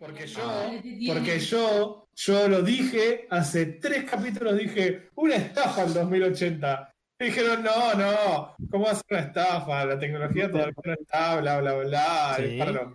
Porque 0.00 0.26
yo, 0.26 0.70
porque 1.08 1.38
yo, 1.38 2.08
yo 2.16 2.48
lo 2.48 2.62
dije, 2.62 3.26
hace 3.28 3.66
tres 3.66 4.04
capítulos 4.10 4.56
dije, 4.56 5.10
una 5.16 5.36
estafa 5.36 5.82
en 5.84 5.92
2080. 5.92 6.90
Y 7.20 7.24
dijeron, 7.26 7.62
no, 7.62 7.94
no, 7.94 8.54
¿cómo 8.70 8.86
va 8.86 8.92
a 8.92 8.94
ser 8.94 9.04
una 9.10 9.20
estafa? 9.20 9.84
La 9.84 9.98
tecnología 9.98 10.50
todavía 10.50 10.72
no 10.82 10.92
está, 10.94 11.38
bla, 11.42 11.60
bla, 11.60 11.74
bla, 11.74 12.36
Sí. 12.38 12.56
para 12.58 12.72
los 12.72 12.94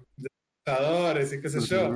desarrolladores 0.66 1.34
y 1.34 1.42
qué 1.42 1.50
sé 1.50 1.60
yo. 1.62 1.92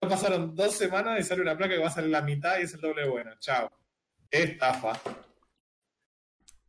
Pasaron 0.00 0.56
dos 0.56 0.74
semanas 0.74 1.20
y 1.20 1.22
sale 1.22 1.42
una 1.42 1.56
placa 1.56 1.74
que 1.74 1.80
va 1.80 1.86
a 1.86 1.92
salir 1.92 2.10
la 2.10 2.22
mitad 2.22 2.58
y 2.58 2.62
es 2.62 2.74
el 2.74 2.80
doble 2.80 3.08
bueno. 3.08 3.30
Chao. 3.38 3.70
Estafa. 4.28 5.00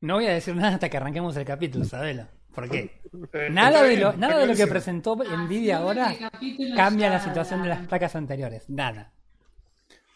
No 0.02 0.14
voy 0.16 0.28
a 0.28 0.34
decir 0.34 0.56
nada 0.56 0.76
hasta 0.76 0.90
que 0.90 0.98
arranquemos 0.98 1.36
el 1.38 1.46
capítulo, 1.46 1.86
Sabelo. 1.86 2.28
¿Por 2.54 2.70
qué? 2.70 3.00
Eh, 3.34 3.48
Nada 3.52 3.84
de 3.84 3.90
bien, 3.90 4.02
lo, 4.02 4.14
nada 4.14 4.40
de 4.40 4.48
lo 4.48 4.54
que 4.54 4.58
clarísimo. 4.66 4.70
presentó 4.70 5.18
Ah, 5.30 5.36
Nvidia 5.44 5.78
ahora 5.78 6.14
cambia 6.76 7.10
la 7.10 7.20
situación 7.20 7.62
de 7.64 7.70
la- 7.70 7.76
las 7.76 7.88
placas 7.88 8.16
anteriores. 8.16 8.70
Nada. 8.70 9.12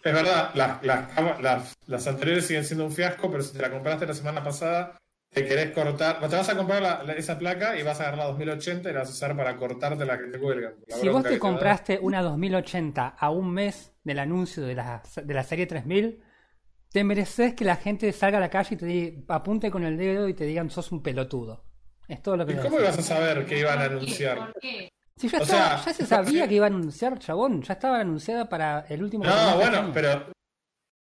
Es 0.04 0.14
verdad, 0.14 0.52
las, 0.56 0.84
las, 0.84 1.08
cama- 1.14 1.38
las, 1.42 1.74
las 1.88 2.08
anteriores 2.08 2.46
siguen 2.46 2.66
siendo 2.66 2.86
un 2.86 2.92
fiasco, 2.92 3.32
pero 3.32 3.42
si 3.44 3.54
te 3.56 3.62
la 3.62 3.72
compraste 3.72 4.06
la 4.06 4.14
semana 4.14 4.44
pasada, 4.44 4.98
te 5.30 5.46
querés 5.46 5.72
cortar. 5.72 6.20
Te 6.28 6.36
vas 6.36 6.50
a 6.50 6.58
comprar 6.58 6.82
la- 6.82 7.04
la- 7.04 7.14
esa 7.14 7.38
placa 7.40 7.78
y 7.78 7.84
vas 7.84 8.00
a 8.00 8.04
agarrar 8.04 8.20
la 8.20 8.26
2080 8.26 8.90
y 8.90 8.94
la 8.94 9.00
vas 9.00 9.10
a 9.10 9.14
usar 9.14 9.38
para 9.38 9.56
cortarte 9.56 10.06
la 10.06 10.18
que 10.18 10.26
te 10.26 10.40
cuelgan. 10.40 10.74
Si 10.90 11.08
vos 11.08 11.24
te 11.24 11.40
compraste 11.40 12.00
una 12.02 12.22
2080 12.22 13.08
a 13.18 13.30
un 13.30 13.52
mes 13.52 13.94
del 14.04 14.20
anuncio 14.20 14.64
de 14.66 14.76
la, 14.76 15.02
de 15.24 15.34
la 15.34 15.44
serie 15.44 15.66
3000, 15.68 16.22
te 16.92 17.04
mereces 17.06 17.54
que 17.54 17.64
la 17.64 17.78
gente 17.78 18.12
salga 18.12 18.38
a 18.40 18.42
la 18.42 18.50
calle 18.50 18.76
y 18.76 18.78
te 18.78 19.24
apunte 19.30 19.72
con 19.72 19.84
el 19.86 19.98
dedo 19.98 20.28
y 20.28 20.34
te 20.34 20.44
digan 20.46 20.70
sos 20.70 20.92
un 20.92 21.02
pelotudo. 21.02 21.64
Es 22.08 22.22
todo 22.22 22.38
lo 22.38 22.46
que 22.46 22.54
¿Y 22.54 22.58
cómo 22.58 22.80
ibas 22.80 22.98
a 22.98 23.02
saber 23.02 23.46
que 23.46 23.60
iban 23.60 23.80
a 23.80 23.86
anunciar? 23.86 24.38
¿Por 24.38 24.54
qué? 24.60 24.90
Si 25.16 25.30
ya, 25.30 25.40
o 25.40 25.42
estaba- 25.44 25.78
sea, 25.78 25.86
ya 25.86 25.94
se 25.94 26.06
sabía 26.06 26.44
sí. 26.44 26.50
que 26.50 26.56
iban 26.56 26.74
a 26.74 26.76
anunciar, 26.78 27.20
chabón. 27.20 27.62
Ya 27.62 27.74
estaba 27.74 28.00
anunciada 28.00 28.50
para 28.50 28.86
el 28.90 29.04
último 29.04 29.24
No, 29.24 29.56
bueno, 29.58 29.92
pero 29.94 30.32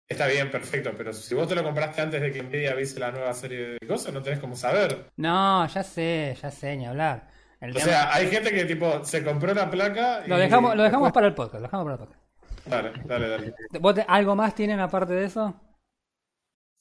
está 0.07 0.27
bien, 0.27 0.49
perfecto, 0.51 0.91
pero 0.95 1.11
si 1.11 1.33
vos 1.35 1.47
te 1.47 1.55
lo 1.55 1.63
compraste 1.63 2.01
antes 2.01 2.21
de 2.21 2.31
que 2.31 2.43
Nvidia 2.43 2.71
avise 2.71 2.99
la 2.99 3.11
nueva 3.11 3.33
serie 3.33 3.77
de 3.79 3.87
cosas, 3.87 4.13
no 4.13 4.21
tenés 4.21 4.39
cómo 4.39 4.55
saber. 4.55 5.09
No, 5.17 5.67
ya 5.67 5.83
sé, 5.83 6.37
ya 6.41 6.51
sé, 6.51 6.77
ni 6.77 6.85
hablar. 6.85 7.27
El 7.59 7.71
O 7.71 7.73
tema- 7.73 7.85
sea, 7.85 8.13
hay 8.13 8.27
gente 8.29 8.51
que 8.51 8.65
tipo 8.65 9.03
se 9.03 9.23
compró 9.23 9.53
la 9.53 9.69
placa 9.69 10.21
y... 10.25 10.29
lo 10.29 10.37
dejamos, 10.37 10.75
lo 10.75 10.83
dejamos 10.83 11.11
para 11.11 11.27
el 11.27 11.33
podcast, 11.33 11.55
lo 11.55 11.67
dejamos 11.67 11.85
para 11.85 11.93
el 11.95 11.99
podcast. 12.07 12.23
Dale, 12.65 12.91
dale, 13.05 13.27
dale. 13.29 13.53
¿Vos 13.79 13.95
te- 13.95 14.05
¿Algo 14.07 14.35
más 14.35 14.53
tienen 14.55 14.79
aparte 14.79 15.13
de 15.13 15.25
eso? 15.25 15.53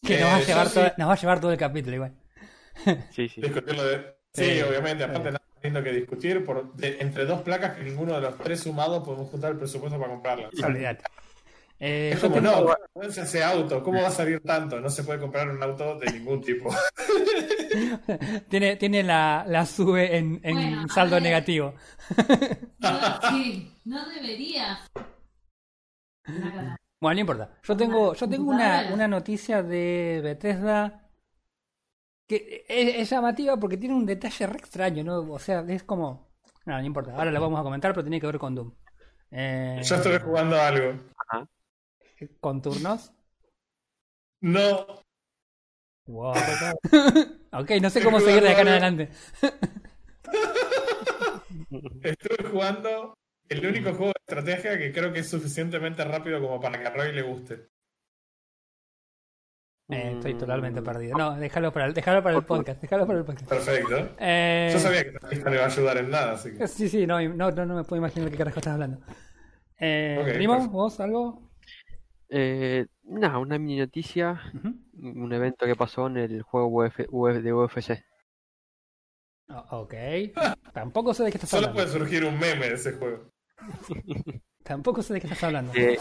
Que 0.05 0.19
nos, 0.21 0.31
va 0.31 0.37
a 0.37 0.41
Eh, 0.41 0.45
llevar 0.45 0.69
todo, 0.69 0.85
sí. 0.85 0.91
nos 0.99 1.09
va 1.09 1.13
a 1.13 1.17
llevar 1.17 1.41
todo 1.41 1.53
el 1.53 1.59
capítulo 1.59 1.95
igual. 1.97 2.13
Sí, 3.11 3.29
sí. 3.29 3.41
discutirlo 3.41 3.85
de... 3.85 4.17
Sí, 4.35 4.61
obviamente, 4.63 5.05
aparte 5.05 5.31
nada 5.31 5.43
más 5.55 5.63
lindo 5.65 5.83
que 5.83 5.93
discutir, 5.93 6.45
por, 6.45 6.73
de- 6.75 6.97
entre 7.01 7.27
dos 7.27 7.43
placas 7.43 7.77
que 7.77 7.85
ninguno 7.85 8.15
de 8.15 8.21
los 8.23 8.37
tres 8.39 8.61
sumados 8.61 9.05
podemos 9.05 9.29
juntar 9.31 9.53
el 9.53 9.59
presupuesto 9.59 9.99
para 9.99 10.11
comprarlas. 10.13 10.51
Olvídate. 10.65 11.05
Eh, 11.79 12.13
Es 12.15 12.21
como, 12.21 12.37
tengo- 12.37 12.77
no, 12.95 13.03
es 13.03 13.19
ese 13.19 13.43
auto, 13.45 13.83
¿cómo 13.83 14.01
va 14.01 14.09
a 14.09 14.13
salir 14.13 14.41
tanto? 14.41 14.81
No 14.81 14.89
se 14.89 15.03
puede 15.05 15.19
comprar 15.21 15.49
un 15.51 15.63
auto 15.63 15.99
de 15.99 16.13
ningún 16.13 16.41
tipo. 16.41 16.71
tiene, 18.49 18.77
tiene 18.77 19.03
la, 19.03 19.45
la 19.49 19.67
sube 19.67 20.17
en, 20.17 20.41
en 20.45 20.55
Bueno, 20.55 20.83
a 20.89 20.95
saldo 20.95 21.17
ver. 21.17 21.23
negativo. 21.25 21.75
No, 22.79 22.91
sí, 23.31 23.73
no 23.85 24.09
deberías. 24.09 24.79
Nada. 26.27 26.77
Bueno, 27.01 27.15
no 27.17 27.21
importa. 27.21 27.51
Yo 27.65 27.77
tengo, 27.77 28.15
yo 28.15 28.29
tengo 28.29 28.51
una, 28.51 28.89
una 28.93 29.09
noticia 29.09 29.63
de 29.63 30.21
Bethesda 30.23 31.02
que 32.27 32.65
es, 32.69 32.97
es 32.97 33.11
llamativa 33.11 33.59
porque 33.59 33.77
tiene 33.77 33.95
un 33.95 34.07
detalle 34.07 34.47
re 34.47 34.59
extraño, 34.59 35.05
¿no? 35.05 35.33
O 35.33 35.39
sea, 35.39 35.65
es 35.69 35.83
como... 35.83 36.33
No, 36.65 36.79
no 36.79 36.85
importa. 36.85 37.15
Ahora 37.15 37.31
lo 37.31 37.41
vamos 37.41 37.61
a 37.61 37.65
comentar, 37.65 37.93
pero 37.93 38.05
tiene 38.05 38.21
que 38.21 38.27
ver 38.27 38.39
con 38.39 38.55
Doom. 38.55 38.73
Eh, 39.31 39.81
Yo 39.83 39.97
estoy 39.97 40.19
jugando 40.19 40.57
a 40.57 40.69
algo. 40.69 40.95
¿Con 42.41 42.63
turnos? 42.63 43.13
No, 44.41 45.03
Wow. 46.07 46.35
ok, 47.53 47.71
no 47.81 47.91
sé 47.91 48.03
cómo 48.03 48.21
seguir 48.21 48.43
de 48.43 48.51
acá 48.51 48.63
en 48.63 48.69
adelante. 48.69 49.09
estoy 52.03 52.51
jugando 52.51 53.15
el 53.49 53.67
único 53.67 53.91
juego 53.95 54.13
de 54.13 54.21
estrategia 54.27 54.79
que 54.79 54.93
creo 54.93 55.13
que 55.13 55.21
es 55.21 55.31
suficientemente 55.31 56.05
rápido 56.05 56.41
como 56.41 56.61
para 56.61 56.81
que 56.81 56.87
a 56.87 56.91
Roy 56.91 57.13
le 57.13 57.23
guste. 57.23 57.69
Eh, 59.93 60.13
estoy 60.15 60.35
totalmente 60.35 60.81
perdido. 60.83 61.17
No, 61.19 61.37
déjalo 61.37 61.73
para 61.73 61.87
el, 61.87 61.95
déjalo 61.95 62.23
para 62.23 62.37
el 62.39 62.45
podcast. 62.45 62.81
Déjalo 62.81 63.07
para 63.07 63.19
el 63.19 63.25
podcast. 63.25 63.49
Perfecto. 63.49 64.15
Eh, 64.19 64.71
Yo 64.73 64.79
sabía 64.79 65.03
que 65.05 65.11
esta 65.11 65.29
lista 65.29 65.49
no 65.51 65.55
iba 65.57 65.65
a 65.65 65.67
ayudar 65.67 65.97
en 65.99 66.11
nada, 66.11 66.33
así 66.33 66.53
que... 66.55 66.67
Sí, 66.69 66.89
sí, 66.89 67.07
no, 67.07 67.21
no, 67.21 67.51
no, 67.51 67.67
no 67.67 67.75
me 67.77 67.85
puedo 67.85 68.01
imaginar 68.01 68.27
de 68.27 68.31
qué 68.33 68.39
carajo 68.39 68.59
estás 68.59 68.75
hablando. 68.75 69.01
Eh, 69.79 70.19
Ok, 70.21 70.33
Primo, 70.35 70.53
perfecto. 70.55 70.77
vos 70.77 71.01
algo? 71.01 71.51
Eh, 72.29 72.87
nada, 73.05 73.39
una 73.39 73.59
mini 73.59 73.79
noticia, 73.81 74.41
un 74.95 75.33
evento 75.33 75.67
que 75.67 75.77
pasó 75.77 76.07
en 76.07 76.17
el 76.17 76.43
juego 76.43 76.69
UF, 76.69 77.01
UF 77.11 77.35
de 77.43 77.53
UFC. 77.53 78.03
Oh, 79.49 79.81
ok. 79.83 79.95
Tampoco 80.73 81.13
sé 81.13 81.25
de 81.25 81.31
qué 81.31 81.37
estás 81.37 81.51
Solo 81.51 81.67
hablando. 81.69 81.91
puede 81.93 81.99
surgir 81.99 82.25
un 82.25 82.39
meme 82.39 82.69
de 82.69 82.75
ese 82.75 82.93
juego. 82.93 83.31
Tampoco 84.65 85.03
sé 85.03 85.13
de 85.15 85.21
qué 85.21 85.27
estás 85.27 85.45
hablando. 85.45 85.73
Que, 85.73 85.99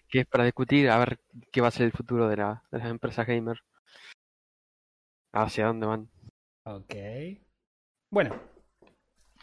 que- 0.00 0.06
que 0.08 0.20
es 0.20 0.26
para 0.26 0.44
discutir 0.44 0.88
a 0.90 0.98
ver 0.98 1.18
qué 1.52 1.60
va 1.60 1.68
a 1.68 1.70
ser 1.70 1.86
el 1.86 1.92
futuro 1.92 2.28
de, 2.28 2.36
la, 2.36 2.62
de 2.70 2.78
las 2.78 2.88
empresas 2.88 3.26
gamer. 3.26 3.58
Hacia 5.32 5.66
dónde 5.66 5.86
van. 5.86 6.08
Ok. 6.64 6.94
Bueno, 8.10 8.40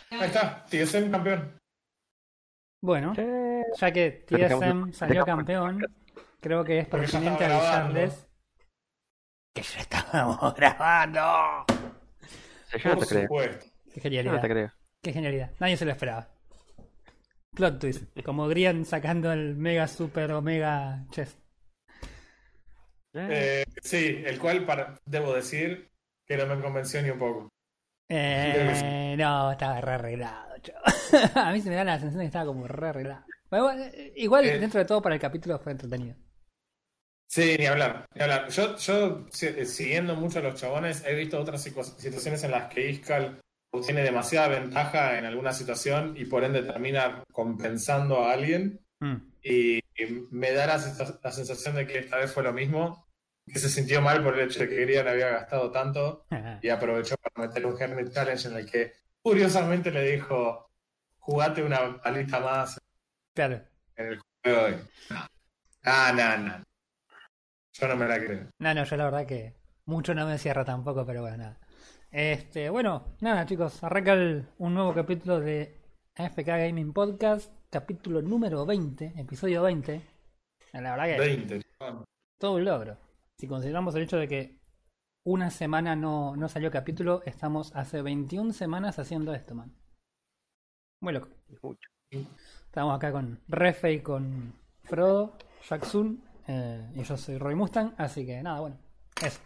Ahí 0.09 0.21
está, 0.27 0.65
TSM 0.65 1.11
campeón. 1.11 1.57
bueno, 2.81 3.13
ya 3.13 3.91
que 3.91 4.25
Dejamos- 4.29 4.59
TSM 4.59 4.93
salió 4.93 5.21
dejamos- 5.23 5.37
campeón, 5.45 5.85
creo 6.39 6.63
que 6.63 6.79
es 6.79 6.87
pertinente 6.87 7.45
avisarles 7.45 8.27
que 9.53 9.61
ya 9.63 9.79
estábamos 9.81 10.53
grabando. 10.55 11.65
Yo 12.71 12.89
no 12.95 12.97
te 13.01 13.05
creo. 13.07 13.21
supuesto. 13.23 13.65
Qué 13.93 13.95
Yo 13.95 14.01
genialidad. 14.01 14.33
no 14.35 14.39
te 14.41 14.49
creo. 14.49 14.71
Qué 15.03 15.11
genialidad. 15.13 15.51
Nadie 15.59 15.75
se 15.77 15.83
lo 15.85 15.91
esperaba. 15.91 16.30
Plot 17.55 17.79
twist. 17.79 18.03
Como 18.23 18.47
Grian 18.47 18.85
sacando 18.85 19.31
el 19.31 19.55
mega 19.55 19.87
super 19.87 20.31
omega 20.31 21.05
chest. 21.11 21.37
Eh, 23.13 23.63
Eh, 23.63 23.65
sí, 23.81 24.21
el 24.25 24.39
cual 24.39 24.65
para, 24.65 24.97
debo 25.05 25.33
decir 25.33 25.91
que 26.25 26.37
no 26.37 26.45
me 26.45 26.61
convenció 26.61 27.01
ni 27.01 27.09
un 27.09 27.19
poco. 27.19 27.49
Eh, 28.09 29.15
no, 29.17 29.51
estaba 29.51 29.81
re 29.81 29.91
arreglado. 29.93 30.57
chavo. 30.59 30.79
A 31.35 31.51
mí 31.51 31.61
se 31.61 31.69
me 31.69 31.75
da 31.75 31.83
la 31.83 31.93
sensación 31.99 32.19
de 32.19 32.23
que 32.23 32.27
estaba 32.27 32.45
como 32.45 32.67
re 32.67 32.87
arreglado. 32.89 33.25
Igual, 33.51 33.81
eh, 33.93 34.13
igual, 34.15 34.45
Eh. 34.45 34.59
dentro 34.59 34.79
de 34.79 34.85
todo 34.85 35.01
para 35.01 35.15
el 35.15 35.21
capítulo 35.21 35.59
fue 35.59 35.73
entretenido. 35.73 36.15
Sí, 37.27 37.55
ni 37.59 37.65
hablar, 37.65 38.05
ni 38.15 38.21
hablar. 38.21 38.49
Yo, 38.49 38.77
yo 38.77 39.25
eh, 39.41 39.65
siguiendo 39.65 40.15
mucho 40.15 40.39
a 40.39 40.41
los 40.41 40.55
chabones, 40.59 41.03
he 41.05 41.15
visto 41.15 41.39
otras 41.39 41.61
situaciones 41.63 42.43
en 42.43 42.51
las 42.51 42.73
que 42.73 42.89
Iskal 42.89 43.39
obtiene 43.71 44.03
demasiada 44.03 44.47
ventaja 44.47 45.17
en 45.17 45.25
alguna 45.25 45.53
situación 45.53 46.13
y 46.17 46.25
por 46.25 46.43
ende 46.43 46.61
termina 46.63 47.23
compensando 47.31 48.23
a 48.23 48.33
alguien. 48.33 48.79
Mm. 48.99 49.15
Y, 49.43 49.77
y 49.77 50.27
me 50.29 50.51
da 50.51 50.67
la, 50.67 50.77
la 51.23 51.31
sensación 51.31 51.75
de 51.75 51.87
que 51.87 51.99
esta 51.99 52.17
vez 52.17 52.31
fue 52.31 52.43
lo 52.43 52.53
mismo, 52.53 53.07
que 53.45 53.59
se 53.59 53.69
sintió 53.69 54.01
mal 54.01 54.23
por 54.23 54.37
el 54.37 54.47
hecho 54.47 54.59
de 54.59 54.69
que 54.69 54.81
Grian 54.81 55.07
había 55.07 55.29
gastado 55.29 55.71
tanto 55.71 56.25
y 56.61 56.69
aprovechó 56.69 57.15
para 57.17 57.47
meter 57.47 57.65
un 57.65 57.81
Hermit 57.81 58.13
Challenge 58.13 58.47
en 58.47 58.55
el 58.55 58.69
que 58.69 58.93
curiosamente 59.21 59.91
le 59.91 60.11
dijo, 60.11 60.69
jugate 61.19 61.63
una 61.63 62.01
palita 62.01 62.39
más 62.39 62.79
claro. 63.33 63.61
en 63.95 64.05
el 64.07 64.19
juego 64.19 64.27
de 64.43 64.73
hoy. 64.73 64.75
Ah, 65.83 66.13
no, 66.15 66.37
no. 66.47 66.63
Yo 67.73 67.87
no 67.87 67.95
me 67.95 68.07
la 68.07 68.19
creo. 68.19 68.47
No, 68.59 68.73
no, 68.73 68.83
yo 68.83 68.97
la 68.97 69.05
verdad 69.05 69.25
que 69.25 69.55
mucho 69.85 70.13
no 70.13 70.27
me 70.27 70.37
cierra 70.37 70.63
tampoco, 70.63 71.05
pero 71.05 71.21
bueno, 71.21 71.37
nada. 71.37 71.60
Este, 72.11 72.69
bueno, 72.69 73.15
nada 73.21 73.45
chicos, 73.45 73.83
arranca 73.83 74.13
el- 74.13 74.45
un 74.57 74.73
nuevo 74.73 74.93
capítulo 74.93 75.39
de 75.39 75.79
AFK 76.15 76.45
Gaming 76.45 76.91
Podcast, 76.93 77.51
capítulo 77.69 78.21
número 78.21 78.65
20, 78.65 79.13
episodio 79.15 79.63
20. 79.63 80.01
La 80.73 80.91
verdad 80.95 81.05
que 81.05 81.19
20. 81.19 81.61
todo 82.39 82.55
un 82.55 82.65
logro. 82.65 82.97
Si 83.39 83.47
consideramos 83.47 83.95
el 83.95 84.03
hecho 84.03 84.17
de 84.17 84.27
que 84.27 84.59
una 85.25 85.49
semana 85.51 85.95
no, 85.95 86.35
no 86.35 86.49
salió 86.49 86.69
capítulo, 86.71 87.21
estamos 87.25 87.73
hace 87.75 88.01
21 88.01 88.51
semanas 88.53 88.99
haciendo 88.99 89.33
esto, 89.33 89.55
man. 89.55 89.73
Muy 91.01 91.13
loco. 91.13 91.29
Estamos 92.65 92.95
acá 92.95 93.11
con 93.11 93.39
Refe 93.47 93.93
y 93.93 94.01
con 94.01 94.53
Frodo, 94.83 95.37
Jackson, 95.69 96.21
eh, 96.47 96.91
y 96.95 97.03
yo 97.03 97.15
soy 97.17 97.37
Roy 97.37 97.55
Mustang, 97.55 97.93
así 97.97 98.25
que 98.25 98.41
nada, 98.43 98.59
bueno, 98.59 98.77
eso. 99.23 99.39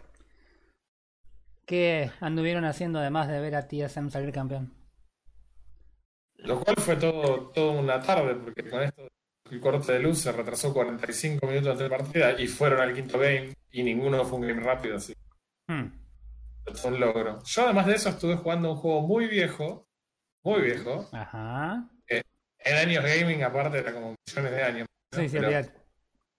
¿Qué 1.66 2.10
anduvieron 2.20 2.64
haciendo 2.64 2.98
además 3.00 3.28
de 3.28 3.40
ver 3.40 3.56
a 3.56 3.66
TSM 3.68 4.08
salir 4.08 4.32
campeón? 4.32 4.72
Lo 6.38 6.60
cual 6.60 6.76
fue 6.78 6.96
todo, 6.96 7.50
todo 7.50 7.72
una 7.72 8.00
tarde, 8.00 8.36
porque 8.36 8.68
con 8.68 8.82
esto 8.82 9.08
el 9.50 9.60
corte 9.60 9.92
de 9.92 10.00
luz 10.00 10.18
se 10.18 10.32
retrasó 10.32 10.72
45 10.72 11.46
minutos 11.46 11.78
de 11.78 11.88
partida 11.88 12.40
y 12.40 12.46
fueron 12.46 12.80
al 12.80 12.94
quinto 12.94 13.18
game 13.18 13.52
y 13.70 13.82
ninguno 13.82 14.24
fue 14.24 14.38
un 14.38 14.46
game 14.46 14.60
rápido, 14.62 14.96
así 14.96 15.12
Hmm, 15.68 15.86
fue 16.74 16.92
un 16.92 17.00
logro. 17.00 17.42
Yo 17.44 17.62
además 17.64 17.86
de 17.86 17.94
eso 17.94 18.08
estuve 18.10 18.36
jugando 18.36 18.70
un 18.72 18.76
juego 18.76 19.00
muy 19.02 19.26
viejo, 19.26 19.88
muy 20.44 20.60
viejo, 20.62 21.08
Ajá. 21.12 21.88
en 22.08 22.74
años 22.76 23.04
gaming, 23.04 23.42
aparte, 23.42 23.78
era 23.78 23.92
como 23.92 24.14
millones 24.28 24.52
de 24.52 24.62
años. 24.62 24.86
¿no? 25.12 25.20
Sí, 25.20 25.28
sí, 25.28 25.38
Pero. 25.40 25.68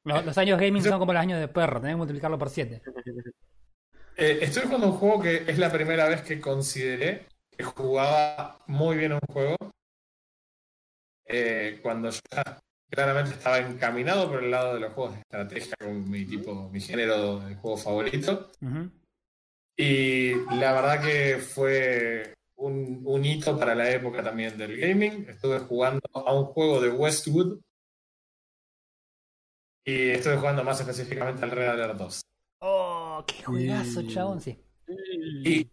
Los, 0.05 0.25
los 0.25 0.37
años 0.37 0.59
gaming 0.59 0.81
son 0.81 0.99
como 0.99 1.11
los 1.11 1.21
años 1.21 1.39
de 1.39 1.49
perro, 1.49 1.81
tenés 1.81 1.93
que 1.95 1.97
multiplicarlo 1.97 2.37
por 2.37 2.49
7. 2.49 2.81
eh, 4.17 4.39
estoy 4.41 4.63
jugando 4.63 4.87
un 4.87 4.97
juego 4.97 5.21
que 5.21 5.43
es 5.47 5.57
la 5.57 5.71
primera 5.71 6.09
vez 6.09 6.21
que 6.23 6.41
consideré 6.41 7.27
que 7.57 7.63
jugaba 7.63 8.59
muy 8.67 8.97
bien 8.97 9.13
un 9.13 9.19
juego. 9.31 9.55
Eh, 11.25 11.79
cuando 11.81 12.09
ya 12.09 12.59
claramente 12.89 13.31
estaba 13.31 13.57
encaminado 13.57 14.29
por 14.29 14.43
el 14.43 14.51
lado 14.51 14.75
de 14.75 14.79
los 14.79 14.93
juegos 14.93 15.15
de 15.15 15.19
estrategia, 15.21 15.75
con 15.79 16.09
mi 16.09 16.25
tipo, 16.25 16.69
mi 16.69 16.79
género 16.79 17.39
de 17.39 17.55
juego 17.55 17.77
favorito. 17.77 18.51
Y 19.75 20.33
la 20.55 20.73
verdad 20.73 21.03
que 21.03 21.37
fue 21.37 22.33
un, 22.55 23.01
un 23.05 23.25
hito 23.25 23.57
para 23.57 23.75
la 23.75 23.89
época 23.91 24.23
también 24.23 24.57
del 24.57 24.77
gaming. 24.77 25.27
Estuve 25.29 25.59
jugando 25.59 26.01
a 26.13 26.33
un 26.33 26.45
juego 26.45 26.79
de 26.79 26.89
Westwood. 26.89 27.59
Y 29.85 30.09
estuve 30.09 30.37
jugando 30.37 30.63
más 30.63 30.79
específicamente 30.79 31.43
al 31.43 31.51
Red 31.51 31.69
Alert 31.69 31.97
2. 31.97 32.26
Qué 33.25 33.43
juegazo, 33.43 34.01
Mm. 34.03 34.07
chabón, 34.07 34.41
sí. 34.41 34.59
Y, 35.43 35.69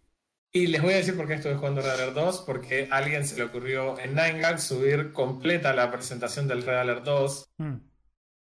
y 0.51 0.67
les 0.67 0.81
voy 0.81 0.93
a 0.93 0.97
decir 0.97 1.15
por 1.15 1.27
qué 1.27 1.35
estuve 1.35 1.55
jugando 1.55 1.81
Red 1.81 1.91
Alert 1.91 2.13
2. 2.13 2.43
Porque 2.45 2.87
a 2.91 2.97
alguien 2.97 3.25
se 3.25 3.35
le 3.37 3.43
ocurrió 3.43 3.97
en 3.99 4.15
9gag 4.15 4.57
subir 4.59 5.11
completa 5.11 5.73
la 5.73 5.91
presentación 5.91 6.47
del 6.47 6.63
Red 6.63 6.77
Alert 6.77 7.03
2. 7.03 7.49
Mm. 7.57 7.75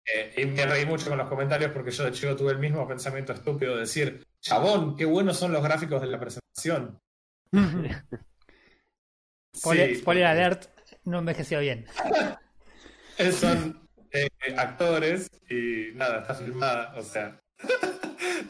Eh, 0.05 0.33
y 0.41 0.45
me 0.47 0.65
reí 0.65 0.85
mucho 0.85 1.07
con 1.07 1.17
los 1.17 1.29
comentarios 1.29 1.71
porque 1.71 1.91
yo 1.91 2.03
de 2.03 2.11
chico 2.11 2.35
tuve 2.35 2.51
el 2.51 2.59
mismo 2.59 2.85
pensamiento 2.87 3.31
estúpido 3.31 3.75
de 3.75 3.81
decir, 3.81 4.27
chabón, 4.41 4.97
qué 4.97 5.05
buenos 5.05 5.37
son 5.37 5.53
los 5.53 5.63
gráficos 5.63 6.01
de 6.01 6.07
la 6.07 6.19
presentación. 6.19 6.99
Spoiler, 9.55 9.89
Sí, 9.89 10.01
spoiler 10.01 10.25
alert, 10.25 10.65
no 11.05 11.19
envejeció 11.19 11.59
bien. 11.59 11.85
Son 13.39 13.87
eh, 14.11 14.27
actores 14.57 15.29
y 15.49 15.91
nada, 15.95 16.21
está 16.21 16.33
filmada, 16.33 16.93
o 16.97 17.03
sea. 17.03 17.39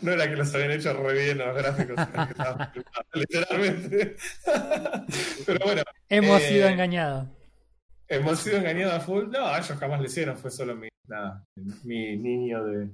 No 0.01 0.12
era 0.12 0.30
que 0.30 0.36
los 0.36 0.54
habían 0.54 0.71
hecho 0.71 0.94
re 0.94 1.13
bien 1.13 1.38
los 1.38 1.56
gráficos, 1.56 1.95
sino 2.06 2.25
que 2.25 2.31
estaban 2.31 2.71
filmados, 2.74 3.07
literalmente. 3.13 4.15
Pero 5.45 5.60
bueno, 5.65 5.81
Hemos 6.10 6.42
Eh, 6.42 6.50
sido 6.50 6.68
engañados. 6.68 7.27
hemos 8.07 8.39
sido 8.39 8.57
engañados 8.57 8.94
a 8.95 9.00
full. 9.00 9.30
No, 9.30 9.50
ellos 9.56 9.77
jamás 9.80 10.00
lo 10.01 10.06
hicieron, 10.06 10.38
fue 10.38 10.51
solo 10.51 10.75
mi, 10.75 10.89
nada, 11.07 11.45
mi 11.83 12.18
niño 12.18 12.63
de. 12.65 12.89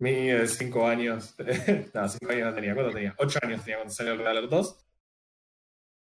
Mi 0.00 0.12
niño 0.12 0.38
de 0.40 0.48
5 0.48 0.86
años. 0.86 1.34
no, 1.94 2.08
5 2.08 2.30
años 2.32 2.46
no 2.48 2.54
tenía. 2.54 2.74
¿Cuánto 2.74 2.92
tenía? 2.92 3.14
8 3.16 3.38
años 3.42 3.60
tenía 3.62 3.76
cuando 3.78 3.94
salió 3.94 4.12
el 4.12 4.18
Red 4.18 4.26
Alert 4.26 4.50
2. 4.50 4.86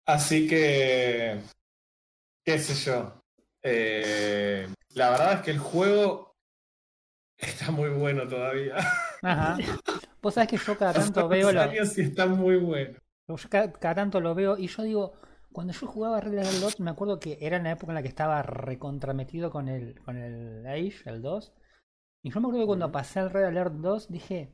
Así 0.06 0.46
que. 0.48 1.40
¿Qué 2.44 2.58
sé 2.58 2.74
yo? 2.74 3.22
Eh, 3.62 4.68
la 4.90 5.10
verdad 5.10 5.32
es 5.34 5.40
que 5.40 5.50
el 5.52 5.58
juego 5.58 6.36
está 7.38 7.70
muy 7.70 7.88
bueno 7.90 8.28
todavía. 8.28 8.76
Ajá. 9.30 9.68
Vos 10.22 10.34
sabés 10.34 10.48
que 10.50 10.56
yo 10.58 10.76
cada 10.78 10.94
tanto 10.94 11.28
veo 11.28 11.52
lo, 11.52 11.62
años 11.62 11.96
y 11.98 12.02
está 12.02 12.26
muy 12.26 12.56
bueno. 12.56 12.98
yo 13.28 13.36
cada, 13.50 13.72
cada 13.72 13.94
tanto 13.96 14.20
lo 14.20 14.34
veo 14.34 14.56
y 14.58 14.66
yo 14.68 14.82
digo, 14.82 15.12
cuando 15.52 15.72
yo 15.72 15.86
jugaba 15.86 16.20
Red 16.20 16.38
Alert 16.38 16.58
2, 16.58 16.80
me 16.80 16.90
acuerdo 16.90 17.20
que 17.20 17.38
era 17.40 17.56
en 17.56 17.64
la 17.64 17.72
época 17.72 17.92
en 17.92 17.96
la 17.96 18.02
que 18.02 18.08
estaba 18.08 18.42
recontrametido 18.42 19.50
con 19.50 19.68
el, 19.68 20.00
con 20.04 20.16
el 20.16 20.66
Age, 20.66 21.02
el 21.10 21.22
2. 21.22 21.52
Y 22.22 22.30
yo 22.30 22.40
me 22.40 22.46
acuerdo 22.48 22.64
que 22.64 22.66
cuando 22.68 22.92
pasé 22.92 23.20
al 23.20 23.30
Red 23.30 23.44
Alert 23.46 23.74
2 23.74 24.08
dije, 24.08 24.52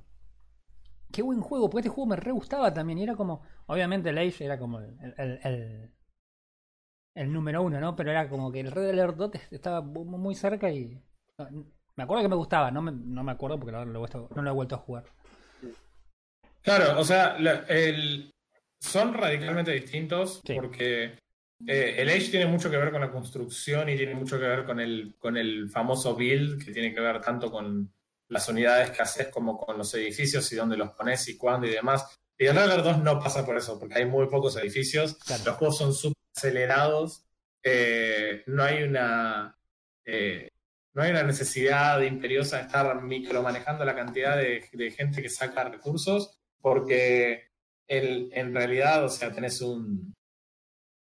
qué 1.13 1.23
buen 1.23 1.41
juego, 1.41 1.69
porque 1.71 1.81
este 1.87 1.95
juego 1.95 2.09
me 2.11 2.17
re 2.17 2.33
gustaba 2.33 2.73
también. 2.75 2.99
Y 2.99 3.03
era 3.05 3.15
como, 3.17 3.43
obviamente 3.67 4.11
el 4.11 4.19
Age 4.19 4.45
era 4.45 4.59
como 4.59 4.81
el, 4.81 4.97
el, 5.17 5.41
el, 5.45 5.93
el 7.15 7.33
número 7.33 7.63
uno, 7.63 7.81
¿no? 7.81 7.97
Pero 7.97 8.11
era 8.11 8.29
como 8.29 8.53
que 8.53 8.61
el 8.61 8.71
Red 8.71 8.91
Alert 8.91 9.17
2 9.17 9.31
estaba 9.51 9.81
mu- 9.81 10.05
muy 10.05 10.35
cerca 10.35 10.71
y... 10.71 11.03
Me 11.97 12.05
acuerdo 12.05 12.23
que 12.23 12.29
me 12.29 12.37
gustaba, 12.37 12.71
no 12.71 12.81
me, 12.83 12.93
no 12.93 13.23
me 13.23 13.33
acuerdo 13.33 13.59
porque 13.59 13.75
ahora 13.77 13.91
lo 13.91 13.97
he 13.97 13.99
vuelto- 13.99 14.29
no 14.35 14.43
lo 14.43 14.51
he 14.51 14.55
vuelto 14.55 14.75
a 14.75 14.79
jugar. 14.79 15.05
Claro, 16.63 16.99
o 17.01 17.05
sea, 17.05 17.39
la- 17.39 17.65
el- 17.69 18.31
son 18.81 19.15
radicalmente 19.15 19.73
distintos 19.73 20.41
Sí. 20.47 20.55
porque 20.55 21.19
eh, 21.67 21.95
el 21.99 22.09
Age 22.09 22.31
tiene 22.31 22.47
mucho 22.47 22.69
que 22.71 22.77
ver 22.77 22.91
con 22.91 23.01
la 23.01 23.11
construcción 23.13 23.89
y 23.89 23.97
tiene 23.97 24.15
mucho 24.17 24.37
que 24.39 24.47
ver 24.47 24.65
con 24.65 24.81
el, 24.81 25.15
con 25.19 25.37
el 25.37 25.69
famoso 25.69 26.17
build, 26.17 26.65
que 26.65 26.73
tiene 26.73 26.93
que 26.93 27.01
ver 27.01 27.21
tanto 27.21 27.51
con 27.53 27.93
las 28.29 28.49
unidades 28.49 28.91
que 28.91 29.03
haces 29.03 29.29
como 29.29 29.57
con 29.59 29.79
los 29.79 29.95
edificios 29.95 30.51
y 30.53 30.57
dónde 30.57 30.77
los 30.77 30.91
pones 30.91 31.29
y 31.29 31.37
cuándo 31.37 31.67
y 31.67 31.71
demás. 31.71 32.19
Y 32.37 32.47
el 32.47 32.59
Alert 32.59 32.83
2 32.83 32.99
no 32.99 33.21
pasa 33.21 33.45
por 33.47 33.57
eso, 33.57 33.79
porque 33.79 33.95
hay 33.95 34.07
muy 34.07 34.27
pocos 34.29 34.57
edificios, 34.57 35.15
Claro. 35.25 35.43
los 35.47 35.57
juegos 35.57 35.79
son 35.79 35.93
súper 35.95 36.17
acelerados, 36.37 37.25
eh, 37.63 38.43
no 38.47 38.65
hay 38.65 38.83
una... 38.83 39.57
eh, 40.05 40.49
no 40.95 41.03
hay 41.03 41.11
una 41.11 41.23
necesidad 41.23 42.01
imperiosa 42.03 42.59
de 42.59 42.63
estar 42.65 43.03
micromanejando 43.03 43.85
la 43.85 43.95
cantidad 43.95 44.37
de, 44.37 44.69
de 44.73 44.91
gente 44.91 45.23
que 45.23 45.29
saca 45.31 45.65
recursos, 45.65 46.39
porque 46.61 47.49
el- 47.89 48.31
en 48.33 48.55
realidad, 48.55 49.05
o 49.05 49.09
sea, 49.09 49.33
tenés 49.33 49.61
un 49.63 50.15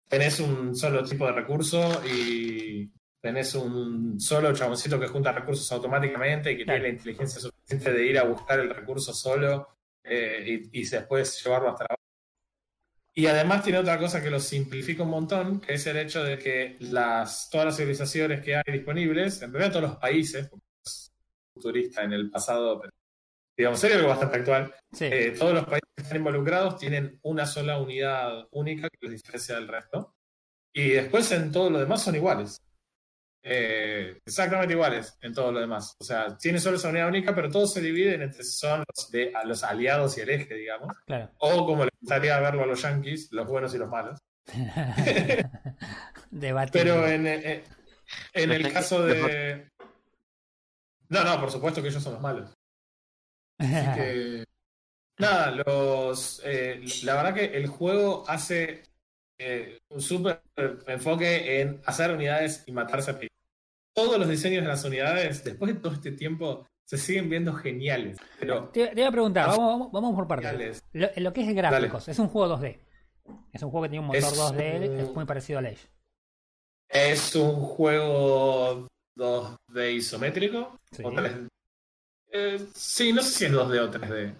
tenés 0.09 0.39
un 0.39 0.75
solo 0.75 1.03
tipo 1.03 1.25
de 1.25 1.33
recurso 1.33 2.01
y 2.05 2.89
tenés 3.21 3.55
un 3.55 4.19
solo 4.19 4.53
chaboncito 4.53 4.99
que 4.99 5.07
junta 5.07 5.31
recursos 5.33 5.69
automáticamente 5.71 6.51
y 6.51 6.57
que 6.57 6.63
tiene 6.65 6.79
la 6.79 6.87
inteligencia 6.89 7.41
suficiente 7.41 7.91
de 7.91 8.05
ir 8.05 8.17
a 8.19 8.23
buscar 8.23 8.59
el 8.59 8.69
recurso 8.73 9.13
solo 9.13 9.67
eh, 10.03 10.69
y, 10.71 10.79
y 10.81 10.87
después 10.87 11.43
llevarlo 11.43 11.69
hasta 11.71 11.85
la 11.89 11.95
y 13.13 13.25
además 13.25 13.63
tiene 13.63 13.79
otra 13.79 13.97
cosa 13.97 14.21
que 14.21 14.29
lo 14.29 14.39
simplifica 14.39 15.03
un 15.03 15.09
montón, 15.09 15.59
que 15.59 15.73
es 15.73 15.87
el 15.87 15.97
hecho 15.97 16.23
de 16.23 16.37
que 16.37 16.77
las, 16.79 17.49
todas 17.49 17.65
las 17.67 17.77
civilizaciones 17.77 18.41
que 18.41 18.55
hay 18.55 18.63
disponibles, 18.71 19.41
en 19.41 19.51
realidad 19.51 19.71
todos 19.73 19.89
los 19.89 19.97
países, 19.97 20.49
futurista 21.53 22.03
en 22.03 22.13
el 22.13 22.29
pasado, 22.29 22.79
pero 22.79 22.93
digamos, 23.57 23.79
sería 23.79 23.97
algo 23.97 24.09
bastante 24.09 24.37
actual, 24.37 24.73
Sí. 24.91 25.05
eh, 25.05 25.33
todos 25.37 25.53
los 25.53 25.65
países 25.65 25.89
que 25.95 26.03
están 26.03 26.17
involucrados 26.17 26.77
tienen 26.77 27.19
una 27.23 27.45
sola 27.47 27.79
unidad 27.79 28.47
única 28.51 28.87
que 28.89 28.97
los 29.01 29.11
diferencia 29.11 29.55
del 29.55 29.67
resto. 29.67 30.13
Y 30.73 30.89
después 30.89 31.31
en 31.31 31.51
todo 31.51 31.71
lo 31.71 31.79
demás 31.79 32.03
son 32.03 32.15
iguales. 32.15 32.61
Eh, 33.49 34.19
exactamente 34.25 34.73
iguales 34.73 35.17
en 35.21 35.33
todo 35.33 35.51
lo 35.51 35.59
demás. 35.61 35.95
O 35.99 36.03
sea, 36.03 36.37
tiene 36.37 36.59
solo 36.59 36.77
esa 36.77 36.89
unidad 36.89 37.07
única, 37.07 37.33
pero 37.33 37.49
todos 37.49 37.73
se 37.73 37.81
dividen 37.81 38.21
entre 38.23 38.43
son 38.43 38.83
los, 38.95 39.09
de, 39.11 39.31
a 39.33 39.45
los 39.45 39.63
aliados 39.63 40.17
y 40.17 40.21
el 40.21 40.29
eje, 40.29 40.53
digamos. 40.53 40.95
Claro. 41.05 41.31
O 41.39 41.65
como 41.65 41.85
le 41.85 41.91
gustaría 42.01 42.39
verlo 42.39 42.63
a 42.63 42.67
los 42.67 42.81
yankees, 42.81 43.29
los 43.31 43.47
buenos 43.47 43.73
y 43.73 43.77
los 43.77 43.89
malos. 43.89 44.19
Debatible. 46.31 46.83
Pero 46.83 47.07
en, 47.07 47.27
en- 47.27 47.63
en 48.33 48.51
el 48.51 48.71
caso 48.71 49.05
de... 49.05 49.69
No, 51.09 51.23
no, 51.23 51.39
por 51.39 51.51
supuesto 51.51 51.81
que 51.81 51.87
ellos 51.89 52.03
son 52.03 52.13
los 52.13 52.21
malos. 52.21 52.53
Así 53.59 53.69
que, 53.95 54.43
nada, 55.19 55.51
los, 55.51 56.41
eh, 56.45 56.81
la 57.03 57.15
verdad 57.15 57.33
que 57.33 57.45
el 57.57 57.67
juego 57.67 58.23
hace 58.27 58.83
eh, 59.39 59.79
un 59.89 60.01
súper 60.01 60.41
enfoque 60.87 61.61
en 61.61 61.81
hacer 61.85 62.11
unidades 62.11 62.63
y 62.65 62.71
matarse 62.71 63.11
a 63.11 63.19
pi- 63.19 63.27
Todos 63.97 64.19
los 64.19 64.29
diseños 64.29 64.61
de 64.61 64.67
las 64.67 64.83
unidades, 64.85 65.43
después 65.43 65.73
de 65.73 65.79
todo 65.81 65.93
este 65.93 66.11
tiempo, 66.11 66.67
se 66.85 66.97
siguen 66.99 67.29
viendo 67.29 67.51
geniales. 67.53 68.17
Pero 68.39 68.69
Te, 68.69 68.87
te 68.89 68.99
iba 68.99 69.09
a 69.09 69.11
preguntar, 69.11 69.47
vamos, 69.47 69.67
vamos, 69.67 69.91
vamos 69.91 70.15
por 70.15 70.27
partes. 70.27 70.81
Lo, 70.93 71.07
lo 71.17 71.33
que 71.33 71.41
es 71.49 71.55
gráficos, 71.55 72.07
es 72.07 72.19
un 72.19 72.27
juego 72.27 72.55
2D. 72.57 72.79
Es 73.51 73.63
un 73.63 73.71
juego 73.71 73.83
que 73.83 73.89
tiene 73.89 74.01
un 74.01 74.07
motor 74.07 74.19
Es 74.23 74.37
2D, 74.39 74.89
un- 74.89 74.99
es 74.99 75.13
muy 75.15 75.25
parecido 75.25 75.59
al 75.59 75.65
Age. 75.65 75.87
Es 76.89 77.35
un 77.35 77.55
juego 77.55 78.87
2D 79.17 79.93
isométrico. 79.95 80.77
Sí. 80.91 81.03
O 81.03 81.11
3D. 81.11 81.47
Eh, 82.31 82.65
sí, 82.73 83.11
no 83.13 83.21
sé 83.21 83.29
si 83.31 83.45
es 83.45 83.51
2D 83.51 83.79
o 83.79 83.91
3D. 83.91 84.33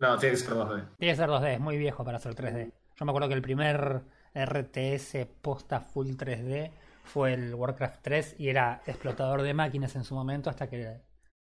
No, 0.00 0.18
tiene 0.18 0.34
que 0.36 0.40
ser 0.40 0.50
2D. 0.54 0.84
Tiene 0.98 1.12
que 1.12 1.16
ser 1.16 1.28
2D, 1.28 1.54
es 1.54 1.60
muy 1.60 1.76
viejo 1.76 2.04
para 2.04 2.18
ser 2.18 2.34
3D. 2.34 2.72
Yo 2.96 3.04
me 3.04 3.10
acuerdo 3.10 3.28
que 3.28 3.34
el 3.34 3.42
primer 3.42 4.02
RTS 4.34 5.26
posta 5.42 5.80
full 5.80 6.08
3D 6.16 6.70
fue 7.04 7.34
el 7.34 7.54
Warcraft 7.54 8.00
3 8.02 8.34
y 8.38 8.48
era 8.48 8.82
explotador 8.86 9.42
de 9.42 9.54
máquinas 9.54 9.94
en 9.96 10.04
su 10.04 10.14
momento 10.14 10.50
hasta 10.50 10.68
que 10.68 10.78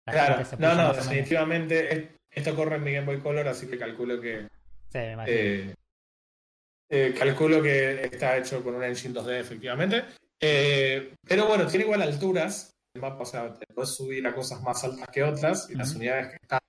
la 0.05 0.13
Claro, 0.13 0.35
gente 0.35 0.49
se 0.49 0.57
no, 0.57 0.69
puso 0.69 0.81
no, 0.81 0.87
más 0.87 0.91
o 0.97 0.99
menos- 0.99 1.05
definitivamente 1.09 1.93
es- 1.95 2.09
esto 2.31 2.55
corre 2.55 2.75
en 2.75 2.83
mi 2.83 2.93
Game 2.93 3.05
Boy 3.05 3.21
Color, 3.21 3.47
así 3.47 3.67
que 3.67 3.77
calculo 3.77 4.19
que 4.21 4.47
Sí, 4.89 4.97
me 4.99 5.11
imagino. 5.13 5.37
eh, 5.37 5.73
eh, 6.89 7.15
calculo 7.17 7.61
que 7.63 8.03
está 8.05 8.37
hecho 8.37 8.63
con 8.63 8.75
un 8.75 8.83
engine 8.83 9.13
2D 9.13 9.39
efectivamente. 9.39 10.03
Eh, 10.39 11.13
pero 11.27 11.47
bueno, 11.47 11.65
tiene 11.67 11.85
igual 11.85 12.01
alturas. 12.01 12.71
El 12.93 13.01
mapa, 13.01 13.23
o 13.23 13.25
sea, 13.25 13.53
te 13.53 13.65
puedes 13.73 13.95
subir 13.95 14.25
a 14.27 14.33
cosas 14.35 14.61
más 14.61 14.83
altas 14.83 15.07
que 15.09 15.23
otras 15.23 15.69
y 15.69 15.75
las 15.75 15.93
unidades 15.95 16.27
que 16.29 16.37
están 16.41 16.59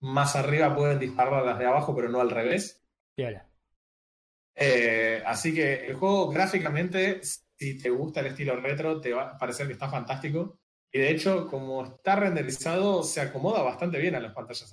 más 0.00 0.34
arriba 0.36 0.74
pueden 0.74 0.98
disparar 0.98 1.34
a 1.34 1.44
las 1.44 1.58
de 1.58 1.66
abajo, 1.66 1.94
pero 1.94 2.08
no 2.08 2.20
al 2.20 2.30
revés. 2.30 2.80
Eh, 4.56 5.22
así 5.24 5.54
que 5.54 5.86
el 5.86 5.94
juego 5.94 6.30
gráficamente, 6.30 7.20
si 7.58 7.78
te 7.78 7.90
gusta 7.90 8.20
el 8.20 8.26
estilo 8.26 8.56
retro, 8.56 9.00
te 9.00 9.12
va 9.12 9.30
a 9.30 9.38
parecer 9.38 9.66
que 9.66 9.72
está 9.74 9.88
fantástico. 9.90 10.58
Y 10.92 11.00
de 11.00 11.10
hecho, 11.10 11.46
como 11.48 11.84
está 11.84 12.16
renderizado, 12.16 13.02
se 13.02 13.20
acomoda 13.20 13.62
bastante 13.62 13.98
bien 13.98 14.14
a 14.14 14.20
las 14.20 14.32
pantallas. 14.32 14.72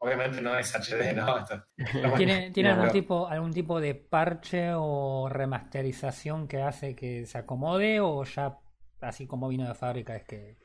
Obviamente 0.00 0.40
no 0.42 0.58
es 0.58 0.74
HD, 0.74 1.12
¿no? 1.14 1.38
Esto- 1.38 1.64
¿Tiene, 2.16 2.50
¿tiene 2.50 2.70
No, 2.70 2.74
algún, 2.74 2.86
no. 2.86 2.92
tipo, 2.92 3.28
algún 3.28 3.52
tipo 3.52 3.80
de 3.80 3.94
parche 3.94 4.70
o 4.74 5.28
remasterización 5.28 6.48
que 6.48 6.60
hace 6.62 6.96
que 6.96 7.24
se 7.26 7.38
acomode 7.38 8.00
o 8.00 8.24
ya 8.24 8.58
así 9.00 9.26
como 9.26 9.48
vino 9.48 9.68
de 9.68 9.74
fábrica 9.74 10.16
es 10.16 10.24
que... 10.24 10.56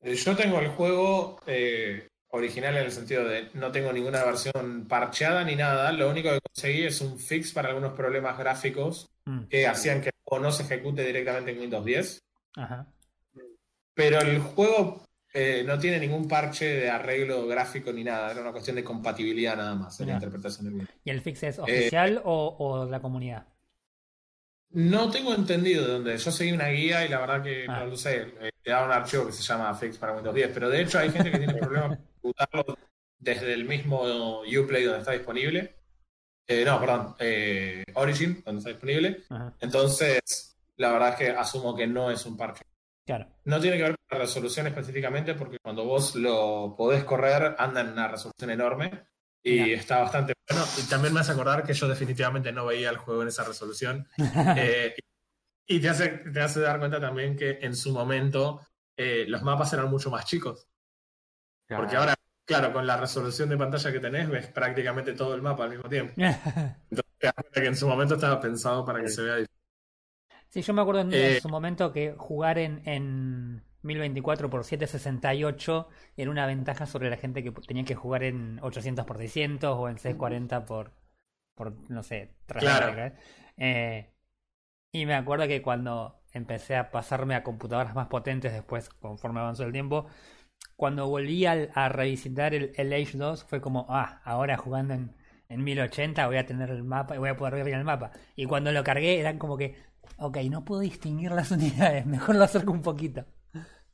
Eh, 0.00 0.14
Yo 0.14 0.36
tengo 0.36 0.60
el 0.60 0.68
juego 0.68 1.40
eh, 1.46 2.06
original 2.28 2.76
en 2.76 2.84
el 2.84 2.92
sentido 2.92 3.24
de 3.26 3.48
no 3.54 3.72
tengo 3.72 3.92
ninguna 3.92 4.24
versión 4.24 4.86
parcheada 4.88 5.42
ni 5.44 5.56
nada. 5.56 5.90
Lo 5.92 6.08
único 6.10 6.30
que 6.30 6.40
conseguí 6.40 6.84
es 6.84 7.00
un 7.00 7.18
fix 7.18 7.52
para 7.52 7.68
algunos 7.70 7.94
problemas 7.94 8.38
gráficos 8.38 9.08
Mm, 9.26 9.44
que 9.48 9.66
hacían 9.66 10.00
que 10.00 10.08
el 10.08 10.14
juego 10.24 10.44
no 10.44 10.52
se 10.52 10.62
ejecute 10.62 11.04
directamente 11.04 11.50
en 11.50 11.58
Windows 11.60 11.84
10. 11.84 12.22
Ajá. 12.56 12.86
Pero 13.94 14.20
el 14.20 14.38
juego 14.40 15.02
eh, 15.34 15.62
no 15.66 15.78
tiene 15.78 15.98
ningún 15.98 16.28
parche 16.28 16.64
de 16.66 16.90
arreglo 16.90 17.46
gráfico 17.46 17.92
ni 17.92 18.04
nada. 18.04 18.30
Era 18.30 18.40
una 18.42 18.52
cuestión 18.52 18.76
de 18.76 18.84
compatibilidad 18.84 19.56
nada 19.56 19.74
más 19.74 19.98
en 20.00 20.08
la 20.08 20.14
interpretación 20.14 20.64
del 20.66 20.74
video. 20.74 20.88
¿Y 21.04 21.10
el 21.10 21.20
fix 21.20 21.42
Eh, 21.42 21.48
es 21.48 21.58
oficial 21.58 22.20
o, 22.24 22.86
la 22.90 23.00
comunidad? 23.00 23.46
No 24.70 25.10
tengo 25.10 25.34
entendido 25.34 25.86
de 25.86 25.92
dónde. 25.92 26.18
Yo 26.18 26.30
seguí 26.30 26.52
una 26.52 26.68
guía 26.68 27.04
y 27.04 27.08
la 27.08 27.20
verdad 27.20 27.42
que 27.42 27.64
Ah. 27.68 27.80
no 27.80 27.86
lo 27.86 27.96
sé. 27.96 28.32
eh, 28.40 28.50
Te 28.62 28.70
da 28.70 28.84
un 28.84 28.90
archivo 28.92 29.26
que 29.26 29.32
se 29.32 29.42
llama 29.42 29.74
Fix 29.74 29.96
para 29.98 30.14
Windows 30.14 30.34
10. 30.34 30.50
Pero 30.52 30.68
de 30.68 30.82
hecho 30.82 30.98
hay 30.98 31.10
gente 31.10 31.30
que 31.30 31.38
tiene 31.38 31.54
problemas 31.60 31.98
con 31.98 32.06
ejecutarlo 32.32 32.78
desde 33.18 33.54
el 33.54 33.64
mismo 33.64 34.40
Uplay 34.42 34.84
donde 34.84 35.00
está 35.00 35.12
disponible. 35.12 35.74
Eh, 36.48 36.64
no, 36.64 36.78
perdón. 36.80 37.16
eh, 37.18 37.84
Origin, 37.94 38.42
donde 38.44 38.58
está 38.60 38.70
disponible. 38.70 39.24
Ajá. 39.28 39.54
Entonces, 39.60 40.56
la 40.76 40.92
verdad 40.92 41.08
es 41.10 41.16
que 41.16 41.30
asumo 41.30 41.74
que 41.76 41.86
no 41.86 42.10
es 42.10 42.24
un 42.26 42.36
parche. 42.36 42.64
Claro. 43.04 43.26
No 43.44 43.60
tiene 43.60 43.76
que 43.76 43.82
ver 43.84 43.96
con 43.96 44.18
la 44.18 44.24
resolución 44.24 44.66
específicamente 44.66 45.34
porque 45.34 45.58
cuando 45.62 45.84
vos 45.84 46.14
lo 46.16 46.74
podés 46.76 47.04
correr 47.04 47.54
anda 47.58 47.80
en 47.80 47.88
una 47.92 48.08
resolución 48.08 48.50
enorme 48.50 49.06
y 49.42 49.72
está 49.72 49.98
bastante 49.98 50.32
bueno. 50.48 50.64
Y 50.76 50.82
también 50.88 51.14
me 51.14 51.20
hace 51.20 51.30
acordar 51.32 51.62
que 51.62 51.72
yo 51.72 51.86
definitivamente 51.86 52.50
no 52.50 52.66
veía 52.66 52.90
el 52.90 52.96
juego 52.96 53.22
en 53.22 53.28
esa 53.28 53.44
resolución. 53.44 54.08
Eh, 54.56 54.94
y 55.68 55.80
te 55.80 55.88
hace, 55.88 56.08
te 56.08 56.40
hace 56.40 56.60
dar 56.60 56.78
cuenta 56.78 57.00
también 57.00 57.36
que 57.36 57.58
en 57.60 57.74
su 57.74 57.92
momento 57.92 58.60
eh, 58.96 59.24
los 59.26 59.42
mapas 59.42 59.72
eran 59.72 59.90
mucho 59.90 60.10
más 60.10 60.24
chicos. 60.24 60.68
Porque 61.68 61.96
ahora, 61.96 62.14
claro, 62.46 62.72
con 62.72 62.86
la 62.86 62.96
resolución 62.96 63.48
de 63.50 63.58
pantalla 63.58 63.92
que 63.92 64.00
tenés, 64.00 64.28
ves 64.30 64.46
prácticamente 64.48 65.14
todo 65.14 65.34
el 65.34 65.42
mapa 65.42 65.64
al 65.64 65.70
mismo 65.70 65.88
tiempo. 65.88 66.14
Entonces 66.90 67.52
que 67.52 67.66
en 67.66 67.76
su 67.76 67.88
momento 67.88 68.14
estaba 68.14 68.40
pensado 68.40 68.84
para 68.84 69.02
que 69.02 69.08
se 69.10 69.22
vea 69.22 69.36
diferente. 69.36 69.52
Sí, 70.50 70.62
yo 70.62 70.72
me 70.74 70.82
acuerdo 70.82 71.02
en, 71.02 71.12
Eh, 71.12 71.40
su 71.40 71.48
momento 71.48 71.92
que 71.92 72.14
jugar 72.16 72.58
en, 72.58 72.82
en 72.86 73.62
1024 73.82 74.48
por 74.50 74.64
768 74.64 75.88
era 76.16 76.30
una 76.30 76.46
ventaja 76.46 76.86
sobre 76.86 77.10
la 77.10 77.16
gente 77.16 77.42
que 77.42 77.52
tenía 77.52 77.84
que 77.84 77.94
jugar 77.94 78.22
en 78.24 78.58
800 78.62 79.04
por 79.04 79.18
600 79.18 79.76
o 79.78 79.88
en 79.88 79.98
640 79.98 80.64
por, 80.64 80.92
por 81.54 81.74
no 81.90 82.02
sé, 82.02 82.36
300. 82.46 82.90
Claro. 82.90 82.98
¿eh? 82.98 83.14
Eh, 83.58 84.12
y 84.92 85.06
me 85.06 85.14
acuerdo 85.14 85.46
que 85.48 85.62
cuando 85.62 86.22
empecé 86.32 86.76
a 86.76 86.90
pasarme 86.90 87.34
a 87.34 87.42
computadoras 87.44 87.94
más 87.94 88.08
potentes 88.08 88.52
después, 88.52 88.88
conforme 88.90 89.40
avanzó 89.40 89.64
el 89.64 89.72
tiempo, 89.72 90.06
cuando 90.76 91.08
volví 91.08 91.46
al- 91.46 91.70
a 91.74 91.88
revisitar 91.88 92.54
el, 92.54 92.72
el 92.76 92.92
Age 92.92 93.16
2 93.18 93.44
fue 93.44 93.60
como, 93.60 93.86
ah, 93.88 94.20
ahora 94.24 94.56
jugando 94.56 94.94
en, 94.94 95.14
en 95.48 95.64
1080 95.64 96.26
voy 96.26 96.36
a 96.38 96.46
tener 96.46 96.70
el 96.70 96.84
mapa 96.84 97.14
y 97.14 97.18
voy 97.18 97.30
a 97.30 97.36
poder 97.36 97.54
ver 97.54 97.64
bien 97.64 97.78
el 97.78 97.84
mapa. 97.84 98.12
Y 98.36 98.46
cuando 98.46 98.72
lo 98.72 98.84
cargué 98.84 99.18
eran 99.20 99.38
como 99.38 99.56
que, 99.56 99.76
ok, 100.18 100.36
no 100.50 100.64
puedo 100.64 100.80
distinguir 100.82 101.32
las 101.32 101.50
unidades, 101.52 102.06
mejor 102.06 102.36
lo 102.36 102.44
acerco 102.44 102.72
un 102.72 102.82
poquito. 102.82 103.24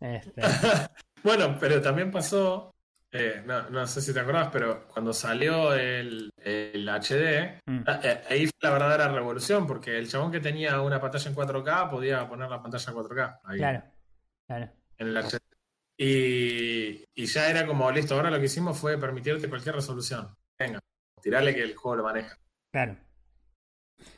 Este, 0.00 0.42
Bueno, 1.22 1.56
pero 1.60 1.80
también 1.80 2.10
pasó, 2.10 2.74
eh, 3.12 3.42
no, 3.46 3.70
no 3.70 3.86
sé 3.86 4.00
si 4.02 4.12
te 4.12 4.18
acordás, 4.20 4.48
pero 4.52 4.88
cuando 4.88 5.12
salió 5.12 5.72
el, 5.74 6.30
el 6.36 6.88
HD, 6.88 7.60
mm, 7.66 7.84
ah, 7.86 8.00
eh, 8.02 8.22
ahí 8.28 8.46
fue 8.46 8.54
la 8.62 8.70
verdadera 8.70 9.08
revolución, 9.08 9.66
porque 9.66 9.96
el 9.98 10.08
chabón 10.08 10.32
que 10.32 10.40
tenía 10.40 10.80
una 10.80 11.00
pantalla 11.00 11.28
en 11.30 11.34
4K 11.36 11.88
podía 11.90 12.28
poner 12.28 12.50
la 12.50 12.60
pantalla 12.60 12.90
en 12.90 12.96
4K 12.96 13.40
ahí 13.44 13.58
claro, 13.58 13.84
claro. 14.48 14.70
en 14.98 15.08
el 15.08 15.16
HD. 15.16 15.38
Y, 16.04 17.04
y 17.14 17.26
ya 17.26 17.48
era 17.48 17.64
como, 17.64 17.88
listo, 17.92 18.16
ahora 18.16 18.28
lo 18.28 18.40
que 18.40 18.46
hicimos 18.46 18.76
fue 18.76 18.98
permitirte 18.98 19.48
cualquier 19.48 19.76
resolución. 19.76 20.34
Venga, 20.58 20.80
tirale 21.22 21.54
que 21.54 21.62
el 21.62 21.76
juego 21.76 21.98
lo 21.98 22.02
maneja. 22.02 22.36
Claro. 22.72 22.98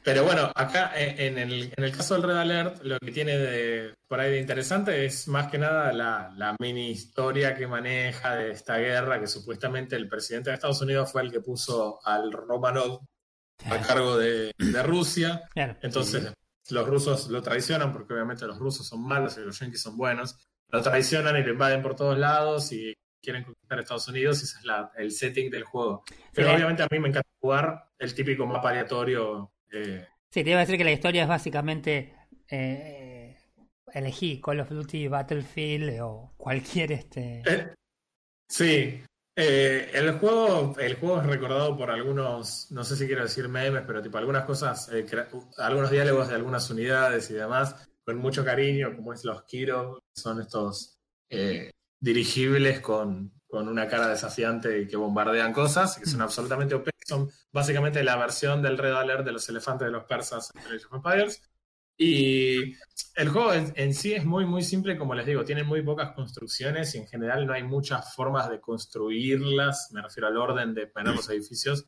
Pero 0.03 0.25
bueno, 0.25 0.51
acá 0.55 0.93
eh, 0.97 1.27
en 1.27 1.37
el, 1.37 1.71
en 1.77 1.85
el 1.85 1.95
caso 1.95 2.15
del 2.15 2.23
Red 2.23 2.39
Alert, 2.39 2.83
lo 2.85 2.99
que 2.99 3.13
tiene 3.13 3.37
de, 3.37 3.95
por 4.09 4.19
ahí 4.19 4.31
de 4.31 4.41
interesante 4.41 5.05
es 5.05 5.29
más 5.29 5.51
que 5.51 5.59
nada 5.59 5.93
la, 5.93 6.33
la 6.35 6.57
mini 6.59 6.89
historia 6.91 7.55
que 7.55 7.67
maneja 7.67 8.37
de 8.37 8.53
esta 8.53 8.79
guerra, 8.79 9.21
que 9.21 9.27
supuestamente 9.27 9.95
el 9.95 10.09
presidente 10.09 10.49
de 10.49 10.55
Estados 10.55 10.81
Unidos 10.81 11.13
fue 11.13 11.21
el 11.21 11.31
que 11.31 11.41
puso 11.41 12.01
al 12.03 12.33
Romanov 12.33 13.03
a 13.67 13.79
cargo 13.83 14.17
de, 14.17 14.53
de 14.57 14.83
Rusia. 14.83 15.43
Claro. 15.53 15.77
Entonces 15.83 16.33
los 16.71 16.89
rusos 16.89 17.29
lo 17.29 17.43
traicionan, 17.43 17.93
porque 17.93 18.15
obviamente 18.15 18.47
los 18.47 18.59
rusos 18.59 18.89
son 18.89 19.07
malos 19.07 19.37
y 19.37 19.41
los 19.41 19.59
yanquis 19.59 19.83
son 19.83 19.99
buenos. 19.99 20.39
Lo 20.71 20.83
traicionan 20.83 21.37
y 21.37 21.43
lo 21.43 21.53
invaden 21.53 21.83
por 21.83 21.95
todos 21.95 22.19
lados 22.19 22.73
y 22.73 22.95
quieren 23.23 23.45
conquistar 23.45 23.79
Estados 23.79 24.09
Unidos 24.09 24.41
y 24.41 24.45
ese 24.45 24.59
es 24.59 24.65
la- 24.65 24.91
el 24.97 25.11
setting 25.13 25.51
del 25.51 25.65
juego. 25.65 26.05
Pero 26.33 26.49
Sí. 26.49 26.55
obviamente 26.55 26.83
a 26.83 26.89
mí 26.91 26.99
me 26.99 27.09
encanta 27.09 27.29
jugar 27.41 27.85
el 27.99 28.15
típico 28.15 28.47
mapa 28.47 28.71
aleatorio. 28.71 29.51
eh, 29.73 30.07
Sí, 30.31 30.45
te 30.45 30.51
iba 30.51 30.59
a 30.59 30.63
decir 30.65 30.77
que 30.79 30.85
la 30.85 30.93
historia 30.93 31.23
es 31.23 31.29
básicamente 31.29 32.15
eh, 32.51 33.37
elegí 33.93 34.41
Call 34.41 34.61
of 34.61 34.69
Duty, 34.71 35.09
Battlefield 35.09 35.99
o 36.03 36.35
cualquier 36.37 36.93
este. 36.93 37.43
Eh, 37.47 37.75
sí, 38.49 39.03
el 39.35 40.13
juego, 40.19 40.75
el 40.79 40.95
juego 40.97 41.21
es 41.21 41.27
recordado 41.27 41.77
por 41.77 41.91
algunos, 41.91 42.71
no 42.71 42.85
sé 42.85 42.97
si 42.97 43.07
quiero 43.07 43.23
decir 43.23 43.49
memes, 43.49 43.83
pero 43.87 44.03
tipo 44.03 44.19
algunas 44.19 44.45
cosas, 44.45 44.91
algunos 45.59 45.91
diálogos 45.91 46.29
de 46.29 46.35
algunas 46.35 46.69
unidades 46.71 47.31
y 47.31 47.35
demás, 47.35 47.89
con 48.05 48.19
mucho 48.19 48.45
cariño, 48.45 48.95
como 48.97 49.13
es 49.13 49.25
los 49.25 49.45
Kiro, 49.45 50.03
son 50.15 50.41
estos 50.41 50.99
eh, 51.31 51.73
dirigibles 52.01 52.81
con, 52.81 53.33
con 53.47 53.69
una 53.69 53.89
cara 53.89 54.09
desafiante 54.09 54.81
y 54.83 54.87
que 54.89 54.97
bombardean 54.97 55.53
cosas, 55.53 55.99
que 55.99 56.07
son 56.07 56.23
absolutamente 56.23 56.75
OP, 56.75 56.89
son 57.07 57.31
básicamente 57.53 58.03
la 58.05 58.17
versión 58.17 58.63
del 58.63 58.79
Red 58.79 58.95
Alert 58.95 59.25
de 59.25 59.33
los 59.33 59.49
elefantes 59.49 59.87
de 59.87 59.93
los 59.93 60.05
persas 60.05 60.51
en 60.55 60.73
Age 60.75 60.87
of 60.87 60.95
Empires. 60.95 61.43
Y 61.97 62.75
el 63.15 63.29
juego 63.29 63.53
en, 63.55 63.73
en 63.77 63.95
sí 63.95 64.15
es 64.15 64.25
muy, 64.25 64.45
muy 64.47 64.63
simple, 64.65 64.99
como 64.99 65.15
les 65.15 65.27
digo, 65.27 65.45
tiene 65.45 65.63
muy 65.63 65.81
pocas 65.83 66.13
construcciones 66.13 66.95
y 66.95 66.99
en 66.99 67.07
general 67.07 67.47
no 67.47 67.53
hay 67.53 67.63
muchas 67.63 68.15
formas 68.15 68.51
de 68.51 68.61
construirlas, 68.61 69.91
me 69.93 70.03
refiero 70.03 70.27
al 70.27 70.37
orden 70.37 70.75
de 70.75 70.89
poner 70.89 71.15
los 71.15 71.29
edificios, 71.31 71.87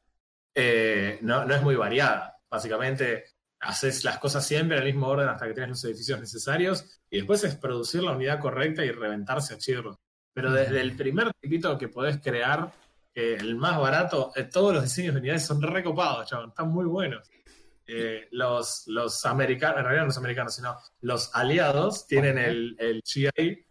Eh, 0.55 1.19
no, 1.23 1.45
no 1.45 1.55
es 1.55 1.63
muy 1.63 1.77
variada. 1.77 2.39
Básicamente 2.51 3.25
haces 3.67 4.05
las 4.05 4.19
cosas 4.19 4.47
siempre 4.47 4.77
en 4.77 4.83
el 4.85 4.93
mismo 4.93 5.09
orden 5.09 5.29
hasta 5.29 5.47
que 5.47 5.55
tienes 5.55 5.71
los 5.71 5.85
edificios 5.85 6.21
necesarios 6.21 7.01
y 7.11 7.19
después 7.19 7.43
es 7.45 7.57
producir 7.57 8.03
la 8.03 8.13
unidad 8.13 8.41
correcta 8.41 8.85
y 8.85 8.91
reventarse 8.91 9.55
a 9.55 9.59
chirro. 9.59 9.99
Pero 10.33 10.53
desde 10.53 10.81
el 10.81 10.95
primer 10.97 11.33
tipito 11.41 11.77
que 11.79 11.89
podés 11.89 12.19
crear, 12.21 12.71
eh, 13.15 13.39
el 13.41 13.57
más 13.57 13.79
barato, 13.79 14.33
eh, 14.37 14.45
todos 14.45 14.75
los 14.75 14.83
diseños 14.83 15.15
de 15.15 15.21
unidades 15.21 15.47
son 15.47 15.63
recopados, 15.63 16.29
chabón, 16.29 16.51
están 16.51 16.69
muy 16.69 16.85
buenos. 16.85 17.31
Eh, 17.87 18.29
los, 18.33 18.85
los 18.89 19.25
americanos, 19.25 19.79
en 19.79 19.85
realidad 19.85 20.03
no 20.03 20.07
los 20.09 20.19
americanos, 20.19 20.55
sino 20.55 20.77
los 21.01 21.35
aliados 21.35 22.07
tienen 22.07 22.37
el, 22.37 22.77
el 22.79 23.01
GI, 23.03 23.31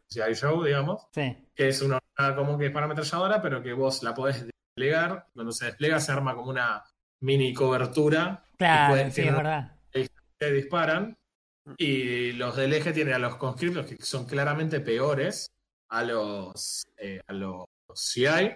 GI 0.10 0.34
Show, 0.34 0.64
digamos, 0.64 1.06
Sí, 1.14 1.36
que 1.54 1.68
es 1.68 1.82
una 1.82 2.00
unidad 2.18 2.36
común 2.36 2.58
que 2.58 2.68
es 2.68 2.72
para 2.72 2.86
ametralladora, 2.86 3.42
pero 3.42 3.62
que 3.62 3.74
vos 3.74 4.02
la 4.04 4.14
podés 4.14 4.48
desplegar. 4.48 5.28
Cuando 5.34 5.52
se 5.52 5.66
despliega 5.66 6.00
se 6.00 6.12
arma 6.12 6.34
como 6.34 6.50
una 6.50 6.84
mini 7.20 7.54
cobertura 7.54 8.44
claro, 8.58 9.12
sí, 9.12 9.22
es 9.22 9.36
verdad. 9.36 9.75
Disparan. 10.52 11.18
Y 11.78 12.32
los 12.34 12.56
del 12.56 12.74
eje 12.74 12.94
tienen 12.94 13.16
a 13.16 13.20
los 13.20 13.38
conscriptos 13.38 13.86
que 13.88 13.98
son 14.00 14.26
claramente 14.26 14.80
peores 14.82 15.48
a 15.90 16.04
los, 16.04 16.84
eh, 16.98 17.20
a 17.26 17.34
los 17.34 17.66
CI, 17.96 18.52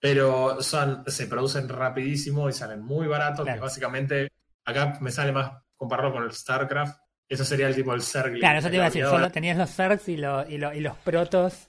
pero 0.00 0.60
son, 0.62 1.04
se 1.06 1.26
producen 1.28 1.68
rapidísimo 1.68 2.48
y 2.48 2.52
salen 2.52 2.82
muy 2.82 3.06
baratos, 3.06 3.44
Claro. 3.44 3.58
que 3.60 3.62
básicamente 3.64 4.28
acá 4.64 4.98
me 5.00 5.10
sale 5.12 5.30
más 5.32 5.52
compararlo 5.76 6.12
con 6.12 6.24
el 6.24 6.32
StarCraft. 6.32 6.98
Eso 7.28 7.44
sería 7.44 7.68
el 7.68 7.74
tipo 7.76 7.92
del 7.92 8.02
Zergling. 8.02 8.40
Claro, 8.40 8.58
eso 8.58 8.68
te 8.70 8.74
iba 8.76 8.84
a 8.84 8.88
decir, 8.88 9.04
solo 9.04 9.30
tenías 9.30 9.56
los 9.56 9.70
Zergs 9.70 10.08
y, 10.08 10.16
lo- 10.16 10.48
y, 10.48 10.58
lo- 10.58 10.72
y 10.74 10.80
los 10.80 10.96
protos. 10.98 11.68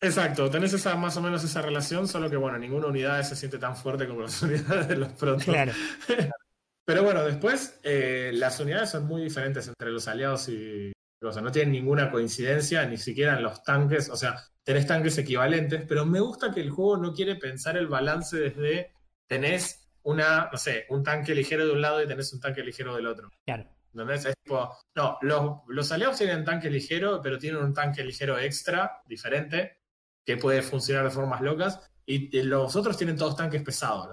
Exacto, 0.00 0.48
tenés 0.48 0.72
esa, 0.72 0.94
más 0.96 1.16
o 1.16 1.20
menos 1.22 1.42
esa 1.44 1.60
relación, 1.60 2.06
solo 2.08 2.30
que 2.30 2.36
bueno, 2.36 2.56
ninguna 2.58 2.86
unidad 2.86 3.22
se 3.22 3.34
siente 3.36 3.58
tan 3.58 3.76
fuerte 3.76 4.06
como 4.08 4.22
las 4.22 4.40
unidades 4.42 4.88
de 4.88 4.96
los 4.96 5.12
protos. 5.12 5.44
Claro. 5.44 5.72
Pero 6.88 7.02
bueno, 7.02 7.22
después 7.22 7.78
eh, 7.82 8.30
las 8.32 8.58
unidades 8.60 8.88
son 8.88 9.04
muy 9.04 9.22
diferentes 9.22 9.68
entre 9.68 9.90
los 9.90 10.08
aliados 10.08 10.48
y 10.48 10.90
o 11.22 11.30
sea, 11.30 11.42
no 11.42 11.52
tienen 11.52 11.72
ninguna 11.72 12.10
coincidencia, 12.10 12.86
ni 12.86 12.96
siquiera 12.96 13.36
en 13.36 13.42
los 13.42 13.62
tanques, 13.62 14.08
o 14.08 14.16
sea, 14.16 14.42
tenés 14.64 14.86
tanques 14.86 15.18
equivalentes, 15.18 15.84
pero 15.86 16.06
me 16.06 16.20
gusta 16.20 16.50
que 16.50 16.62
el 16.62 16.70
juego 16.70 16.96
no 16.96 17.12
quiere 17.12 17.36
pensar 17.36 17.76
el 17.76 17.88
balance 17.88 18.38
desde 18.38 18.94
tenés 19.28 19.86
una, 20.04 20.48
no 20.50 20.56
sé, 20.56 20.86
un 20.88 21.02
tanque 21.02 21.34
ligero 21.34 21.66
de 21.66 21.72
un 21.72 21.82
lado 21.82 22.02
y 22.02 22.08
tenés 22.08 22.32
un 22.32 22.40
tanque 22.40 22.62
ligero 22.62 22.96
del 22.96 23.06
otro. 23.06 23.28
Claro. 23.44 23.68
¿Entendés? 23.92 24.24
Es 24.24 24.34
tipo, 24.42 24.74
no, 24.96 25.18
los, 25.20 25.56
los 25.68 25.92
aliados 25.92 26.16
tienen 26.16 26.42
tanque 26.42 26.70
ligero, 26.70 27.20
pero 27.22 27.38
tienen 27.38 27.62
un 27.62 27.74
tanque 27.74 28.02
ligero 28.02 28.38
extra, 28.38 29.02
diferente, 29.06 29.82
que 30.24 30.38
puede 30.38 30.62
funcionar 30.62 31.04
de 31.04 31.10
formas 31.10 31.42
locas, 31.42 31.90
y, 32.06 32.34
y 32.34 32.42
los 32.44 32.74
otros 32.76 32.96
tienen 32.96 33.18
todos 33.18 33.36
tanques 33.36 33.62
pesados. 33.62 34.08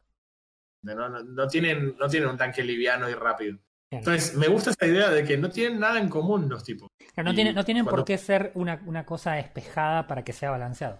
No, 0.93 1.09
no, 1.09 1.23
no 1.23 1.47
tienen, 1.47 1.95
no 1.97 2.07
tienen 2.07 2.29
un 2.29 2.37
tanque 2.37 2.63
liviano 2.63 3.09
y 3.09 3.13
rápido. 3.15 3.57
Entonces, 3.89 4.35
me 4.35 4.47
gusta 4.47 4.71
esa 4.71 4.85
idea 4.85 5.09
de 5.09 5.23
que 5.23 5.37
no 5.37 5.49
tienen 5.49 5.79
nada 5.79 5.99
en 5.99 6.09
común 6.09 6.49
los 6.49 6.63
tipos. 6.63 6.89
Pero 7.15 7.29
no, 7.29 7.33
tiene, 7.33 7.53
no 7.53 7.63
tienen 7.63 7.83
cuando- 7.85 7.97
por 8.01 8.05
qué 8.05 8.17
ser 8.17 8.51
una, 8.55 8.81
una 8.85 9.05
cosa 9.05 9.33
despejada 9.33 10.05
para 10.07 10.23
que 10.23 10.33
sea 10.33 10.51
balanceado. 10.51 10.99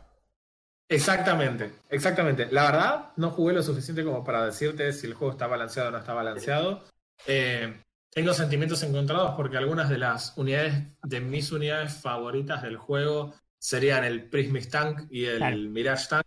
Exactamente, 0.88 1.72
exactamente. 1.90 2.48
La 2.52 2.64
verdad, 2.72 3.12
no 3.18 3.32
jugué 3.32 3.54
lo 3.56 3.64
suficiente 3.64 4.04
como 4.04 4.24
para 4.24 4.46
decirte 4.46 4.94
si 4.94 5.08
el 5.08 5.16
juego 5.16 5.32
está 5.34 5.48
balanceado 5.48 5.90
o 5.90 5.92
no 5.92 5.98
está 5.98 6.14
balanceado. 6.14 6.84
Eh, 7.26 7.82
tengo 8.12 8.34
sentimientos 8.34 8.84
encontrados 8.84 9.34
porque 9.36 9.58
algunas 9.58 9.90
de 9.90 9.98
las 9.98 10.38
unidades, 10.38 10.76
de 11.04 11.20
mis 11.22 11.52
unidades 11.52 11.94
favoritas 11.96 12.62
del 12.62 12.78
juego 12.78 13.34
serían 13.58 14.04
el 14.04 14.30
Prismic 14.30 14.70
Tank 14.70 15.08
y 15.10 15.26
el 15.26 15.38
Claro. 15.38 15.58
Mirage 15.58 16.08
Tank. 16.08 16.26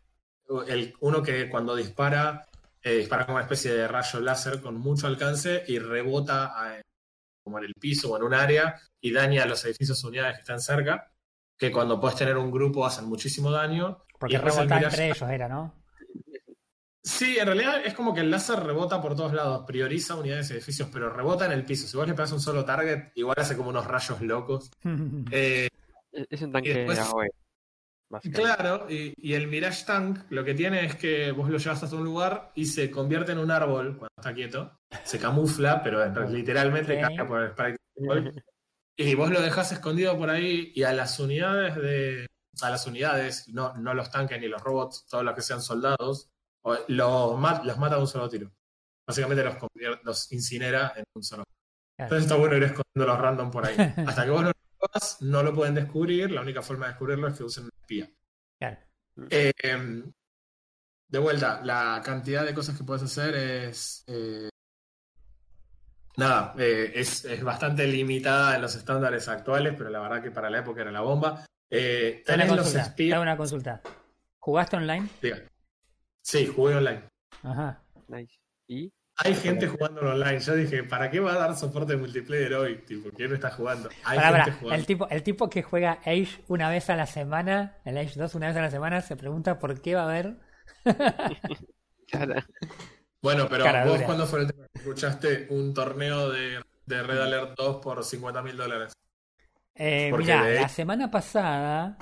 El, 0.66 0.94
uno 1.00 1.22
que 1.22 1.48
cuando 1.48 1.76
dispara, 1.76 2.47
eh, 2.82 2.96
dispara 2.98 3.24
como 3.26 3.36
una 3.36 3.44
especie 3.44 3.72
de 3.72 3.88
rayo 3.88 4.20
láser 4.20 4.60
con 4.60 4.76
mucho 4.78 5.06
alcance 5.06 5.64
y 5.68 5.78
rebota 5.78 6.46
a- 6.46 6.80
como 7.42 7.58
en 7.58 7.64
el 7.64 7.74
piso 7.74 8.10
o 8.12 8.16
en 8.16 8.22
un 8.24 8.34
área 8.34 8.78
y 9.00 9.12
daña 9.12 9.42
a 9.42 9.46
los 9.46 9.64
edificios 9.64 10.04
o 10.04 10.08
unidades 10.08 10.34
que 10.36 10.40
están 10.42 10.60
cerca. 10.60 11.10
Que 11.56 11.72
cuando 11.72 12.00
puedes 12.00 12.16
tener 12.16 12.36
un 12.36 12.50
grupo 12.52 12.86
hacen 12.86 13.06
muchísimo 13.06 13.50
daño. 13.50 14.04
Y 14.08 14.12
Porque 14.18 14.36
el 14.36 14.42
rebota 14.42 14.64
Mirage 14.64 14.84
entre 14.86 15.06
ellos, 15.10 15.30
era, 15.30 15.48
¿no? 15.48 15.74
Sí, 17.02 17.38
en 17.38 17.46
realidad 17.46 17.80
es 17.86 17.94
como 17.94 18.12
que 18.12 18.20
el 18.20 18.30
láser 18.30 18.60
rebota 18.60 19.00
por 19.00 19.16
todos 19.16 19.32
lados, 19.32 19.64
prioriza 19.66 20.14
unidades 20.14 20.50
y 20.50 20.54
edificios, 20.54 20.88
pero 20.92 21.08
rebota 21.10 21.46
en 21.46 21.52
el 21.52 21.64
piso. 21.64 21.86
Si 21.88 21.96
vos 21.96 22.06
le 22.06 22.12
pegas 22.12 22.32
un 22.32 22.40
solo 22.40 22.64
target, 22.64 23.12
igual 23.14 23.36
hace 23.38 23.56
como 23.56 23.70
unos 23.70 23.86
rayos 23.86 24.20
locos. 24.20 24.70
Eh, 25.30 25.68
Es 26.12 26.42
un 26.42 26.52
tanque 26.52 26.74
después- 26.74 26.98
AOE. 26.98 27.28
Claro, 28.32 28.86
y, 28.90 29.12
y 29.16 29.34
el 29.34 29.48
Mirage 29.48 29.84
Tank 29.84 30.20
lo 30.30 30.44
que 30.44 30.54
tiene 30.54 30.84
es 30.86 30.96
que 30.96 31.30
vos 31.32 31.50
lo 31.50 31.58
llevas 31.58 31.82
hasta 31.82 31.96
un 31.96 32.04
lugar 32.04 32.52
y 32.54 32.66
se 32.66 32.90
convierte 32.90 33.32
en 33.32 33.38
un 33.38 33.50
árbol 33.50 33.96
cuando 33.98 34.08
está 34.16 34.34
quieto. 34.34 34.78
Se 35.04 35.18
camufla, 35.18 35.82
pero 35.82 36.06
literalmente 36.28 36.94
Ok. 36.94 37.00
cambia 37.02 37.26
por 37.26 37.42
el 37.42 37.52
árbol. 38.10 38.42
Y 38.96 39.14
vos 39.14 39.30
lo 39.30 39.40
dejas 39.40 39.70
escondido 39.72 40.16
por 40.18 40.30
ahí 40.30 40.72
y 40.74 40.82
a 40.82 40.92
las 40.92 41.18
unidades 41.20 41.76
de. 41.76 42.26
A 42.60 42.70
las 42.70 42.86
unidades, 42.88 43.46
no, 43.48 43.72
no 43.76 43.94
los 43.94 44.10
tanques 44.10 44.40
ni 44.40 44.48
los 44.48 44.60
robots, 44.60 45.06
todos 45.08 45.22
los 45.22 45.32
que 45.34 45.42
sean 45.42 45.62
soldados, 45.62 46.28
los, 46.88 47.38
ma- 47.38 47.62
los 47.62 47.78
mata 47.78 47.94
de 47.94 48.00
un 48.00 48.08
solo 48.08 48.28
tiro. 48.28 48.50
Básicamente 49.06 49.44
los, 49.44 49.54
los 50.02 50.32
incinera 50.32 50.92
en 50.96 51.04
un 51.14 51.22
solo. 51.22 51.44
Entonces 51.96 52.24
está 52.24 52.34
bueno 52.36 52.56
ir 52.56 52.64
escondiendo 52.64 53.06
los 53.12 53.18
random 53.20 53.50
por 53.52 53.64
ahí. 53.64 53.76
Hasta 54.06 54.24
que 54.24 54.30
vos 54.30 54.42
no 54.42 54.50
no 55.20 55.42
lo 55.42 55.54
pueden 55.54 55.74
descubrir. 55.74 56.30
La 56.30 56.42
única 56.42 56.62
forma 56.62 56.86
de 56.86 56.92
descubrirlo 56.92 57.28
es 57.28 57.34
que 57.34 57.44
usen 57.44 57.64
un 57.64 57.70
espía. 57.80 58.10
Claro. 58.58 58.78
Eh, 59.30 59.52
de 61.08 61.18
vuelta, 61.18 61.60
la 61.64 62.00
cantidad 62.04 62.44
de 62.44 62.54
cosas 62.54 62.76
que 62.76 62.84
puedes 62.84 63.02
hacer 63.02 63.34
es. 63.34 64.04
eh, 64.06 64.48
nada, 66.16 66.54
eh, 66.58 66.92
es, 66.94 67.24
es 67.24 67.42
bastante 67.42 67.86
limitada 67.86 68.56
en 68.56 68.62
los 68.62 68.74
estándares 68.74 69.28
actuales, 69.28 69.74
pero 69.76 69.88
la 69.90 70.00
verdad 70.00 70.22
que 70.22 70.30
para 70.30 70.50
la 70.50 70.58
época 70.58 70.82
era 70.82 70.90
la 70.90 71.00
bomba. 71.00 71.46
Eh, 71.70 72.22
tenés 72.26 72.46
una 72.48 72.56
los 72.56 72.74
espías. 72.74 73.20
una 73.20 73.36
consulta. 73.36 73.80
¿Jugaste 74.38 74.76
online? 74.76 75.08
Diga. 75.22 75.42
Sí, 76.22 76.46
jugué 76.46 76.76
online. 76.76 77.08
Ajá. 77.42 77.82
Nice. 78.08 78.38
¿Y? 78.66 78.92
Hay 79.24 79.34
gente 79.34 79.66
jugando 79.66 80.00
online. 80.02 80.38
Yo 80.38 80.54
dije, 80.54 80.84
¿para 80.84 81.10
qué 81.10 81.18
va 81.20 81.32
a 81.32 81.38
dar 81.38 81.56
soporte 81.56 81.96
multiplayer 81.96 82.54
hoy? 82.54 82.76
Tipo, 82.86 83.10
¿quién 83.10 83.32
está 83.34 83.50
jugando? 83.50 83.88
Hay 84.04 84.18
gente 84.18 84.52
jugando. 84.52 84.74
El 84.80 84.86
tipo, 84.86 85.08
el 85.10 85.22
tipo 85.22 85.50
que 85.50 85.62
juega 85.62 85.98
Age 86.04 86.28
una 86.46 86.70
vez 86.70 86.88
a 86.88 86.96
la 86.96 87.06
semana, 87.06 87.76
el 87.84 87.98
Age 87.98 88.12
2 88.18 88.34
una 88.36 88.46
vez 88.48 88.56
a 88.56 88.62
la 88.62 88.70
semana, 88.70 89.00
se 89.00 89.16
pregunta 89.16 89.58
por 89.58 89.80
qué 89.82 89.94
va 89.96 90.02
a 90.02 90.04
haber. 90.04 90.36
Cara. 92.10 92.46
Bueno, 93.20 93.48
pero 93.48 93.64
Cara 93.64 93.84
vos, 93.84 93.94
dura. 93.94 94.06
¿cuándo 94.06 94.26
fue 94.26 94.40
el 94.42 94.46
tema 94.52 94.66
que 94.72 94.78
escuchaste 94.78 95.46
un 95.50 95.74
torneo 95.74 96.30
de, 96.30 96.60
de 96.86 97.02
Red 97.02 97.20
Alert 97.20 97.54
2 97.56 97.76
por 97.82 98.04
50 98.04 98.42
mil 98.42 98.56
dólares? 98.56 98.92
Eh, 99.74 100.12
de- 100.16 100.60
la 100.60 100.68
semana 100.68 101.10
pasada. 101.10 101.98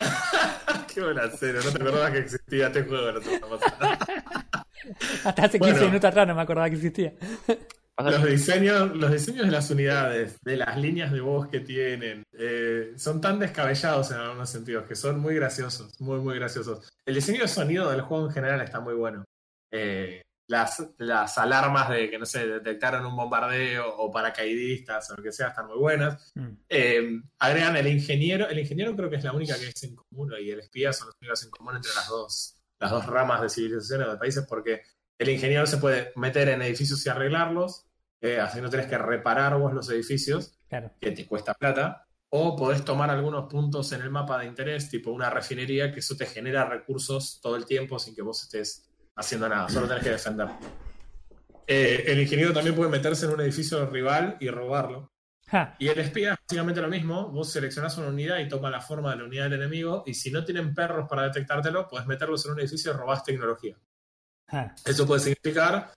Qué 0.92 1.00
buena 1.02 1.22
cero, 1.38 1.60
no 1.64 1.70
te 1.70 1.82
acordabas 1.82 2.10
que 2.10 2.18
existía 2.18 2.66
este 2.66 2.82
juego 2.82 3.12
la 3.12 3.20
semana 3.22 3.46
pasada. 3.58 3.98
Hasta 5.24 5.44
hace 5.44 5.58
15 5.58 5.72
Bueno. 5.72 5.86
minutos 5.86 6.08
atrás 6.08 6.26
no 6.26 6.34
me 6.34 6.42
acordaba 6.42 6.68
que 6.68 6.76
existía. 6.76 7.14
Los 7.98 8.24
diseños, 8.24 8.96
los 8.96 9.12
diseños 9.12 9.44
de 9.44 9.52
las 9.52 9.70
unidades, 9.70 10.38
de 10.42 10.56
las 10.56 10.78
líneas 10.78 11.12
de 11.12 11.20
voz 11.20 11.48
que 11.48 11.60
tienen, 11.60 12.22
eh, 12.32 12.92
son 12.96 13.20
tan 13.20 13.38
descabellados 13.38 14.10
en 14.10 14.16
algunos 14.16 14.48
sentidos 14.48 14.86
que 14.86 14.96
son 14.96 15.20
muy 15.20 15.34
graciosos, 15.34 16.00
muy, 16.00 16.18
muy 16.18 16.36
graciosos. 16.36 16.90
El 17.04 17.14
diseño 17.16 17.42
de 17.42 17.48
sonido 17.48 17.90
del 17.90 18.00
juego 18.00 18.26
en 18.26 18.32
general 18.32 18.60
está 18.62 18.80
muy 18.80 18.94
bueno. 18.94 19.24
Eh, 19.70 20.22
las, 20.48 20.82
las 20.98 21.38
alarmas 21.38 21.90
de 21.90 22.10
que, 22.10 22.18
no 22.18 22.26
sé, 22.26 22.46
detectaron 22.46 23.06
un 23.06 23.14
bombardeo 23.14 23.86
o 23.98 24.10
paracaidistas 24.10 25.10
o 25.10 25.16
lo 25.16 25.22
que 25.22 25.30
sea 25.30 25.48
están 25.48 25.66
muy 25.66 25.78
buenas. 25.78 26.32
Mm. 26.34 26.48
Eh, 26.68 27.20
agregan 27.38 27.76
el 27.76 27.86
ingeniero. 27.86 28.48
El 28.48 28.58
ingeniero 28.58 28.96
creo 28.96 29.10
que 29.10 29.16
es 29.16 29.24
la 29.24 29.32
única 29.32 29.58
que 29.58 29.68
es 29.68 29.82
en 29.84 29.94
común 29.94 30.32
y 30.40 30.50
el 30.50 30.60
espía 30.60 30.92
son 30.92 31.08
los 31.08 31.16
únicos 31.20 31.44
en 31.44 31.50
común 31.50 31.76
entre 31.76 31.92
las 31.94 32.08
dos, 32.08 32.56
las 32.80 32.90
dos 32.90 33.06
ramas 33.06 33.42
de 33.42 33.48
civilizaciones 33.48 34.08
o 34.08 34.12
de 34.12 34.16
países 34.16 34.44
porque 34.48 34.82
el 35.18 35.28
ingeniero 35.28 35.66
se 35.66 35.76
puede 35.76 36.12
meter 36.16 36.48
en 36.48 36.62
edificios 36.62 37.04
y 37.04 37.08
arreglarlos, 37.10 37.86
eh, 38.22 38.40
así 38.40 38.60
no 38.60 38.70
tenés 38.70 38.86
que 38.86 38.98
reparar 38.98 39.56
vos 39.58 39.72
los 39.72 39.88
edificios, 39.90 40.58
Claro. 40.68 40.90
que 41.00 41.10
te 41.12 41.26
cuesta 41.26 41.52
plata, 41.54 42.06
o 42.30 42.56
podés 42.56 42.84
tomar 42.84 43.10
algunos 43.10 43.48
puntos 43.50 43.92
en 43.92 44.00
el 44.02 44.10
mapa 44.10 44.38
de 44.38 44.46
interés, 44.46 44.88
tipo 44.88 45.10
una 45.10 45.28
refinería, 45.30 45.92
que 45.92 46.00
eso 46.00 46.16
te 46.16 46.26
genera 46.26 46.64
recursos 46.64 47.40
todo 47.42 47.56
el 47.56 47.66
tiempo 47.66 47.98
sin 47.98 48.14
que 48.14 48.22
vos 48.22 48.42
estés 48.44 48.88
haciendo 49.16 49.48
nada, 49.48 49.68
solo 49.68 49.86
tenés 49.88 50.04
que 50.04 50.10
defender. 50.10 50.48
Eh, 51.66 52.04
el 52.06 52.20
ingeniero 52.20 52.52
también 52.52 52.74
puede 52.74 52.90
meterse 52.90 53.26
en 53.26 53.32
un 53.32 53.40
edificio 53.40 53.84
rival 53.86 54.36
y 54.40 54.48
robarlo. 54.48 55.12
Ja, 55.50 55.74
Y 55.78 55.88
el 55.88 55.98
espía 55.98 56.34
es 56.34 56.38
básicamente 56.48 56.80
lo 56.80 56.88
mismo. 56.88 57.28
Vos 57.30 57.50
seleccionás 57.52 57.98
una 57.98 58.08
unidad 58.08 58.38
y 58.38 58.48
toma 58.48 58.70
la 58.70 58.80
forma 58.80 59.10
de 59.10 59.16
la 59.18 59.24
unidad 59.24 59.44
del 59.50 59.54
enemigo. 59.54 60.04
Y 60.06 60.14
si 60.14 60.30
no 60.30 60.44
tienen 60.44 60.74
perros 60.74 61.08
para 61.08 61.22
detectártelo, 61.24 61.88
puedes 61.88 62.06
meterlos 62.06 62.44
en 62.46 62.52
un 62.52 62.60
edificio 62.60 62.92
y 62.92 62.94
robás 62.96 63.24
tecnología. 63.24 63.76
ja. 64.48 64.74
Eso 64.84 65.06
puede 65.06 65.20
significar 65.20 65.92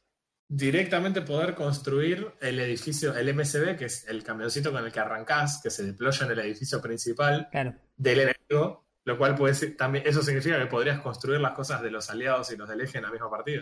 directamente 0.49 1.21
poder 1.21 1.55
construir 1.55 2.33
el 2.41 2.59
edificio, 2.59 3.15
el 3.15 3.33
MSB, 3.33 3.75
que 3.77 3.85
es 3.85 4.07
el 4.07 4.23
camioncito 4.23 4.71
con 4.71 4.83
el 4.85 4.91
que 4.91 4.99
arrancás, 4.99 5.59
que 5.61 5.69
se 5.69 5.83
deploya 5.83 6.25
en 6.25 6.31
el 6.31 6.39
edificio 6.39 6.81
principal 6.81 7.47
Claro. 7.51 7.75
del 7.95 8.19
enemigo. 8.19 8.83
Lo 9.05 9.17
cual 9.17 9.35
puede 9.35 9.53
ser, 9.53 9.75
también, 9.75 10.05
eso 10.07 10.21
significa 10.21 10.57
que 10.57 10.67
podrías 10.67 10.99
construir 11.01 11.39
las 11.41 11.51
cosas 11.53 11.81
de 11.81 11.91
los 11.91 12.09
aliados 12.09 12.51
y 12.51 12.57
los 12.57 12.69
del 12.69 12.81
eje 12.81 12.99
en 12.99 13.03
la 13.03 13.11
misma 13.11 13.29
partida. 13.29 13.61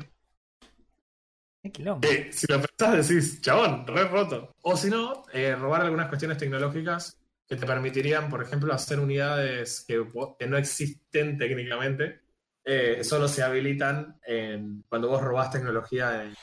Eh, 2.02 2.30
si 2.32 2.48
lo 2.48 2.60
pensás, 2.62 3.08
decís, 3.08 3.42
chabón, 3.42 3.86
re 3.86 4.06
roto. 4.06 4.56
O 4.64 4.76
si 4.76 4.90
no, 4.90 5.26
eh, 5.32 5.56
robar 5.56 5.82
algunas 5.82 6.08
cuestiones 6.08 6.38
tecnológicas 6.38 7.18
que 7.48 7.56
te 7.56 7.66
permitirían, 7.66 8.30
por 8.30 8.42
ejemplo, 8.42 8.74
hacer 8.74 9.00
unidades 9.00 9.84
que, 9.88 10.04
no 10.48 10.58
existen 10.58 11.38
técnicamente, 11.38 12.22
eh, 12.64 13.04
solo 13.04 13.28
se 13.28 13.44
habilitan 13.44 14.20
en- 14.26 14.84
cuando 14.88 15.10
vos 15.10 15.22
robás 15.22 15.52
tecnología 15.52 16.24
en, 16.24 16.34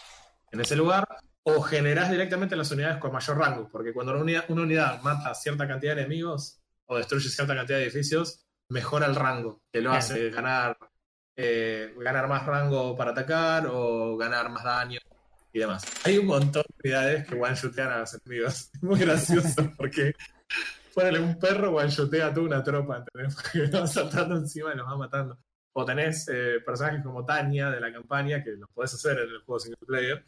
en 0.52 0.61
ese 0.61 0.76
lugar, 0.76 1.07
o 1.42 1.62
generás 1.62 2.11
directamente 2.11 2.57
las 2.57 2.70
unidades 2.70 2.98
con 2.98 3.12
mayor 3.12 3.38
rango, 3.38 3.68
porque 3.72 3.92
cuando 3.92 4.12
una 4.12 4.20
unidad, 4.22 4.44
una 4.48 4.62
unidad 4.62 5.00
mata 5.02 5.35
cierta 5.35 5.66
cantidad 5.66 5.94
de 5.94 6.02
enemigos 6.02 6.61
o 6.87 6.96
destruye 6.96 7.28
cierta 7.28 7.54
cantidad 7.54 7.78
de 7.78 7.85
edificios, 7.85 8.44
mejora 8.68 9.07
el 9.07 9.14
rango, 9.14 9.62
que 9.72 9.81
lo 9.81 9.92
hace 9.92 10.31
ganar, 10.31 10.76
eh, 11.40 11.94
ganar 11.96 12.27
más 12.29 12.44
rango 12.44 12.96
para 12.96 13.12
atacar 13.12 13.68
o 13.70 14.16
ganar 14.16 14.51
más 14.51 14.64
daño 14.64 14.98
y 15.53 15.59
demás. 15.61 15.85
Hay 16.05 16.18
un 16.18 16.27
montón 16.27 16.64
de 16.68 16.88
unidades 16.90 17.27
que 17.29 17.35
one-shotean 17.37 17.92
a 17.92 17.98
los 18.01 18.14
enemigos. 18.14 18.70
Es 18.74 18.83
muy 18.83 18.98
gracioso 18.98 19.72
porque 19.77 20.12
ponele 20.92 21.20
un 21.20 21.38
perro 21.38 21.70
one-shotea 21.77 22.27
a 22.27 22.35
toda 22.35 22.46
una 22.46 22.62
tropa, 22.64 22.98
¿entendés? 22.98 23.35
Porque 23.40 23.70
va 23.70 23.87
saltando 23.87 24.37
encima 24.37 24.74
y 24.74 24.77
los 24.77 24.87
va 24.87 24.96
matando. 24.96 25.38
O 25.74 25.85
tenés 25.85 26.27
eh, 26.29 26.59
personajes 26.66 27.05
como 27.05 27.24
Tania 27.24 27.70
de 27.70 27.81
la 27.81 27.92
campaña, 27.92 28.42
que 28.42 28.51
los 28.57 28.68
podés 28.70 28.94
hacer 28.94 29.12
en 29.20 29.29
el 29.31 29.38
juego 29.42 29.61
single 29.61 29.87
player, 29.87 30.24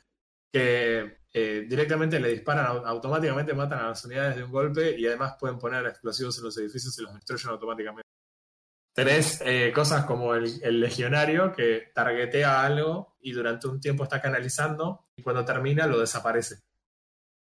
que 0.52 1.18
eh, 1.34 1.66
directamente 1.68 2.20
le 2.20 2.28
disparan, 2.28 2.66
au- 2.66 2.84
automáticamente 2.86 3.52
matan 3.52 3.80
a 3.80 3.88
las 3.88 4.04
unidades 4.04 4.36
de 4.36 4.44
un 4.44 4.52
golpe 4.52 4.96
y 4.96 5.06
además 5.08 5.34
pueden 5.40 5.58
poner 5.58 5.84
explosivos 5.86 6.38
en 6.38 6.44
los 6.44 6.56
edificios 6.58 6.96
y 6.98 7.02
los 7.02 7.14
destruyen 7.14 7.50
automáticamente. 7.50 8.08
Tenés 9.04 9.40
eh, 9.44 9.72
cosas 9.74 10.04
como 10.04 10.34
el, 10.34 10.60
el 10.62 10.80
legionario 10.80 11.52
que 11.52 11.90
targetea 11.94 12.62
algo 12.64 13.16
y 13.20 13.32
durante 13.32 13.66
un 13.66 13.80
tiempo 13.80 14.04
está 14.04 14.20
canalizando 14.20 15.06
y 15.16 15.22
cuando 15.22 15.44
termina 15.44 15.86
lo 15.86 15.98
desaparece. 16.00 16.56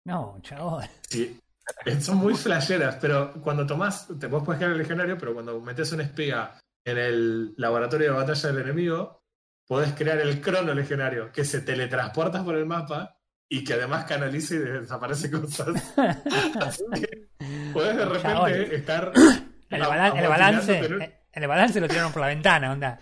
No, 0.05 0.37
chabón. 0.41 0.85
Sí, 1.07 1.39
eh, 1.85 2.01
son 2.01 2.17
muy 2.17 2.35
flasheras, 2.35 2.97
pero 3.01 3.33
cuando 3.41 3.65
tomás, 3.65 4.07
te 4.19 4.27
vos 4.27 4.43
puedes 4.43 4.59
crear 4.59 4.73
el 4.73 4.77
legionario, 4.77 5.17
pero 5.17 5.33
cuando 5.33 5.59
metes 5.59 5.91
un 5.91 6.01
espía 6.01 6.51
en 6.85 6.97
el 6.97 7.53
laboratorio 7.57 8.11
de 8.11 8.17
batalla 8.17 8.51
del 8.51 8.61
enemigo, 8.65 9.23
podés 9.67 9.93
crear 9.93 10.19
el 10.19 10.41
crono 10.41 10.73
legionario, 10.73 11.31
que 11.31 11.43
se 11.45 11.61
teletransporta 11.61 12.43
por 12.43 12.55
el 12.55 12.65
mapa 12.65 13.17
y 13.49 13.63
que 13.63 13.73
además 13.73 14.05
canaliza 14.05 14.53
y 14.55 14.57
desaparece 14.59 15.31
cosas. 15.31 15.67
Así 16.61 16.83
que 16.93 17.27
podés 17.73 17.97
de 17.97 18.21
Chabón. 18.21 18.49
repente 18.51 18.75
estar. 18.75 19.11
El, 19.69 19.81
balan- 19.81 20.17
el 20.17 20.27
balance. 20.27 21.18
En 21.33 21.43
El 21.43 21.49
balance 21.49 21.79
lo 21.81 21.87
tiraron 21.87 22.11
por 22.11 22.21
la 22.21 22.27
ventana, 22.27 22.71
onda. 22.71 22.99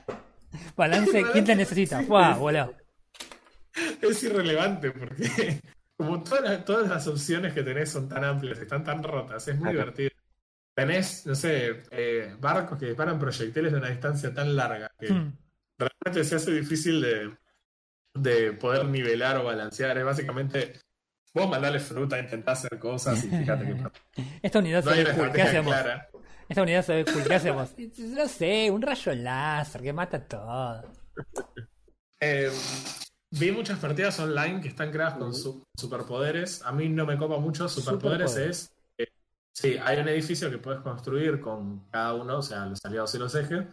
Balance, 0.76 1.24
¿quién 1.34 1.46
te 1.46 1.56
necesita? 1.56 2.02
¡Fua, 2.04 2.36
voló! 2.36 2.74
es 4.02 4.24
irrelevante 4.24 4.92
porque 4.92 5.62
como 5.98 6.24
todas 6.24 6.42
las, 6.44 6.66
todas 6.66 6.88
las 6.90 7.08
opciones 7.08 7.54
que 7.54 7.64
tenés 7.64 7.92
son 7.92 8.10
tan 8.10 8.24
amplias, 8.24 8.58
están 8.60 8.84
tan 8.84 9.04
rotas, 9.04 9.48
es 9.48 9.58
muy 9.58 9.72
divertido. 9.72 10.10
Tenés, 10.76 11.26
no 11.26 11.36
sé, 11.36 11.84
eh, 11.92 12.36
barcos 12.40 12.78
que 12.80 12.88
disparan 12.88 13.20
proyectiles 13.20 13.72
de 13.72 13.78
una 13.80 13.90
distancia 13.90 14.34
tan 14.34 14.56
larga 14.56 14.92
que 15.00 15.12
Hmm. 15.12 15.34
realmente 15.78 16.24
se 16.24 16.36
hace 16.36 16.52
difícil 16.52 17.02
de, 17.02 17.36
de 18.16 18.54
poder 18.54 18.86
nivelar 18.86 19.38
o 19.38 19.44
balancear. 19.44 19.98
Es 19.98 20.06
básicamente, 20.06 20.74
vos 21.34 21.50
mandale 21.50 21.80
fruta, 21.80 22.20
intentá 22.20 22.52
hacer 22.54 22.78
cosas 22.80 23.24
y 23.24 23.30
fíjate 23.30 23.66
que 23.66 23.74
no 23.76 23.92
Esta 24.42 24.60
unidad 24.60 24.84
se 24.84 24.90
hay 24.92 25.04
ve 25.04 25.04
una 25.06 25.14
cool. 25.16 25.32
¿Qué 25.32 25.42
estrategia 25.42 25.60
hacemos? 25.60 25.74
clara. 25.74 26.10
Esta 26.50 26.62
unidad 26.62 26.84
se 26.86 26.96
ve 26.96 27.06
cool. 27.06 27.24
¿Qué 27.24 27.36
hacemos? 27.36 27.74
No 27.98 28.28
sé, 28.28 28.72
un 28.72 28.82
rayo 28.82 29.14
láser 29.16 29.82
que 29.82 29.94
mata 29.94 30.20
todo. 30.28 30.84
Eh, 32.20 32.52
vi 33.32 33.52
muchas 33.52 33.80
partidas 33.80 34.20
online 34.20 34.62
que 34.62 34.70
están 34.70 34.92
creadas 34.92 35.16
con 35.16 35.34
su- 35.34 35.64
superpoderes. 35.78 36.62
A 36.64 36.72
mí 36.72 36.90
no 36.90 37.06
me 37.06 37.18
copa 37.18 37.38
mucho. 37.40 37.68
Superpoderes 37.68 38.36
es. 38.38 38.72
eh, 38.98 39.08
sí, 39.54 39.78
hay 39.84 40.00
un 40.00 40.08
edificio 40.08 40.50
que 40.50 40.58
puedes 40.58 40.82
construir 40.82 41.40
con 41.40 41.88
cada 41.90 42.14
uno, 42.14 42.40
o 42.40 42.42
sea, 42.42 42.66
los 42.66 42.84
aliados 42.86 43.14
y 43.16 43.18
los 43.20 43.36
ejes. 43.36 43.66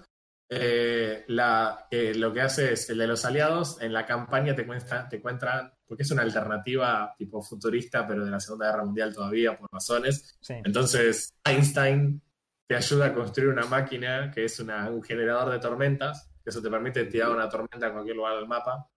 Eh, 0.50 1.24
la, 1.28 1.86
eh, 1.90 2.12
lo 2.14 2.32
que 2.32 2.42
hace 2.42 2.74
es 2.74 2.90
el 2.90 2.98
de 2.98 3.06
los 3.06 3.24
aliados 3.24 3.80
en 3.80 3.92
la 3.94 4.04
campaña 4.04 4.54
te 4.54 4.66
cuenta, 4.66 5.08
te 5.08 5.20
cuentan, 5.20 5.72
porque 5.86 6.02
es 6.02 6.10
una 6.10 6.20
alternativa 6.22 7.14
tipo 7.16 7.42
futurista, 7.42 8.06
pero 8.06 8.24
de 8.24 8.30
la 8.30 8.38
Segunda 8.38 8.66
Guerra 8.70 8.84
Mundial 8.84 9.14
todavía, 9.14 9.56
por 9.58 9.70
razones. 9.72 10.36
Sí. 10.40 10.54
Entonces, 10.64 11.32
Einstein 11.44 12.20
te 12.66 12.76
ayuda 12.76 13.06
a 13.06 13.14
construir 13.14 13.50
una 13.50 13.66
máquina 13.66 14.30
que 14.30 14.44
es 14.44 14.58
una- 14.60 14.90
un 14.90 15.02
generador 15.02 15.52
de 15.52 15.58
tormentas, 15.58 16.30
que 16.42 16.50
eso 16.50 16.62
te 16.62 16.70
permite 16.70 17.04
tirar 17.04 17.30
una 17.30 17.48
tormenta 17.48 17.86
en 17.86 17.92
cualquier 17.92 18.16
lugar 18.16 18.36
del 18.36 18.46
mapa, 18.48 18.88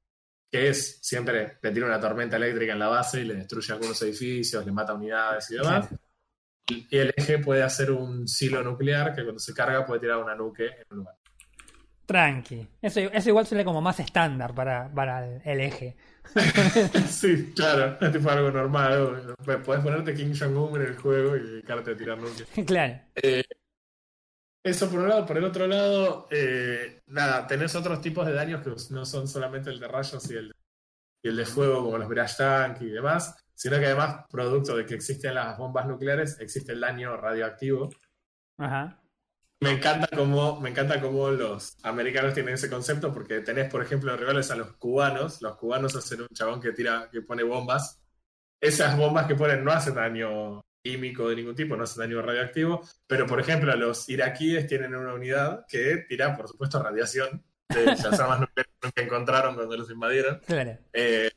que 0.49 0.69
es 0.69 0.99
siempre 1.01 1.57
te 1.61 1.71
tira 1.71 1.85
una 1.85 1.99
tormenta 1.99 2.37
eléctrica 2.37 2.73
en 2.73 2.79
la 2.79 2.87
base 2.87 3.21
y 3.21 3.25
le 3.25 3.35
destruye 3.35 3.73
algunos 3.73 4.01
edificios, 4.01 4.65
le 4.65 4.71
mata 4.71 4.93
unidades 4.93 5.51
y 5.51 5.55
demás. 5.55 5.89
Y 6.69 6.87
y 6.89 6.97
el 6.97 7.13
eje 7.15 7.39
puede 7.39 7.63
hacer 7.63 7.91
un 7.91 8.27
silo 8.27 8.61
nuclear 8.63 9.13
que 9.15 9.23
cuando 9.23 9.39
se 9.39 9.53
carga 9.53 9.85
puede 9.85 10.01
tirar 10.01 10.17
una 10.17 10.35
nuque 10.35 10.65
en 10.65 10.85
un 10.91 10.97
lugar. 10.97 11.15
Tranqui. 12.07 12.65
Eso, 12.81 13.01
eso 13.01 13.29
igual 13.29 13.45
suele 13.45 13.65
como 13.65 13.81
más 13.81 13.99
estándar 13.99 14.55
para, 14.55 14.89
para 14.89 15.27
el, 15.27 15.41
el 15.43 15.59
eje. 15.59 15.97
sí, 17.09 17.51
claro, 17.53 17.97
es 17.99 18.11
tipo 18.13 18.29
algo 18.29 18.49
normal. 18.49 19.35
Puedes 19.45 19.83
ponerte 19.83 20.15
King 20.15 20.33
Jong-un 20.33 20.81
en 20.81 20.87
el 20.87 20.97
juego 20.97 21.35
y 21.35 21.41
dedicarte 21.41 21.91
a 21.91 21.97
tirar 21.97 22.17
nuques. 22.17 22.47
claro. 22.65 23.01
Eso 24.63 24.89
por 24.89 24.99
un 24.99 25.09
lado, 25.09 25.25
por 25.25 25.37
el 25.37 25.43
otro 25.43 25.67
lado, 25.67 26.27
eh, 26.31 27.01
nada, 27.07 27.45
tenés 27.45 27.75
otros 27.75 27.99
tipos 27.99 28.25
de 28.25 28.33
daños 28.33 28.63
que 28.63 28.93
no 28.93 29.05
son 29.05 29.27
solamente 29.27 29.69
el 29.69 29.79
de 29.79 29.87
rayos 29.89 30.31
y 30.31 30.35
el, 30.35 30.53
y 31.21 31.27
el 31.27 31.35
de 31.35 31.45
fuego, 31.45 31.83
como 31.83 31.97
los 31.97 32.07
Mirage 32.07 32.35
Tank 32.37 32.81
y 32.81 32.87
demás, 32.87 33.35
sino 33.53 33.79
que 33.79 33.85
además, 33.85 34.25
producto 34.29 34.77
de 34.77 34.85
que 34.85 34.95
existen 34.95 35.35
las 35.35 35.57
bombas 35.57 35.85
nucleares, 35.87 36.39
existe 36.39 36.71
el 36.71 36.79
daño 36.79 37.17
radioactivo. 37.17 37.89
Ajá. 38.57 39.01
Me 39.59 39.71
encanta 39.71 40.07
cómo, 40.15 40.61
me 40.61 40.69
encanta 40.69 41.01
cómo 41.01 41.29
los 41.31 41.77
americanos 41.83 42.33
tienen 42.33 42.53
ese 42.53 42.69
concepto, 42.69 43.11
porque 43.11 43.39
tenés, 43.39 43.69
por 43.71 43.81
ejemplo, 43.81 44.15
rivales 44.15 44.51
a 44.51 44.55
los 44.55 44.73
cubanos. 44.73 45.41
Los 45.41 45.57
cubanos 45.57 45.95
hacen 45.95 46.21
un 46.21 46.27
chabón 46.27 46.61
que 46.61 46.73
tira, 46.73 47.09
que 47.11 47.21
pone 47.21 47.43
bombas. 47.43 47.99
Esas 48.61 48.95
bombas 48.97 49.25
que 49.25 49.35
ponen 49.35 49.63
no 49.63 49.71
hacen 49.71 49.95
daño 49.95 50.63
químico 50.83 51.29
de 51.29 51.35
ningún 51.35 51.55
tipo, 51.55 51.75
no 51.75 51.83
hacen 51.83 52.01
daño 52.01 52.21
radioactivo. 52.21 52.87
Pero, 53.07 53.25
por 53.25 53.39
ejemplo, 53.39 53.75
los 53.75 54.07
iraquíes 54.09 54.67
tienen 54.67 54.95
una 54.95 55.13
unidad 55.13 55.65
que 55.67 56.05
tira, 56.07 56.35
por 56.35 56.47
supuesto, 56.47 56.81
radiación 56.81 57.43
de 57.69 57.85
las 57.85 58.03
armas 58.19 58.41
nucleares 58.41 58.73
que 58.93 59.03
encontraron 59.03 59.55
cuando 59.55 59.75
los 59.75 59.89
invadieron. 59.89 60.39
Claro. 60.45 60.77
Eh, 60.93 61.31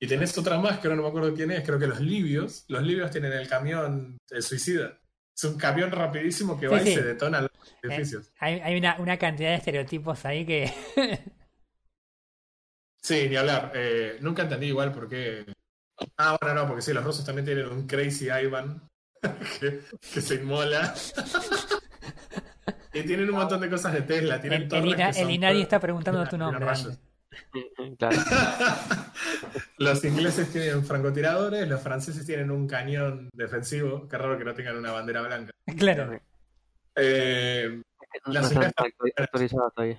y 0.00 0.06
tenés 0.06 0.36
otra 0.36 0.58
más 0.58 0.78
que 0.78 0.88
ahora 0.88 0.96
no 0.96 1.02
me 1.02 1.08
acuerdo 1.08 1.34
quién 1.34 1.50
es, 1.50 1.64
creo 1.64 1.78
que 1.78 1.86
los 1.86 2.00
libios. 2.00 2.64
Los 2.68 2.82
libios 2.82 3.10
tienen 3.10 3.32
el 3.32 3.46
camión 3.46 4.18
el 4.30 4.42
suicida. 4.42 4.98
Es 5.42 5.50
un 5.50 5.58
camión 5.58 5.90
rapidísimo 5.90 6.56
que 6.58 6.68
Sí, 6.68 6.72
va 6.72 6.80
sí. 6.80 6.90
y 6.90 6.94
se 6.94 7.02
detona 7.02 7.40
los 7.40 7.50
edificios. 7.82 8.30
Hay, 8.38 8.60
hay 8.60 8.78
una, 8.78 8.94
una 9.00 9.18
cantidad 9.18 9.50
de 9.50 9.56
estereotipos 9.56 10.24
ahí 10.24 10.46
que. 10.46 10.72
Sí, 13.04 13.26
ni 13.28 13.34
hablar. 13.34 13.72
Eh, 13.74 14.18
nunca 14.20 14.42
entendí 14.42 14.66
igual 14.66 14.92
por 14.92 15.08
qué. 15.08 15.44
Ah, 16.18 16.38
bueno, 16.40 16.54
no, 16.54 16.68
porque 16.68 16.82
sí, 16.82 16.92
los 16.92 17.02
rusos 17.02 17.24
también 17.24 17.44
tienen 17.44 17.66
un 17.66 17.88
Crazy 17.88 18.26
Ivan 18.30 18.88
que, 19.60 19.80
que 20.14 20.20
se 20.20 20.36
inmola. 20.36 20.94
y 22.94 23.02
tienen 23.02 23.28
un 23.28 23.34
montón 23.34 23.60
de 23.60 23.68
cosas 23.68 23.92
de 23.94 24.02
Tesla. 24.02 24.40
Tienen 24.40 24.68
el, 24.70 24.94
el, 24.94 25.16
el 25.16 25.30
Inari 25.32 25.62
está 25.62 25.80
preguntando 25.80 26.24
tu 26.28 26.38
nombre. 26.38 26.64
rayos. 26.64 26.96
Claro. 27.98 28.16
los 29.78 30.04
ingleses 30.04 30.50
tienen 30.52 30.84
francotiradores, 30.84 31.68
los 31.68 31.80
franceses 31.80 32.24
tienen 32.24 32.50
un 32.50 32.66
cañón 32.66 33.30
defensivo. 33.32 34.08
Qué 34.08 34.18
raro 34.18 34.38
que 34.38 34.44
no 34.44 34.54
tengan 34.54 34.76
una 34.76 34.92
bandera 34.92 35.22
blanca. 35.22 35.52
Claro. 35.78 36.20
Eh, 36.94 37.80
No 38.26 38.32
Las 38.32 38.52
todavía. 39.74 39.98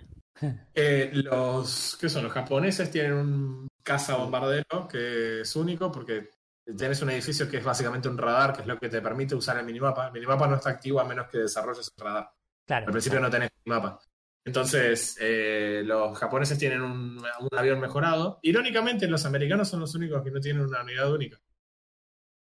Eh, 0.74 1.12
los, 1.14 1.98
¿qué 2.00 2.10
son? 2.10 2.24
Los 2.24 2.34
japoneses 2.34 2.92
tienen 2.92 3.14
un 3.14 3.68
caza 3.82 4.16
bombardero 4.16 4.88
que 4.88 5.42
es 5.42 5.56
único 5.56 5.92
porque 5.92 6.30
tienes 6.78 7.02
un 7.02 7.10
edificio 7.10 7.50
que 7.50 7.58
es 7.58 7.64
básicamente 7.64 8.10
un 8.10 8.18
radar, 8.18 8.54
que 8.54 8.62
es 8.62 8.68
lo 8.68 8.78
que 8.78 8.90
te 8.90 9.02
permite 9.02 9.36
usar 9.36 9.58
el 9.58 9.66
minimapa. 9.66 10.08
El 10.08 10.14
minimapa 10.14 10.48
no 10.48 10.56
está 10.56 10.72
activo 10.72 11.00
a 11.00 11.06
menos 11.06 11.28
que 11.28 11.40
desarrolles 11.40 11.92
el 11.96 12.04
radar. 12.04 12.32
Claro. 12.66 12.88
Al 12.88 12.92
principio 12.92 13.20
no 13.20 13.30
tenés 13.30 13.52
minimapa. 13.66 14.00
Entonces, 14.46 15.18
eh, 15.22 15.84
los 15.86 16.18
japoneses 16.18 16.58
tienen 16.58 16.82
un, 16.82 17.18
un 17.18 17.58
avión 17.58 17.80
mejorado. 17.80 18.40
Irónicamente, 18.42 19.08
los 19.08 19.26
americanos 19.26 19.70
son 19.70 19.80
los 19.80 19.96
únicos 19.96 20.22
que 20.24 20.32
no 20.32 20.40
tienen 20.40 20.64
una 20.66 20.82
unidad 20.84 21.12
única. 21.14 21.40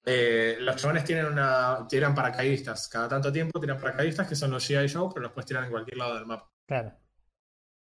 Eh, 0.05 0.57
los 0.61 0.77
chabones 0.77 1.05
tienen 1.05 1.27
una, 1.27 1.87
tiran 1.89 2.15
paracaidistas. 2.15 2.89
Cada 2.89 3.09
tanto 3.09 3.33
tiempo 3.33 3.61
tiran 3.61 3.79
paracaidistas 3.79 4.29
que 4.29 4.37
son 4.37 4.51
los 4.53 4.67
GI 4.67 4.89
Joe, 4.93 5.09
pero 5.13 5.25
los 5.25 5.33
puedes 5.33 5.47
tirar 5.47 5.65
en 5.65 5.71
cualquier 5.71 5.99
lado 5.99 6.15
del 6.15 6.27
mapa. 6.27 6.49
Claro. 6.67 6.93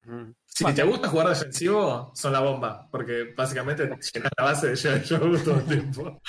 Mm. 0.04 0.32
Si 0.46 0.64
Bueno. 0.64 0.76
te 0.76 0.82
gusta 0.84 1.08
jugar 1.08 1.28
defensivo, 1.28 2.10
son 2.14 2.32
la 2.32 2.40
bomba, 2.40 2.88
porque 2.90 3.34
básicamente 3.36 3.84
llenas 3.84 4.32
la 4.36 4.44
base 4.44 4.68
de 4.68 4.72
G.I. 4.74 5.06
Joe 5.08 5.38
todo 5.38 5.58
el 5.58 5.64
tiempo. 5.66 6.20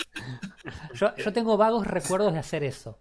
Yo, 0.94 1.16
yo 1.16 1.34
tengo 1.34 1.58
vagos 1.58 1.88
recuerdos 1.88 2.34
de 2.34 2.40
hacer 2.40 2.64
eso. 2.64 3.00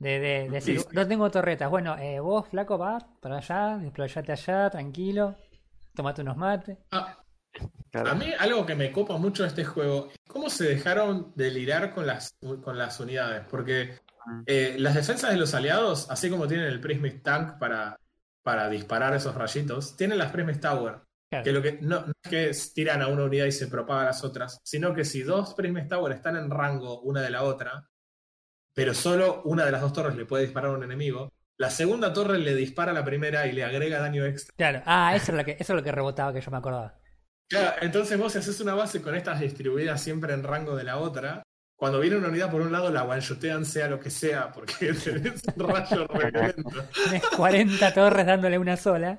De, 0.00 0.18
de, 0.18 0.18
de 0.44 0.48
decir, 0.50 0.78
Sí, 0.80 0.86
sí. 0.90 0.96
no 0.96 1.06
tengo 1.06 1.30
torretas. 1.30 1.70
Bueno, 1.70 1.96
eh, 1.98 2.18
vos, 2.20 2.48
flaco, 2.48 2.76
vas 2.78 3.04
para 3.20 3.36
allá, 3.36 3.78
desplayate 3.78 4.32
allá, 4.32 4.68
tranquilo. 4.70 5.36
Tomate 5.94 6.22
unos 6.22 6.36
mates. 6.36 6.78
Ah, 6.90 7.16
Claro. 7.90 8.10
a 8.10 8.14
mí 8.14 8.26
algo 8.38 8.64
que 8.64 8.76
me 8.76 8.92
copa 8.92 9.16
mucho 9.18 9.42
de 9.42 9.48
este 9.48 9.64
juego 9.64 10.08
es 10.12 10.16
cómo 10.28 10.48
se 10.48 10.64
dejaron 10.68 11.32
delirar 11.34 11.92
con 11.92 12.06
las, 12.06 12.36
con 12.62 12.78
las 12.78 13.00
unidades, 13.00 13.44
porque 13.50 13.98
eh, 14.46 14.76
las 14.78 14.94
defensas 14.94 15.30
de 15.32 15.36
los 15.36 15.52
aliados, 15.54 16.08
así 16.10 16.30
como 16.30 16.46
tienen 16.46 16.66
el 16.66 16.80
Prismic 16.80 17.22
Tank 17.24 17.58
para, 17.58 17.98
para 18.44 18.68
disparar 18.68 19.14
esos 19.14 19.34
rayitos, 19.34 19.96
tienen 19.96 20.18
las 20.18 20.30
Prismic 20.30 20.60
Tower. 20.60 21.00
Claro. 21.28 21.44
Que 21.44 21.52
lo 21.52 21.60
que 21.62 21.78
no, 21.82 22.02
no 22.06 22.12
es 22.24 22.30
que 22.30 22.52
tiran 22.72 23.02
a 23.02 23.08
una 23.08 23.24
unidad 23.24 23.46
y 23.46 23.52
se 23.52 23.66
propagan 23.66 24.06
las 24.06 24.22
otras, 24.22 24.60
sino 24.62 24.94
que 24.94 25.04
si 25.04 25.22
dos 25.22 25.54
Prismic 25.54 25.88
Tower 25.88 26.12
están 26.12 26.36
en 26.36 26.50
rango 26.50 27.00
una 27.00 27.20
de 27.20 27.30
la 27.30 27.42
otra, 27.42 27.84
pero 28.74 28.94
solo 28.94 29.42
una 29.44 29.64
de 29.64 29.72
las 29.72 29.80
dos 29.80 29.92
torres 29.92 30.16
le 30.16 30.24
puede 30.24 30.44
disparar 30.44 30.70
a 30.70 30.74
un 30.74 30.84
enemigo, 30.84 31.32
la 31.58 31.70
segunda 31.70 32.12
torre 32.12 32.38
le 32.38 32.54
dispara 32.54 32.92
a 32.92 32.94
la 32.94 33.04
primera 33.04 33.46
y 33.46 33.52
le 33.52 33.64
agrega 33.64 34.00
daño 34.00 34.24
extra. 34.24 34.54
Claro. 34.56 34.82
Ah, 34.86 35.14
eso 35.14 35.32
es 35.32 35.38
lo 35.38 35.44
que, 35.44 35.52
eso 35.52 35.72
es 35.72 35.76
lo 35.76 35.82
que 35.82 35.92
rebotaba 35.92 36.32
que 36.32 36.40
yo 36.40 36.50
me 36.50 36.56
acordaba. 36.56 36.98
Claro, 37.48 37.76
entonces 37.82 38.18
vos 38.18 38.32
si 38.32 38.38
haces 38.38 38.60
una 38.60 38.74
base 38.74 39.02
con 39.02 39.14
estas 39.14 39.40
distribuidas 39.40 40.00
siempre 40.00 40.32
en 40.32 40.42
rango 40.42 40.76
de 40.76 40.84
la 40.84 40.98
otra, 40.98 41.42
cuando 41.76 41.98
viene 41.98 42.16
una 42.16 42.28
unidad 42.28 42.50
por 42.50 42.60
un 42.60 42.70
lado 42.70 42.90
la 42.90 43.04
one-shotean 43.04 43.64
sea 43.64 43.88
lo 43.88 43.98
que 43.98 44.10
sea, 44.10 44.52
porque 44.52 44.92
tenés 45.04 45.42
un 45.56 45.68
rayo 45.68 46.06
repelento. 46.06 46.84
Tienes 46.92 47.26
40 47.36 47.94
torres 47.94 48.26
dándole 48.26 48.58
una 48.58 48.76
sola. 48.76 49.18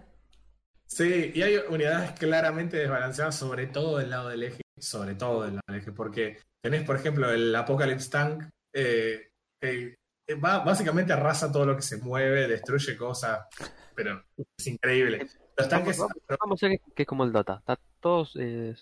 Sí, 0.86 1.32
y 1.34 1.42
hay 1.42 1.58
unidades 1.70 2.12
claramente 2.20 2.78
desbalanceadas, 2.78 3.36
sobre 3.36 3.68
todo 3.68 3.98
del 3.98 4.10
lado 4.10 4.30
del 4.30 4.44
eje, 4.44 4.62
sobre 4.80 5.16
todo 5.16 5.44
del 5.44 5.56
lado 5.56 5.64
del 5.68 5.78
eje, 5.78 5.92
porque 5.92 6.40
tenés, 6.62 6.84
por 6.84 6.98
ejemplo, 6.98 7.32
el 7.32 7.56
Apocalypse 7.56 8.10
Tank, 8.10 8.44
eh, 8.74 9.31
que 9.62 9.95
va, 10.43 10.60
básicamente 10.60 11.13
arrasa 11.13 11.52
todo 11.52 11.65
lo 11.65 11.76
que 11.76 11.82
se 11.82 11.97
mueve, 11.97 12.47
destruye 12.47 12.97
cosas, 12.97 13.47
pero 13.95 14.24
es 14.58 14.67
increíble. 14.67 15.28
Los 15.56 15.69
tanques, 15.69 15.97
Vamos, 15.97 16.13
vamos- 16.28 16.39
vamos 16.39 16.63
a 16.63 16.67
ver 16.67 16.80
que, 16.95 17.04
es 17.04 17.08
como 17.08 17.24
el 17.24 17.32
Dota. 17.32 17.58
Está 17.60 17.80
todo, 18.00 18.28
eh, 18.39 18.76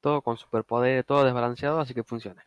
todo 0.00 0.22
con 0.22 0.36
superpoder, 0.36 1.04
todo 1.04 1.24
desbalanceado, 1.24 1.80
así 1.80 1.94
que 1.94 2.04
funciona. 2.04 2.44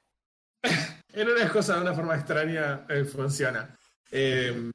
en 1.13 1.29
unas 1.29 1.51
cosas 1.51 1.77
de 1.77 1.81
una 1.81 1.93
forma 1.93 2.15
extraña 2.15 2.85
eh, 2.89 3.03
funciona. 3.05 3.75
Eh, 4.11 4.71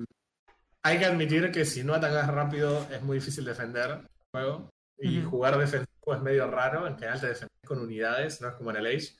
hay 0.83 0.99
que 0.99 1.05
admitir 1.05 1.53
que 1.53 1.65
si 1.65 1.85
no 1.85 1.95
atacas 1.95 2.27
rápido 2.29 2.87
es 2.91 3.01
muy 3.03 3.19
difícil 3.19 3.45
defender 3.45 3.91
el 3.91 4.09
juego. 4.33 4.71
Y 4.99 5.21
jugar 5.23 5.59
defensivo 5.59 6.15
es 6.15 6.21
medio 6.23 6.49
raro. 6.49 6.87
En 6.87 6.95
general 6.95 7.21
te 7.21 7.27
defendés 7.29 7.67
con 7.67 7.81
unidades, 7.81 8.41
no 8.41 8.49
es 8.49 8.55
como 8.55 8.71
en 8.71 8.77
el 8.77 8.87
Age. 8.87 9.17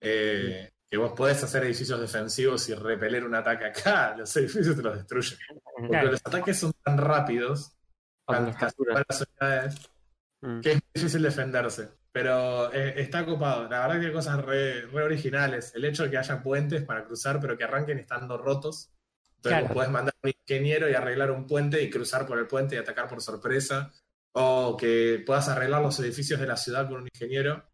Eh, 0.00 0.70
que 0.90 0.96
vos 0.96 1.12
podés 1.12 1.42
hacer 1.44 1.64
edificios 1.64 2.00
defensivos 2.00 2.68
y 2.68 2.74
repeler 2.74 3.24
un 3.24 3.34
ataque 3.34 3.66
acá. 3.66 4.14
Los 4.18 4.34
edificios 4.36 4.76
te 4.76 4.82
los 4.82 4.96
destruyen. 4.96 5.38
Porque 5.74 5.88
Claro. 5.88 6.10
los 6.12 6.20
ataques 6.24 6.58
son 6.58 6.72
tan 6.82 6.98
rápidos, 6.98 7.72
Cuando 8.24 8.50
tan 8.52 8.70
las 9.08 9.20
unidades, 9.20 9.90
Mm. 10.40 10.60
que 10.60 10.72
es 10.72 10.80
difícil 10.94 11.22
defenderse. 11.22 11.88
pero 12.12 12.72
eh, 12.72 12.94
está 13.00 13.22
ocupado. 13.22 13.68
La 13.68 13.80
verdad 13.86 14.00
que 14.00 14.06
hay 14.06 14.12
cosas 14.12 14.44
re, 14.44 14.82
re 14.86 15.02
originales. 15.04 15.72
El 15.74 15.84
hecho 15.84 16.04
de 16.04 16.10
que 16.10 16.18
haya 16.18 16.42
puentes 16.42 16.82
para 16.84 17.04
cruzar, 17.04 17.38
pero 17.40 17.56
que 17.56 17.64
arranquen 17.64 17.98
estando 17.98 18.36
rotos. 18.38 18.90
Entonces 19.36 19.60
Claro. 19.60 19.74
puedes 19.74 19.90
mandar 19.90 20.14
a 20.16 20.26
un 20.26 20.32
ingeniero 20.40 20.88
y 20.90 20.94
arreglar 20.94 21.30
un 21.30 21.46
puente 21.46 21.80
y 21.82 21.90
cruzar 21.90 22.26
por 22.26 22.38
el 22.38 22.46
puente 22.48 22.74
y 22.74 22.78
atacar 22.78 23.06
por 23.08 23.20
sorpresa. 23.20 23.92
O 24.32 24.76
que 24.76 25.22
puedas 25.26 25.48
arreglar 25.48 25.82
los 25.82 25.98
edificios 26.00 26.40
de 26.40 26.46
la 26.46 26.56
ciudad 26.56 26.88
con 26.88 27.02
un 27.02 27.08
ingeniero. 27.12 27.64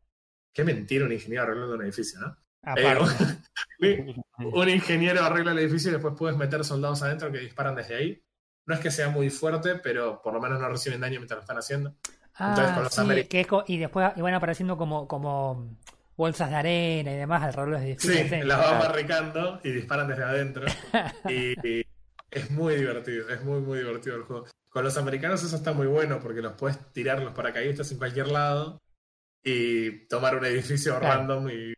Qué 0.53 0.65
mentira 0.65 1.05
un 1.07 1.13
ingeniero 1.13 1.45
arreglando 1.45 1.75
un 1.77 1.83
edificio, 1.83 2.19
¿no? 2.21 2.37
Eh, 2.77 4.15
un 4.39 4.69
ingeniero 4.69 5.23
arregla 5.23 5.53
el 5.53 5.59
edificio 5.59 5.91
y 5.91 5.95
después 5.95 6.15
puedes 6.17 6.37
meter 6.37 6.65
soldados 6.65 7.03
adentro 7.03 7.31
que 7.31 7.39
disparan 7.39 7.75
desde 7.75 7.97
ahí. 7.97 8.23
No 8.67 8.75
es 8.75 8.81
que 8.81 8.91
sea 8.91 9.09
muy 9.09 9.29
fuerte, 9.31 9.77
pero 9.77 10.23
por 10.23 10.33
lo 10.33 10.41
menos 10.41 10.61
no 10.61 10.69
reciben 10.69 11.01
daño 11.01 11.21
mientras 11.21 11.37
lo 11.39 11.43
están 11.43 11.59
haciendo. 11.59 11.91
Entonces, 12.39 12.67
Ah, 12.69 12.75
con 12.75 12.85
los 12.85 12.95
sí, 12.95 13.25
que 13.29 13.41
es 13.43 13.47
y 13.69 13.79
después 13.79 14.11
y 14.17 14.21
van 14.21 14.35
apareciendo 14.35 14.77
como, 14.77 15.07
como 15.07 15.77
bolsas 16.17 16.51
de 16.51 16.57
arena 16.57 17.13
y 17.13 17.17
demás 17.17 17.43
alrededor 17.43 17.67
de 17.67 17.73
los 17.77 17.83
edificios. 17.83 18.17
Sí, 18.17 18.29
sí. 18.29 18.43
las 18.43 18.59
van 18.59 18.79
barricando 18.81 19.61
y 19.63 19.71
disparan 19.71 20.09
desde 20.09 20.25
adentro. 20.25 20.67
Y, 21.29 21.69
y 21.69 21.87
es 22.31 22.51
muy 22.51 22.75
divertido, 22.77 23.29
es 23.29 23.43
muy, 23.45 23.61
muy 23.61 23.79
divertido 23.79 24.17
el 24.17 24.23
juego. 24.23 24.47
Con 24.69 24.83
los 24.83 24.97
americanos 24.97 25.43
eso 25.45 25.55
está 25.55 25.73
muy 25.73 25.87
bueno 25.87 26.19
porque 26.21 26.41
los 26.43 26.55
puedes 26.55 26.79
tirar 26.93 27.21
los 27.23 27.33
paracaidistas 27.35 27.93
en 27.93 27.99
cualquier 27.99 28.29
lado 28.29 28.81
y 29.45 30.07
tomar 30.09 30.37
un 30.37 30.45
edificio 30.45 30.99
Claro. 30.99 31.15
random 31.19 31.49
y, 31.51 31.75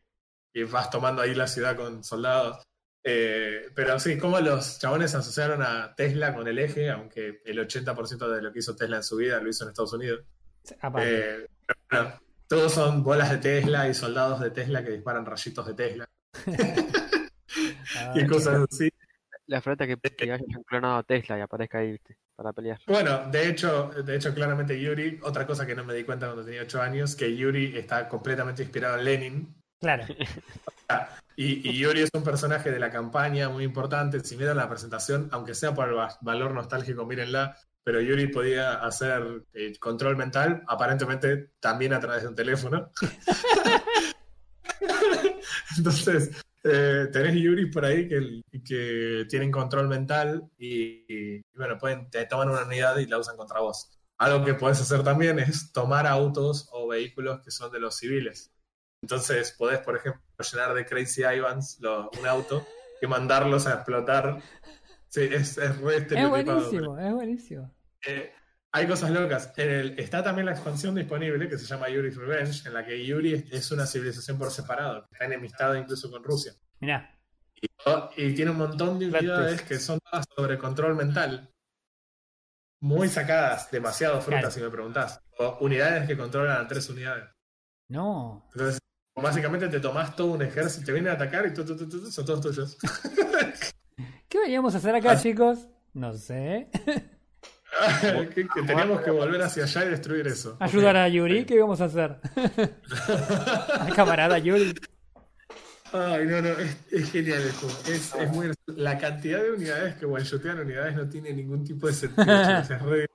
y 0.56 0.64
vas 0.64 0.88
tomando 0.88 1.20
ahí 1.20 1.34
la 1.34 1.46
ciudad 1.46 1.76
con 1.76 2.02
soldados. 2.02 2.62
Eh, 3.04 3.66
pero 3.74 4.00
sí, 4.00 4.16
como 4.16 4.40
los 4.40 4.78
chabones 4.78 5.14
asociaron 5.14 5.62
a 5.62 5.94
Tesla 5.94 6.34
con 6.34 6.48
el 6.48 6.58
eje, 6.58 6.88
aunque 6.90 7.42
el 7.44 7.58
80% 7.58 8.26
de 8.26 8.40
lo 8.40 8.52
que 8.52 8.60
hizo 8.60 8.74
Tesla 8.74 8.96
en 8.96 9.02
su 9.02 9.16
vida 9.16 9.38
lo 9.38 9.50
hizo 9.50 9.64
en 9.64 9.68
Estados 9.68 9.92
Unidos. 9.92 10.24
Eh, 10.98 11.46
pero 11.66 11.80
bueno, 11.90 12.20
todos 12.48 12.72
son 12.72 13.04
bolas 13.04 13.30
de 13.30 13.36
Tesla 13.36 13.86
y 13.86 13.92
soldados 13.92 14.40
de 14.40 14.50
Tesla 14.50 14.82
que 14.82 14.92
disparan 14.92 15.26
rayitos 15.26 15.66
de 15.66 15.74
Tesla 15.74 16.08
Ah, 17.98 18.12
y 18.14 18.26
cosas 18.26 18.66
así. 18.70 18.90
La 19.46 19.60
frente 19.60 19.86
que, 19.86 19.96
que 19.98 20.32
hayan 20.32 20.62
clonado 20.66 20.96
a 20.96 21.02
Tesla 21.02 21.38
y 21.38 21.42
aparezca 21.42 21.78
ahí, 21.78 21.92
viste, 21.92 22.16
para 22.34 22.54
pelear. 22.54 22.80
Bueno, 22.86 23.30
de 23.30 23.48
hecho, 23.48 23.90
de 23.90 24.16
hecho, 24.16 24.34
claramente 24.34 24.80
Yuri, 24.80 25.20
otra 25.22 25.46
cosa 25.46 25.66
que 25.66 25.74
no 25.74 25.84
me 25.84 25.94
di 25.94 26.04
cuenta 26.04 26.26
cuando 26.26 26.44
tenía 26.44 26.62
8 26.62 26.82
años, 26.82 27.14
que 27.14 27.36
Yuri 27.36 27.76
está 27.76 28.08
completamente 28.08 28.62
inspirado 28.62 28.98
en 28.98 29.04
Lenin. 29.04 29.65
Claro. 29.80 30.04
Y, 31.38 31.76
Yuri 31.78 32.00
es 32.00 32.08
un 32.14 32.22
personaje 32.22 32.70
de 32.70 32.78
la 32.78 32.90
campaña 32.90 33.50
muy 33.50 33.64
importante. 33.64 34.20
Si 34.20 34.36
miran 34.38 34.56
la 34.56 34.70
presentación, 34.70 35.28
aunque 35.32 35.54
sea 35.54 35.74
por 35.74 35.88
el 35.88 35.98
va- 35.98 36.16
valor 36.22 36.54
nostálgico, 36.54 37.04
mírenla. 37.04 37.54
Pero 37.84 38.00
Yuri 38.00 38.28
podía 38.28 38.74
hacer 38.76 39.42
eh, 39.52 39.74
control 39.78 40.16
mental, 40.16 40.62
aparentemente 40.66 41.50
también 41.60 41.92
a 41.92 42.00
través 42.00 42.22
de 42.22 42.28
un 42.28 42.34
teléfono. 42.34 42.90
Entonces, 45.76 46.30
eh, 46.64 47.08
tenés 47.12 47.34
Yuri 47.34 47.66
por 47.66 47.84
ahí 47.84 48.08
que, 48.08 48.42
que 48.64 49.26
tienen 49.28 49.50
control 49.52 49.88
mental 49.88 50.42
y, 50.56 51.04
y, 51.06 51.42
bueno, 51.54 51.76
pueden, 51.78 52.08
te 52.10 52.24
toman 52.26 52.48
una 52.48 52.64
unidad 52.64 52.96
y 52.98 53.06
la 53.06 53.18
usan 53.18 53.36
contra 53.36 53.60
vos. 53.60 53.90
Algo 54.18 54.44
que 54.44 54.54
puedes 54.54 54.80
hacer 54.80 55.02
también 55.02 55.38
es 55.38 55.72
tomar 55.72 56.06
autos 56.06 56.68
o 56.72 56.88
vehículos 56.88 57.40
que 57.44 57.50
son 57.50 57.70
de 57.70 57.80
los 57.80 57.96
civiles. 57.96 58.50
Entonces, 59.02 59.52
podés, 59.52 59.78
por 59.80 59.96
ejemplo, 59.96 60.22
llenar 60.52 60.74
de 60.74 60.85
Crazy 60.87 61.22
Ivans 61.22 61.78
lo- 61.80 62.11
un 62.18 62.26
auto 62.26 62.66
y 63.00 63.06
mandarlos 63.06 63.66
a 63.66 63.74
explotar. 63.74 64.40
Sí, 65.09 65.22
es, 65.22 65.59
es 65.59 65.78
re 65.78 65.96
Es 65.98 66.28
buenísimo, 66.28 66.98
es 66.98 67.12
buenísimo. 67.14 67.74
eh, 68.06 68.32
hay 68.72 68.87
cosas 68.87 69.11
locas. 69.11 69.52
En 69.56 69.70
el- 69.70 69.98
está 70.00 70.22
también 70.22 70.46
la 70.46 70.52
expansión 70.52 70.94
disponible 70.94 71.48
que 71.48 71.56
se 71.59 71.64
llama 71.66 71.88
Yuri's 71.88 72.16
Revenge, 72.16 72.66
en 72.66 72.74
la 72.74 72.85
que 72.85 73.04
Yuri 73.06 73.48
es, 73.52 73.70
una 73.70 73.87
civilización 73.87 74.38
por 74.38 74.50
separado, 74.50 75.06
que 75.06 75.14
está 75.14 75.24
enemistada 75.26 75.78
incluso 75.78 76.11
con 76.11 76.22
Rusia. 76.24 76.52
Mirá. 76.80 77.12
Y, 77.54 77.68
y 78.22 78.35
tiene 78.35 78.50
un 78.50 78.59
montón 78.59 78.98
de 78.98 79.06
unidades 79.06 79.62
que 79.62 79.78
son 79.78 79.98
todas 80.00 80.26
sobre 80.35 80.59
control 80.59 80.94
mental. 80.94 81.50
Muy 82.80 83.09
sacadas, 83.09 83.70
demasiado 83.70 84.20
frutas, 84.20 84.40
Claro. 84.40 84.50
si 84.54 84.61
me 84.61 84.70
preguntás. 84.70 85.20
O 85.38 85.59
unidades 85.61 86.06
que 86.06 86.16
controlan 86.16 86.64
a 86.64 86.68
tres 86.68 86.88
unidades. 86.90 87.30
No. 87.88 88.46
Entonces, 88.52 88.80
básicamente 89.26 89.68
te 89.68 89.81
tomás 89.81 90.14
todo 90.14 90.29
un 90.33 90.42
ejército, 90.42 90.87
te 90.87 90.92
vienen 90.92 91.11
a 91.11 91.14
atacar 91.14 91.46
y 91.46 91.55
tu, 91.55 91.64
tu, 91.64 91.76
tu, 91.88 92.11
son 92.11 92.24
todos 92.24 92.40
tuyos. 92.40 92.76
¿Qué 94.29 94.38
veníamos 94.40 94.74
a 94.74 94.79
hacer 94.79 94.94
acá, 94.94 95.12
Ah. 95.12 95.16
chicos? 95.18 95.59
No 95.94 96.12
sé. 96.12 96.68
que, 98.35 98.46
que 98.46 98.62
tenemos 98.66 99.00
que 99.00 99.11
volver 99.11 99.40
hacia 99.42 99.64
allá 99.64 99.85
y 99.87 99.88
destruir 99.90 100.26
eso. 100.26 100.57
Ayudar 100.61 100.96
a 100.96 101.09
Yuri, 101.09 101.44
¿qué 101.46 101.59
vamos 101.61 101.81
a 101.81 101.85
hacer? 101.87 102.18
Camarada 103.96 104.38
Yuri. 104.38 104.74
Ay, 105.92 106.26
no, 106.26 106.42
no, 106.42 106.48
es, 106.50 106.76
es 106.90 107.11
genial 107.11 107.40
el 107.40 107.52
juego. 107.52 107.74
Es, 107.88 108.14
es 108.14 108.31
muy. 108.33 108.50
La 108.66 108.98
cantidad 108.98 109.40
de 109.42 109.52
unidades 109.52 109.94
que 109.94 110.05
one-shotean 110.05 110.59
unidades 110.61 110.94
no 110.96 111.09
tiene 111.09 111.33
ningún 111.33 111.64
tipo 111.64 111.87
de 111.87 111.92
sentido. 111.94 112.59
es 112.59 112.68
re- 112.83 113.07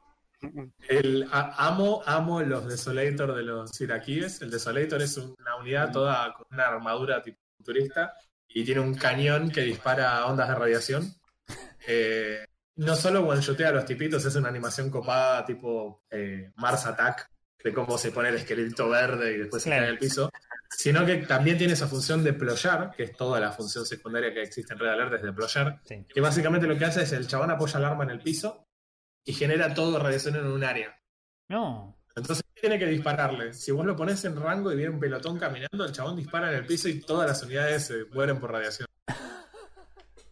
El, 0.88 1.28
a- 1.32 1.68
amo, 1.68 2.02
amo 2.06 2.42
los 2.42 2.68
Desolator 2.68 3.36
de 3.36 3.44
los 3.44 3.80
iraquíes. 3.80 4.42
El 4.42 4.52
Desolator 4.52 5.02
es 5.02 5.18
una 5.18 5.56
unidad 5.60 5.92
toda 5.92 6.34
con 6.34 6.46
una 6.52 6.68
armadura 6.68 7.22
tipo 7.22 7.40
futurista 7.58 8.14
y 8.48 8.64
tiene 8.66 8.82
un 8.82 8.96
cañón 8.96 9.50
que 9.52 9.62
dispara 9.62 10.26
ondas 10.26 10.50
de 10.50 10.56
radiación. 10.56 11.14
Eh, 11.88 12.46
no 12.78 12.96
solo 12.96 13.28
one-shotea 13.28 13.70
a 13.70 13.72
los 13.74 13.86
tipitos, 13.86 14.26
es 14.26 14.36
una 14.36 14.50
animación 14.50 14.90
copada 14.90 15.46
tipo 15.46 16.04
eh, 16.10 16.52
Mars 16.56 16.86
Attack, 16.86 17.30
de 17.64 17.74
cómo 17.74 17.98
se 17.98 18.12
pone 18.12 18.30
el 18.30 18.36
esqueleto 18.36 18.90
verde 18.90 19.34
y 19.34 19.38
después 19.38 19.62
se 19.62 19.70
cae 19.70 19.80
en 19.80 19.84
el 19.86 20.00
piso, 20.00 20.32
sino 20.70 21.06
que 21.06 21.18
también 21.18 21.58
tiene 21.60 21.74
esa 21.74 21.88
función 21.88 22.24
de 22.24 22.34
ployar, 22.34 22.92
que 22.96 23.04
es 23.04 23.16
toda 23.16 23.40
la 23.40 23.52
función 23.52 23.86
secundaria 23.86 24.34
que 24.34 24.42
existe 24.42 24.74
en 24.74 24.80
Red 24.80 24.90
Alert, 24.90 25.14
es 25.14 25.22
de 25.22 25.34
ployar, 25.34 25.80
Sí. 25.86 26.04
que 26.12 26.22
básicamente 26.22 26.66
lo 26.66 26.76
que 26.78 26.86
hace 26.86 27.04
es 27.04 27.12
el 27.12 27.28
chabón 27.28 27.52
apoya 27.52 27.78
el 27.78 27.86
arma 27.86 28.04
en 28.06 28.10
el 28.12 28.20
piso 28.20 28.68
y 29.24 29.34
genera 29.34 29.74
todo 29.74 30.00
radiación 30.00 30.36
en 30.36 30.48
un 30.48 30.64
área. 30.64 30.96
No. 31.50 31.98
Entonces 32.16 32.44
tiene 32.54 32.78
que 32.78 32.86
dispararle. 32.88 33.54
Si 33.54 33.72
vos 33.72 33.86
lo 33.86 33.96
pones 33.96 34.24
en 34.26 34.36
rango 34.40 34.72
y 34.72 34.76
viene 34.76 34.92
un 34.94 35.00
pelotón 35.00 35.40
caminando, 35.40 35.86
el 35.86 35.92
chabón 35.92 36.16
dispara 36.18 36.50
en 36.52 36.58
el 36.58 36.66
piso 36.66 36.90
y 36.90 37.00
todas 37.02 37.28
las 37.28 37.42
unidades 37.44 37.86
se 37.86 38.06
mueren 38.14 38.40
por 38.40 38.52
radiación. 38.52 38.88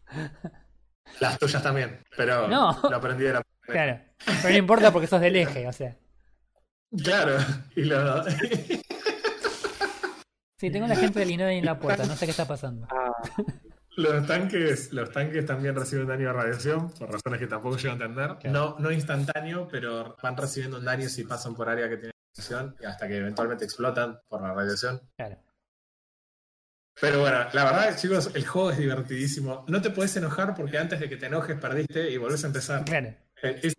Las 1.19 1.37
tuyas 1.37 1.61
también, 1.61 2.01
pero 2.15 2.47
No. 2.47 2.79
lo 2.89 2.95
aprendí 2.95 3.25
de 3.25 3.33
la 3.33 3.41
Claro. 3.61 3.99
Pero 4.25 4.49
no 4.49 4.57
importa 4.57 4.91
porque 4.91 5.07
sos 5.07 5.19
del 5.21 5.35
eje, 5.35 5.67
o 5.67 5.73
sea. 5.73 5.95
Claro, 7.03 7.37
y 7.75 7.83
lo... 7.83 8.23
Sí, 10.57 10.69
tengo 10.71 10.87
la 10.87 10.95
gente 10.97 11.19
de 11.19 11.25
Illinois 11.25 11.57
en 11.57 11.65
la 11.65 11.79
puerta, 11.79 12.05
no 12.05 12.15
sé 12.17 12.25
qué 12.25 12.31
está 12.31 12.45
pasando. 12.45 12.85
Ah, 12.91 13.13
los 13.99 14.25
tanques 14.25 14.91
los 14.93 15.11
tanques 15.11 15.45
también 15.45 15.75
reciben 15.75 16.07
daño 16.07 16.27
de 16.27 16.33
radiación, 16.33 16.89
por 16.91 17.11
razones 17.11 17.39
que 17.39 17.47
tampoco 17.47 17.77
llego 17.77 17.91
a 17.91 17.93
entender. 17.93 18.37
Claro. 18.39 18.51
No, 18.51 18.79
no 18.79 18.91
instantáneo, 18.91 19.67
pero 19.69 20.15
van 20.21 20.37
recibiendo 20.37 20.77
un 20.77 20.85
daño 20.85 21.07
si 21.09 21.23
pasan 21.23 21.55
por 21.55 21.69
área 21.69 21.89
que 21.89 21.97
tiene 21.97 22.13
radiación 22.35 22.75
y 22.79 22.85
hasta 22.85 23.07
que 23.07 23.17
eventualmente 23.17 23.65
explotan 23.65 24.19
por 24.27 24.41
la 24.41 24.53
radiación. 24.53 25.01
Claro. 25.17 25.37
Pero 27.01 27.21
bueno, 27.21 27.45
la 27.53 27.63
verdad, 27.63 27.97
chicos, 27.97 28.31
el 28.33 28.45
juego 28.45 28.71
es 28.71 28.77
divertidísimo. 28.77 29.63
No 29.69 29.81
te 29.81 29.89
puedes 29.89 30.15
enojar 30.17 30.53
porque 30.53 30.77
antes 30.77 30.99
de 30.99 31.07
que 31.07 31.15
te 31.15 31.27
enojes 31.27 31.57
perdiste 31.57 32.09
y 32.09 32.17
volvés 32.17 32.43
a 32.43 32.47
empezar. 32.47 32.83
Claro. 32.83 33.15
Eh, 33.41 33.59
Es, 33.63 33.73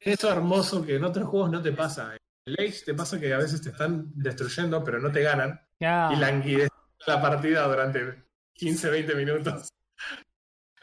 eso 0.00 0.30
hermoso 0.30 0.84
que 0.84 0.96
en 0.96 1.04
otros 1.04 1.26
juegos 1.26 1.50
no 1.50 1.62
te 1.62 1.72
pasa. 1.72 2.14
En 2.44 2.54
Age 2.54 2.84
te 2.84 2.94
pasa 2.94 3.18
que 3.18 3.32
a 3.32 3.38
veces 3.38 3.62
te 3.62 3.70
están 3.70 4.10
destruyendo, 4.14 4.84
pero 4.84 4.98
no 4.98 5.10
te 5.10 5.22
ganan. 5.22 5.60
Y 5.78 6.16
languideces 6.16 6.70
la 7.06 7.20
partida 7.22 7.66
durante 7.66 8.29
15, 8.60 8.90
20 8.90 9.14
minutos. 9.14 9.70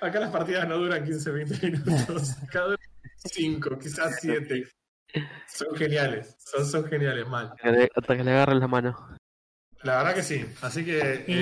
Acá 0.01 0.19
las 0.19 0.31
partidas 0.31 0.67
no 0.67 0.77
duran 0.77 1.03
15, 1.05 1.31
20 1.31 1.71
minutos. 1.71 2.31
Acá 2.41 2.61
duran 2.61 2.79
5, 3.17 3.77
quizás 3.79 4.17
7. 4.19 4.67
Son 5.47 5.75
geniales. 5.75 6.35
Son, 6.39 6.65
son 6.65 6.85
geniales, 6.85 7.27
mal. 7.27 7.53
hasta 7.95 8.17
que 8.17 8.23
le- 8.23 8.31
agarren 8.31 8.59
la 8.59 8.67
mano. 8.67 9.17
La 9.83 9.97
verdad 9.97 10.15
que 10.15 10.23
sí. 10.23 10.43
Así 10.61 10.83
que. 10.83 11.23
¿Y 11.27 11.33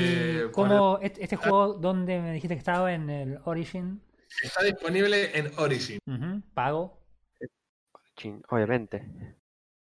eh, 0.43 0.47
cómo 0.51 0.99
este, 1.01 1.23
este 1.23 1.37
juego, 1.37 1.73
dónde 1.73 2.19
me 2.19 2.33
dijiste 2.33 2.55
que 2.55 2.59
estaba? 2.59 2.93
En 2.93 3.09
el 3.09 3.39
Origin. 3.45 4.01
Está 4.43 4.63
disponible 4.63 5.37
en 5.37 5.51
Origin. 5.57 5.99
Ujú, 6.05 6.41
Pago. 6.53 7.01
Chin, 8.17 8.43
obviamente. 8.49 9.05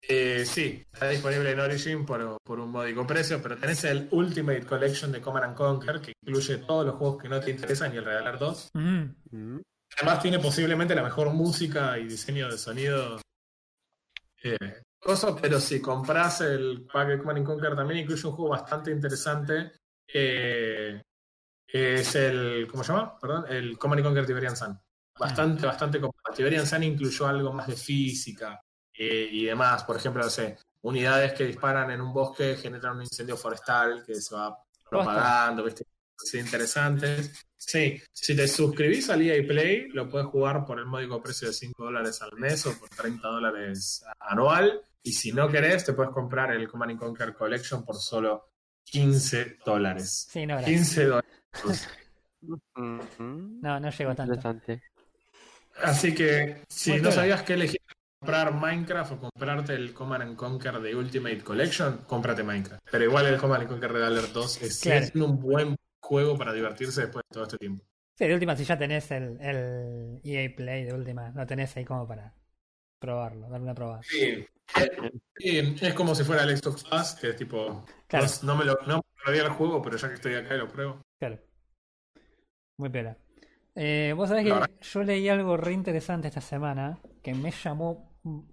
Eh, 0.07 0.45
sí, 0.45 0.85
está 0.91 1.09
disponible 1.09 1.51
en 1.51 1.59
Origin 1.59 2.05
por, 2.05 2.37
por 2.43 2.59
un 2.59 2.69
módico 2.69 3.07
precio, 3.07 3.41
pero 3.41 3.57
tenés 3.57 3.83
el 3.85 4.07
Ultimate 4.11 4.65
Collection 4.65 5.11
de 5.11 5.19
Command 5.21 5.45
and 5.45 5.55
Conquer, 5.55 5.99
que 5.99 6.13
incluye 6.21 6.57
todos 6.57 6.85
los 6.85 6.95
juegos 6.95 7.21
que 7.21 7.29
no 7.29 7.39
te 7.39 7.51
interesan 7.51 7.93
y 7.93 7.97
el 7.97 8.05
Regalar 8.05 8.37
2. 8.37 8.69
Ujú. 8.75 8.81
Mm. 9.31 9.61
Además 9.97 10.21
tiene 10.21 10.39
posiblemente 10.39 10.93
la 10.93 11.03
mejor 11.03 11.31
música 11.33 11.97
y 11.97 12.05
diseño 12.05 12.51
de 12.51 12.57
sonido. 12.57 13.19
Eh, 14.43 14.81
pero 15.41 15.59
si 15.59 15.81
compras 15.81 16.41
el 16.41 16.85
pack 16.91 17.07
de 17.07 17.17
Command 17.17 17.37
and 17.39 17.47
Conquer 17.47 17.75
también 17.75 18.01
incluye 18.01 18.27
un 18.27 18.33
juego 18.33 18.51
bastante 18.51 18.91
interesante. 18.91 19.71
eh, 20.13 21.01
que 21.67 21.95
es 21.95 22.15
el. 22.15 22.67
¿Cómo 22.69 22.83
se 22.83 22.93
llama? 22.93 23.17
Perdón. 23.19 23.45
El 23.49 23.77
Command 23.77 23.99
and 23.99 24.07
Conquer 24.07 24.25
Tiberian 24.27 24.55
Sun. 24.55 24.79
Bastante, 25.17 25.65
bastante 25.65 25.99
copado. 25.99 26.35
Tiberian 26.35 26.67
Sun 26.67 26.83
incluyó 26.83 27.27
algo 27.27 27.51
más 27.53 27.67
de 27.67 27.75
física 27.75 28.61
eh, 28.97 29.29
y 29.31 29.45
demás. 29.45 29.83
Por 29.83 29.97
ejemplo, 29.97 30.23
no 30.23 30.29
sé, 30.29 30.57
unidades 30.81 31.33
que 31.33 31.45
disparan 31.45 31.91
en 31.91 32.01
un 32.01 32.13
bosque 32.13 32.55
generan 32.55 32.97
un 32.97 33.03
incendio 33.03 33.37
forestal 33.37 34.03
que 34.05 34.15
se 34.15 34.35
va 34.35 34.57
propagando, 34.89 35.63
¿viste? 35.63 35.85
Sí, 36.17 36.39
interesantes. 36.39 37.45
Sí, 37.57 38.01
si 38.11 38.35
te 38.35 38.47
suscribís 38.47 39.09
al 39.09 39.21
EA 39.23 39.45
Play, 39.45 39.89
lo 39.89 40.07
puedes 40.07 40.27
jugar 40.27 40.65
por 40.65 40.79
el 40.79 40.85
módico 40.85 41.21
precio 41.21 41.47
de 41.47 41.53
5 41.53 41.83
dólares 41.83 42.21
al 42.21 42.33
mes 42.37 42.65
o 42.67 42.77
por 42.77 42.89
30 42.89 43.27
dólares 43.27 44.03
anual. 44.19 44.81
Y 45.01 45.13
si 45.13 45.31
no 45.31 45.49
querés, 45.49 45.83
te 45.83 45.93
puedes 45.93 46.13
comprar 46.13 46.51
el 46.51 46.67
Command 46.67 46.97
Conquer 46.97 47.33
Collection 47.33 47.83
por 47.83 47.95
solo 47.95 48.51
15 48.83 49.57
dólares. 49.65 50.27
Sí, 50.29 50.45
no, 50.45 50.63
15 50.63 51.05
dólares. 51.05 51.89
no, 52.75 53.79
no 53.79 53.89
llegó 53.89 54.15
tanto. 54.15 54.79
Así 55.83 56.13
que 56.13 56.63
si 56.69 57.01
no 57.01 57.11
sabías 57.11 57.43
qué 57.43 57.53
elegir, 57.53 57.81
comprar 58.19 58.53
Minecraft 58.53 59.11
o 59.11 59.19
comprarte 59.19 59.73
el 59.73 59.93
Command 59.93 60.35
Conquer 60.35 60.79
de 60.79 60.95
Ultimate 60.95 61.43
Collection, 61.43 61.99
cómprate 62.07 62.43
Minecraft. 62.43 62.83
Pero 62.91 63.03
igual 63.03 63.25
el 63.27 63.37
Command 63.37 63.67
Conquer 63.67 63.91
Red 63.91 64.03
Alert 64.03 64.31
2 64.31 64.61
es 64.61 65.15
un 65.15 65.39
buen 65.39 65.75
juego 65.99 66.37
para 66.37 66.53
divertirse 66.53 67.01
después 67.01 67.23
de 67.29 67.33
todo 67.33 67.43
este 67.43 67.57
tiempo. 67.57 67.85
Sí, 68.17 68.27
de 68.27 68.33
última, 68.33 68.55
si 68.55 68.63
ya 68.63 68.77
tenés 68.77 69.11
el, 69.11 69.37
el 69.41 70.21
EA 70.23 70.55
Play 70.55 70.85
de 70.85 70.93
última, 70.93 71.31
lo 71.35 71.45
tenés 71.45 71.75
ahí 71.75 71.83
como 71.83 72.07
para 72.07 72.33
probarlo, 72.99 73.49
darle 73.49 73.65
una 73.65 73.75
probada. 73.75 74.01
Sí, 74.03 74.45
es 75.37 75.93
como 75.93 76.15
si 76.15 76.23
fuera 76.23 76.43
el 76.43 76.57
Xbox 76.57 76.85
Pass, 76.85 77.15
que 77.15 77.29
es 77.29 77.35
tipo, 77.35 77.85
no, 78.43 78.55
me 78.55 78.65
lo 78.65 78.77
no 78.87 79.01
me 79.27 79.37
el 79.37 79.49
juego, 79.49 79.81
pero 79.81 79.97
ya 79.97 80.07
que 80.07 80.13
estoy 80.15 80.35
acá 80.35 80.55
lo 80.55 80.67
pruebo. 80.67 81.01
Claro. 81.19 81.39
Muy 82.77 82.89
pena. 82.89 83.17
Eh, 83.75 84.13
Vos 84.15 84.29
sabés 84.29 84.45
que 84.45 84.77
yo 84.81 85.03
leí 85.03 85.27
algo 85.29 85.57
re 85.57 85.73
interesante 85.73 86.27
esta 86.29 86.41
semana 86.41 86.97
que 87.21 87.33
me 87.33 87.51
llamó 87.51 88.11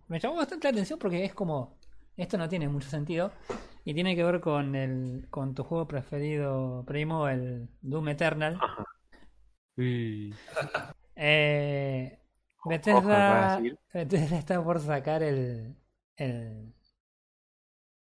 me 0.08 0.18
llamó 0.20 0.36
bastante 0.36 0.66
la 0.66 0.70
atención 0.72 0.98
porque 0.98 1.24
es 1.24 1.32
como 1.34 1.78
esto 2.16 2.36
no 2.36 2.48
tiene 2.48 2.68
mucho 2.68 2.88
sentido 2.88 3.32
y 3.84 3.94
tiene 3.94 4.14
que 4.16 4.24
ver 4.24 4.40
con 4.40 4.74
el 4.74 5.26
con 5.30 5.54
tu 5.54 5.64
juego 5.64 5.86
preferido 5.88 6.84
primo 6.86 7.28
el 7.28 7.68
Doom 7.80 8.08
Eternal. 8.08 8.58
eh, 11.16 12.18
Bethesda, 12.64 13.58
Bethesda 13.92 14.38
está 14.38 14.62
por 14.62 14.80
sacar 14.80 15.22
el 15.22 15.76
el, 16.16 16.72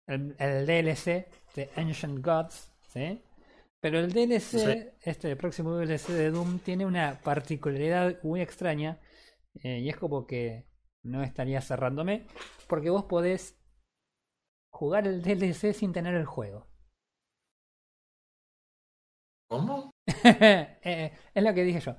el, 0.06 0.34
el 0.38 0.66
DLC 0.66 1.28
de 1.54 1.70
Ancient 1.76 2.24
Gods, 2.24 2.70
¿sí? 2.92 3.20
Pero 3.84 3.98
el 3.98 4.14
DLC, 4.14 4.94
este 5.02 5.36
próximo 5.36 5.76
DLC 5.76 6.08
de 6.08 6.30
Doom, 6.30 6.58
tiene 6.60 6.86
una 6.86 7.20
particularidad 7.22 8.18
muy 8.22 8.40
extraña. 8.40 8.98
Eh, 9.62 9.80
y 9.80 9.90
es 9.90 9.96
como 9.98 10.26
que 10.26 10.66
no 11.02 11.22
estaría 11.22 11.60
cerrándome. 11.60 12.26
Porque 12.66 12.88
vos 12.88 13.04
podés 13.04 13.60
jugar 14.70 15.06
el 15.06 15.20
DLC 15.20 15.74
sin 15.74 15.92
tener 15.92 16.14
el 16.14 16.24
juego. 16.24 16.66
¿Cómo? 19.50 19.90
Eh, 20.86 21.12
es 21.34 21.42
lo 21.44 21.52
que 21.52 21.64
dije 21.64 21.80
yo. 21.80 21.94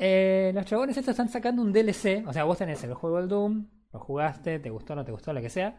Eh, 0.00 0.50
los 0.52 0.66
chabones 0.66 0.96
estos 0.96 1.12
están 1.12 1.28
sacando 1.28 1.62
un 1.62 1.72
DLC. 1.72 2.26
O 2.26 2.32
sea, 2.32 2.42
vos 2.42 2.58
tenés 2.58 2.82
el 2.82 2.94
juego 2.94 3.18
del 3.18 3.28
Doom, 3.28 3.68
lo 3.92 4.00
jugaste, 4.00 4.58
te 4.58 4.70
gustó, 4.70 4.96
no 4.96 5.04
te 5.04 5.12
gustó, 5.12 5.32
lo 5.32 5.40
que 5.40 5.48
sea. 5.48 5.78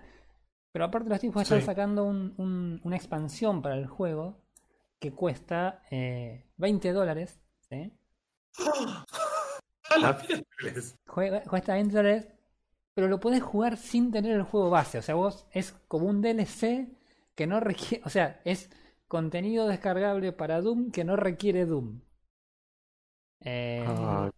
Pero 0.71 0.85
aparte 0.85 1.09
los 1.09 1.19
tipos 1.19 1.41
están 1.41 1.61
sacando 1.61 2.05
un, 2.05 2.79
una 2.83 2.95
expansión 2.95 3.61
para 3.61 3.75
el 3.75 3.87
juego 3.87 4.37
que 4.99 5.11
cuesta 5.11 5.81
eh, 5.89 6.45
20 6.57 6.91
dólares. 6.91 7.39
¿sí? 7.69 7.91
cuesta 11.49 11.73
20 11.73 11.95
dólares, 11.95 12.27
pero 12.93 13.07
lo 13.07 13.19
puedes 13.19 13.41
jugar 13.41 13.77
sin 13.77 14.11
tener 14.11 14.33
el 14.33 14.43
juego 14.43 14.69
base. 14.69 14.99
O 14.99 15.01
sea, 15.01 15.15
vos 15.15 15.47
es 15.51 15.73
como 15.87 16.07
un 16.07 16.21
DLC 16.21 16.89
que 17.33 17.47
no 17.47 17.59
requiere, 17.59 18.03
o 18.05 18.09
sea, 18.09 18.39
es 18.43 18.69
contenido 19.07 19.67
descargable 19.67 20.33
para 20.33 20.61
Doom 20.61 20.91
que 20.91 21.03
no 21.03 21.15
requiere 21.15 21.65
Doom. 21.65 22.01
Eh, 23.41 23.83
ah, 23.87 24.29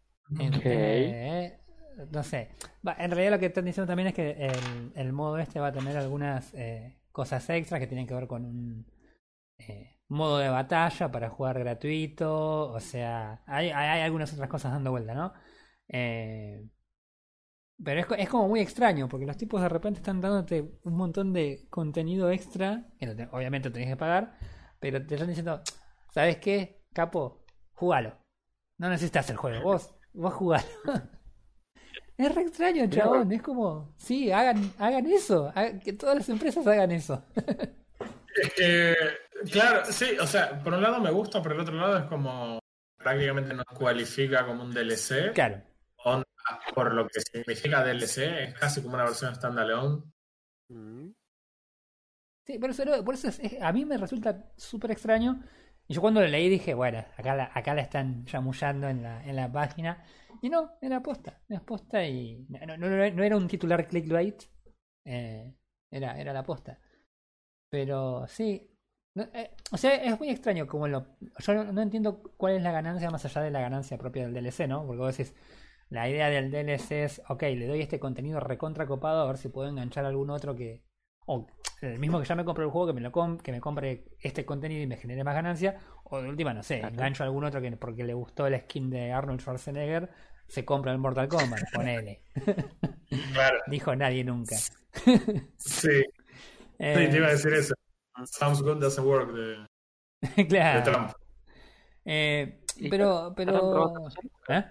no 2.11 2.23
sé. 2.23 2.49
en 2.97 3.11
realidad 3.11 3.31
lo 3.31 3.39
que 3.39 3.47
están 3.47 3.65
diciendo 3.65 3.87
también 3.87 4.07
es 4.07 4.13
que 4.13 4.51
el, 4.95 5.13
modo 5.13 5.37
este 5.37 5.59
va 5.59 5.67
a 5.67 5.71
tener 5.71 5.97
algunas 5.97 6.53
eh, 6.53 6.99
cosas 7.11 7.49
extras 7.49 7.79
que 7.79 7.87
tienen 7.87 8.07
que 8.07 8.13
ver 8.13 8.27
con 8.27 8.45
un 8.45 8.85
eh, 9.57 9.99
modo 10.07 10.37
de 10.39 10.49
batalla 10.49 11.11
para 11.11 11.29
jugar 11.29 11.59
gratuito. 11.59 12.71
O 12.71 12.79
sea, 12.79 13.43
hay, 13.45 13.69
hay, 13.69 14.01
algunas 14.01 14.33
otras 14.33 14.49
cosas 14.49 14.71
dando 14.73 14.91
vuelta, 14.91 15.13
¿no? 15.13 15.33
Eh, 15.87 16.67
pero 17.83 18.01
es, 18.01 18.07
es, 18.17 18.29
como 18.29 18.47
muy 18.47 18.59
extraño, 18.59 19.09
porque 19.09 19.25
los 19.25 19.37
tipos 19.37 19.61
de 19.61 19.69
repente 19.69 19.99
están 19.99 20.21
dándote 20.21 20.79
un 20.83 20.93
montón 20.93 21.33
de 21.33 21.67
contenido 21.69 22.29
extra, 22.31 22.85
que 22.99 23.27
obviamente 23.31 23.71
tenés 23.71 23.89
que 23.89 23.97
pagar, 23.97 24.37
pero 24.79 25.05
te 25.05 25.15
están 25.15 25.29
diciendo, 25.29 25.61
¿sabes 26.13 26.37
qué? 26.37 26.83
Capo, 26.93 27.43
jugalo. 27.73 28.17
No 28.77 28.89
necesitas 28.89 29.29
el 29.29 29.37
juego, 29.37 29.63
vos, 29.63 29.95
vos 30.13 30.33
jugalo. 30.33 30.65
Es 32.21 32.35
re 32.35 32.41
extraño, 32.43 32.87
chabón. 32.87 33.31
Es 33.31 33.41
como, 33.41 33.95
sí, 33.97 34.31
hagan, 34.31 34.73
hagan 34.77 35.07
eso. 35.07 35.51
que 35.83 35.93
todas 35.93 36.15
las 36.15 36.29
empresas 36.29 36.67
hagan 36.67 36.91
eso. 36.91 37.23
Es 38.35 38.53
que, 38.53 38.95
claro, 39.51 39.83
sí, 39.91 40.17
o 40.21 40.27
sea, 40.27 40.59
por 40.63 40.73
un 40.73 40.83
lado 40.83 40.99
me 40.99 41.09
gusta, 41.09 41.41
pero 41.41 41.55
por 41.55 41.63
el 41.63 41.67
otro 41.67 41.75
lado 41.75 41.97
es 41.97 42.05
como 42.05 42.59
prácticamente 42.97 43.55
nos 43.55 43.65
cualifica 43.65 44.45
como 44.45 44.63
un 44.63 44.71
DLC. 44.71 45.33
Claro. 45.33 45.63
por 46.75 46.93
lo 46.93 47.07
que 47.07 47.21
significa 47.21 47.83
DLC, 47.83 48.17
es 48.19 48.53
casi 48.53 48.81
como 48.81 48.93
una 48.93 49.05
versión 49.05 49.35
standalone. 49.35 50.03
Mm. 50.69 51.09
Sí, 52.45 52.59
por 52.59 52.69
eso, 52.69 52.83
por 53.03 53.15
eso 53.15 53.29
a 53.61 53.71
mí 53.73 53.83
me 53.83 53.97
resulta 53.97 54.51
súper 54.57 54.91
extraño. 54.91 55.41
Y 55.87 55.95
yo 55.95 56.01
cuando 56.01 56.21
lo 56.21 56.27
leí 56.27 56.49
dije, 56.49 56.75
bueno, 56.75 57.03
acá 57.17 57.35
la, 57.35 57.51
acá 57.53 57.73
la 57.73 57.81
están 57.81 58.25
chamullando 58.25 58.87
en 58.87 59.03
la, 59.03 59.23
en 59.25 59.35
la 59.35 59.51
página. 59.51 60.03
Y 60.41 60.49
no, 60.49 60.71
era 60.81 61.01
posta, 61.01 61.39
era 61.47 61.61
posta 61.61 62.03
y 62.05 62.45
no, 62.49 62.77
no, 62.77 62.89
no 62.89 63.23
era 63.23 63.37
un 63.37 63.47
titular 63.47 63.87
clickbait, 63.87 64.43
eh, 65.05 65.55
era, 65.91 66.19
era 66.19 66.33
la 66.33 66.43
posta. 66.43 66.79
Pero 67.69 68.25
sí, 68.27 68.71
eh, 69.15 69.51
o 69.71 69.77
sea, 69.77 69.95
es 69.95 70.17
muy 70.19 70.29
extraño 70.29 70.67
como 70.67 70.87
lo... 70.87 71.05
Yo 71.39 71.63
no, 71.63 71.81
entiendo 71.81 72.21
cuál 72.37 72.55
es 72.55 72.63
la 72.63 72.71
ganancia 72.71 73.09
más 73.09 73.25
allá 73.25 73.41
de 73.41 73.51
la 73.51 73.61
ganancia 73.61 73.97
propia 73.97 74.27
del 74.27 74.33
DLC, 74.33 74.67
¿no? 74.67 74.85
Porque 74.85 74.99
vos 74.99 75.17
decís, 75.17 75.35
la 75.89 76.09
idea 76.09 76.29
del 76.29 76.51
DLC 76.51 76.91
es, 77.03 77.21
ok, 77.27 77.43
le 77.43 77.67
doy 77.67 77.81
este 77.81 77.99
contenido 77.99 78.39
recontra 78.39 78.85
copado 78.85 79.21
a 79.21 79.27
ver 79.27 79.37
si 79.37 79.49
puedo 79.49 79.69
enganchar 79.69 80.05
a 80.05 80.09
algún 80.09 80.29
otro 80.29 80.55
que... 80.55 80.83
O 81.27 81.47
el 81.81 81.99
mismo 81.99 82.19
que 82.19 82.25
ya 82.25 82.35
me 82.35 82.45
compré 82.45 82.63
el 82.63 82.71
juego, 82.71 82.87
que 82.87 82.93
me, 82.93 83.01
lo 83.01 83.11
que 83.11 83.51
me 83.51 83.61
compre 83.61 84.05
este 84.19 84.45
contenido 84.45 84.81
y 84.81 84.87
me 84.87 84.97
genere 84.97 85.23
más 85.23 85.35
ganancia. 85.35 85.77
O 86.03 86.21
de 86.21 86.29
última, 86.29 86.53
no 86.53 86.63
sé, 86.63 86.79
engancho 86.79 87.23
a 87.23 87.27
algún 87.27 87.43
otro 87.43 87.61
que 87.61 87.71
porque 87.77 88.03
le 88.03 88.13
gustó 88.13 88.47
el 88.47 88.59
skin 88.59 88.89
de 88.89 89.11
Arnold 89.11 89.39
Schwarzenegger 89.39 90.09
se 90.51 90.65
compra 90.65 90.91
el 90.91 90.97
Mortal 90.97 91.29
Kombat, 91.29 91.61
ponele. 91.73 92.23
Claro. 93.33 93.59
Dijo 93.67 93.93
nadie 93.95 94.23
nunca. 94.23 94.55
sí. 95.57 96.03
Eh, 96.79 96.95
sí, 96.95 97.11
te 97.11 97.17
iba 97.17 97.27
a 97.27 97.31
decir 97.31 97.53
eso. 97.53 97.73
Sounds 98.25 98.61
good 98.61 98.77
doesn't 98.77 99.05
work 99.05 99.31
de, 99.33 99.67
claro. 100.47 100.79
de 100.79 100.91
Trump. 100.91 101.11
Eh, 102.05 102.63
pero, 102.89 103.33
pero. 103.35 103.93
¿Eh? 104.47 104.63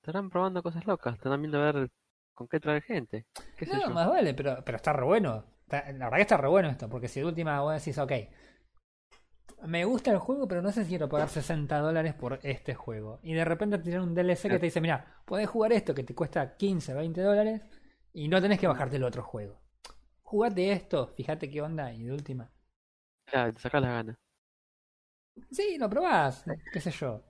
Estarán 0.00 0.30
probando 0.30 0.62
cosas 0.62 0.84
locas, 0.86 1.14
están 1.14 1.40
viendo 1.40 1.60
a 1.60 1.72
ver 1.72 1.90
con 2.34 2.48
qué 2.48 2.58
trae 2.60 2.80
gente. 2.80 3.26
¿Qué 3.56 3.66
no, 3.66 3.90
más 3.90 4.08
vale, 4.08 4.34
pero, 4.34 4.62
pero 4.64 4.76
está 4.76 4.92
re 4.92 5.04
bueno. 5.04 5.44
la 5.70 5.80
verdad 5.82 6.16
que 6.16 6.22
está 6.22 6.36
re 6.36 6.48
bueno 6.48 6.68
esto, 6.68 6.88
porque 6.88 7.08
si 7.08 7.20
de 7.20 7.26
última 7.26 7.60
vos 7.60 7.74
decís, 7.74 7.98
ok, 7.98 8.12
me 9.66 9.84
gusta 9.84 10.10
el 10.12 10.18
juego, 10.18 10.46
pero 10.48 10.62
no 10.62 10.72
sé 10.72 10.82
si 10.84 10.90
quiero 10.90 11.08
pagar 11.08 11.28
60 11.28 11.78
dólares 11.78 12.14
por 12.14 12.38
este 12.42 12.74
juego. 12.74 13.20
Y 13.22 13.34
de 13.34 13.44
repente 13.44 13.78
tienen 13.78 14.02
un 14.02 14.14
DLC 14.14 14.48
que 14.48 14.58
te 14.58 14.66
dice, 14.66 14.80
mira, 14.80 15.22
podés 15.24 15.48
jugar 15.48 15.72
esto 15.72 15.94
que 15.94 16.04
te 16.04 16.14
cuesta 16.14 16.56
15, 16.56 16.94
20 16.94 17.20
dólares 17.22 17.62
y 18.12 18.28
no 18.28 18.40
tenés 18.40 18.58
que 18.60 18.66
bajarte 18.68 18.96
el 18.96 19.04
otro 19.04 19.22
juego. 19.22 19.60
Jugate 20.22 20.72
esto, 20.72 21.08
fíjate 21.08 21.50
qué 21.50 21.62
onda 21.62 21.92
y 21.92 22.04
de 22.04 22.12
última. 22.12 22.50
Claro, 23.26 23.52
te 23.54 23.60
sacas 23.60 23.82
la 23.82 23.88
gana. 23.92 24.18
Sí, 25.50 25.76
lo 25.78 25.88
probás, 25.88 26.44
qué 26.72 26.80
sé 26.80 26.90
yo. 26.90 27.22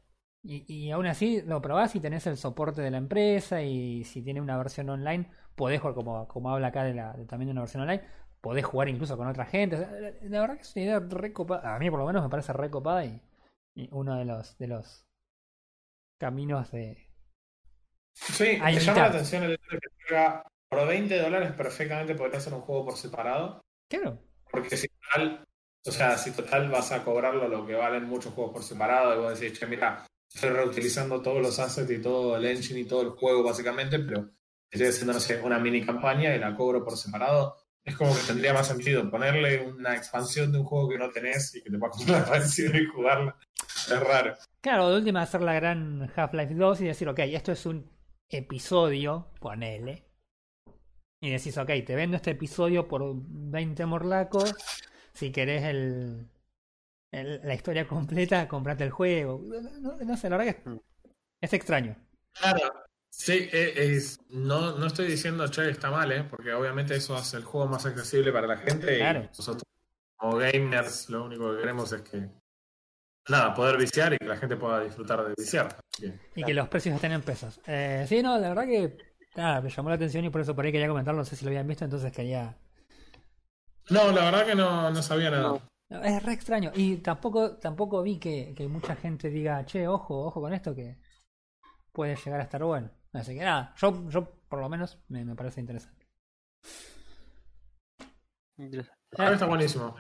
Y, 0.42 0.64
y 0.72 0.90
aún 0.90 1.06
así 1.06 1.42
lo 1.42 1.60
probás 1.60 1.94
y 1.96 2.00
tenés 2.00 2.26
el 2.26 2.36
soporte 2.36 2.80
de 2.82 2.90
la 2.90 2.98
empresa 2.98 3.62
y 3.62 4.04
si 4.04 4.22
tiene 4.22 4.40
una 4.40 4.56
versión 4.56 4.88
online, 4.88 5.30
podés 5.54 5.80
jugar 5.80 5.94
como, 5.94 6.26
como 6.28 6.50
habla 6.50 6.68
acá 6.68 6.84
de 6.84 6.94
la, 6.94 7.12
también 7.26 7.48
de 7.48 7.52
una 7.52 7.62
versión 7.62 7.82
online, 7.82 8.02
podés 8.40 8.64
jugar 8.64 8.88
incluso 8.88 9.16
con 9.16 9.26
otra 9.26 9.46
gente. 9.46 9.76
la 10.22 10.40
verdad 10.40 10.56
que 10.56 10.62
es 10.62 10.76
una 10.76 10.84
idea 10.84 11.00
recopada. 11.00 11.74
A 11.74 11.78
mí 11.78 11.90
por 11.90 11.98
lo 11.98 12.06
menos 12.06 12.22
me 12.22 12.28
parece 12.28 12.52
recopada 12.52 13.04
y, 13.04 13.20
y 13.74 13.88
uno 13.92 14.16
de 14.16 14.24
los, 14.24 14.56
de 14.58 14.66
los 14.68 15.06
caminos 16.18 16.70
de... 16.72 17.06
Sí, 18.12 18.58
me 18.60 18.80
llama 18.80 18.98
la 18.98 19.06
atención 19.06 19.44
el 19.44 19.52
hecho 19.52 19.70
de 19.70 19.78
que 19.80 19.88
por 20.68 20.86
20 20.86 21.20
dólares 21.20 21.52
perfectamente 21.52 22.14
podría 22.14 22.38
hacer 22.38 22.52
un 22.52 22.60
juego 22.60 22.86
por 22.86 22.96
separado. 22.96 23.60
Claro. 23.88 24.18
Porque 24.50 24.76
si 24.76 24.88
total, 24.88 25.46
o 25.86 25.90
sea, 25.90 26.18
si 26.18 26.32
total 26.32 26.68
vas 26.70 26.92
a 26.92 27.04
cobrarlo 27.04 27.48
lo 27.48 27.66
que 27.66 27.74
valen 27.74 28.04
muchos 28.04 28.34
juegos 28.34 28.52
por 28.52 28.62
separado, 28.62 29.14
y 29.14 29.18
vos 29.18 29.38
decís, 29.38 29.58
che, 29.58 29.66
mira, 29.66 30.04
estoy 30.32 30.50
reutilizando 30.50 31.22
todos 31.22 31.40
los 31.40 31.58
assets 31.58 31.90
y 31.90 32.02
todo 32.02 32.36
el 32.36 32.44
engine 32.44 32.80
y 32.80 32.84
todo 32.84 33.02
el 33.02 33.10
juego 33.10 33.42
básicamente, 33.42 33.98
pero 33.98 34.30
estoy 34.70 34.88
haciendo, 34.88 35.12
no 35.12 35.20
sé, 35.20 35.40
una 35.40 35.58
mini 35.58 35.84
campaña 35.84 36.34
y 36.34 36.38
la 36.38 36.54
cobro 36.54 36.84
por 36.84 36.96
separado, 36.96 37.57
es 37.88 37.96
como 37.96 38.14
que 38.14 38.22
tendría 38.26 38.52
más 38.54 38.66
sentido 38.68 39.10
ponerle 39.10 39.66
una 39.66 39.96
expansión 39.96 40.52
de 40.52 40.58
un 40.58 40.64
juego 40.64 40.88
que 40.88 40.98
no 40.98 41.10
tenés 41.10 41.54
y 41.54 41.62
que 41.62 41.70
te 41.70 41.78
puedas 41.78 41.96
comprar 41.96 42.20
la 42.20 42.26
expansión 42.36 42.76
y 42.76 42.86
jugarla. 42.86 43.36
Es 43.66 44.00
raro. 44.00 44.34
Claro, 44.60 44.90
de 44.90 44.96
última 44.98 45.22
hacer 45.22 45.40
la 45.42 45.54
gran 45.54 46.10
Half-Life 46.14 46.54
2 46.54 46.80
y 46.80 46.84
decir, 46.86 47.08
ok, 47.08 47.18
esto 47.20 47.52
es 47.52 47.64
un 47.66 47.90
episodio, 48.28 49.30
ponele. 49.40 50.04
Y 51.20 51.30
decís, 51.30 51.56
ok, 51.58 51.70
te 51.86 51.94
vendo 51.96 52.16
este 52.16 52.32
episodio 52.32 52.86
por 52.88 53.02
20 53.16 53.86
morlacos. 53.86 54.54
Si 55.12 55.32
querés 55.32 55.64
el, 55.64 56.28
el- 57.12 57.40
la 57.42 57.54
historia 57.54 57.86
completa, 57.88 58.46
comprate 58.48 58.84
el 58.84 58.90
juego. 58.90 59.42
No, 59.80 59.96
no 59.96 60.16
sé, 60.16 60.30
la 60.30 60.36
verdad 60.36 60.54
que 60.54 60.70
es, 60.70 60.78
es 61.40 61.52
extraño. 61.54 61.96
Claro. 62.38 62.60
Sí, 63.18 63.48
eh, 63.52 63.72
es, 63.76 64.20
no, 64.30 64.78
no 64.78 64.86
estoy 64.86 65.08
diciendo, 65.08 65.48
che, 65.48 65.68
está 65.68 65.90
mal, 65.90 66.10
¿eh? 66.12 66.24
porque 66.30 66.52
obviamente 66.52 66.94
eso 66.94 67.16
hace 67.16 67.36
el 67.36 67.44
juego 67.44 67.66
más 67.66 67.84
accesible 67.84 68.30
para 68.30 68.46
la 68.46 68.56
gente 68.56 68.96
Claro. 68.96 69.24
y 69.24 69.26
nosotros 69.36 69.64
como 70.16 70.36
gamers 70.36 71.10
lo 71.10 71.24
único 71.24 71.52
que 71.52 71.60
queremos 71.60 71.92
es 71.92 72.02
que, 72.02 72.30
nada, 73.28 73.54
poder 73.54 73.76
viciar 73.76 74.14
y 74.14 74.18
que 74.18 74.24
la 74.24 74.36
gente 74.36 74.56
pueda 74.56 74.82
disfrutar 74.84 75.24
de 75.24 75.34
viciar. 75.36 75.80
Y 76.36 76.44
que 76.44 76.54
los 76.54 76.68
precios 76.68 76.94
estén 76.94 77.10
en 77.10 77.22
pesos. 77.22 77.60
Eh, 77.66 78.06
sí, 78.08 78.22
no, 78.22 78.38
la 78.38 78.50
verdad 78.50 78.66
que 78.66 78.96
nada, 79.34 79.60
me 79.62 79.70
llamó 79.70 79.88
la 79.88 79.96
atención 79.96 80.24
y 80.24 80.30
por 80.30 80.40
eso 80.40 80.54
por 80.54 80.64
ahí 80.64 80.70
quería 80.70 80.88
comentarlo. 80.88 81.18
No 81.18 81.24
sé 81.24 81.34
si 81.34 81.44
lo 81.44 81.50
habían 81.50 81.66
visto, 81.66 81.84
entonces 81.84 82.12
quería. 82.12 82.56
No, 83.90 84.12
la 84.12 84.26
verdad 84.26 84.46
que 84.46 84.54
no, 84.54 84.90
no 84.90 85.02
sabía 85.02 85.30
nada. 85.30 85.60
No, 85.90 86.02
es 86.04 86.22
re 86.22 86.34
extraño. 86.34 86.70
Y 86.74 86.98
tampoco, 86.98 87.56
tampoco 87.56 88.00
vi 88.02 88.18
que, 88.20 88.54
que 88.56 88.68
mucha 88.68 88.94
gente 88.94 89.28
diga, 89.28 89.64
che, 89.66 89.88
ojo, 89.88 90.24
ojo 90.24 90.40
con 90.40 90.52
esto 90.52 90.72
que 90.74 90.98
puede 91.92 92.14
llegar 92.14 92.40
a 92.40 92.44
estar 92.44 92.62
bueno. 92.62 92.90
Así 93.12 93.34
que 93.34 93.44
nada, 93.44 93.74
yo, 93.76 94.08
yo 94.10 94.24
por 94.48 94.60
lo 94.60 94.68
menos 94.68 94.98
me, 95.08 95.24
me 95.24 95.34
parece 95.34 95.60
interesante. 95.60 96.06
Interesante. 98.58 98.98
Ah, 99.18 99.32
está 99.32 99.46
buenísimo. 99.46 99.96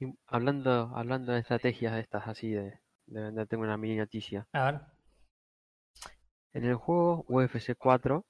Y 0.00 0.06
hablando, 0.26 0.92
hablando 0.96 1.32
de 1.32 1.40
estrategias 1.40 1.98
estas 1.98 2.26
así 2.26 2.50
de, 2.50 2.80
de 3.06 3.20
vender, 3.22 3.46
tengo 3.46 3.64
una 3.64 3.76
mini 3.76 3.96
noticia. 3.96 4.46
A 4.52 4.64
ver. 4.64 4.80
En 6.54 6.64
el 6.64 6.74
juego 6.76 7.24
UFC 7.28 7.74
4, 7.76 8.24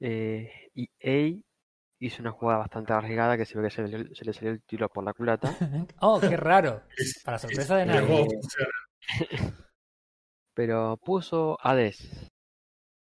eh, 0.00 0.50
EA 0.74 1.40
hizo 2.00 2.22
una 2.22 2.32
jugada 2.32 2.58
bastante 2.60 2.92
arriesgada 2.92 3.36
que 3.36 3.44
se 3.44 3.58
ve 3.58 3.64
que 3.68 3.70
se, 3.70 3.82
le- 3.86 4.14
se 4.14 4.24
le 4.24 4.32
salió 4.32 4.50
el 4.52 4.62
tiro 4.62 4.88
por 4.88 5.04
la 5.04 5.12
culata. 5.12 5.50
Oh, 6.00 6.20
qué 6.20 6.36
raro. 6.36 6.82
Para 7.24 7.38
sorpresa 7.38 7.76
de 7.76 7.86
nadie. 7.86 8.26
Pero 10.54 10.96
puso 10.98 11.58
ADES. 11.60 12.30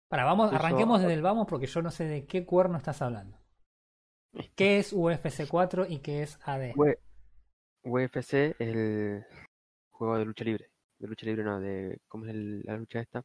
Para, 0.09 0.23
vamos, 0.25 0.49
Puso- 0.51 0.55
arranquemos 0.59 1.01
desde 1.01 1.13
el 1.13 1.21
vamos 1.21 1.47
porque 1.47 1.67
yo 1.67 1.81
no 1.81 1.91
sé 1.91 2.05
de 2.05 2.25
qué 2.25 2.45
cuerno 2.45 2.77
estás 2.77 3.01
hablando. 3.01 3.37
¿Qué 4.55 4.79
es 4.79 4.91
UFC 4.93 5.47
4 5.47 5.85
y 5.87 5.99
qué 5.99 6.23
es 6.23 6.39
AD? 6.43 6.73
UFC 7.83 8.33
es 8.33 8.55
el 8.59 9.25
juego 9.91 10.17
de 10.17 10.25
lucha 10.25 10.43
libre. 10.43 10.69
De 10.99 11.07
lucha 11.07 11.25
libre 11.25 11.43
no, 11.43 11.59
de... 11.59 11.99
¿Cómo 12.07 12.25
es 12.25 12.31
el- 12.31 12.61
la 12.63 12.77
lucha 12.77 12.99
esta? 12.99 13.23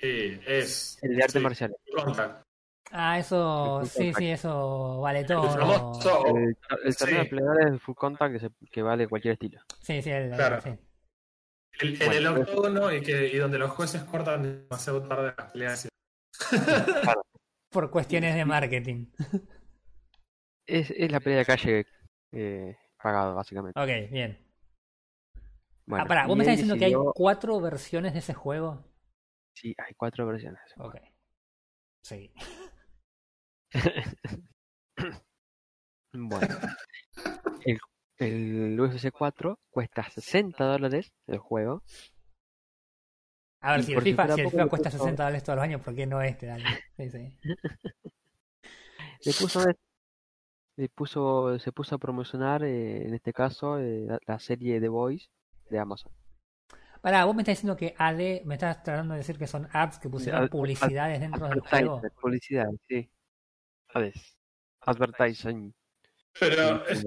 Sí, 0.00 0.38
es. 0.46 0.98
El 1.02 1.16
de 1.16 1.22
artes 1.22 1.32
sí, 1.34 1.40
marciales. 1.40 1.76
Contact. 1.94 2.44
Ah, 2.90 3.18
eso, 3.18 3.80
El 3.80 3.86
sí, 3.86 3.98
Contact. 3.98 4.18
sí, 4.18 4.30
eso 4.30 5.00
vale 5.00 5.20
El 5.20 5.26
todo. 5.26 5.50
famoso. 5.50 6.26
El, 6.26 6.56
el 6.84 6.96
torneo 6.96 7.24
Sí. 7.24 7.70
de 7.70 7.78
full 7.78 7.94
contact 7.94 8.32
que, 8.34 8.40
se- 8.40 8.68
que 8.70 8.82
vale 8.82 9.06
cualquier 9.08 9.32
estilo. 9.34 9.60
Sí, 9.80 10.02
sí, 10.02 10.10
el, 10.10 10.30
Claro. 10.34 10.60
sí. 10.60 10.70
El- 11.80 12.00
en 12.02 12.12
el 12.12 12.26
octógono 12.26 12.92
y, 12.92 13.02
que, 13.02 13.28
y 13.28 13.36
donde 13.38 13.58
los 13.58 13.70
jueces 13.70 14.02
cortan 14.04 14.42
demasiado 14.68 15.02
tarde 15.06 15.34
las 15.36 15.50
peleas. 15.52 15.88
Por 17.70 17.90
cuestiones 17.90 18.34
de 18.34 18.44
marketing. 18.44 19.06
Es, 20.66 20.90
es 20.90 21.10
la 21.10 21.20
pelea 21.20 21.38
de 21.38 21.44
calle 21.44 21.86
eh, 22.32 22.76
pagado, 23.02 23.34
básicamente. 23.34 23.80
Ok, 23.80 24.10
bien. 24.10 24.38
Bueno, 25.86 26.04
ah, 26.04 26.08
pará, 26.08 26.26
¿vos 26.26 26.36
me 26.36 26.44
estás 26.44 26.58
diciendo 26.58 26.78
que 26.78 26.84
hay 26.84 26.94
cuatro 27.14 27.60
versiones 27.60 28.12
de 28.12 28.20
ese 28.20 28.34
juego? 28.34 28.84
Sí, 29.54 29.74
hay 29.78 29.94
cuatro 29.94 30.26
versiones. 30.26 30.60
Ok. 30.78 30.96
Sí. 32.04 32.32
Bueno, 36.14 36.46
el, 37.64 37.78
el 38.22 38.80
UFC 38.80 39.10
4 39.10 39.58
cuesta 39.70 40.08
60 40.08 40.64
dólares 40.64 41.12
el 41.26 41.38
juego. 41.38 41.82
A 43.60 43.72
ver, 43.72 43.84
si 43.84 43.92
el 43.92 44.02
FIFA, 44.02 44.34
si 44.34 44.40
el 44.40 44.50
FIFA 44.50 44.66
cuesta 44.68 44.90
puso- 44.90 44.98
60 45.04 45.22
dólares 45.24 45.44
todos 45.44 45.56
los 45.56 45.62
años, 45.64 45.80
¿por 45.82 45.94
qué 45.94 46.06
no 46.06 46.20
este? 46.22 46.46
Dale. 46.46 46.64
Sí, 46.96 47.10
sí. 47.10 47.38
Le 49.24 49.32
puso, 49.34 49.60
le 50.76 50.88
puso, 50.88 51.58
se 51.60 51.70
puso 51.70 51.94
a 51.94 51.98
promocionar, 51.98 52.64
eh, 52.64 53.06
en 53.06 53.14
este 53.14 53.32
caso, 53.32 53.78
eh, 53.78 54.04
la, 54.06 54.18
la 54.26 54.38
serie 54.40 54.80
The 54.80 54.88
Voice 54.88 55.28
de 55.70 55.78
Amazon. 55.78 56.12
Pará, 57.00 57.24
vos 57.24 57.34
me 57.36 57.42
estás 57.42 57.56
diciendo 57.56 57.76
que 57.76 57.94
AD, 57.98 58.42
me 58.44 58.54
estás 58.54 58.82
tratando 58.82 59.14
de 59.14 59.18
decir 59.18 59.38
que 59.38 59.46
son 59.46 59.68
ads 59.72 59.98
que 60.00 60.08
pusieron 60.08 60.42
ad- 60.44 60.48
publicidades 60.50 61.20
dentro 61.20 61.48
del 61.48 61.60
juego. 61.60 62.00
Publicidad, 62.20 62.66
sí. 62.88 63.08
Ades. 63.94 64.36
Advertising. 64.80 65.72
Pero 66.40 66.84
es- 66.86 67.06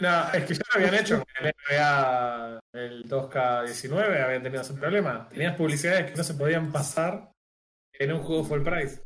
no, 0.00 0.32
es 0.32 0.44
que 0.44 0.54
ya 0.54 0.60
lo 0.72 0.80
habían 0.80 0.94
hecho. 0.94 1.24
En 1.38 1.46
el 1.46 1.54
NBA, 1.68 2.60
el 2.72 3.08
2K19 3.08 4.24
habían 4.24 4.42
tenido 4.42 4.62
ese 4.62 4.74
problema. 4.74 5.28
Tenías 5.28 5.56
publicidades 5.56 6.10
que 6.10 6.16
no 6.16 6.24
se 6.24 6.34
podían 6.34 6.72
pasar 6.72 7.32
en 7.92 8.12
un 8.12 8.22
juego 8.22 8.44
full 8.44 8.62
price. 8.62 9.02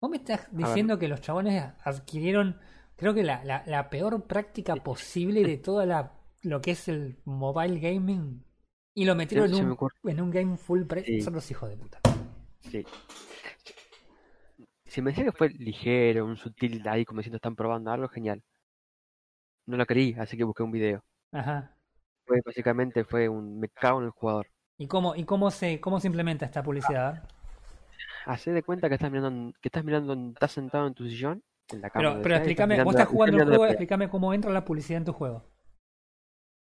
Vos 0.00 0.10
me 0.10 0.16
estás 0.16 0.48
diciendo 0.50 0.98
que 0.98 1.08
los 1.08 1.20
chabones 1.20 1.62
adquirieron, 1.84 2.58
creo 2.96 3.14
que 3.14 3.22
la, 3.22 3.44
la, 3.44 3.62
la 3.66 3.88
peor 3.88 4.26
práctica 4.26 4.74
posible 4.76 5.44
de 5.44 5.58
toda 5.58 5.86
la 5.86 6.18
lo 6.42 6.60
que 6.60 6.72
es 6.72 6.88
el 6.88 7.16
mobile 7.24 7.78
gaming 7.78 8.44
y 8.94 9.04
lo 9.04 9.14
metieron 9.14 9.54
en 9.54 9.70
un, 9.70 9.78
en 10.04 10.20
un 10.20 10.30
game 10.30 10.56
full 10.56 10.84
price. 10.84 11.06
Sí. 11.06 11.22
Son 11.22 11.34
los 11.34 11.50
hijos 11.50 11.70
de 11.70 11.76
puta. 11.76 12.00
Sí. 12.60 12.84
Si 14.92 15.00
me 15.00 15.10
decía 15.10 15.24
que 15.24 15.32
fue 15.32 15.48
ligero, 15.48 16.26
un 16.26 16.36
sutil 16.36 16.86
ahí 16.86 17.06
como 17.06 17.20
diciendo 17.20 17.36
están 17.36 17.56
probando 17.56 17.90
algo, 17.90 18.08
genial. 18.08 18.42
No 19.66 19.78
lo 19.78 19.86
creí, 19.86 20.14
así 20.18 20.36
que 20.36 20.44
busqué 20.44 20.62
un 20.62 20.70
video. 20.70 21.02
Ajá. 21.32 21.74
Fue 22.26 22.42
básicamente 22.44 23.02
fue 23.04 23.26
un 23.26 23.58
me 23.58 23.70
cago 23.70 24.00
en 24.00 24.04
el 24.04 24.10
jugador. 24.10 24.48
¿Y 24.76 24.86
cómo, 24.88 25.16
y 25.16 25.24
cómo 25.24 25.50
se 25.50 25.80
cómo 25.80 25.98
se 25.98 26.08
implementa 26.08 26.44
esta 26.44 26.62
publicidad? 26.62 27.26
Hacé 28.26 28.52
de 28.52 28.62
cuenta 28.62 28.90
que 28.90 28.96
estás 28.96 29.10
mirando, 29.10 29.54
que 29.62 29.68
estás 29.68 29.82
mirando, 29.82 30.12
en- 30.12 30.32
estás 30.34 30.52
sentado 30.52 30.86
en 30.86 30.92
tu 30.92 31.08
sillón, 31.08 31.42
en 31.70 31.80
la 31.80 31.88
cama. 31.88 32.10
Pero, 32.10 32.22
pero 32.22 32.34
explícame, 32.36 32.74
mirando 32.74 32.84
vos 32.84 32.94
estás 32.94 33.08
jugando 33.08 33.38
el 33.38 33.48
juego, 33.48 33.64
explícame 33.66 34.10
cómo 34.10 34.34
entra 34.34 34.52
la 34.52 34.64
publicidad 34.66 34.98
en 34.98 35.04
tu 35.06 35.14
juego. 35.14 35.42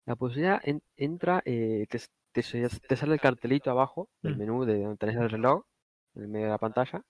La 0.07 0.17
en- 0.65 0.83
entra, 0.97 1.43
eh, 1.45 1.87
te, 1.91 1.99
te, 2.33 2.43
te 2.89 2.97
sale 2.97 3.13
el 3.13 3.21
cartelito 3.21 3.71
abajo 3.71 4.09
del 4.23 4.37
Mm. 4.37 4.39
menú 4.39 4.65
de 4.65 4.81
donde 4.81 4.97
tenés 4.97 5.17
el 5.17 5.29
reloj, 5.29 5.67
en 6.15 6.23
el 6.23 6.29
medio 6.29 6.47
de 6.47 6.53
la 6.53 6.59
pantalla. 6.59 7.03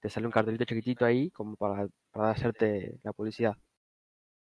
Te 0.00 0.08
sale 0.10 0.26
un 0.26 0.32
cartelito 0.32 0.64
chiquitito 0.64 1.04
ahí 1.04 1.30
como 1.30 1.56
para, 1.56 1.88
para 2.12 2.30
hacerte 2.30 2.98
la 3.02 3.12
publicidad. 3.12 3.56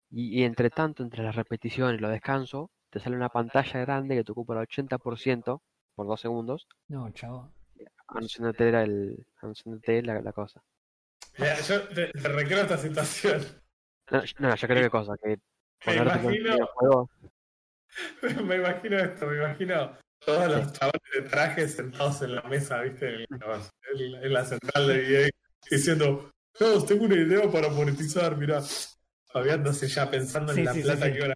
Y, 0.09 0.39
y 0.39 0.43
entre 0.43 0.69
tanto, 0.69 1.03
entre 1.03 1.23
las 1.23 1.35
repeticiones 1.35 1.97
y 1.99 2.01
los 2.01 2.11
descansos, 2.11 2.69
te 2.89 2.99
sale 2.99 3.15
una 3.15 3.29
pantalla 3.29 3.79
grande 3.81 4.15
que 4.15 4.23
te 4.23 4.31
ocupa 4.31 4.53
el 4.53 4.59
80% 4.61 5.61
por 5.95 6.07
dos 6.07 6.21
segundos, 6.21 6.67
No, 6.87 7.09
chavo. 7.11 7.51
anunciándote, 8.07 8.71
la- 8.71 8.83
el, 8.83 9.25
anunciándote 9.41 10.01
la, 10.01 10.21
la 10.21 10.31
cosa. 10.33 10.61
Mira, 11.37 11.59
yo 11.61 11.87
te, 11.89 12.07
te 12.11 12.29
recreo 12.29 12.61
esta 12.61 12.77
situación. 12.77 13.41
No, 14.11 14.23
yo- 14.23 14.33
no, 14.39 14.55
yo 14.55 14.67
creo 14.67 14.83
que 14.83 14.89
cosa, 14.89 15.13
que 15.21 15.37
Me 15.87 15.93
con 15.95 16.03
imagino, 16.07 17.09
me 18.45 18.55
imagino 18.55 18.97
esto, 18.97 19.27
me 19.27 19.37
imagino 19.37 19.97
todos 20.19 20.47
los 20.51 20.73
chavales 20.73 21.01
de 21.13 21.21
traje 21.23 21.67
sentados 21.67 22.21
en 22.21 22.35
la 22.35 22.41
mesa, 22.43 22.81
¿viste? 22.81 23.07
En 23.23 23.25
la, 23.39 24.21
en- 24.23 24.33
la 24.33 24.45
central 24.45 24.87
de 24.87 25.23
EA, 25.25 25.29
diciendo, 25.69 26.31
no, 26.59 26.83
tengo 26.85 27.05
una 27.05 27.15
idea 27.15 27.49
para 27.51 27.69
monetizar, 27.69 28.37
mirá. 28.37 28.61
Fabiándose 29.31 29.87
ya 29.89 30.09
pensando 30.09 30.53
en 30.53 30.57
Sí, 30.59 30.63
la 30.63 30.73
sí, 30.73 30.81
plata 30.81 31.05
sí. 31.07 31.13
que 31.13 31.21
ahora. 31.21 31.35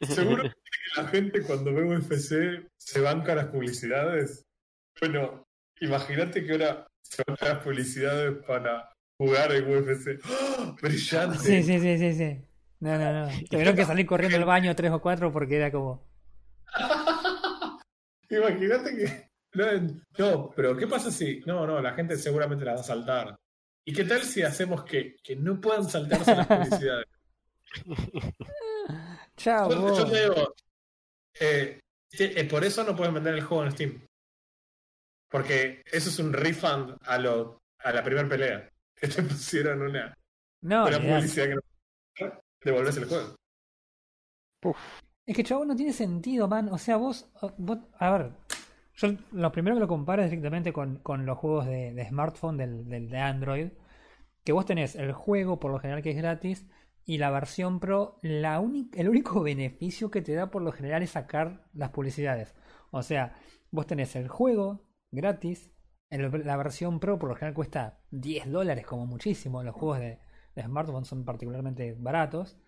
Seguro 0.02 0.42
que 0.42 1.00
la 1.00 1.08
gente 1.08 1.42
cuando 1.42 1.72
ve 1.72 1.84
UFC 1.84 2.68
se 2.76 3.00
banca 3.00 3.34
las 3.36 3.46
publicidades. 3.46 4.44
Bueno, 5.00 5.44
imagínate 5.80 6.44
que 6.44 6.52
ahora 6.52 6.86
se 7.02 7.22
banca 7.26 7.48
las 7.50 7.58
publicidades 7.62 8.44
para 8.44 8.90
jugar 9.16 9.52
en 9.52 9.70
UFC. 9.70 10.18
¡Ah! 10.24 10.74
¡Brillante! 10.82 11.38
Sí, 11.38 11.62
sí, 11.62 11.78
sí, 11.78 11.98
sí, 11.98 12.12
sí. 12.14 12.44
No, 12.80 12.98
no, 12.98 13.12
no. 13.26 13.32
Tuvieron 13.50 13.76
que 13.76 13.84
salir 13.84 14.06
corriendo 14.06 14.36
al 14.38 14.44
baño 14.44 14.74
tres 14.74 14.90
o 14.90 15.00
cuatro 15.00 15.32
porque 15.32 15.56
era 15.56 15.70
como. 15.70 16.04
Imagínate 18.36 18.96
que. 18.96 19.32
No, 19.54 19.66
no, 20.16 20.50
pero 20.56 20.74
¿qué 20.74 20.86
pasa 20.86 21.10
si.? 21.10 21.40
No, 21.44 21.66
no, 21.66 21.78
la 21.82 21.92
gente 21.92 22.16
seguramente 22.16 22.64
la 22.64 22.72
va 22.72 22.80
a 22.80 22.84
saltar. 22.84 23.36
¿Y 23.84 23.92
qué 23.92 24.04
tal 24.04 24.22
si 24.22 24.40
hacemos 24.42 24.82
que, 24.82 25.16
que 25.22 25.36
no 25.36 25.60
puedan 25.60 25.84
saltarse 25.84 26.34
las 26.34 26.46
publicidades? 26.46 27.04
Chao, 29.36 29.70
Yo, 29.70 29.96
yo 29.98 30.06
te 30.10 30.20
digo. 30.22 30.54
eh, 31.38 31.80
que- 32.10 32.32
eh, 32.40 32.44
por 32.44 32.64
eso 32.64 32.82
no 32.82 32.96
pueden 32.96 33.12
vender 33.12 33.34
el 33.34 33.42
juego 33.42 33.64
en 33.64 33.72
Steam. 33.72 34.06
Porque 35.30 35.82
eso 35.92 36.08
es 36.08 36.18
un 36.18 36.32
refund 36.32 36.96
a 37.02 37.18
lo 37.18 37.60
a 37.80 37.92
la 37.92 38.02
primera 38.02 38.26
pelea. 38.28 38.68
Que 38.94 39.08
te 39.08 39.22
pusieron 39.22 39.82
una, 39.82 40.14
No, 40.62 40.86
una 40.86 40.98
publicidad 40.98 41.46
que 41.48 41.54
no 42.24 42.40
devolves 42.64 42.96
el 42.96 43.04
juego. 43.06 43.34
Es 45.26 45.36
que 45.36 45.44
chavo 45.44 45.64
no 45.64 45.76
tiene 45.76 45.92
sentido, 45.92 46.48
man. 46.48 46.68
O 46.70 46.78
sea, 46.78 46.96
vos, 46.96 47.30
a 47.98 48.10
ver, 48.10 48.32
yo 48.94 49.08
lo 49.30 49.52
primero 49.52 49.76
que 49.76 49.80
lo 49.80 49.88
comparo 49.88 50.22
es 50.22 50.30
directamente 50.30 50.72
con, 50.72 50.98
con 50.98 51.26
los 51.26 51.38
juegos 51.38 51.66
de, 51.66 52.04
smartphone 52.08 52.56
del, 52.56 52.88
de 53.08 53.18
Android. 53.18 53.68
Que 54.44 54.52
vos 54.52 54.66
tenés 54.66 54.96
el 54.96 55.12
juego, 55.12 55.60
por 55.60 55.70
lo 55.70 55.78
general 55.78 56.02
que 56.02 56.10
es 56.10 56.16
gratis, 56.16 56.66
y 57.04 57.18
la 57.18 57.30
versión 57.30 57.80
Pro, 57.80 58.18
la 58.22 58.62
el 58.94 59.08
único 59.08 59.42
beneficio 59.42 60.10
que 60.10 60.22
te 60.22 60.34
da 60.34 60.50
por 60.50 60.62
lo 60.62 60.72
general 60.72 61.02
es 61.02 61.10
sacar 61.10 61.68
las 61.72 61.90
publicidades. 61.90 62.54
O 62.90 63.02
sea, 63.02 63.36
vos 63.70 63.86
tenés 63.86 64.16
el 64.16 64.28
juego 64.28 64.84
gratis, 65.12 65.70
la 66.10 66.56
versión 66.56 67.00
Pro 67.00 67.18
por 67.18 67.28
lo 67.28 67.36
general 67.36 67.54
cuesta 67.54 68.00
10 68.10 68.50
dólares 68.50 68.86
como 68.86 69.06
muchísimo. 69.06 69.62
Los 69.62 69.74
juegos 69.74 70.00
de, 70.00 70.18
de 70.56 70.62
smartphone 70.62 71.04
son 71.04 71.24
particularmente 71.24 71.94
baratos. 71.98 72.58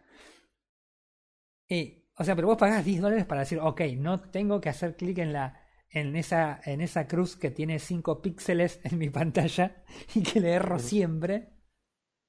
Y, 1.68 2.03
o 2.16 2.24
sea, 2.24 2.34
pero 2.36 2.48
vos 2.48 2.56
pagás 2.58 2.84
10 2.84 3.00
dólares 3.02 3.24
para 3.26 3.40
decir, 3.40 3.58
ok, 3.60 3.80
no 3.96 4.20
tengo 4.20 4.60
que 4.60 4.68
hacer 4.68 4.96
clic 4.96 5.18
en 5.18 5.32
la 5.32 5.60
en 5.90 6.16
esa, 6.16 6.60
en 6.64 6.80
esa 6.80 7.06
cruz 7.06 7.36
que 7.36 7.50
tiene 7.52 7.78
5 7.78 8.20
píxeles 8.20 8.80
en 8.84 8.98
mi 8.98 9.10
pantalla 9.10 9.84
y 10.14 10.22
que 10.22 10.40
le 10.40 10.52
erro 10.52 10.78
siempre. 10.78 11.50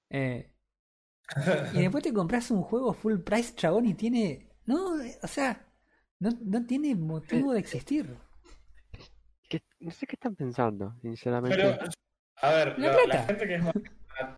Eh, 0.10 0.52
y 1.74 1.82
después 1.82 2.04
te 2.04 2.14
compras 2.14 2.52
un 2.52 2.62
juego 2.62 2.94
full 2.94 3.20
price, 3.20 3.56
chabón, 3.56 3.88
y 3.88 3.96
tiene. 3.96 4.52
No, 4.66 4.94
o 5.22 5.28
sea, 5.28 5.68
no, 6.20 6.30
no 6.44 6.66
tiene 6.66 6.96
motivo 6.96 7.54
de 7.54 7.60
existir. 7.60 8.16
No 9.80 9.92
sé 9.92 10.08
qué 10.08 10.16
están 10.16 10.36
pensando, 10.36 10.96
sinceramente. 11.02 11.58
Pero, 11.58 11.78
a 12.42 12.50
ver, 12.52 12.80
La 12.80 13.06
la, 13.08 13.24
gente 13.24 13.48
que 13.48 13.56
es 13.56 13.64
más, 13.64 13.74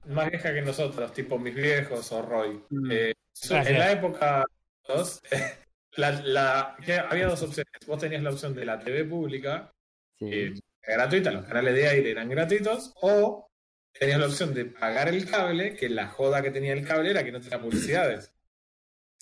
más 0.06 0.30
vieja 0.30 0.54
que 0.54 0.62
nosotros, 0.62 1.12
tipo 1.14 1.38
mis 1.39 1.56
viejos 1.56 2.12
o 2.12 2.22
Roy, 2.22 2.64
Mm. 2.70 2.91
eh, 2.91 3.14
en 3.50 3.80
la 3.80 3.91
época 3.91 4.43
2, 4.88 5.21
la, 5.97 6.11
la, 6.23 6.77
que 6.85 6.93
había 6.99 7.27
dos 7.27 7.41
opciones. 7.41 7.71
Vos 7.85 7.99
tenías 7.99 8.23
la 8.23 8.31
opción 8.31 8.53
de 8.55 8.65
la 8.65 8.79
TV 8.79 9.03
pública, 9.05 9.71
Sí. 10.19 10.25
eh, 10.31 10.53
gratuita, 10.81 11.31
los 11.31 11.45
canales 11.45 11.75
de 11.75 11.88
aire 11.88 12.11
eran 12.11 12.29
gratuitos, 12.29 12.91
o 13.01 13.47
tenías 13.93 14.19
la 14.19 14.25
opción 14.27 14.53
de 14.53 14.65
pagar 14.65 15.09
el 15.09 15.29
cable, 15.29 15.75
que 15.75 15.89
la 15.89 16.07
joda 16.07 16.41
que 16.41 16.51
tenía 16.51 16.73
el 16.73 16.85
cable 16.88 17.11
era 17.11 17.23
que 17.23 17.31
no 17.31 17.39
tenía 17.41 17.61
publicidades. 17.61 18.31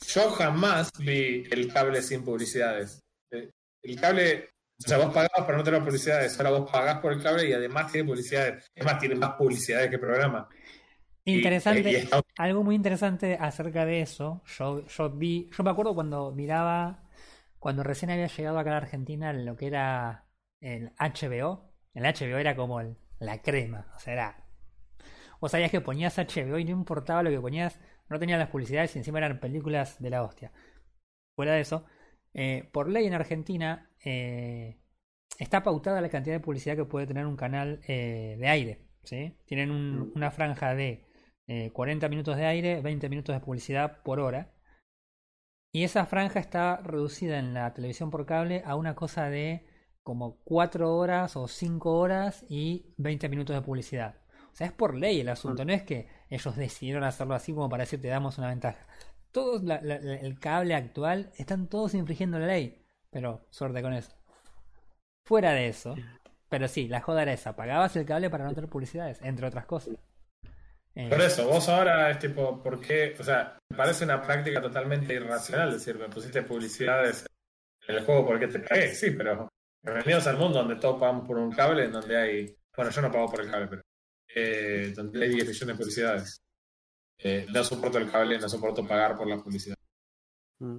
Yo 0.08 0.30
jamás 0.32 0.92
vi 1.00 1.46
el 1.52 1.72
cable 1.72 2.02
sin 2.02 2.24
publicidades. 2.24 3.02
Eh, 3.32 3.50
El 3.84 4.00
cable, 4.00 4.50
o 4.84 4.88
sea, 4.88 4.98
vos 4.98 5.08
pagabas 5.14 5.46
para 5.46 5.58
no 5.58 5.64
tener 5.64 5.84
publicidades, 5.84 6.38
ahora 6.38 6.50
vos 6.52 6.70
pagás 6.72 7.00
por 7.00 7.14
el 7.14 7.22
cable 7.24 7.48
y 7.48 7.54
además 7.54 7.92
tiene 7.92 8.08
publicidades. 8.08 8.66
Es 8.76 8.84
más, 8.86 9.00
tiene 9.00 9.16
más 9.16 9.32
publicidades 9.36 9.90
que 9.90 9.98
programa. 10.00 10.48
Y- 11.26 11.36
Interesante. 11.38 11.92
y 11.92 11.96
está- 11.96 12.22
Algo 12.38 12.64
muy 12.64 12.76
interesante 12.76 13.38
acerca 13.40 13.86
de 13.86 14.02
eso, 14.02 14.42
yo, 14.58 14.86
yo 14.88 15.10
vi, 15.10 15.50
yo 15.58 15.64
me 15.64 15.72
acuerdo 15.72 15.96
cuando 15.96 16.32
miraba, 16.32 17.04
cuando 17.60 17.82
recién 17.84 18.12
había 18.12 18.28
llegado 18.28 18.60
acá 18.60 18.70
a 18.72 18.74
la 18.74 18.78
Argentina 18.78 19.34
lo 19.34 19.56
que 19.56 19.68
era 19.68 20.26
el 20.62 20.92
HBO, 20.98 21.72
el 21.94 22.06
HBO 22.06 22.38
era 22.38 22.56
como 22.56 22.80
el- 22.82 22.98
la 23.20 23.42
crema, 23.42 23.88
o 23.96 24.00
sea, 24.00 24.14
era... 24.14 24.46
Vos 25.42 25.52
sabías 25.52 25.72
que 25.72 25.82
ponías 25.82 26.18
HBO 26.18 26.58
y 26.60 26.66
no 26.66 26.72
importaba 26.72 27.24
lo 27.24 27.30
que 27.30 27.40
ponías, 27.40 27.80
no 28.10 28.20
tenías 28.20 28.40
las 28.40 28.50
publicidades 28.50 28.96
y 28.96 29.00
encima 29.00 29.18
eran 29.20 29.40
películas 29.40 30.02
de 30.02 30.10
la 30.10 30.22
hostia. 30.24 30.52
Fuera 31.36 31.54
de 31.54 31.62
eso, 31.62 31.86
eh, 32.34 32.70
por 32.72 32.90
ley 32.90 33.06
en 33.08 33.14
Argentina 33.14 33.90
eh, 34.04 34.78
está 35.40 35.64
pautada 35.64 36.02
la 36.02 36.10
cantidad 36.10 36.36
de 36.36 36.40
publicidad 36.40 36.76
que 36.76 36.86
puede 36.86 37.08
tener 37.08 37.26
un 37.26 37.36
canal 37.36 37.82
eh, 37.88 38.36
de 38.40 38.48
aire, 38.48 38.82
¿sí? 39.04 39.36
Tienen 39.46 39.72
un- 39.72 40.12
una 40.16 40.32
franja 40.32 40.74
de 40.76 41.06
eh, 41.48 41.72
40 41.72 42.10
minutos 42.10 42.38
de 42.38 42.46
aire, 42.46 42.82
20 42.82 43.10
minutos 43.10 43.36
de 43.36 43.40
publicidad 43.42 44.02
por 44.04 44.20
hora. 44.20 44.52
Y 45.74 45.84
esa 45.84 46.06
franja 46.06 46.40
está 46.40 46.78
reducida 46.78 47.38
en 47.38 47.54
la 47.54 47.74
televisión 47.74 48.10
por 48.10 48.26
cable 48.26 48.64
a 48.66 48.76
una 48.76 48.96
cosa 48.96 49.30
de 49.30 49.68
como 50.04 50.38
4 50.46 50.96
horas 50.96 51.36
o 51.36 51.48
5 51.48 51.98
horas 51.98 52.46
y 52.48 52.94
20 52.98 53.28
minutos 53.28 53.56
de 53.56 53.62
publicidad. 53.62 54.16
O 54.54 54.56
sea, 54.56 54.68
es 54.68 54.74
por 54.74 54.96
ley 54.96 55.20
el 55.20 55.28
asunto, 55.30 55.66
no 55.66 55.74
es 55.74 55.84
que 55.84 56.08
ellos 56.30 56.56
decidieron 56.56 57.04
hacerlo 57.04 57.34
así 57.36 57.54
como 57.54 57.68
para 57.68 57.84
decir 57.84 58.02
te 58.02 58.08
damos 58.08 58.38
una 58.38 58.48
ventaja. 58.48 58.88
La- 59.64 59.82
la- 59.82 59.96
el 59.98 60.40
cable 60.40 60.76
actual 60.76 61.34
están 61.38 61.68
todos 61.68 61.94
infringiendo 61.94 62.40
la 62.40 62.48
ley, 62.48 62.86
pero 63.10 63.46
suerte 63.50 63.82
con 63.82 63.92
eso. 63.92 64.16
Fuera 65.26 65.52
de 65.54 65.68
eso, 65.68 65.96
pero 66.50 66.68
sí, 66.68 66.88
la 66.88 67.02
joda 67.02 67.24
era 67.24 67.34
esa, 67.34 67.56
pagabas 67.56 67.96
el 67.98 68.06
cable 68.06 68.30
para 68.30 68.46
no 68.46 68.54
tener 68.54 68.70
publicidades, 68.70 69.20
entre 69.22 69.48
otras 69.48 69.66
cosas. 69.66 69.96
Eh, 70.96 71.10
Por 71.10 71.22
eso, 71.22 71.46
vos 71.46 71.68
ahora 71.68 72.10
es 72.10 72.20
tipo, 72.20 72.64
¿por 72.64 72.80
qué? 72.80 73.16
O 73.20 73.24
sea, 73.24 73.58
me 73.70 73.78
parece 73.78 74.06
una 74.06 74.22
práctica 74.22 74.62
totalmente 74.62 75.14
irracional 75.14 75.74
decir, 75.74 75.98
me 75.98 76.08
pusiste 76.08 76.42
publicidades 76.44 77.26
en 77.86 77.96
el 77.96 78.06
juego 78.06 78.26
porque 78.26 78.48
te 78.48 78.60
pagué, 78.60 78.96
sí, 78.96 79.12
pero 79.12 79.50
bienvenidos 79.84 80.26
al 80.28 80.38
mundo 80.38 80.60
donde 80.60 80.78
todos 80.78 80.98
pagamos 80.98 81.28
por 81.28 81.38
un 81.38 81.52
cable, 81.52 81.84
en 81.84 81.92
donde 81.92 82.18
hay, 82.18 82.58
bueno, 82.76 82.92
yo 82.92 83.02
no 83.02 83.12
pago 83.12 83.30
por 83.30 83.42
el 83.42 83.52
cable, 83.52 83.68
pero 83.68 83.82
eh, 84.34 84.94
donde 84.96 85.22
hay 85.22 85.30
10 85.32 85.48
millones 85.50 85.68
de 85.68 85.76
publicidades. 85.76 86.42
Eh, 87.18 87.46
no 87.50 87.64
soporto 87.64 87.98
el 87.98 88.10
cable, 88.10 88.40
no 88.40 88.48
soporto 88.48 88.88
pagar 88.88 89.18
por 89.18 89.28
la 89.28 89.38
publicidad. 89.38 89.78
Mm. 90.60 90.78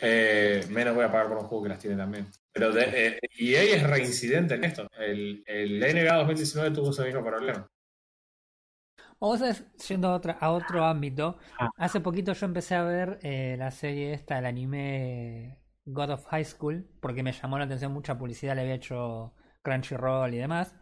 Eh, 0.00 0.66
menos 0.70 0.94
voy 0.94 1.04
a 1.04 1.10
pagar 1.10 1.28
por 1.28 1.38
un 1.38 1.44
juego 1.44 1.64
que 1.64 1.70
las 1.70 1.78
tiene 1.80 1.96
también. 1.96 2.28
Pero 2.52 2.72
de, 2.72 2.82
eh, 3.06 3.18
EA 3.38 3.76
es 3.76 3.82
reincidente 3.82 4.54
en 4.54 4.64
esto. 4.64 4.86
El, 4.96 5.42
el 5.46 5.80
NBA 5.80 6.16
2019 6.16 6.70
tuvo 6.70 6.90
ese 6.90 7.04
mismo 7.04 7.24
problema. 7.24 7.68
Vamos 9.20 9.42
a 9.42 9.52
yendo 9.88 10.08
a, 10.08 10.14
otra, 10.14 10.38
a 10.40 10.50
otro 10.52 10.84
ámbito. 10.84 11.38
Ah. 11.58 11.70
Hace 11.76 12.00
poquito 12.00 12.32
yo 12.32 12.46
empecé 12.46 12.74
a 12.76 12.82
ver 12.84 13.18
eh, 13.22 13.56
la 13.58 13.70
serie 13.70 14.12
esta, 14.12 14.38
el 14.38 14.46
anime 14.46 15.58
God 15.84 16.10
of 16.10 16.26
High 16.26 16.44
School, 16.44 16.88
porque 17.00 17.22
me 17.22 17.32
llamó 17.32 17.58
la 17.58 17.64
atención 17.64 17.92
mucha 17.92 18.16
publicidad, 18.16 18.54
le 18.54 18.62
había 18.62 18.74
hecho 18.74 19.34
Crunchyroll 19.62 20.34
y 20.34 20.38
demás. 20.38 20.74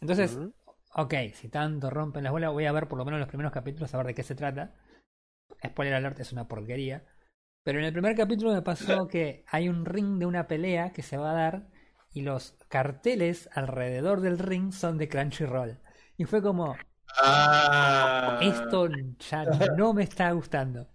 Entonces, 0.00 0.36
Ujú. 0.36 0.54
ok, 0.94 1.14
si 1.34 1.48
tanto 1.48 1.90
rompen 1.90 2.24
la 2.24 2.30
bola, 2.30 2.50
voy 2.50 2.66
a 2.66 2.72
ver 2.72 2.86
por 2.86 2.98
lo 2.98 3.04
menos 3.04 3.18
los 3.18 3.28
primeros 3.28 3.52
capítulos 3.52 3.92
a 3.92 3.96
ver 3.98 4.06
de 4.06 4.14
qué 4.14 4.22
se 4.22 4.34
trata. 4.34 4.74
Spoiler 5.64 5.94
alert, 5.94 6.20
es 6.20 6.32
una 6.32 6.46
porquería. 6.46 7.04
Pero 7.64 7.80
en 7.80 7.84
el 7.86 7.92
primer 7.92 8.14
capítulo 8.14 8.52
me 8.52 8.62
pasó 8.62 9.08
que 9.08 9.44
hay 9.48 9.68
un 9.68 9.84
ring 9.84 10.18
de 10.18 10.26
una 10.26 10.46
pelea 10.46 10.92
que 10.92 11.02
se 11.02 11.16
va 11.16 11.32
a 11.32 11.34
dar 11.34 11.68
y 12.12 12.22
los 12.22 12.52
carteles 12.68 13.48
alrededor 13.54 14.20
del 14.20 14.38
ring 14.38 14.72
son 14.72 14.98
de 14.98 15.08
Crunchyroll. 15.08 15.80
Y 16.16 16.24
fue 16.24 16.40
como, 16.42 16.76
Ah, 17.22 18.38
esto 18.42 18.88
ya 19.30 19.44
no 19.76 19.92
me 19.92 20.02
está 20.04 20.30
gustando. 20.32 20.88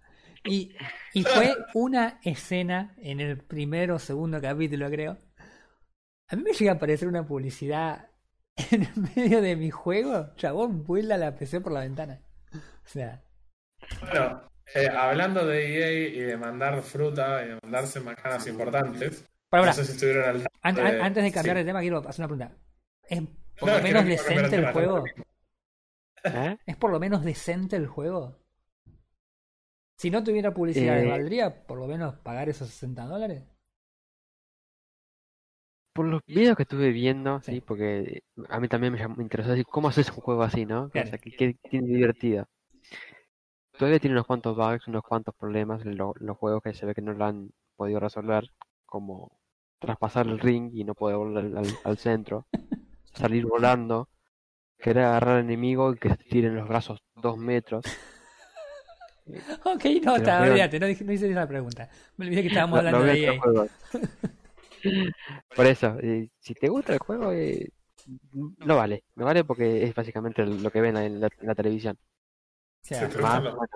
Y, 0.44 0.74
y 1.14 1.22
fue 1.22 1.54
una 1.74 2.18
escena 2.24 2.94
en 2.98 3.20
el 3.20 3.38
primer 3.38 3.92
o 3.92 3.98
segundo 3.98 4.40
capítulo, 4.40 4.90
creo. 4.90 5.18
A 6.28 6.36
mí 6.36 6.42
me 6.42 6.52
llega 6.52 6.72
a 6.72 6.74
aparecer 6.74 7.06
una 7.08 7.26
publicidad 7.26 8.08
en 8.70 8.88
medio 9.16 9.40
de 9.40 9.54
mi 9.56 9.70
juego. 9.70 10.34
Chabón, 10.36 10.84
vuela 10.84 11.16
la 11.16 11.34
PC 11.36 11.60
por 11.60 11.72
la 11.72 11.80
ventana. 11.80 12.20
O 12.54 12.88
sea, 12.88 13.22
Bueno, 14.00 14.42
eh, 14.74 14.88
hablando 14.88 15.46
de 15.46 15.78
EA 15.78 16.08
y 16.08 16.20
de 16.20 16.36
mandar 16.36 16.82
fruta 16.82 17.44
y 17.44 17.48
de 17.50 17.58
mandarse 17.62 18.00
macanas 18.00 18.46
importantes, 18.46 19.24
para, 19.48 19.62
no 19.62 19.66
para, 19.66 19.72
sé 19.74 19.84
si 19.84 19.92
estuvieron 19.92 20.24
al 20.28 20.36
an- 20.36 20.46
tanto 20.74 20.82
an- 20.82 21.00
antes 21.02 21.22
de 21.24 21.32
cambiar 21.32 21.56
sí. 21.56 21.60
de 21.62 21.66
tema, 21.66 21.80
quiero 21.80 21.98
hacer 21.98 22.24
una 22.24 22.28
pregunta. 22.36 22.56
¿Es 23.08 23.22
por 23.58 23.70
lo 23.70 23.82
menos 23.82 24.04
decente 24.06 24.34
de 24.34 24.44
el 24.44 24.50
tema, 24.50 24.72
juego? 24.72 25.04
¿Eh? 26.24 26.56
¿Es 26.66 26.76
por 26.76 26.90
lo 26.90 27.00
menos 27.00 27.24
decente 27.24 27.76
el 27.76 27.86
juego? 27.86 28.36
Si 29.98 30.10
no 30.10 30.22
tuviera 30.24 30.52
publicidad, 30.52 31.00
Eh. 31.02 31.08
¿valdría 31.08 31.66
por 31.66 31.78
lo 31.78 31.86
menos 31.86 32.16
pagar 32.16 32.48
esos 32.48 32.68
60 32.68 33.04
dólares? 33.06 33.44
Por 35.94 36.06
los 36.06 36.22
videos 36.26 36.56
que 36.56 36.62
estuve 36.62 36.90
viendo, 36.90 37.40
Sí. 37.42 37.52
sí, 37.56 37.60
porque 37.60 38.22
a 38.48 38.58
mí 38.60 38.68
también 38.68 38.94
me, 38.94 38.98
llamó- 38.98 39.16
me 39.16 39.22
interesó 39.22 39.50
decir 39.50 39.66
cómo 39.66 39.88
haces 39.88 40.08
un 40.10 40.16
juego 40.22 40.42
así, 40.42 40.64
¿no? 40.64 40.84
O 40.84 40.90
Claro. 40.90 41.08
sea, 41.10 41.18
que, 41.18 41.30
que 41.32 41.54
tiene 41.68 41.86
divertida. 41.88 42.48
Todavía 43.78 43.98
tiene 43.98 44.14
unos 44.14 44.26
cuantos 44.26 44.56
bugs, 44.56 44.88
unos 44.88 45.02
cuantos 45.02 45.34
problemas 45.34 45.82
en 45.84 45.96
lo- 45.96 46.14
los 46.18 46.36
juegos 46.38 46.62
que 46.62 46.72
se 46.74 46.86
ve 46.86 46.94
que 46.94 47.02
no 47.02 47.12
lo 47.12 47.24
han 47.24 47.50
podido 47.76 48.00
resolver, 48.00 48.50
como 48.86 49.38
traspasar 49.80 50.26
el 50.26 50.38
ring 50.38 50.70
y 50.74 50.84
no 50.84 50.94
poder 50.94 51.16
volver 51.16 51.52
al 51.84 51.98
centro, 51.98 52.46
salir 53.12 53.44
volando, 53.46 54.08
querer 54.82 55.04
agarrar 55.04 55.36
al 55.36 55.44
enemigo 55.44 55.92
y 55.92 55.96
que 55.98 56.08
se 56.10 56.16
te 56.16 56.24
tiren 56.24 56.54
los 56.56 56.68
brazos 56.68 56.98
dos 57.16 57.38
metros. 57.38 57.84
Ok, 59.64 59.84
no, 60.02 60.16
está, 60.16 60.42
olvídate, 60.42 60.80
no, 60.80 60.86
no 60.86 61.12
hice 61.12 61.30
la 61.30 61.46
pregunta. 61.46 61.88
Me 62.16 62.26
olvidé 62.26 62.42
que 62.42 62.48
estábamos 62.48 62.78
hablando 62.80 63.04
de 63.04 63.24
EA. 63.24 63.40
juegos. 63.40 63.70
Por 65.56 65.66
eso, 65.66 65.96
eh, 66.02 66.28
si 66.40 66.54
te 66.54 66.68
gusta 66.68 66.92
el 66.92 66.98
juego, 66.98 67.32
eh, 67.32 67.68
lo 68.58 68.76
vale. 68.76 69.04
Lo 69.14 69.24
vale 69.24 69.44
porque 69.44 69.84
es 69.84 69.94
básicamente 69.94 70.44
lo 70.44 70.70
que 70.72 70.80
ven 70.80 70.96
en 70.96 71.20
la, 71.20 71.28
en 71.40 71.46
la 71.46 71.54
televisión. 71.54 71.96
O 71.96 72.84
sea, 72.84 73.02
Sí, 73.02 73.06
pero- 73.12 73.22
Más, 73.22 73.40
Claro. 73.40 73.56
bueno, 73.56 73.72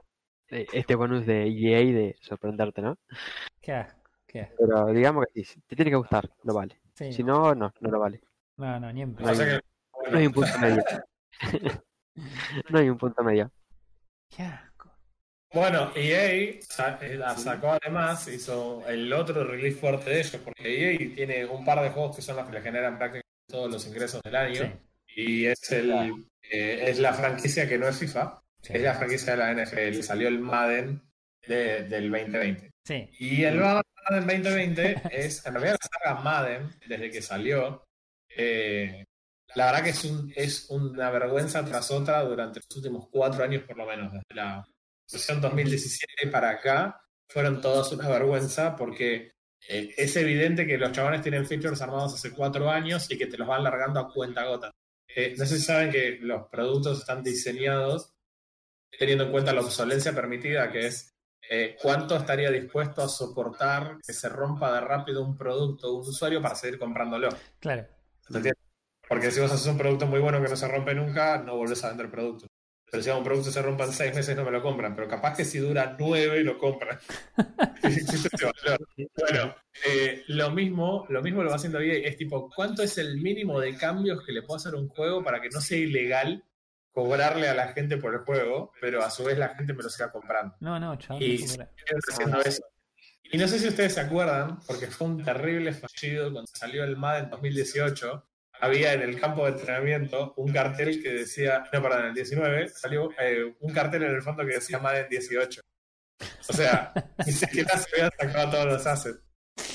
eh, 0.50 0.66
este 0.72 0.94
bonus 0.96 1.24
de 1.26 1.44
EA 1.46 1.78
de 1.94 2.16
sorprenderte, 2.20 2.82
¿no? 2.82 2.96
qué 3.60 3.86
qué. 4.26 4.48
Pero 4.58 4.86
digamos 4.86 5.26
que 5.32 5.44
sí, 5.44 5.52
si 5.54 5.60
te 5.60 5.76
tiene 5.76 5.92
que 5.92 5.96
gustar, 5.96 6.28
lo 6.42 6.54
vale. 6.54 6.80
Sí, 6.94 7.12
Si 7.12 7.22
no, 7.22 7.54
no, 7.54 7.72
no 7.80 7.90
lo 7.90 8.00
vale. 8.00 8.20
No, 8.56 8.80
no, 8.80 8.92
ni 8.92 9.02
en 9.02 9.14
No 9.14 9.30
O 9.30 9.34
sea 9.34 9.44
que, 9.60 9.60
no 10.10 10.18
hay 10.18 10.26
un 10.26 10.32
punto 10.32 10.58
medio. 10.58 10.84
no 12.70 12.78
hay 12.78 12.88
un 12.88 12.98
punto 12.98 13.22
medio. 13.22 13.50
Qué 14.34 14.42
asco. 14.42 14.92
Bueno, 15.52 15.92
EA 15.94 16.32
eh, 16.34 16.60
la 17.16 17.36
sacó 17.36 17.72
además, 17.80 18.26
hizo 18.28 18.86
el 18.88 19.12
otro 19.12 19.44
release 19.44 19.78
fuerte 19.78 20.10
de 20.10 20.20
ellos, 20.20 20.36
porque 20.44 20.94
EA 20.94 21.14
tiene 21.14 21.44
un 21.46 21.64
par 21.64 21.80
de 21.82 21.90
juegos 21.90 22.16
que 22.16 22.22
son 22.22 22.36
los 22.36 22.46
que 22.46 22.52
le 22.52 22.62
generan 22.62 22.98
prácticamente 22.98 23.26
todos 23.48 23.70
los 23.70 23.86
ingresos 23.86 24.20
del 24.22 24.36
año. 24.36 24.62
Sí, 25.06 25.22
Y 25.22 25.46
es 25.46 25.70
el 25.72 25.92
eh, 26.42 26.84
es 26.90 26.98
la 26.98 27.12
franquicia 27.14 27.68
que 27.68 27.78
no 27.78 27.88
es 27.88 27.98
FIFA, 27.98 28.42
sí. 28.62 28.72
es 28.74 28.82
la 28.82 28.94
franquicia 28.94 29.36
de 29.36 29.38
la 29.38 29.64
NFL. 29.64 30.02
Salió 30.02 30.28
el 30.28 30.40
Madden 30.40 31.00
de- 31.46 31.84
del 31.84 32.10
2020. 32.10 32.70
Sí, 32.84 33.08
Y 33.18 33.44
el 33.44 33.58
Madden 33.58 33.82
2020 34.26 35.02
es, 35.10 35.44
en 35.46 35.54
realidad, 35.54 35.76
la 35.80 35.88
saga 35.88 36.20
Madden, 36.22 36.70
desde 36.86 37.10
que 37.10 37.22
salió, 37.22 37.84
eh, 38.28 39.04
la 39.56 39.66
verdad 39.66 39.84
que 39.84 39.90
es, 39.90 40.04
un, 40.04 40.32
es 40.36 40.66
una 40.68 41.10
vergüenza 41.10 41.64
tras 41.64 41.90
otra 41.90 42.22
durante 42.22 42.60
los 42.60 42.76
últimos 42.76 43.08
cuatro 43.10 43.42
años, 43.42 43.64
por 43.64 43.76
lo 43.78 43.86
menos, 43.86 44.12
desde 44.12 44.34
la 44.34 44.66
sesión 45.06 45.40
2017 45.40 46.28
para 46.30 46.50
acá, 46.50 47.00
fueron 47.26 47.62
todas 47.62 47.90
una 47.92 48.06
vergüenza 48.06 48.76
porque 48.76 49.32
eh, 49.66 49.94
es 49.96 50.14
evidente 50.16 50.66
que 50.66 50.76
los 50.76 50.92
chabones 50.92 51.22
tienen 51.22 51.46
features 51.46 51.80
armados 51.80 52.14
hace 52.14 52.32
cuatro 52.32 52.70
años 52.70 53.10
y 53.10 53.16
que 53.16 53.26
te 53.26 53.38
los 53.38 53.48
van 53.48 53.64
largando 53.64 53.98
a 53.98 54.12
cuenta 54.12 54.44
gota. 54.44 54.70
Eh, 55.08 55.34
no 55.38 55.46
sé 55.46 55.56
si 55.56 55.64
saben 55.64 55.90
que 55.90 56.18
los 56.20 56.48
productos 56.48 56.98
están 56.98 57.22
diseñados 57.22 58.12
teniendo 58.98 59.24
en 59.24 59.32
cuenta 59.32 59.54
la 59.54 59.62
obsolencia 59.62 60.14
permitida, 60.14 60.70
que 60.70 60.86
es 60.86 61.14
eh, 61.48 61.76
cuánto 61.80 62.14
estaría 62.16 62.50
dispuesto 62.50 63.02
a 63.02 63.08
soportar 63.08 63.96
que 64.06 64.12
se 64.12 64.28
rompa 64.28 64.74
de 64.74 64.80
rápido 64.82 65.24
un 65.24 65.34
producto, 65.34 65.94
un 65.94 66.06
usuario 66.06 66.42
para 66.42 66.54
seguir 66.54 66.78
comprándolo. 66.78 67.30
claro. 67.58 67.86
Porque 69.08 69.30
si 69.30 69.40
vos 69.40 69.52
haces 69.52 69.66
un 69.66 69.78
producto 69.78 70.06
muy 70.06 70.20
bueno 70.20 70.42
que 70.42 70.48
no 70.48 70.56
se 70.56 70.68
rompe 70.68 70.94
nunca, 70.94 71.38
no 71.38 71.56
volvés 71.56 71.82
a 71.84 71.88
vender 71.88 72.10
producto. 72.10 72.46
Pero 72.90 73.02
si 73.02 73.10
un 73.10 73.24
producto 73.24 73.50
se 73.50 73.62
rompa 73.62 73.84
en 73.84 73.92
seis 73.92 74.14
meses, 74.14 74.36
no 74.36 74.44
me 74.44 74.50
lo 74.50 74.62
compran. 74.62 74.94
Pero 74.94 75.08
capaz 75.08 75.36
que 75.36 75.44
si 75.44 75.58
dura 75.58 75.96
nueve, 75.98 76.42
lo 76.42 76.58
compran. 76.58 76.98
Bueno, 79.16 79.54
eh, 79.86 80.24
lo 80.28 80.50
mismo 80.50 81.06
lo 81.08 81.22
mismo 81.22 81.42
lo 81.42 81.50
va 81.50 81.56
haciendo 81.56 81.80
EA. 81.80 82.08
Es 82.08 82.16
tipo, 82.16 82.50
¿cuánto 82.54 82.82
es 82.82 82.96
el 82.98 83.20
mínimo 83.20 83.60
de 83.60 83.76
cambios 83.76 84.24
que 84.24 84.32
le 84.32 84.42
puedo 84.42 84.56
hacer 84.56 84.74
a 84.74 84.78
un 84.78 84.88
juego 84.88 85.22
para 85.22 85.40
que 85.40 85.48
no 85.48 85.60
sea 85.60 85.78
ilegal 85.78 86.44
cobrarle 86.92 87.48
a 87.48 87.54
la 87.54 87.68
gente 87.74 87.98
por 87.98 88.14
el 88.14 88.20
juego, 88.20 88.72
pero 88.80 89.04
a 89.04 89.10
su 89.10 89.24
vez 89.24 89.36
la 89.36 89.50
gente 89.50 89.74
me 89.74 89.82
lo 89.82 89.90
siga 89.90 90.10
comprando? 90.10 90.56
No, 90.60 90.80
no, 90.80 90.96
chaval. 90.96 91.22
Y 91.22 91.44
no, 92.26 92.40
eso. 92.40 92.62
Y 93.30 93.36
no 93.36 93.48
sé 93.48 93.58
si 93.58 93.68
ustedes 93.68 93.94
se 93.94 94.00
acuerdan, 94.00 94.60
porque 94.66 94.86
fue 94.86 95.08
un 95.08 95.22
terrible 95.22 95.72
fallido 95.72 96.32
cuando 96.32 96.50
salió 96.54 96.84
el 96.84 96.96
MAD 96.96 97.18
en 97.24 97.30
2018. 97.30 98.24
Había 98.60 98.92
en 98.94 99.02
el 99.02 99.20
campo 99.20 99.44
de 99.44 99.52
entrenamiento 99.52 100.34
un 100.36 100.52
cartel 100.52 101.02
que 101.02 101.12
decía, 101.12 101.64
no, 101.72 101.82
perdón, 101.82 102.00
en 102.00 102.06
el 102.08 102.14
19, 102.14 102.68
salió 102.68 103.10
eh, 103.20 103.54
un 103.60 103.72
cartel 103.72 104.02
en 104.04 104.14
el 104.14 104.22
fondo 104.22 104.44
que 104.46 104.54
decía 104.54 104.78
Madden 104.78 105.08
18. 105.08 105.60
O 106.48 106.52
sea, 106.52 106.92
ni 107.26 107.32
siquiera 107.32 107.76
se 107.76 107.88
habían 107.94 108.10
sacado 108.18 108.50
todos 108.50 108.66
los 108.66 108.86
assets. 108.86 109.18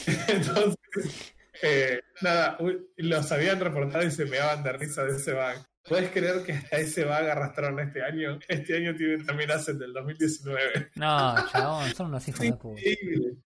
Entonces, 0.28 1.34
eh, 1.62 2.02
nada, 2.22 2.58
los 2.98 3.32
habían 3.32 3.60
reportado 3.60 4.04
y 4.06 4.12
se 4.12 4.26
me 4.26 4.38
daban 4.38 4.64
de 4.64 4.72
risa 4.74 5.04
de 5.04 5.16
ese 5.18 5.34
bug. 5.34 5.66
¿Puedes 5.88 6.12
creer 6.12 6.44
que 6.44 6.54
hasta 6.54 6.78
ese 6.78 7.04
bug 7.04 7.14
arrastraron 7.14 7.80
este 7.80 8.04
año? 8.04 8.40
Este 8.48 8.78
año 8.78 8.96
tienen 8.96 9.26
también 9.26 9.52
assets 9.52 9.80
del 9.80 9.94
2019. 9.94 10.92
No, 10.96 11.36
chabón, 11.52 11.94
son 11.96 12.08
unos 12.08 12.28
hijos 12.28 12.42
Es 12.42 12.52
de 12.52 12.58
puta. 12.58 12.80
increíble. 12.82 13.38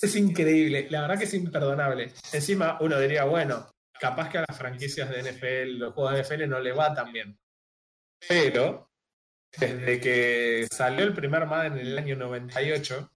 Es 0.00 0.16
increíble. 0.16 0.86
La 0.90 1.00
verdad 1.02 1.18
que 1.18 1.24
es 1.24 1.34
imperdonable. 1.34 2.12
Encima, 2.32 2.78
uno 2.80 2.98
diría, 3.00 3.24
bueno, 3.24 3.68
capaz 3.98 4.28
que 4.28 4.38
a 4.38 4.44
las 4.48 4.56
franquicias 4.56 5.08
de 5.10 5.22
NFL, 5.22 5.78
los 5.78 5.94
juegos 5.94 6.14
de 6.14 6.22
NFL 6.22 6.48
no 6.48 6.60
le 6.60 6.72
va 6.72 6.94
tan 6.94 7.12
bien. 7.12 7.38
Pero, 8.28 8.90
desde 9.58 10.00
que 10.00 10.66
salió 10.70 11.04
el 11.04 11.14
primer 11.14 11.46
Madden 11.46 11.78
en 11.78 11.86
el 11.86 11.98
año 11.98 12.16
98, 12.16 13.10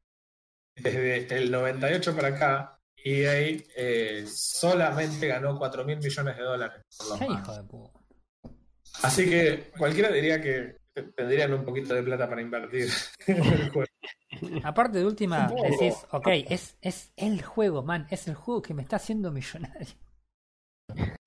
desde 0.77 1.37
el 1.37 1.51
98 1.51 2.17
para 2.17 2.29
acá, 2.29 2.79
EA 3.05 3.61
eh, 3.77 4.27
solamente 4.27 5.27
ganó 5.27 5.59
4 5.59 5.85
mil 5.85 5.99
millones 5.99 6.37
de 6.37 6.43
dólares 6.43 6.85
por 6.97 7.09
los 7.09 7.21
hijo 7.31 7.57
de 7.57 7.63
puta. 7.65 8.01
Así 9.03 9.29
que 9.29 9.73
cualquiera 9.77 10.11
diría 10.11 10.41
que 10.41 10.77
tendrían 11.17 11.53
un 11.55 11.65
poquito 11.65 11.95
de 11.95 12.03
plata 12.03 12.29
para 12.29 12.43
invertir 12.43 12.89
en 13.27 13.45
el 13.45 13.71
juego. 13.71 13.89
Aparte 14.65 14.99
de 14.99 15.05
última, 15.05 15.53
decís, 15.71 15.95
ok, 16.11 16.29
es, 16.49 16.77
es 16.81 17.13
el 17.17 17.43
juego, 17.43 17.83
man, 17.83 18.07
es 18.11 18.29
el 18.29 18.35
juego 18.35 18.63
que 18.63 18.75
me 18.75 18.83
está 18.83 18.97
haciendo 18.97 19.31
millonario. 19.31 19.89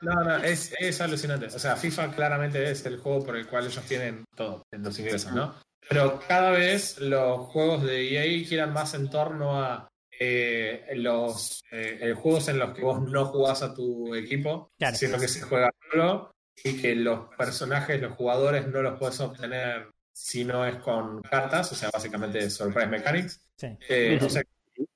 No, 0.01 0.13
no, 0.24 0.38
es, 0.38 0.74
es 0.80 1.01
alucinante. 1.01 1.47
O 1.47 1.59
sea, 1.59 1.76
FIFA 1.76 2.11
claramente 2.16 2.70
es 2.70 2.86
el 2.86 2.97
juego 2.97 3.26
por 3.26 3.38
el 3.38 3.47
cual 3.47 3.66
ellos 3.66 3.84
tienen 3.88 4.26
todo, 4.36 4.63
los 4.72 4.99
ingresos, 4.99 5.32
¿no? 5.32 5.55
Pero 5.88 6.20
cada 6.28 6.51
vez 6.51 6.99
los 6.99 7.47
juegos 7.47 7.84
de 7.84 8.09
EA 8.13 8.45
giran 8.45 8.74
más 8.74 8.93
en 8.93 9.09
torno 9.09 9.61
a 9.61 9.88
eh, 10.20 10.86
los 10.95 11.61
eh, 11.72 11.99
eh, 12.01 12.13
juegos 12.13 12.47
en 12.47 12.59
los 12.59 12.74
que 12.74 12.82
vos 12.82 13.01
no 13.01 13.26
jugás 13.26 13.61
a 13.61 13.74
tu 13.74 14.16
equipo, 14.16 14.72
Claro. 14.78 14.95
sino 14.95 15.20
que 15.20 15.28
se 15.28 15.41
juega 15.41 15.70
solo 15.91 16.32
y 16.63 16.82
que 16.82 16.95
los 16.95 17.28
personajes, 17.38 18.01
los 18.01 18.13
jugadores 18.13 18.68
no 18.68 18.82
los 18.82 18.97
puedes 18.97 19.20
obtener 19.20 19.89
si 20.13 20.45
no 20.45 20.66
es 20.66 20.76
con 20.78 21.22
cartas, 21.22 21.72
o 21.74 21.76
sea, 21.76 21.89
básicamente 21.91 22.49
Surprise 22.49 22.88
Mechanics. 22.88 23.41
Sí. 23.57 23.68
Eh, 23.89 24.18
o 24.22 24.30
sea, 24.30 24.41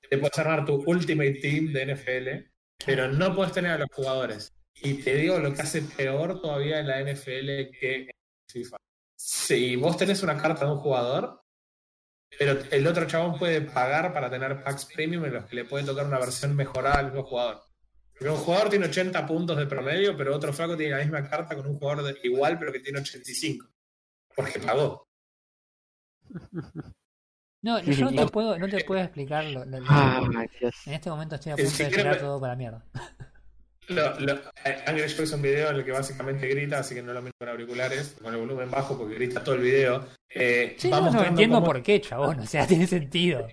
te 0.08 0.18
puedes 0.18 0.38
armar 0.38 0.64
tu 0.64 0.82
Ultimate 0.86 1.34
Team 1.34 1.72
de 1.72 1.94
NFL, 1.94 2.50
pero 2.86 3.08
no 3.08 3.34
puedes 3.34 3.52
tener 3.52 3.72
a 3.72 3.78
los 3.78 3.88
jugadores. 3.92 4.52
Y 4.82 4.94
te 5.02 5.14
digo 5.14 5.38
lo 5.38 5.52
que 5.52 5.62
hace 5.62 5.82
peor 5.82 6.40
todavía 6.40 6.80
en 6.80 6.86
la 6.88 7.00
NFL 7.00 7.70
que 7.78 7.94
en 7.96 8.10
FIFA. 8.50 8.76
Si 9.16 9.76
vos 9.76 9.96
tenés 9.96 10.22
una 10.22 10.36
carta 10.40 10.64
de 10.64 10.72
un 10.72 10.78
jugador, 10.78 11.42
pero 12.38 12.58
el 12.70 12.86
otro 12.86 13.06
chabón 13.06 13.38
puede 13.38 13.60
pagar 13.60 14.12
para 14.12 14.30
tener 14.30 14.62
packs 14.62 14.86
premium 14.86 15.24
en 15.26 15.34
los 15.34 15.44
que 15.46 15.56
le 15.56 15.64
puede 15.64 15.84
tocar 15.84 16.06
una 16.06 16.18
versión 16.18 16.56
mejorada 16.56 16.98
al 17.00 17.06
mismo 17.06 17.24
jugador. 17.24 17.62
Porque 18.12 18.30
un 18.30 18.36
jugador 18.38 18.70
tiene 18.70 18.86
80 18.86 19.26
puntos 19.26 19.56
de 19.56 19.66
promedio, 19.66 20.16
pero 20.16 20.34
otro 20.34 20.52
flaco 20.52 20.76
tiene 20.76 20.96
la 20.96 21.02
misma 21.02 21.28
carta 21.28 21.54
con 21.56 21.66
un 21.66 21.78
jugador 21.78 22.04
de- 22.04 22.18
igual, 22.26 22.58
pero 22.58 22.72
que 22.72 22.80
tiene 22.80 23.00
85. 23.00 23.66
Porque 24.34 24.58
pagó. 24.60 25.06
No, 27.62 27.78
yo 27.78 28.06
no 28.06 28.10
te 28.10 28.26
puedo, 28.32 28.58
no 28.58 28.68
te 28.68 28.82
puedo 28.84 29.02
explicar 29.02 29.44
lo, 29.44 29.66
lo- 29.66 29.80
lo- 29.80 30.48
Dios. 30.58 30.74
En 30.86 30.94
este 30.94 31.10
momento 31.10 31.34
estoy 31.34 31.52
a 31.52 31.54
Eh, 31.56 31.58
punto 31.58 31.70
si 31.76 31.84
de 31.84 31.90
tirar 31.90 32.18
todo 32.18 32.40
para 32.40 32.54
la 32.54 32.56
mierda. 32.56 32.86
Lo, 33.90 34.18
lo, 34.20 34.32
Angry 34.86 35.02
Joe 35.14 35.24
hizo 35.24 35.36
un 35.36 35.42
video 35.42 35.70
en 35.70 35.76
el 35.76 35.84
que 35.84 35.92
básicamente 35.92 36.46
grita, 36.48 36.78
así 36.78 36.94
que 36.94 37.02
no 37.02 37.12
lo 37.12 37.20
miro 37.22 37.32
con 37.38 37.48
auriculares, 37.48 38.16
con 38.22 38.32
el 38.32 38.40
volumen 38.40 38.70
bajo 38.70 38.96
porque 38.96 39.14
grita 39.16 39.42
todo 39.42 39.56
el 39.56 39.62
video. 39.62 40.06
Eh, 40.28 40.76
Sí, 40.78 40.90
no, 40.90 41.08
entiendo 41.24 41.56
cómo- 41.56 41.66
por 41.66 41.82
qué, 41.82 42.00
chabón, 42.00 42.40
o 42.40 42.46
sea, 42.46 42.66
tiene 42.68 42.86
sentido. 42.86 43.46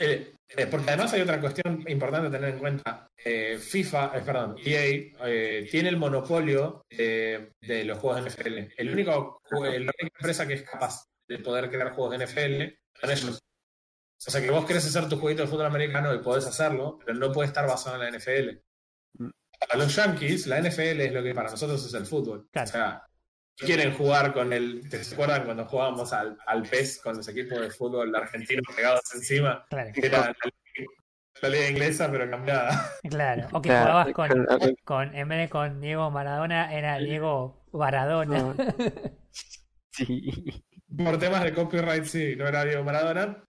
eh, 0.00 0.32
eh, 0.56 0.66
porque 0.66 0.88
además 0.90 1.12
hay 1.12 1.20
otra 1.22 1.40
cuestión 1.40 1.84
importante 1.88 2.28
a 2.28 2.30
tener 2.30 2.50
en 2.54 2.58
cuenta. 2.58 3.06
Eh, 3.24 3.58
FIFA, 3.58 4.12
perdón, 4.24 4.56
EA 4.64 5.64
tiene 5.70 5.88
el 5.88 5.96
monopolio 5.96 6.82
de 6.90 7.84
los 7.84 7.98
juegos 7.98 8.24
de 8.24 8.30
NFL. 8.30 8.72
El 8.76 8.90
único, 8.92 9.40
la 9.52 9.58
única 9.60 9.92
empresa 10.18 10.46
que 10.46 10.54
es 10.54 10.62
capaz 10.62 11.04
de 11.28 11.38
poder 11.38 11.70
crear 11.70 11.92
juegos 11.92 12.18
de 12.18 12.26
NFL 12.26 12.74
son 13.00 13.10
ellos. 13.10 13.38
O 14.24 14.30
sea 14.30 14.40
que 14.40 14.50
vos 14.50 14.64
querés 14.66 14.86
hacer 14.86 15.08
tu 15.08 15.16
jueguito 15.18 15.42
de 15.42 15.48
fútbol 15.48 15.66
americano 15.66 16.14
y 16.14 16.18
podés 16.18 16.46
hacerlo, 16.46 16.98
pero 17.04 17.16
no 17.18 17.32
puede 17.32 17.48
estar 17.48 17.66
basado 17.66 17.96
en 17.96 18.02
la 18.12 18.18
NFL. 18.18 18.58
Para 19.18 19.78
los 19.84 19.94
Yankees, 19.94 20.46
la 20.46 20.60
NFL 20.60 21.00
es 21.00 21.12
lo 21.12 21.22
que 21.22 21.34
para 21.34 21.50
nosotros 21.50 21.84
es 21.86 21.94
el 21.94 22.06
fútbol. 22.06 22.48
Claro. 22.50 22.68
O 22.68 22.72
sea, 22.72 23.02
quieren 23.56 23.94
jugar 23.94 24.32
con 24.32 24.52
el. 24.52 24.88
¿Te 24.88 25.00
acuerdan 25.12 25.44
cuando 25.44 25.64
jugábamos 25.66 26.12
al, 26.12 26.36
al 26.46 26.62
PES 26.62 27.00
con 27.02 27.16
los 27.16 27.28
equipos 27.28 27.60
de 27.60 27.70
fútbol 27.70 28.14
argentinos 28.14 28.64
pegados 28.74 29.02
encima? 29.14 29.64
Claro, 29.70 29.90
Que 29.94 30.06
era 30.06 30.18
la, 30.18 30.36
la 31.42 31.48
liga 31.48 31.68
inglesa, 31.70 32.10
pero 32.10 32.28
cambiada. 32.28 32.90
claro. 33.08 33.48
O 33.52 33.62
que 33.62 33.68
Claro, 33.68 33.84
jugabas 33.92 34.12
con, 34.12 34.46
con- 34.84 35.14
en 35.14 35.28
vez 35.28 35.38
de 35.38 35.48
con 35.48 35.80
Diego 35.80 36.10
Maradona, 36.10 36.74
era 36.74 36.98
Diego 36.98 37.64
Baradona. 37.72 38.54
Sí. 39.94 40.64
Por 40.96 41.18
temas 41.18 41.42
de 41.44 41.52
copyright, 41.52 42.04
sí, 42.04 42.34
no 42.36 42.46
era 42.48 42.64
Diego 42.64 42.82
Maradona. 42.84 43.44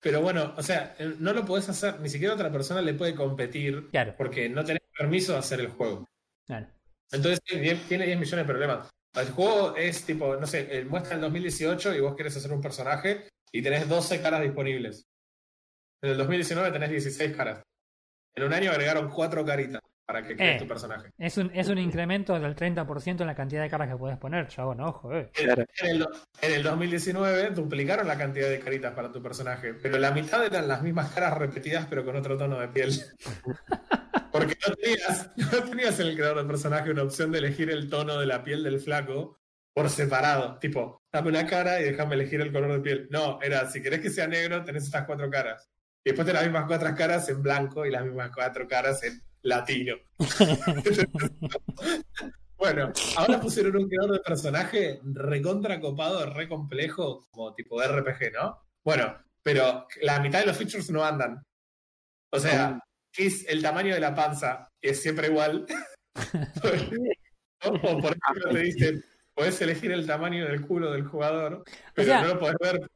Pero 0.00 0.20
bueno, 0.20 0.54
o 0.56 0.62
sea, 0.62 0.94
no 1.20 1.32
lo 1.32 1.44
podés 1.44 1.68
hacer, 1.68 2.00
ni 2.00 2.08
siquiera 2.08 2.34
otra 2.34 2.50
persona 2.50 2.82
le 2.82 2.94
puede 2.94 3.14
competir 3.14 3.88
Claro, 3.90 4.14
porque 4.16 4.48
no 4.48 4.64
tenés 4.64 4.82
permiso 4.96 5.32
de 5.32 5.38
hacer 5.38 5.60
el 5.60 5.68
juego. 5.68 6.06
claro. 6.46 6.66
Entonces 7.12 7.40
tiene 7.44 7.62
10 7.62 7.88
tiene 7.88 8.06
10 8.06 8.18
millones 8.18 8.46
de 8.46 8.52
problemas. 8.52 8.90
El 9.14 9.30
juego 9.30 9.76
es 9.76 10.04
tipo, 10.04 10.36
no 10.36 10.46
sé, 10.46 10.76
el 10.76 10.86
muestra 10.86 11.14
el 11.14 11.20
2018 11.20 11.94
y 11.94 12.00
vos 12.00 12.16
querés 12.16 12.36
hacer 12.36 12.52
un 12.52 12.60
personaje 12.60 13.28
y 13.52 13.62
tenés 13.62 13.88
12 13.88 14.20
caras 14.20 14.42
disponibles. 14.42 15.06
En 16.02 16.10
el 16.10 16.18
2019 16.18 16.72
tenés 16.72 16.90
16 16.90 17.36
caras. 17.36 17.62
En 18.34 18.44
un 18.44 18.52
año 18.52 18.70
agregaron 18.70 19.10
4 19.10 19.44
caritas 19.44 19.80
para 20.06 20.22
que 20.26 20.36
crees 20.36 20.56
Eh. 20.56 20.58
tu 20.60 20.68
personaje. 20.68 21.10
Es 21.18 21.36
un, 21.36 21.50
es 21.52 21.68
un 21.68 21.78
incremento 21.78 22.38
del 22.38 22.54
30% 22.54 23.20
en 23.22 23.26
la 23.26 23.34
cantidad 23.34 23.62
de 23.62 23.68
cargas 23.68 23.88
que 23.88 23.96
puedes 23.96 24.16
poner, 24.18 24.46
chabón, 24.46 24.80
ojo, 24.80 25.12
eh. 25.12 25.30
En 25.36 25.50
el, 25.50 26.06
en 26.42 26.52
el 26.52 26.62
2019 26.62 27.50
duplicaron 27.50 28.06
la 28.06 28.16
cantidad 28.16 28.48
de 28.48 28.60
caritas 28.60 28.94
para 28.94 29.10
tu 29.10 29.20
personaje, 29.20 29.74
pero 29.74 29.98
la 29.98 30.12
mitad 30.12 30.44
eran 30.46 30.68
las 30.68 30.80
mismas 30.82 31.10
caras 31.12 31.36
repetidas 31.36 31.86
pero 31.90 32.04
con 32.04 32.14
otro 32.16 32.36
tono 32.38 32.60
de 32.60 32.68
piel. 32.68 32.90
Porque 34.32 34.56
no 34.68 34.74
tenías, 34.74 35.30
no 35.36 35.62
tenías 35.70 35.98
en 36.00 36.06
el 36.08 36.14
creador 36.14 36.38
de 36.38 36.44
personaje 36.44 36.90
una 36.90 37.02
opción 37.02 37.32
de 37.32 37.38
elegir 37.38 37.70
el 37.70 37.88
tono 37.88 38.18
de 38.18 38.26
la 38.26 38.44
piel 38.44 38.62
del 38.62 38.80
flaco 38.80 39.38
por 39.74 39.88
separado. 39.88 40.58
Tipo, 40.58 41.02
dame 41.12 41.30
una 41.30 41.46
cara 41.46 41.80
y 41.80 41.84
déjame 41.84 42.14
elegir 42.14 42.40
el 42.42 42.52
color 42.52 42.72
de 42.72 42.80
piel. 42.80 43.08
No, 43.10 43.40
era, 43.42 43.68
si 43.70 43.82
querés 43.82 44.00
que 44.00 44.10
sea 44.10 44.26
negro, 44.26 44.62
tenés 44.62 44.84
estas 44.84 45.04
cuatro 45.04 45.28
caras. 45.30 45.70
Y 46.04 46.10
después 46.10 46.26
tenés 46.26 46.42
las 46.42 46.50
mismas 46.52 46.66
cuatro 46.68 46.94
caras 46.94 47.28
en 47.30 47.42
blanco 47.42 47.86
y 47.86 47.90
las 47.90 48.04
mismas 48.04 48.30
cuatro 48.34 48.68
caras 48.68 49.02
en 49.04 49.20
latino. 49.46 49.96
bueno, 52.56 52.92
ahora 53.16 53.40
pusieron 53.40 53.76
un 53.76 53.88
creador 53.88 54.12
de 54.12 54.20
personaje 54.20 55.00
recontra 55.04 55.80
copado, 55.80 56.32
re 56.32 56.48
complejo, 56.48 57.26
como 57.30 57.54
tipo 57.54 57.80
de 57.80 57.88
RPG, 57.88 58.32
¿no? 58.32 58.62
Bueno, 58.84 59.16
pero 59.42 59.86
la 60.02 60.20
mitad 60.20 60.40
de 60.40 60.46
los 60.46 60.56
features 60.56 60.90
no 60.90 61.04
andan. 61.04 61.42
O 62.30 62.40
sea, 62.40 62.80
es 63.16 63.46
el 63.48 63.62
tamaño 63.62 63.94
de 63.94 64.00
la 64.00 64.14
panza, 64.14 64.68
es 64.80 65.00
siempre 65.00 65.28
igual. 65.28 65.66
o 67.62 68.00
por 68.00 68.16
ejemplo 68.16 68.50
te 68.50 68.58
dicen, 68.58 69.04
puedes 69.34 69.60
elegir 69.60 69.92
el 69.92 70.06
tamaño 70.06 70.46
del 70.46 70.66
culo 70.66 70.92
del 70.92 71.04
jugador, 71.04 71.64
pero 71.94 72.20
no 72.20 72.28
lo 72.28 72.38
podés 72.38 72.56
ver. 72.60 72.90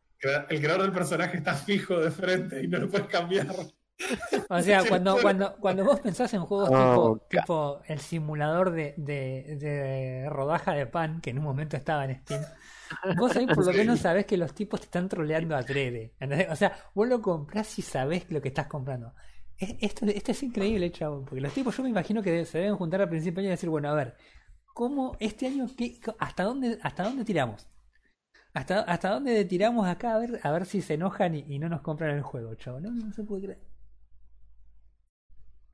El 0.51 0.61
creador 0.61 0.83
del 0.83 0.93
personaje 0.93 1.39
está 1.39 1.55
fijo 1.55 1.99
de 1.99 2.11
frente 2.11 2.63
y 2.63 2.69
no 2.69 2.79
lo 2.79 2.91
puedes 2.91 3.07
cambiar. 3.07 3.47
O 4.49 4.61
sea, 4.61 4.83
cuando, 4.89 5.17
cuando, 5.21 5.57
cuando 5.57 5.85
vos 5.85 6.01
pensás 6.01 6.33
en 6.35 6.41
juegos 6.45 6.71
oh, 6.73 7.19
tipo, 7.29 7.43
tipo 7.43 7.81
el 7.87 8.01
simulador 8.01 8.73
de, 8.73 8.95
de, 8.97 9.57
de, 9.59 10.29
rodaja 10.29 10.73
de 10.73 10.87
pan, 10.87 11.21
que 11.21 11.31
en 11.31 11.39
un 11.39 11.45
momento 11.45 11.77
estaba 11.77 12.05
en 12.05 12.21
Steam, 12.23 12.43
vos 13.17 13.37
ahí 13.37 13.47
por 13.47 13.65
lo 13.65 13.73
menos 13.73 14.01
sabés 14.01 14.27
que 14.27 14.37
los 14.37 14.55
tipos 14.55 14.81
te 14.81 14.87
están 14.87 15.09
troleando 15.09 15.57
a 15.57 15.63
3D. 15.63 16.51
O 16.51 16.57
sea, 16.57 16.77
vos 16.95 17.09
lo 17.09 17.21
comprás 17.21 17.79
y 17.79 17.83
sabés 17.83 18.31
lo 18.31 18.41
que 18.41 18.49
estás 18.49 18.67
comprando. 18.67 19.15
Esto, 19.59 20.07
esto 20.07 20.33
es 20.33 20.43
increíble, 20.43 20.91
chavo, 20.91 21.25
porque 21.25 21.41
los 21.41 21.53
tipos 21.53 21.77
yo 21.77 21.83
me 21.83 21.91
imagino 21.91 22.23
que 22.23 22.45
se 22.47 22.59
deben 22.59 22.77
juntar 22.77 23.03
al 23.03 23.11
principio 23.11 23.43
y 23.43 23.47
decir, 23.47 23.69
bueno, 23.69 23.91
a 23.91 23.95
ver, 23.95 24.17
¿cómo 24.73 25.17
este 25.21 25.47
año, 25.49 25.67
qué, 25.77 26.01
hasta, 26.19 26.45
dónde, 26.45 26.79
hasta 26.83 27.03
dónde 27.03 27.25
tiramos? 27.25 27.69
¿Hasta, 28.55 28.81
¿Hasta 28.81 29.11
dónde 29.11 29.45
tiramos 29.45 29.87
acá 29.87 30.15
a 30.15 30.19
ver, 30.19 30.41
a 30.43 30.51
ver 30.51 30.65
si 30.65 30.81
se 30.81 30.95
enojan 30.95 31.35
y, 31.35 31.59
no 31.59 31.69
nos 31.69 31.83
compran 31.83 32.17
el 32.17 32.23
juego, 32.23 32.55
chavo? 32.55 32.81
No, 32.81 32.91
no 32.91 33.13
se 33.13 33.23
puede 33.23 33.43
creer. 33.43 33.70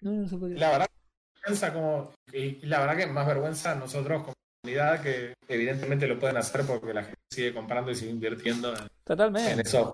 No, 0.01 0.12
no 0.12 0.28
se 0.28 0.36
puede 0.36 0.55
creer. 0.55 0.61
La 0.61 0.70
verdad, 0.78 1.72
como, 1.72 2.12
y 2.32 2.66
la 2.66 2.80
verdad 2.80 2.97
que 2.97 3.07
más 3.07 3.26
vergüenza 3.26 3.74
nosotros 3.74 4.22
como 4.22 4.34
comunidad 4.66 5.01
que 5.01 5.34
evidentemente 5.49 6.09
lo 6.09 6.18
pueden 6.18 6.36
hacer 6.36 6.62
porque 6.66 6.92
la 6.92 7.05
gente 7.05 7.20
sigue 7.30 7.55
comprando 7.55 7.90
y 7.90 7.94
sigue 7.94 8.11
invirtiendo 8.11 8.76
en, 8.76 8.88
Totalmente. 9.05 9.53
en 9.53 9.61
esos 9.61 9.92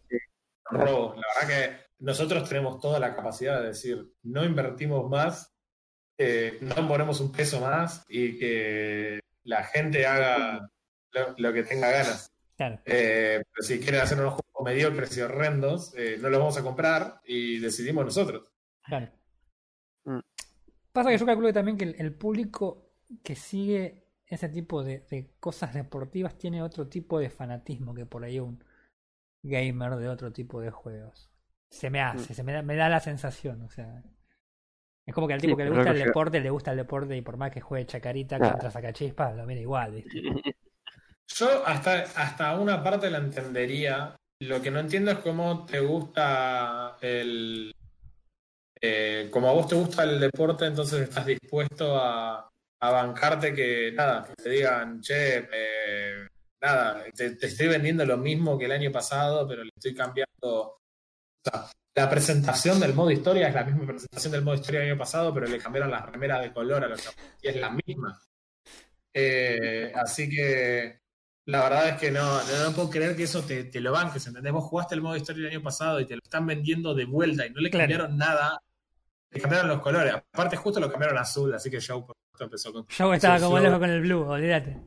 robos. 0.64 1.16
La 1.16 1.22
verdad 1.34 1.48
que 1.48 1.94
nosotros 1.98 2.48
tenemos 2.48 2.80
toda 2.80 2.98
la 2.98 3.14
capacidad 3.14 3.60
de 3.60 3.68
decir, 3.68 4.12
no 4.22 4.44
invertimos 4.44 5.08
más, 5.10 5.52
eh, 6.16 6.58
no 6.62 6.88
ponemos 6.88 7.20
un 7.20 7.32
peso 7.32 7.60
más 7.60 8.02
y 8.08 8.38
que 8.38 9.20
la 9.44 9.62
gente 9.64 10.06
haga 10.06 10.68
lo, 11.36 11.52
que 11.52 11.62
tenga 11.64 11.90
ganas. 11.90 12.30
Eh, 12.58 13.42
pero 13.52 13.62
si 13.66 13.80
quieren 13.80 14.00
hacer 14.00 14.18
unos 14.18 14.34
juegos 14.34 14.64
mediocres 14.64 15.16
y 15.16 15.20
horrendos, 15.20 15.92
eh, 15.96 16.16
no 16.20 16.30
los 16.30 16.38
vamos 16.38 16.56
a 16.56 16.62
comprar 16.62 17.20
y 17.24 17.58
decidimos 17.58 18.04
nosotros. 18.04 18.44
Claro. 18.84 19.10
Mm. 20.04 20.20
Pasa 20.92 21.10
que 21.10 21.18
yo 21.18 21.26
calculo 21.26 21.52
también 21.52 21.76
que 21.76 21.84
el, 21.84 22.14
público 22.14 22.90
que 23.22 23.34
sigue 23.34 24.04
ese 24.26 24.48
tipo 24.48 24.82
de, 24.82 25.00
de, 25.10 25.30
cosas 25.40 25.74
deportivas 25.74 26.36
tiene 26.36 26.62
otro 26.62 26.88
tipo 26.88 27.18
de 27.18 27.30
fanatismo 27.30 27.94
que 27.94 28.06
por 28.06 28.24
ahí 28.24 28.38
un 28.38 28.62
gamer 29.42 29.96
de 29.96 30.08
otro 30.08 30.32
tipo 30.32 30.60
de 30.60 30.70
juegos. 30.70 31.30
Se 31.70 31.90
me 31.90 32.00
hace, 32.00 32.32
mm. 32.32 32.36
se 32.36 32.42
me 32.42 32.52
da, 32.52 32.62
me 32.62 32.76
da 32.76 32.88
la 32.88 33.00
sensación, 33.00 33.62
o 33.62 33.70
sea. 33.70 34.02
Es 35.04 35.14
como 35.14 35.26
que 35.26 35.34
al 35.34 35.40
tipo 35.40 35.56
que 35.56 35.64
le 35.64 35.70
gusta 35.70 35.90
el 35.90 35.98
deporte, 35.98 36.40
le 36.40 36.50
gusta 36.50 36.70
el 36.70 36.76
deporte 36.76 37.16
y 37.16 37.22
por 37.22 37.36
más 37.36 37.50
que 37.50 37.60
juegue 37.60 37.86
chacarita 37.86 38.38
contra 38.38 38.70
sacachispas, 38.70 39.36
lo 39.36 39.46
mira 39.46 39.60
igual. 39.60 40.04
Yo 41.28 41.66
hasta, 41.66 42.02
hasta 42.02 42.58
una 42.58 42.82
parte 42.82 43.10
la 43.10 43.18
entendería. 43.18 44.16
Lo 44.40 44.60
que 44.60 44.70
no 44.70 44.80
entiendo 44.80 45.12
es 45.12 45.18
cómo 45.18 45.64
te 45.64 45.80
gusta 45.80 46.98
el. 47.00 47.74
Eh, 48.84 49.28
como 49.30 49.48
a 49.48 49.52
vos 49.52 49.68
te 49.68 49.76
gusta 49.76 50.02
el 50.02 50.18
deporte, 50.18 50.66
entonces 50.66 51.08
estás 51.08 51.24
dispuesto 51.24 51.96
a, 51.96 52.50
a 52.80 52.90
bancarte 52.90 53.54
que, 53.54 53.92
nada, 53.92 54.24
que 54.24 54.34
te 54.34 54.50
digan, 54.50 55.00
che, 55.00 55.48
eh, 55.52 56.26
nada, 56.60 57.04
te, 57.14 57.36
te, 57.36 57.46
estoy 57.46 57.68
vendiendo 57.68 58.04
lo 58.04 58.16
mismo 58.16 58.58
que 58.58 58.64
el 58.64 58.72
año 58.72 58.90
pasado, 58.90 59.46
pero 59.46 59.62
le 59.62 59.70
estoy 59.76 59.94
cambiando 59.94 60.78
la 61.94 62.08
presentación 62.08 62.80
del 62.80 62.94
modo 62.94 63.10
historia 63.10 63.48
es 63.48 63.54
la 63.54 63.64
misma 63.64 63.86
presentación 63.86 64.32
del 64.32 64.42
modo 64.42 64.54
historia 64.54 64.80
del 64.80 64.90
año 64.90 64.98
pasado, 64.98 65.34
pero 65.34 65.46
le 65.46 65.58
cambiaron 65.58 65.90
las 65.90 66.06
remeras 66.06 66.40
de 66.40 66.52
color 66.52 66.84
a 66.84 66.88
los 66.88 67.10
y 67.42 67.48
es 67.48 67.56
la 67.56 67.70
misma. 67.70 68.18
Eh, 69.12 69.92
así 69.94 70.28
que 70.30 71.00
la 71.44 71.64
verdad 71.64 71.88
es 71.90 72.00
que 72.00 72.10
no, 72.10 72.42
no, 72.42 72.72
puedo 72.74 72.88
creer 72.88 73.14
que 73.14 73.24
eso 73.24 73.42
te, 73.42 73.68
lo 73.80 73.92
banques, 73.92 74.26
¿entendés? 74.26 74.52
Vos 74.52 74.64
jugaste 74.64 74.94
el 74.94 75.02
modo 75.02 75.16
historia 75.16 75.48
el 75.48 75.56
año 75.56 75.62
pasado 75.62 76.00
y 76.00 76.06
te 76.06 76.14
lo 76.14 76.22
están 76.22 76.46
vendiendo 76.46 76.94
de 76.94 77.04
vuelta 77.04 77.46
y 77.46 77.50
no 77.50 77.60
le 77.60 77.70
cambiaron 77.70 78.16
nada, 78.16 78.58
le 79.32 79.40
cambiaron 79.40 79.68
los 79.68 79.80
colores. 79.80 80.14
Aparte, 80.14 80.56
justo 80.56 80.78
lo 80.78 80.90
cambiaron 80.90 81.18
azul, 81.18 81.52
así 81.54 81.70
que 81.70 81.80
Joe 81.80 82.04
empezó 82.38 82.72
con. 82.72 82.86
Joe 82.96 83.16
estaba 83.16 83.40
como 83.40 83.58
lejos 83.58 83.78
con 83.78 83.90
el 83.90 84.02
blue, 84.02 84.22
olvídate. 84.22 84.78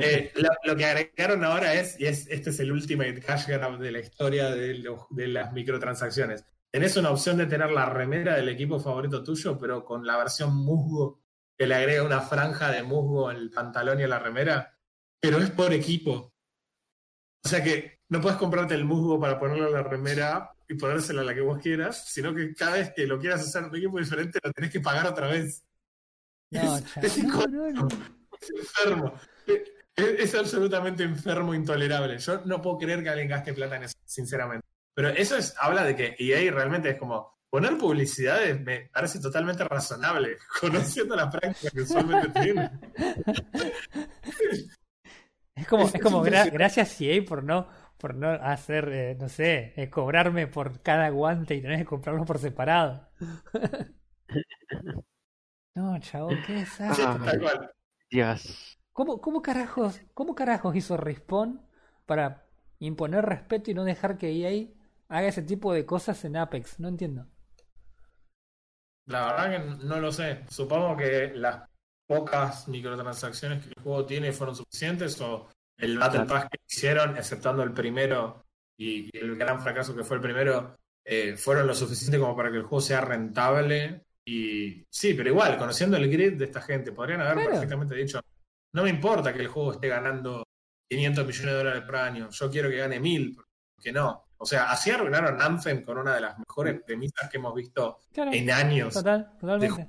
Eh, 0.00 0.32
lo, 0.64 0.76
que 0.76 0.84
agregaron 0.84 1.44
ahora 1.44 1.74
es, 1.74 1.98
y 2.00 2.06
es, 2.06 2.26
este 2.28 2.50
es 2.50 2.60
el 2.60 2.72
ultimate 2.72 3.20
cash 3.20 3.46
grab 3.46 3.78
de 3.78 3.90
la 3.92 3.98
historia 3.98 4.50
de, 4.50 4.82
de 5.10 5.28
las 5.28 5.52
microtransacciones. 5.52 6.44
Tenés 6.70 6.96
una 6.96 7.10
opción 7.10 7.36
de 7.36 7.46
tener 7.46 7.70
la 7.70 7.86
remera 7.86 8.36
del 8.36 8.48
equipo 8.48 8.80
favorito 8.80 9.22
tuyo, 9.22 9.58
pero 9.58 9.84
con 9.84 10.06
la 10.06 10.16
versión 10.16 10.56
musgo, 10.56 11.20
que 11.56 11.66
le 11.66 11.74
agrega 11.74 12.02
una 12.02 12.20
franja 12.20 12.70
de 12.70 12.82
musgo 12.82 13.28
al 13.28 13.50
pantalón 13.50 14.00
y 14.00 14.04
a 14.04 14.08
la 14.08 14.18
remera, 14.18 14.76
pero 15.20 15.38
es 15.38 15.50
por 15.50 15.72
equipo. 15.72 16.32
O 17.44 17.48
sea 17.48 17.62
que 17.62 18.00
no 18.08 18.20
puedes 18.20 18.38
comprarte 18.38 18.74
el 18.74 18.84
musgo 18.84 19.20
para 19.20 19.38
ponerlo 19.38 19.68
en 19.68 19.74
la 19.74 19.82
remera 19.82 20.54
y 20.74 20.78
ponérsela 20.78 21.22
a 21.22 21.24
la 21.24 21.34
que 21.34 21.40
vos 21.40 21.58
quieras, 21.60 22.08
sino 22.08 22.34
que 22.34 22.54
cada 22.54 22.72
vez 22.72 22.92
que 22.94 23.06
lo 23.06 23.18
quieras 23.18 23.40
hacer 23.42 23.62
en 23.62 23.70
un 23.70 23.76
equipo 23.76 23.98
diferente 23.98 24.40
lo 24.42 24.52
tenés 24.52 24.70
que 24.70 24.80
pagar 24.80 25.06
otra 25.06 25.28
vez. 25.28 25.64
No, 26.50 26.76
es, 26.76 27.24
no, 27.24 27.88
enfermo. 28.56 29.14
Es, 29.96 30.34
absolutamente 30.34 31.04
enfermo, 31.04 31.54
intolerable. 31.54 32.18
Yo 32.18 32.42
no 32.44 32.60
puedo 32.60 32.78
creer 32.78 33.02
que 33.02 33.08
alguien 33.08 33.28
gaste 33.28 33.54
plata 33.54 33.76
en 33.76 33.84
eso, 33.84 33.96
sinceramente. 34.04 34.66
Pero 34.94 35.08
eso 35.08 35.36
es, 35.36 35.54
habla 35.58 35.84
de 35.84 35.96
que 35.96 36.16
EA 36.18 36.52
realmente 36.52 36.90
es 36.90 36.98
como 36.98 37.34
poner 37.48 37.78
publicidades 37.78 38.60
me 38.60 38.90
parece 38.92 39.20
totalmente 39.20 39.62
razonable, 39.64 40.38
conociendo 40.60 41.14
la 41.14 41.30
práctica 41.30 41.70
que 41.70 41.82
usualmente 41.82 42.40
tiene. 42.40 42.70
Es 45.56 45.68
como, 45.68 45.86
es, 45.86 46.02
como 46.02 46.20
gracias 46.20 47.00
EA 47.00 47.24
por 47.24 47.44
no, 47.44 47.68
por 47.98 48.14
no 48.14 48.30
hacer, 48.30 48.88
eh, 48.92 49.16
no 49.18 49.28
sé, 49.28 49.72
eh, 49.76 49.90
cobrarme 49.90 50.46
por 50.46 50.82
cada 50.82 51.08
guante 51.10 51.54
y 51.54 51.62
tener 51.62 51.78
que 51.78 51.84
comprarlo 51.84 52.24
por 52.24 52.38
separado. 52.38 53.08
no, 55.74 55.98
chavo, 56.00 56.30
¿qué 56.46 56.60
es 56.62 56.80
eso? 56.80 57.18
¿Cómo, 58.92 59.20
cómo, 59.20 59.42
carajos, 59.42 60.00
¿Cómo 60.14 60.34
carajos 60.34 60.76
hizo 60.76 60.96
Respawn 60.96 61.60
para 62.06 62.46
imponer 62.78 63.24
respeto 63.24 63.70
y 63.70 63.74
no 63.74 63.84
dejar 63.84 64.18
que 64.18 64.30
EA 64.30 64.68
haga 65.08 65.28
ese 65.28 65.42
tipo 65.42 65.72
de 65.72 65.84
cosas 65.84 66.24
en 66.24 66.36
Apex? 66.36 66.78
No 66.78 66.88
entiendo. 66.88 67.26
La 69.06 69.26
verdad 69.26 69.50
que 69.50 69.84
no 69.84 70.00
lo 70.00 70.12
sé. 70.12 70.44
Supongo 70.48 70.96
que 70.96 71.32
las 71.34 71.68
pocas 72.06 72.68
microtransacciones 72.68 73.62
que 73.62 73.70
el 73.76 73.82
juego 73.82 74.06
tiene 74.06 74.32
fueron 74.32 74.54
suficientes 74.54 75.20
o 75.20 75.48
el 75.78 75.98
Battle 75.98 76.24
Pass 76.24 76.48
que 76.50 76.58
hicieron, 76.68 77.16
exceptando 77.16 77.62
el 77.62 77.72
primero 77.72 78.44
y 78.76 79.16
el 79.16 79.36
gran 79.36 79.60
fracaso 79.60 79.94
que 79.94 80.04
fue 80.04 80.16
el 80.16 80.22
primero, 80.22 80.76
eh, 81.04 81.36
fueron 81.36 81.66
lo 81.66 81.74
suficiente 81.74 82.18
como 82.18 82.36
para 82.36 82.50
que 82.50 82.58
el 82.58 82.62
juego 82.62 82.80
sea 82.80 83.00
rentable 83.00 84.04
y 84.24 84.86
sí, 84.88 85.14
pero 85.14 85.28
igual, 85.28 85.58
conociendo 85.58 85.96
el 85.96 86.10
grid 86.10 86.38
de 86.38 86.46
esta 86.46 86.62
gente, 86.62 86.92
podrían 86.92 87.20
haber 87.20 87.50
perfectamente 87.50 87.94
dicho, 87.94 88.20
no 88.72 88.82
me 88.82 88.90
importa 88.90 89.32
que 89.32 89.40
el 89.40 89.48
juego 89.48 89.72
esté 89.72 89.88
ganando 89.88 90.44
500 90.88 91.26
millones 91.26 91.52
de 91.52 91.58
dólares 91.58 91.82
por 91.82 91.96
año, 91.96 92.30
yo 92.30 92.50
quiero 92.50 92.70
que 92.70 92.76
gane 92.76 93.00
1000, 93.00 93.36
porque 93.76 93.92
no. 93.92 94.24
O 94.36 94.46
sea, 94.46 94.70
así 94.70 94.90
arruinaron 94.90 95.40
Anthem 95.40 95.84
con 95.84 95.98
una 95.98 96.14
de 96.14 96.20
las 96.20 96.38
mejores 96.38 96.82
premisas 96.82 97.30
que 97.30 97.36
hemos 97.36 97.54
visto 97.54 98.00
en 98.14 98.50
años. 98.50 98.92
Total, 98.92 99.30
totalmente. 99.40 99.88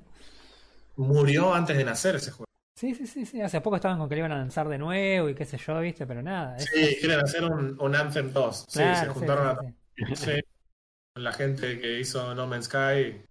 Murió 0.96 1.52
antes 1.52 1.76
de 1.76 1.84
nacer 1.84 2.16
ese 2.16 2.30
juego. 2.30 2.45
Sí, 2.76 2.94
sí, 2.94 3.06
sí, 3.06 3.24
sí. 3.24 3.40
Hace 3.40 3.60
poco 3.60 3.76
estaban 3.76 3.98
con 3.98 4.08
que 4.08 4.14
le 4.14 4.20
iban 4.20 4.32
a 4.32 4.38
lanzar 4.38 4.68
de 4.68 4.78
nuevo 4.78 5.28
y 5.28 5.34
qué 5.34 5.44
sé 5.44 5.56
yo, 5.56 5.80
viste, 5.80 6.06
pero 6.06 6.22
nada. 6.22 6.58
Sí, 6.58 6.96
quieren 7.00 7.20
hacer 7.20 7.44
un, 7.44 7.76
un 7.80 7.96
Anthem 7.96 8.32
2. 8.32 8.66
sí, 8.68 8.78
se 8.78 9.06
juntaron 9.08 9.48
a... 9.48 9.56
con 9.56 11.24
la 11.24 11.32
gente 11.32 11.80
que 11.80 12.00
hizo 12.00 12.34
No 12.34 12.46
Man's 12.46 12.66
Sky 12.66 13.26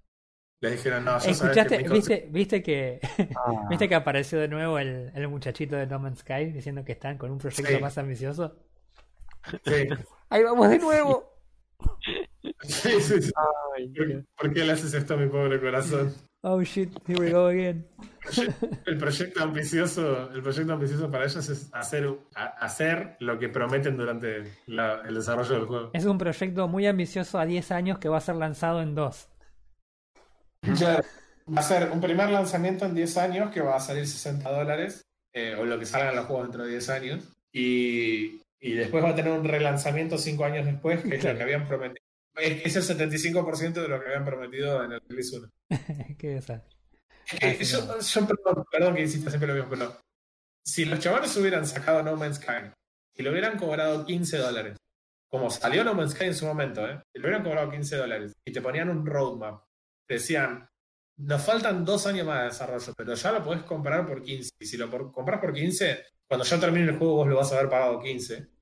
les 0.61 0.71
dijeron, 0.71 1.05
no, 1.05 1.17
¿Escuchaste, 1.17 1.83
viste, 1.89 2.27
viste 2.31 2.63
que 2.63 2.99
ah. 3.35 3.65
viste 3.69 3.87
que 3.87 3.95
apareció 3.95 4.39
de 4.39 4.47
nuevo 4.47 4.79
el, 4.79 5.11
el, 5.13 5.27
muchachito 5.27 5.75
de 5.75 5.85
No 5.85 5.99
Man's 5.99 6.19
Sky 6.19 6.45
diciendo 6.45 6.83
que 6.83 6.93
están 6.93 7.17
con 7.17 7.29
un 7.29 7.37
proyecto 7.37 7.79
más 7.79 7.97
ambicioso? 7.97 8.55
Sí. 9.63 9.87
Ahí 10.29 10.43
vamos 10.43 10.69
de 10.69 10.79
nuevo. 10.79 11.37
Sí, 12.63 13.01
sí, 13.01 13.21
sí. 13.21 13.31
¿Por, 14.37 14.53
qué 14.53 14.63
le 14.63 14.71
haces 14.71 14.93
esto 14.93 15.13
a 15.13 15.17
mi 15.17 15.27
pobre 15.27 15.59
corazón? 15.59 16.15
Oh 16.47 16.61
shit, 16.61 16.91
here 17.07 17.19
we 17.19 17.31
go 17.31 17.47
again. 17.47 17.87
El 18.85 18.99
proyecto 18.99 19.41
ambicioso, 19.41 20.31
el 20.31 20.43
proyecto 20.43 20.73
ambicioso 20.73 21.09
para 21.09 21.25
ellos 21.25 21.49
es 21.49 21.69
hacer, 21.73 22.07
hacer 22.35 23.17
lo 23.19 23.39
que 23.39 23.49
prometen 23.49 23.97
durante 23.97 24.43
el 24.67 25.15
desarrollo 25.15 25.55
del 25.55 25.65
juego. 25.65 25.89
Es 25.93 26.05
un 26.05 26.19
proyecto 26.19 26.67
muy 26.67 26.85
ambicioso 26.85 27.39
a 27.39 27.47
10 27.47 27.71
años 27.71 27.97
que 27.97 28.09
va 28.09 28.17
a 28.17 28.21
ser 28.21 28.35
lanzado 28.35 28.83
en 28.83 28.93
dos. 28.93 29.27
va 30.67 31.59
a 31.59 31.63
ser 31.63 31.89
un 31.91 31.99
primer 31.99 32.29
lanzamiento 32.29 32.85
en 32.85 32.93
10 32.93 33.17
años 33.17 33.51
que 33.51 33.61
va 33.61 33.77
a 33.77 33.79
salir 33.79 34.05
60 34.05 34.47
dólares, 34.51 35.01
eh, 35.33 35.55
o 35.59 35.65
lo 35.65 35.79
que 35.79 35.87
salgan 35.87 36.15
los 36.15 36.25
juegos 36.25 36.45
dentro 36.45 36.65
de 36.65 36.71
10 36.73 36.89
años. 36.89 37.23
Y, 37.51 38.39
y, 38.59 38.73
después 38.73 39.03
va 39.03 39.09
a 39.09 39.15
tener 39.15 39.31
un 39.31 39.45
relanzamiento 39.45 40.19
5 40.19 40.45
años 40.45 40.67
después, 40.67 41.01
que 41.01 41.15
es 41.15 41.23
lo 41.23 41.35
que 41.35 41.41
habían 41.41 41.67
prometido 41.67 42.04
es 42.38 42.75
el 42.75 42.97
75% 42.97 43.73
de 43.73 43.88
lo 43.88 43.99
que 43.99 44.07
habían 44.07 44.25
prometido 44.25 44.83
en 44.83 44.93
el 44.93 45.01
release 45.07 45.38
1. 45.38 45.49
Qué 46.17 46.27
desastre. 46.36 46.77
yo, 47.63 48.27
perdón, 48.27 48.65
perdón, 48.71 48.95
que 48.95 49.01
insista 49.01 49.29
siempre 49.29 49.47
lo 49.47 49.55
mismo, 49.55 49.69
pero 49.69 49.99
si 50.63 50.86
los 50.86 50.99
chavales 50.99 51.36
hubieran 51.38 51.65
sacado 51.65 52.03
No 52.03 52.15
Man's 52.15 52.38
Sky 52.38 52.71
y 53.15 53.23
lo 53.23 53.31
hubieran 53.31 53.57
cobrado 53.57 54.05
15 54.05 54.38
dólares, 54.38 54.77
como 55.29 55.49
salió 55.49 55.83
No 55.83 55.93
Man's 55.93 56.11
Sky 56.11 56.25
en 56.25 56.36
su 56.36 56.45
momento, 56.45 56.88
¿eh? 56.88 57.01
y 57.13 57.19
lo 57.19 57.27
hubieran 57.27 57.43
cobrado 57.43 57.71
15 57.71 57.95
dólares 57.95 58.33
y 58.45 58.51
te 58.51 58.61
ponían 58.61 58.89
un 58.89 59.05
roadmap, 59.05 59.63
te 60.07 60.15
decían, 60.15 60.67
nos 61.17 61.41
faltan 61.41 61.86
dos 61.86 62.05
años 62.07 62.27
más 62.27 62.39
de 62.39 62.45
desarrollo, 62.45 62.93
pero 62.97 63.13
ya 63.13 63.31
lo 63.31 63.43
podés 63.43 63.63
comprar 63.63 64.05
por 64.05 64.21
15. 64.21 64.49
Y 64.59 64.65
si 64.65 64.77
lo 64.77 64.89
compras 65.11 65.39
por 65.39 65.53
15, 65.53 66.03
cuando 66.27 66.45
yo 66.45 66.59
termine 66.59 66.89
el 66.91 66.97
juego 66.97 67.15
vos 67.15 67.27
lo 67.27 67.38
vas 67.38 67.51
a 67.51 67.55
haber 67.55 67.69
pagado 67.69 68.01
15 68.01 68.54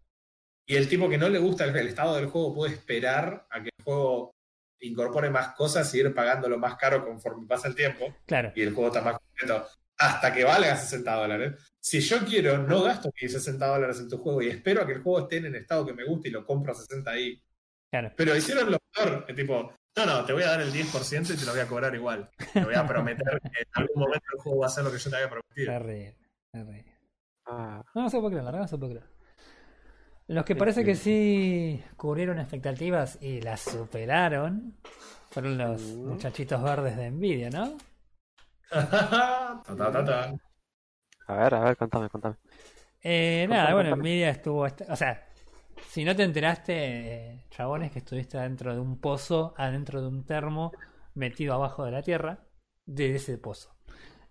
y 0.65 0.75
el 0.75 0.87
tipo 0.87 1.09
que 1.09 1.17
no 1.17 1.29
le 1.29 1.39
gusta 1.39 1.65
el, 1.65 1.75
estado 1.87 2.15
del 2.15 2.27
juego 2.27 2.53
puede 2.53 2.73
esperar 2.73 3.47
a 3.49 3.61
que 3.61 3.69
el 3.77 3.83
juego 3.83 4.33
incorpore 4.79 5.29
más 5.29 5.55
cosas 5.55 5.93
y 5.93 5.99
ir 5.99 6.13
pagándolo 6.13 6.57
más 6.57 6.75
caro 6.75 7.05
conforme 7.05 7.47
pasa 7.47 7.67
el 7.67 7.75
tiempo. 7.75 8.15
Claro. 8.25 8.51
Y 8.55 8.61
el 8.61 8.73
juego 8.73 8.87
está 8.87 9.01
más 9.01 9.17
completo 9.19 9.65
hasta 9.97 10.33
que 10.33 10.43
valga 10.43 10.75
60 10.75 11.15
dólares. 11.15 11.73
Si 11.79 11.99
yo 12.01 12.19
quiero, 12.25 12.57
no 12.57 12.83
gasto 12.83 13.11
mis 13.21 13.31
60 13.31 13.65
dólares 13.65 13.99
en 13.99 14.09
tu 14.09 14.17
juego 14.17 14.41
y 14.41 14.49
espero 14.49 14.81
a 14.81 14.85
que 14.85 14.93
el 14.93 15.01
juego 15.01 15.21
esté 15.21 15.37
en 15.37 15.45
el 15.45 15.55
estado 15.55 15.85
que 15.85 15.93
me 15.93 16.05
guste 16.05 16.29
y 16.29 16.31
lo 16.31 16.45
compro 16.45 16.71
a 16.71 16.75
60 16.75 17.09
ahí. 17.11 17.41
Claro. 17.91 18.11
Pero 18.15 18.35
hicieron 18.35 18.71
lo 18.71 18.79
peor, 18.91 19.25
tipo, 19.35 19.73
no, 19.95 20.05
no, 20.05 20.25
te 20.25 20.33
voy 20.33 20.43
a 20.43 20.47
dar 20.47 20.61
el 20.61 20.73
10% 20.73 21.33
y 21.33 21.37
te 21.37 21.45
lo 21.45 21.51
voy 21.51 21.61
a 21.61 21.67
cobrar 21.67 21.93
igual. 21.93 22.29
Te 22.51 22.63
voy 22.63 22.73
a 22.73 22.87
prometer 22.87 23.39
que 23.41 23.61
en 23.61 23.67
algún 23.73 24.01
momento 24.01 24.25
el 24.33 24.39
juego 24.39 24.59
va 24.59 24.65
a 24.65 24.69
hacer 24.69 24.83
lo 24.83 24.91
que 24.91 24.97
yo 24.97 25.09
te 25.09 25.15
había 25.15 25.29
prometido. 25.29 25.71
Ah. 27.45 27.83
No, 27.93 28.01
no 28.01 28.09
se 28.09 28.19
puede 28.19 28.37
creer, 28.37 28.53
no 28.53 28.67
se 28.67 28.77
puede 28.77 28.93
creer. 28.93 29.12
Los 30.27 30.45
que 30.45 30.55
parece 30.55 30.85
que 30.85 30.95
sí 30.95 31.83
cubrieron 31.97 32.39
expectativas 32.39 33.17
y 33.21 33.41
las 33.41 33.61
superaron 33.61 34.77
fueron 35.29 35.57
los 35.57 35.81
muchachitos 35.81 36.61
verdes 36.63 36.95
de 36.95 37.11
Nvidia, 37.11 37.49
¿no? 37.49 37.77
a 38.71 39.63
ver, 41.27 41.55
a 41.55 41.59
ver, 41.59 41.75
contame, 41.77 42.09
contame. 42.09 42.35
Eh, 43.01 43.45
nada, 43.49 43.73
bueno, 43.73 43.95
Nvidia 43.95 44.29
estuvo. 44.29 44.61
O 44.61 44.95
sea, 44.95 45.27
si 45.89 46.05
no 46.05 46.15
te 46.15 46.23
enteraste, 46.23 47.45
chabones, 47.49 47.91
que 47.91 47.99
estuviste 47.99 48.37
adentro 48.37 48.73
de 48.73 48.79
un 48.79 49.01
pozo, 49.01 49.53
adentro 49.57 50.01
de 50.01 50.07
un 50.07 50.25
termo, 50.25 50.71
metido 51.15 51.53
abajo 51.53 51.83
de 51.83 51.91
la 51.91 52.01
tierra, 52.01 52.45
de 52.85 53.15
ese 53.15 53.37
pozo. 53.37 53.75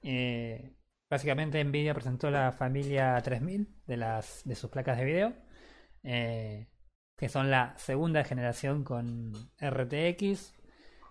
Eh, 0.02 0.72
básicamente, 1.10 1.62
Nvidia 1.62 1.92
presentó 1.94 2.30
la 2.30 2.52
familia 2.52 3.20
3000 3.22 3.68
de, 3.86 3.96
las, 3.96 4.42
de 4.44 4.54
sus 4.54 4.70
placas 4.70 4.96
de 4.96 5.04
video 5.04 5.34
eh, 6.02 6.68
que 7.16 7.28
son 7.28 7.50
la 7.50 7.74
segunda 7.78 8.24
generación 8.24 8.84
con 8.84 9.32
RTX 9.60 10.54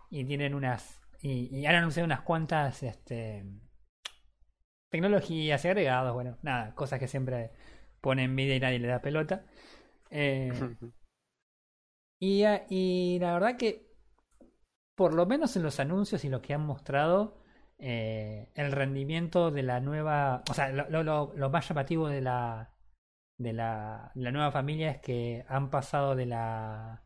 y 0.09 0.25
tienen 0.25 0.53
unas 0.53 1.01
y, 1.21 1.65
han 1.65 1.75
anunciado 1.75 2.05
unas 2.05 2.21
cuantas 2.21 2.81
este, 2.83 3.45
tecnologías 4.89 5.63
y 5.63 5.67
agregados, 5.67 6.13
bueno, 6.13 6.37
nada, 6.41 6.73
cosas 6.75 6.99
que 6.99 7.07
siempre 7.07 7.51
pone 8.01 8.23
en 8.23 8.35
vida 8.35 8.55
y 8.55 8.59
nadie 8.59 8.79
le 8.79 8.87
da 8.87 9.01
pelota. 9.01 9.45
Eh, 10.09 10.51
y, 12.19 12.43
y, 12.69 13.19
la 13.19 13.33
verdad 13.33 13.57
que, 13.57 13.87
por 14.95 15.13
lo 15.13 15.25
menos 15.25 15.55
en 15.55 15.63
los 15.63 15.79
anuncios 15.79 16.25
y 16.25 16.29
lo 16.29 16.41
que 16.41 16.53
han 16.53 16.65
mostrado, 16.65 17.37
eh, 17.77 18.49
el 18.55 18.71
rendimiento 18.71 19.51
de 19.51 19.63
la 19.63 19.79
nueva, 19.79 20.43
o 20.49 20.53
sea, 20.53 20.71
lo, 20.71 21.03
lo, 21.03 21.33
lo 21.35 21.49
más 21.49 21.67
llamativo 21.67 22.07
de 22.07 22.21
la, 22.21 22.73
de 23.41 23.53
la, 23.53 24.11
nueva 24.15 24.51
familia 24.51 24.91
es 24.91 24.99
que 24.99 25.45
han 25.47 25.69
pasado 25.69 26.15
de 26.15 26.25
la 26.25 27.03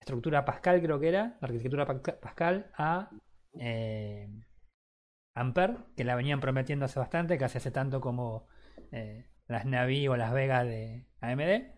estructura 0.00 0.44
Pascal, 0.44 0.82
creo 0.82 1.00
que 1.00 1.08
era, 1.08 1.38
la 1.40 1.48
arquitectura 1.48 1.86
Pascal, 1.86 2.70
a 2.76 3.10
eh, 3.58 4.28
Ampere, 5.34 5.76
que 5.96 6.04
la 6.04 6.14
venían 6.14 6.40
prometiendo 6.40 6.84
hace 6.84 6.98
bastante, 6.98 7.38
casi 7.38 7.58
hace 7.58 7.70
tanto 7.70 8.00
como 8.00 8.46
eh, 8.92 9.30
las 9.46 9.64
Navi 9.66 10.08
o 10.08 10.16
las 10.16 10.32
Vega 10.32 10.64
de 10.64 11.06
AMD. 11.20 11.74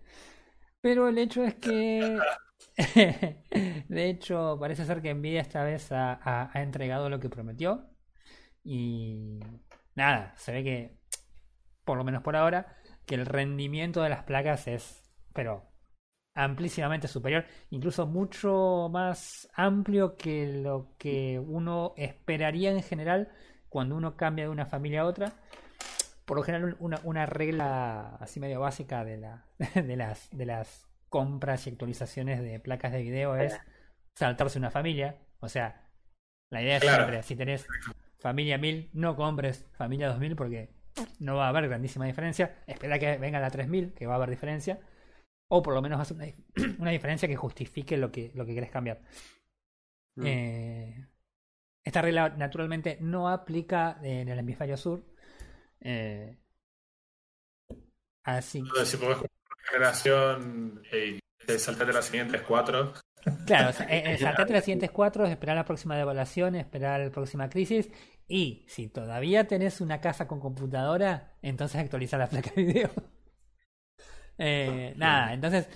Pero 0.80 1.08
el 1.08 1.18
hecho 1.18 1.42
es 1.44 1.54
que, 1.54 2.18
de 3.88 4.08
hecho, 4.08 4.58
parece 4.60 4.84
ser 4.84 5.02
que 5.02 5.14
Nvidia 5.14 5.40
esta 5.40 5.64
vez 5.64 5.90
ha 5.90 6.50
entregado 6.54 7.08
lo 7.08 7.20
que 7.20 7.30
prometió. 7.30 7.88
Y 8.62 9.40
nada, 9.94 10.34
se 10.36 10.52
ve 10.52 10.64
que, 10.64 10.98
por 11.84 11.96
lo 11.96 12.04
menos 12.04 12.22
por 12.22 12.34
ahora, 12.36 12.76
que 13.06 13.14
el 13.14 13.26
rendimiento 13.26 14.02
de 14.02 14.10
las 14.10 14.24
placas 14.24 14.66
es, 14.66 15.02
pero 15.32 15.64
amplísimamente 16.34 17.08
superior, 17.08 17.46
incluso 17.70 18.06
mucho 18.06 18.88
más 18.92 19.48
amplio 19.54 20.16
que 20.16 20.46
lo 20.62 20.94
que 20.98 21.38
uno 21.38 21.94
esperaría 21.96 22.70
en 22.70 22.82
general 22.82 23.32
cuando 23.70 23.96
uno 23.96 24.16
cambia 24.16 24.44
de 24.44 24.50
una 24.50 24.66
familia 24.66 25.00
a 25.00 25.06
otra. 25.06 25.32
Por 26.26 26.36
lo 26.36 26.42
general, 26.42 26.76
una, 26.80 27.00
una 27.04 27.24
regla 27.24 28.16
así 28.20 28.40
medio 28.40 28.60
básica 28.60 29.04
de, 29.04 29.16
la, 29.16 29.46
de, 29.74 29.96
las, 29.96 30.28
de 30.30 30.44
las 30.44 30.86
compras 31.08 31.66
y 31.66 31.70
actualizaciones 31.70 32.42
de 32.42 32.60
placas 32.60 32.92
de 32.92 33.02
video 33.02 33.36
es 33.36 33.58
saltarse 34.14 34.58
una 34.58 34.70
familia. 34.70 35.16
O 35.40 35.48
sea, 35.48 35.88
la 36.50 36.62
idea 36.62 36.76
es 36.76 36.82
siempre, 36.82 37.22
si 37.22 37.36
tenés 37.36 37.66
familia 38.18 38.58
1000, 38.58 38.90
no 38.92 39.16
compres 39.16 39.66
familia 39.72 40.08
2000 40.08 40.36
porque 40.36 40.75
no 41.18 41.36
va 41.36 41.46
a 41.46 41.48
haber 41.48 41.68
grandísima 41.68 42.06
diferencia. 42.06 42.62
Espera 42.66 42.98
que 42.98 43.18
venga 43.18 43.40
la 43.40 43.50
3000, 43.50 43.92
que 43.94 44.06
va 44.06 44.14
a 44.14 44.16
haber 44.16 44.30
diferencia. 44.30 44.80
O 45.48 45.62
por 45.62 45.74
lo 45.74 45.82
menos 45.82 46.00
hace 46.00 46.14
una, 46.14 46.26
una 46.78 46.90
diferencia 46.90 47.28
que 47.28 47.36
justifique 47.36 47.96
lo 47.96 48.10
que, 48.10 48.32
lo 48.34 48.44
que 48.46 48.54
querés 48.54 48.70
cambiar. 48.70 49.00
Mm. 50.16 50.26
Eh, 50.26 51.08
esta 51.84 52.02
regla 52.02 52.30
naturalmente 52.30 52.98
no 53.00 53.28
aplica 53.28 53.98
en 54.02 54.28
el 54.28 54.38
hemisferio 54.38 54.76
sur. 54.76 55.04
Eh, 55.80 56.36
así 58.24 58.62
que... 58.62 58.84
Si 58.84 58.96
podés 58.96 59.18
generación 59.70 60.82
y 60.92 61.18
eh, 61.46 61.58
saltate 61.58 61.92
las 61.92 62.06
siguientes 62.06 62.42
cuatro. 62.42 62.92
Claro, 63.46 63.72
saltate 63.72 64.52
las 64.52 64.64
siguientes 64.64 64.90
cuatro, 64.90 65.26
esperar 65.26 65.56
la 65.56 65.64
próxima 65.64 65.96
devaluación, 65.96 66.54
esperar 66.54 67.00
la 67.00 67.10
próxima 67.10 67.48
crisis 67.48 67.90
y 68.28 68.64
si 68.68 68.88
todavía 68.88 69.46
tenés 69.46 69.80
una 69.80 70.00
casa 70.00 70.26
con 70.26 70.40
computadora, 70.40 71.32
entonces 71.42 71.80
actualiza 71.80 72.18
la 72.18 72.28
placa 72.28 72.50
de 72.54 72.62
video. 72.64 72.90
eh, 74.38 74.94
nada, 74.96 75.32
entonces 75.32 75.68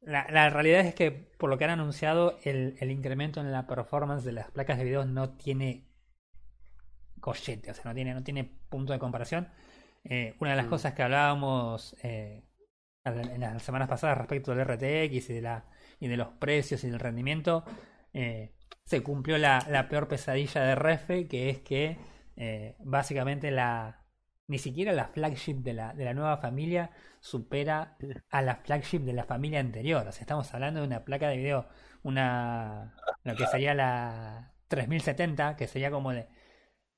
la, 0.00 0.26
la, 0.30 0.50
realidad 0.50 0.80
es 0.80 0.94
que 0.94 1.10
por 1.10 1.50
lo 1.50 1.58
que 1.58 1.64
han 1.64 1.70
anunciado, 1.70 2.38
el, 2.44 2.76
el, 2.80 2.90
incremento 2.90 3.40
en 3.40 3.52
la 3.52 3.66
performance 3.66 4.24
de 4.24 4.32
las 4.32 4.50
placas 4.50 4.78
de 4.78 4.84
video 4.84 5.04
no 5.04 5.30
tiene 5.30 5.88
cochete, 7.20 7.70
o 7.70 7.74
sea, 7.74 7.84
no 7.86 7.94
tiene, 7.94 8.12
no 8.12 8.22
tiene 8.22 8.44
punto 8.44 8.92
de 8.92 8.98
comparación. 8.98 9.48
Eh, 10.04 10.36
una 10.40 10.50
de 10.50 10.56
las 10.56 10.66
mm. 10.66 10.70
cosas 10.70 10.92
que 10.92 11.02
hablábamos 11.02 11.96
eh, 12.02 12.44
en 13.04 13.40
las 13.40 13.62
semanas 13.62 13.88
pasadas 13.88 14.18
respecto 14.18 14.54
del 14.54 14.66
RTX 14.66 15.30
y 15.30 15.32
de, 15.34 15.40
la, 15.40 15.64
y 16.04 16.08
de 16.08 16.18
los 16.18 16.28
precios 16.28 16.84
y 16.84 16.90
del 16.90 17.00
rendimiento, 17.00 17.64
eh, 18.12 18.52
se 18.84 19.02
cumplió 19.02 19.38
la, 19.38 19.86
peor 19.88 20.06
pesadilla 20.06 20.62
de 20.62 20.74
Refe, 20.74 21.26
que 21.26 21.48
es 21.48 21.60
que 21.60 21.96
eh, 22.36 22.76
básicamente 22.80 23.50
la 23.50 24.04
ni 24.46 24.58
siquiera 24.58 24.92
la 24.92 25.06
flagship 25.06 25.54
de 25.62 25.72
la, 25.72 25.94
de 25.94 26.04
la 26.04 26.12
nueva 26.12 26.36
familia 26.36 26.90
supera 27.20 27.96
a 28.28 28.42
la 28.42 28.56
flagship 28.56 28.98
de 28.98 29.14
la 29.14 29.24
familia 29.24 29.60
anterior. 29.60 30.06
O 30.06 30.12
sea, 30.12 30.20
estamos 30.20 30.52
hablando 30.52 30.80
de 30.80 30.86
una 30.86 31.06
placa 31.06 31.28
de 31.28 31.38
video, 31.38 31.66
una 32.02 32.94
lo 33.22 33.34
que 33.34 33.46
sería 33.46 33.72
la 33.72 34.52
3070, 34.68 35.56
que 35.56 35.66
sería 35.66 35.90
como 35.90 36.12
de 36.12 36.28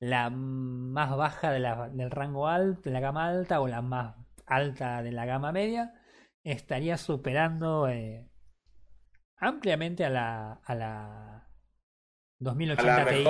la 0.01 0.29
más 0.31 1.17
baja 1.17 1.53
de 1.53 1.61
la, 1.61 1.89
del 1.91 2.11
rango 2.11 2.49
alto, 2.49 2.83
de 2.83 2.91
la 2.91 2.99
gama 2.99 3.29
alta, 3.29 3.61
o 3.61 3.69
la 3.69 3.81
más 3.81 4.17
alta 4.47 5.05
de 5.05 5.13
la 5.13 5.25
gama 5.25 5.53
media, 5.53 5.95
estaría 6.43 6.97
superando 6.97 7.89
eh, 7.89 8.29
ampliamente 9.37 10.05
a 10.05 10.11
la, 10.11 10.53
a 10.65 10.75
la 10.75 11.49
2080 12.39 13.07
Ti. 13.07 13.25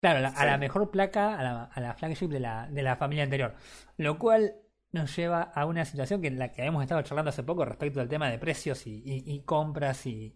Claro, 0.00 0.32
a 0.36 0.44
la 0.44 0.58
mejor 0.58 0.90
placa, 0.90 1.38
a 1.38 1.42
la, 1.42 1.64
a 1.64 1.80
la 1.80 1.94
flagship 1.94 2.28
de 2.28 2.40
la, 2.40 2.68
de 2.70 2.82
la 2.82 2.96
familia 2.96 3.24
anterior. 3.24 3.54
Lo 3.96 4.18
cual 4.18 4.54
nos 4.92 5.14
lleva 5.16 5.42
a 5.42 5.66
una 5.66 5.84
situación 5.84 6.20
que 6.20 6.28
en 6.28 6.38
la 6.38 6.52
que 6.52 6.64
hemos 6.64 6.82
estado 6.82 7.02
charlando 7.02 7.30
hace 7.30 7.42
poco 7.42 7.64
respecto 7.64 8.00
al 8.00 8.08
tema 8.08 8.30
de 8.30 8.38
precios 8.38 8.86
y, 8.86 9.02
y, 9.04 9.42
compras 9.42 10.06
y, 10.06 10.32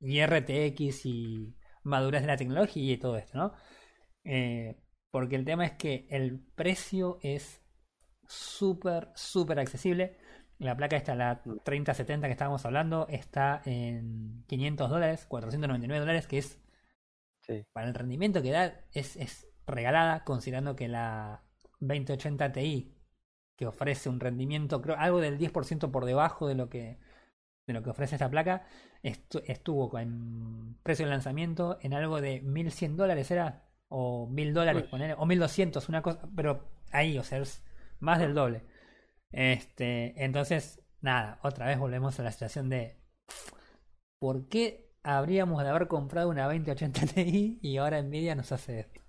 y, 0.00 0.20
RTX 0.24 1.06
y 1.06 1.56
madurez 1.82 2.22
de 2.22 2.28
la 2.28 2.36
tecnología 2.36 2.92
y 2.92 2.96
todo 2.96 3.16
esto, 3.16 3.36
¿no? 3.36 3.52
Eh, 4.24 4.80
porque 5.10 5.36
el 5.36 5.44
tema 5.44 5.64
es 5.66 5.72
que 5.72 6.06
el 6.10 6.40
precio 6.54 7.18
es 7.22 7.62
súper, 8.26 9.10
súper 9.14 9.58
accesible. 9.58 10.18
La 10.58 10.76
placa 10.76 10.96
esta, 10.96 11.14
la 11.14 11.42
3070 11.64 12.26
que 12.26 12.32
estábamos 12.32 12.64
hablando, 12.66 13.06
está 13.08 13.62
en 13.64 14.44
500 14.48 14.90
dólares, 14.90 15.26
499 15.26 16.00
dólares, 16.00 16.26
que 16.26 16.38
es 16.38 16.60
para 17.72 17.86
el 17.86 17.94
rendimiento 17.94 18.42
que 18.42 18.50
da, 18.50 18.74
es, 18.92 19.16
es 19.16 19.48
regalada, 19.66 20.24
considerando 20.24 20.76
que 20.76 20.88
la 20.88 21.42
2080 21.80 22.52
Ti, 22.52 22.94
que 23.56 23.66
ofrece 23.66 24.08
un 24.08 24.20
rendimiento, 24.20 24.82
creo, 24.82 24.96
algo 24.98 25.20
del 25.20 25.38
10% 25.38 25.90
por 25.90 26.04
debajo 26.04 26.46
de 26.46 26.54
lo 26.54 26.68
que 26.68 26.98
de 27.68 27.74
lo 27.74 27.82
que 27.82 27.90
ofrece 27.90 28.16
esta 28.16 28.30
placa, 28.30 28.66
estuvo 29.02 29.90
con 29.90 30.78
precio 30.82 31.04
de 31.04 31.10
lanzamiento 31.10 31.78
en 31.82 31.92
algo 31.92 32.20
de 32.20 32.40
1100 32.40 32.96
dólares, 32.96 33.30
¿era? 33.30 33.68
O 33.88 34.26
1000 34.26 34.54
dólares, 34.54 34.84
o 35.18 35.26
1200, 35.26 35.88
una 35.90 36.00
cosa, 36.00 36.26
pero 36.34 36.66
ahí, 36.92 37.18
o 37.18 37.22
sea, 37.22 37.38
es 37.38 37.62
más 38.00 38.18
del 38.20 38.34
doble. 38.34 38.62
Este, 39.32 40.24
entonces, 40.24 40.82
nada, 41.00 41.38
otra 41.42 41.66
vez 41.66 41.78
volvemos 41.78 42.18
a 42.18 42.22
la 42.22 42.32
situación 42.32 42.68
de 42.68 42.98
¿por 44.18 44.48
qué 44.48 44.90
habríamos 45.02 45.62
de 45.62 45.68
haber 45.68 45.88
comprado 45.88 46.28
una 46.28 46.44
2080 46.44 47.06
Ti 47.14 47.58
y 47.62 47.76
ahora 47.76 48.02
Nvidia 48.02 48.34
nos 48.34 48.52
hace 48.52 48.80
esto? 48.80 49.00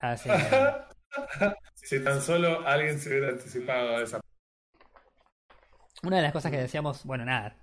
Así 0.00 0.28
si 1.74 2.02
tan 2.02 2.20
solo 2.20 2.66
alguien 2.66 2.98
se 2.98 3.08
hubiera 3.08 3.28
anticipado 3.30 3.96
a 3.96 4.02
esa. 4.02 4.20
Una 6.02 6.16
de 6.16 6.22
las 6.22 6.32
cosas 6.32 6.50
que 6.50 6.58
decíamos, 6.58 7.04
bueno, 7.04 7.24
nada. 7.24 7.56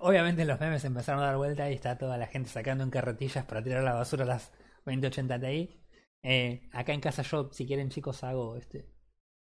obviamente 0.00 0.44
los 0.46 0.58
memes 0.58 0.84
empezaron 0.84 1.22
a 1.22 1.26
dar 1.26 1.36
vuelta 1.36 1.70
y 1.70 1.74
está 1.74 1.98
toda 1.98 2.16
la 2.16 2.26
gente 2.26 2.48
sacando 2.48 2.84
en 2.84 2.90
carretillas 2.90 3.44
para 3.44 3.62
tirar 3.62 3.82
la 3.82 3.92
basura 3.92 4.24
a 4.24 4.28
las 4.28 4.52
2080 4.86 5.40
Ti. 5.40 5.82
Eh, 6.22 6.68
acá 6.72 6.92
en 6.94 7.00
casa 7.00 7.22
yo, 7.22 7.50
si 7.52 7.66
quieren 7.66 7.90
chicos, 7.90 8.24
hago 8.24 8.56
este. 8.56 8.95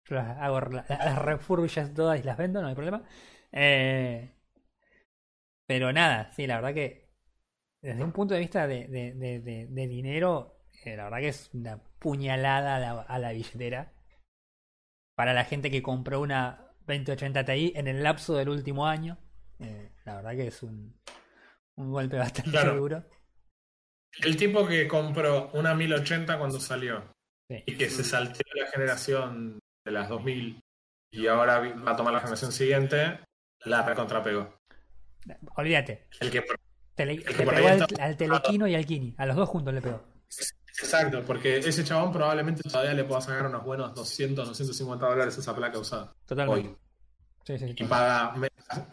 Yo 0.06 0.16
las 0.16 0.38
hago 0.38 0.60
las 0.62 1.94
todas 1.94 2.20
y 2.20 2.24
las 2.24 2.38
vendo, 2.38 2.62
no 2.62 2.68
hay 2.68 2.76
problema. 2.76 3.04
Eh, 3.52 4.34
pero 5.66 5.94
nada, 5.94 6.32
sí, 6.32 6.48
la 6.48 6.56
verdad 6.56 6.74
que 6.74 7.12
desde 7.82 8.04
un 8.04 8.12
punto 8.12 8.34
de 8.34 8.40
vista 8.40 8.68
de, 8.68 8.88
de, 8.88 9.88
dinero, 9.88 10.60
eh, 10.86 10.96
la 10.96 11.06
verdad 11.06 11.20
que 11.20 11.28
es 11.30 11.50
una 11.54 11.82
puñalada 12.00 13.02
a 13.02 13.20
la, 13.20 13.32
billetera. 13.32 13.94
Para 15.16 15.34
la 15.34 15.46
gente 15.46 15.70
que 15.70 15.82
compró 15.82 16.22
una 16.22 16.68
2080 16.88 17.46
Ti 17.46 17.74
en 17.76 17.88
el 17.88 18.04
lapso 18.04 18.36
del 18.36 18.50
último 18.50 18.88
año. 18.88 19.18
la 20.06 20.16
verdad 20.16 20.32
que 20.32 20.48
es 20.48 20.64
un, 20.64 21.00
un 21.76 21.92
golpe 21.92 22.18
bastante 22.18 22.64
duro. 22.76 23.04
El 24.20 24.36
tipo 24.36 24.68
que 24.68 24.88
compró 24.88 25.52
una 25.54 25.74
1080 25.74 26.38
cuando 26.38 26.60
salió 26.60 27.14
y 27.50 27.78
que 27.78 27.90
se 27.90 28.04
salteó 28.04 28.44
la 28.56 28.68
generación 28.68 29.61
de 29.86 29.92
las 29.92 30.10
2000 30.10 30.62
y 31.12 31.28
ahora 31.28 31.60
va 31.60 31.92
a 31.92 31.96
tomar 31.96 32.14
la 32.14 32.20
generación 32.20 32.52
siguiente, 32.52 33.20
la 33.66 33.84
recontrapegó. 33.84 34.58
Olvídate. 35.56 36.08
El 36.20 36.32
que, 36.32 36.44
le 36.98 37.22
pegó 37.22 37.68
al, 38.00 38.18
Telequino 38.18 38.68
y 38.68 38.76
al 38.76 38.86
Kini. 38.86 39.16
A 39.18 39.26
los 39.26 39.36
dos 39.36 39.50
juntos 39.50 39.74
le 39.74 39.82
pegó. 39.82 40.04
Exacto, 40.80 41.24
porque 41.26 41.58
ese 41.58 41.84
chabón 41.84 42.12
probablemente 42.14 42.64
todavía 42.64 42.94
le 42.94 43.04
pueda 43.04 43.22
sacar 43.22 43.46
unos 43.46 43.64
buenos 43.64 43.94
200, 43.94 44.48
250 44.48 45.06
dólares 45.06 45.38
a 45.38 45.42
esa 45.42 45.56
placa 45.56 45.78
usada. 45.78 46.14
Totalmente. 46.26 46.78
y 47.48 47.84
paga 47.84 48.34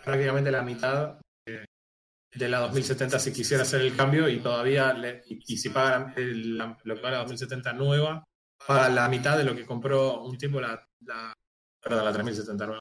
prácticamente 0.05 0.51
la 0.51 0.63
mitad 0.63 1.19
de 1.45 2.49
la 2.49 2.59
2070 2.61 3.19
si 3.19 3.33
quisiera 3.33 3.63
hacer 3.63 3.81
el 3.81 3.97
cambio 3.97 4.29
y 4.29 4.39
todavía, 4.41 4.93
le, 4.93 5.23
y, 5.27 5.57
si 5.57 5.71
paga 5.71 6.13
lo 6.17 6.95
que 6.95 7.01
vale 7.01 7.17
la 7.17 7.23
2070 7.23 7.73
nueva, 7.73 8.25
paga 8.67 8.89
la 8.89 9.09
mitad 9.09 9.37
de 9.37 9.45
lo 9.45 9.55
que 9.55 9.67
compró 9.67 10.23
un 10.23 10.37
tipo 10.37 10.61
la, 10.61 10.87
la 11.01 11.33
perdón, 11.81 12.05
la 12.05 12.13
3070 12.13 12.67
nueva. 12.67 12.81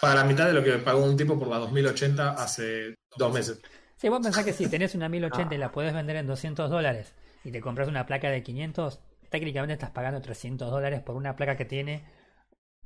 Paga 0.00 0.14
la 0.16 0.24
mitad 0.24 0.46
de 0.46 0.52
lo 0.52 0.62
que 0.62 0.78
pagó 0.78 1.04
un 1.04 1.16
tipo 1.16 1.38
por 1.38 1.48
la 1.48 1.58
2080 1.58 2.30
hace 2.32 2.94
dos 3.16 3.32
meses. 3.32 3.60
Sí, 3.96 4.08
vos 4.08 4.20
pensás 4.22 4.44
que 4.44 4.52
si 4.52 4.66
tenés 4.70 4.94
una 4.94 5.08
1080 5.08 5.54
y 5.54 5.58
la 5.58 5.72
podés 5.72 5.92
vender 5.92 6.16
en 6.16 6.26
200 6.26 6.70
dólares 6.70 7.14
y 7.44 7.50
te 7.50 7.60
compras 7.60 7.88
una 7.88 8.06
placa 8.06 8.30
de 8.30 8.42
500, 8.42 9.00
técnicamente 9.28 9.74
estás 9.74 9.90
pagando 9.90 10.20
300 10.20 10.70
dólares 10.70 11.00
por 11.00 11.16
una 11.16 11.36
placa 11.36 11.56
que 11.56 11.64
tiene 11.64 12.04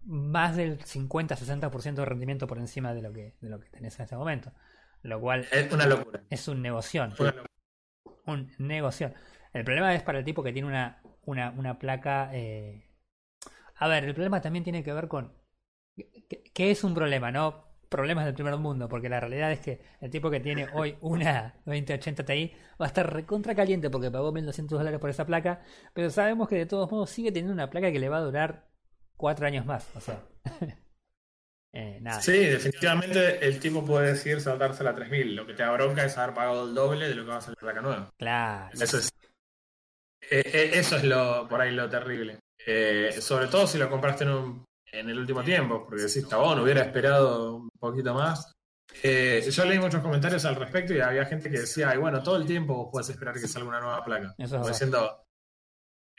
más 0.05 0.57
del 0.57 0.79
50-60% 0.79 1.95
de 1.95 2.05
rendimiento 2.05 2.47
por 2.47 2.59
encima 2.59 2.93
de 2.93 3.03
lo 3.03 3.13
que, 3.13 3.37
de 3.41 3.49
lo 3.49 3.59
que 3.59 3.71
tenés 3.71 3.99
en 3.99 4.05
este 4.05 4.17
momento. 4.17 4.53
Lo 5.03 5.21
cual 5.21 5.47
es 5.51 5.73
una 5.73 5.87
locura. 5.87 6.23
Es 6.31 6.49
un 6.49 6.63
negocio. 6.63 7.09
Un 8.27 8.51
negocio. 8.59 9.13
El 9.53 9.65
problema 9.65 9.95
es 9.95 10.03
para 10.03 10.19
el 10.19 10.25
tipo 10.25 10.43
que 10.43 10.53
tiene 10.53 10.69
una, 10.69 11.03
una, 11.27 11.51
una 11.51 11.79
placa. 11.79 12.31
Eh... 12.33 12.91
A 13.77 13.89
ver, 13.89 14.05
el 14.05 14.15
problema 14.15 14.41
también 14.41 14.65
tiene 14.65 14.83
que 14.83 14.93
ver 14.93 15.09
con. 15.09 15.33
¿Qué 15.97 16.71
es 16.71 16.85
un 16.85 16.95
problema? 16.95 17.31
No 17.31 17.75
problemas 17.95 18.25
del 18.25 18.35
primer 18.35 18.57
mundo, 18.57 18.89
porque 18.89 19.09
la 19.09 19.21
realidad 19.21 19.53
es 19.53 19.61
que 19.61 19.81
el 20.01 20.11
tipo 20.11 20.29
que 20.29 20.41
tiene 20.41 20.67
hoy 20.75 20.97
una 21.01 21.55
2080 21.65 22.25
Ti 22.25 22.53
va 22.81 22.87
a 22.87 22.89
estar 22.89 23.13
recontra 23.13 23.55
caliente 23.55 23.89
porque 23.89 24.11
pagó 24.11 24.33
1200 24.33 24.79
dólares 24.79 24.99
por 24.99 25.11
esa 25.11 25.25
placa, 25.25 25.63
pero 25.93 26.11
sabemos 26.11 26.49
que 26.49 26.57
de 26.57 26.67
todos 26.67 26.91
modos 26.91 27.11
sigue 27.11 27.31
teniendo 27.31 27.53
una 27.53 27.71
placa 27.71 27.93
que 27.93 28.01
le 28.01 28.09
va 28.09 28.17
a 28.17 28.23
durar 28.23 28.69
cuatro 29.17 29.47
años 29.47 29.65
más. 29.65 29.89
O 29.95 30.01
sea. 30.01 30.23
Eh, 31.77 32.01
sí, 32.21 32.39
definitivamente 32.39 33.45
el 33.45 33.59
tipo 33.59 33.85
puede 33.85 34.13
decir 34.13 34.41
saltarse 34.41 34.85
la 34.85 34.95
3000. 34.95 35.35
Lo 35.35 35.45
que 35.45 35.55
te 35.55 35.65
da 35.65 35.73
bronca 35.73 36.05
es 36.05 36.17
haber 36.17 36.33
pagado 36.33 36.69
el 36.69 36.73
doble 36.73 37.09
de 37.09 37.17
lo 37.17 37.25
que 37.25 37.31
va 37.31 37.39
a 37.39 37.41
salir 37.41 37.59
la 37.61 37.73
placa 37.73 37.83
nueva. 37.83 38.15
Claro. 38.17 38.71
Eso 38.81 38.99
es, 38.99 39.13
eh, 40.31 40.43
eh, 40.45 40.71
eso 40.75 40.97
es 40.97 41.05
lo 41.05 41.47
por 41.49 41.61
ahí 41.61 41.73
lo 41.73 41.89
terrible. 41.89 42.39
sobre 43.21 43.49
todo 43.49 43.67
si 43.67 43.79
lo 43.79 43.91
compraste 43.91 44.25
en, 44.25 44.31
un, 44.31 44.65
en 44.93 45.11
el 45.11 45.19
último 45.19 45.43
tiempo, 45.43 45.85
porque 45.85 46.03
decís, 46.03 46.27
no 46.31 46.63
hubiera 46.63 46.83
esperado 46.83 47.57
un 47.57 47.69
poquito 47.79 48.15
más. 48.15 48.53
yo 49.03 49.65
leí 49.65 49.79
muchos 49.79 50.03
comentarios 50.03 50.45
al 50.45 50.57
respecto 50.57 50.95
y 50.95 51.01
había 51.01 51.27
gente 51.27 51.51
que 51.51 51.61
decía, 51.61 51.91
Ay, 51.91 51.99
bueno, 51.99 52.23
todo 52.23 52.37
el 52.37 52.47
tiempo 52.47 52.91
puedes 52.91 53.09
esperar 53.11 53.35
que 53.35 53.49
salga 53.49 53.69
una 53.69 53.81
nueva 53.81 54.05
placa. 54.05 54.35
Eso 54.39 54.61
es 54.61 54.67
diciendo, 54.67 55.25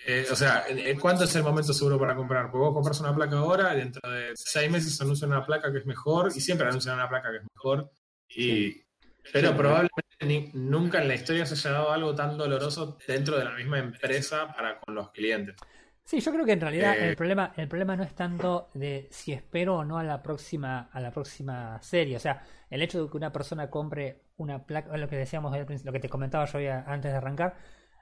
eh, 0.03 0.27
o 0.29 0.35
sea, 0.35 0.65
¿cuánto 0.99 1.23
es 1.23 1.35
el 1.35 1.43
momento 1.43 1.73
seguro 1.73 1.97
para 1.97 2.15
comprar? 2.15 2.51
Porque 2.51 2.57
vos 2.57 2.73
compras 2.73 2.99
una 2.99 3.15
placa 3.15 3.37
ahora 3.37 3.73
dentro 3.73 4.09
de 4.09 4.31
seis 4.35 4.69
meses 4.69 4.99
anuncian 5.01 5.31
una 5.31 5.45
placa 5.45 5.71
que 5.71 5.79
es 5.79 5.85
mejor 5.85 6.31
y 6.35 6.41
siempre 6.41 6.67
anuncian 6.67 6.95
una 6.95 7.09
placa 7.09 7.31
que 7.31 7.37
es 7.37 7.43
mejor. 7.55 7.89
Y, 8.29 8.84
pero 9.31 9.55
probablemente 9.55 10.51
nunca 10.53 11.01
en 11.01 11.07
la 11.07 11.15
historia 11.15 11.45
se 11.45 11.55
haya 11.55 11.77
dado 11.77 11.91
algo 11.91 12.15
tan 12.15 12.37
doloroso 12.37 12.97
dentro 13.07 13.37
de 13.37 13.45
la 13.45 13.51
misma 13.51 13.79
empresa 13.79 14.53
para 14.53 14.79
con 14.79 14.95
los 14.95 15.11
clientes. 15.11 15.55
Sí, 16.03 16.19
yo 16.19 16.31
creo 16.31 16.45
que 16.45 16.51
en 16.51 16.61
realidad 16.61 16.95
el 16.99 17.13
eh, 17.13 17.15
problema 17.15 17.51
el 17.57 17.67
problema 17.67 17.95
no 17.95 18.03
es 18.03 18.13
tanto 18.13 18.69
de 18.75 19.07
si 19.09 19.33
espero 19.33 19.77
o 19.77 19.83
no 19.83 19.97
a 19.97 20.03
la 20.03 20.21
próxima 20.21 20.89
a 20.91 20.99
la 20.99 21.11
próxima 21.11 21.81
serie, 21.81 22.15
o 22.15 22.19
sea, 22.19 22.43
el 22.69 22.83
hecho 22.83 23.03
de 23.03 23.09
que 23.09 23.17
una 23.17 23.31
persona 23.31 23.71
compre 23.71 24.21
una 24.37 24.65
placa, 24.65 24.95
lo 24.97 25.09
que 25.09 25.15
decíamos 25.15 25.55
lo 25.57 25.91
que 25.91 25.99
te 25.99 26.09
comentaba 26.09 26.45
yo 26.45 26.59
antes 26.85 27.11
de 27.11 27.17
arrancar, 27.17 27.55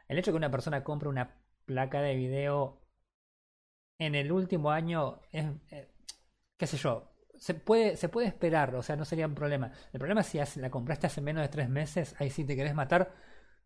el 0.09 0.17
hecho 0.17 0.31
de 0.31 0.33
que 0.33 0.37
una 0.37 0.51
persona 0.51 0.83
compre 0.83 1.07
una 1.07 1.37
placa 1.65 2.01
de 2.01 2.15
video 2.15 2.81
en 3.99 4.15
el 4.15 4.31
último 4.33 4.71
año 4.71 5.21
es, 5.31 5.45
eh, 5.69 5.89
qué 6.57 6.67
sé 6.67 6.75
yo, 6.77 7.12
se 7.43 7.55
puede, 7.55 7.97
se 7.97 8.07
puede 8.07 8.27
esperar, 8.27 8.73
o 8.73 8.81
sea, 8.81 8.95
no 8.95 9.03
sería 9.03 9.27
un 9.27 9.35
problema. 9.35 9.69
El 9.91 9.99
problema 9.99 10.21
es 10.21 10.27
si 10.27 10.61
la 10.61 10.69
compraste 10.69 11.07
hace 11.07 11.19
menos 11.19 11.41
de 11.41 11.49
tres 11.49 11.67
meses, 11.67 12.15
ahí 12.17 12.29
sí 12.29 12.45
te 12.45 12.55
querés 12.55 12.73
matar. 12.73 13.11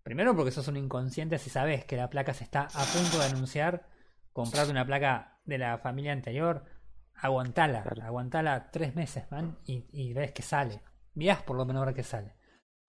Primero 0.01 0.35
porque 0.35 0.49
sos 0.49 0.67
un 0.67 0.77
inconsciente 0.77 1.37
si 1.37 1.51
sabes 1.51 1.85
que 1.85 1.95
la 1.95 2.09
placa 2.09 2.33
se 2.33 2.43
está 2.43 2.61
a 2.61 2.85
punto 2.85 3.19
de 3.19 3.25
anunciar, 3.25 3.87
comprarte 4.33 4.71
una 4.71 4.83
placa 4.83 5.39
de 5.45 5.59
la 5.59 5.77
familia 5.77 6.11
anterior, 6.11 6.65
aguantala, 7.13 7.83
aguantala 8.01 8.71
tres 8.71 8.95
meses, 8.95 9.29
man, 9.29 9.59
y, 9.63 9.85
y 9.91 10.11
ves 10.11 10.31
que 10.31 10.41
sale. 10.41 10.81
Mirás 11.13 11.43
por 11.43 11.55
lo 11.55 11.63
menos 11.63 11.81
ahora 11.81 11.93
que 11.93 12.01
sale. 12.01 12.33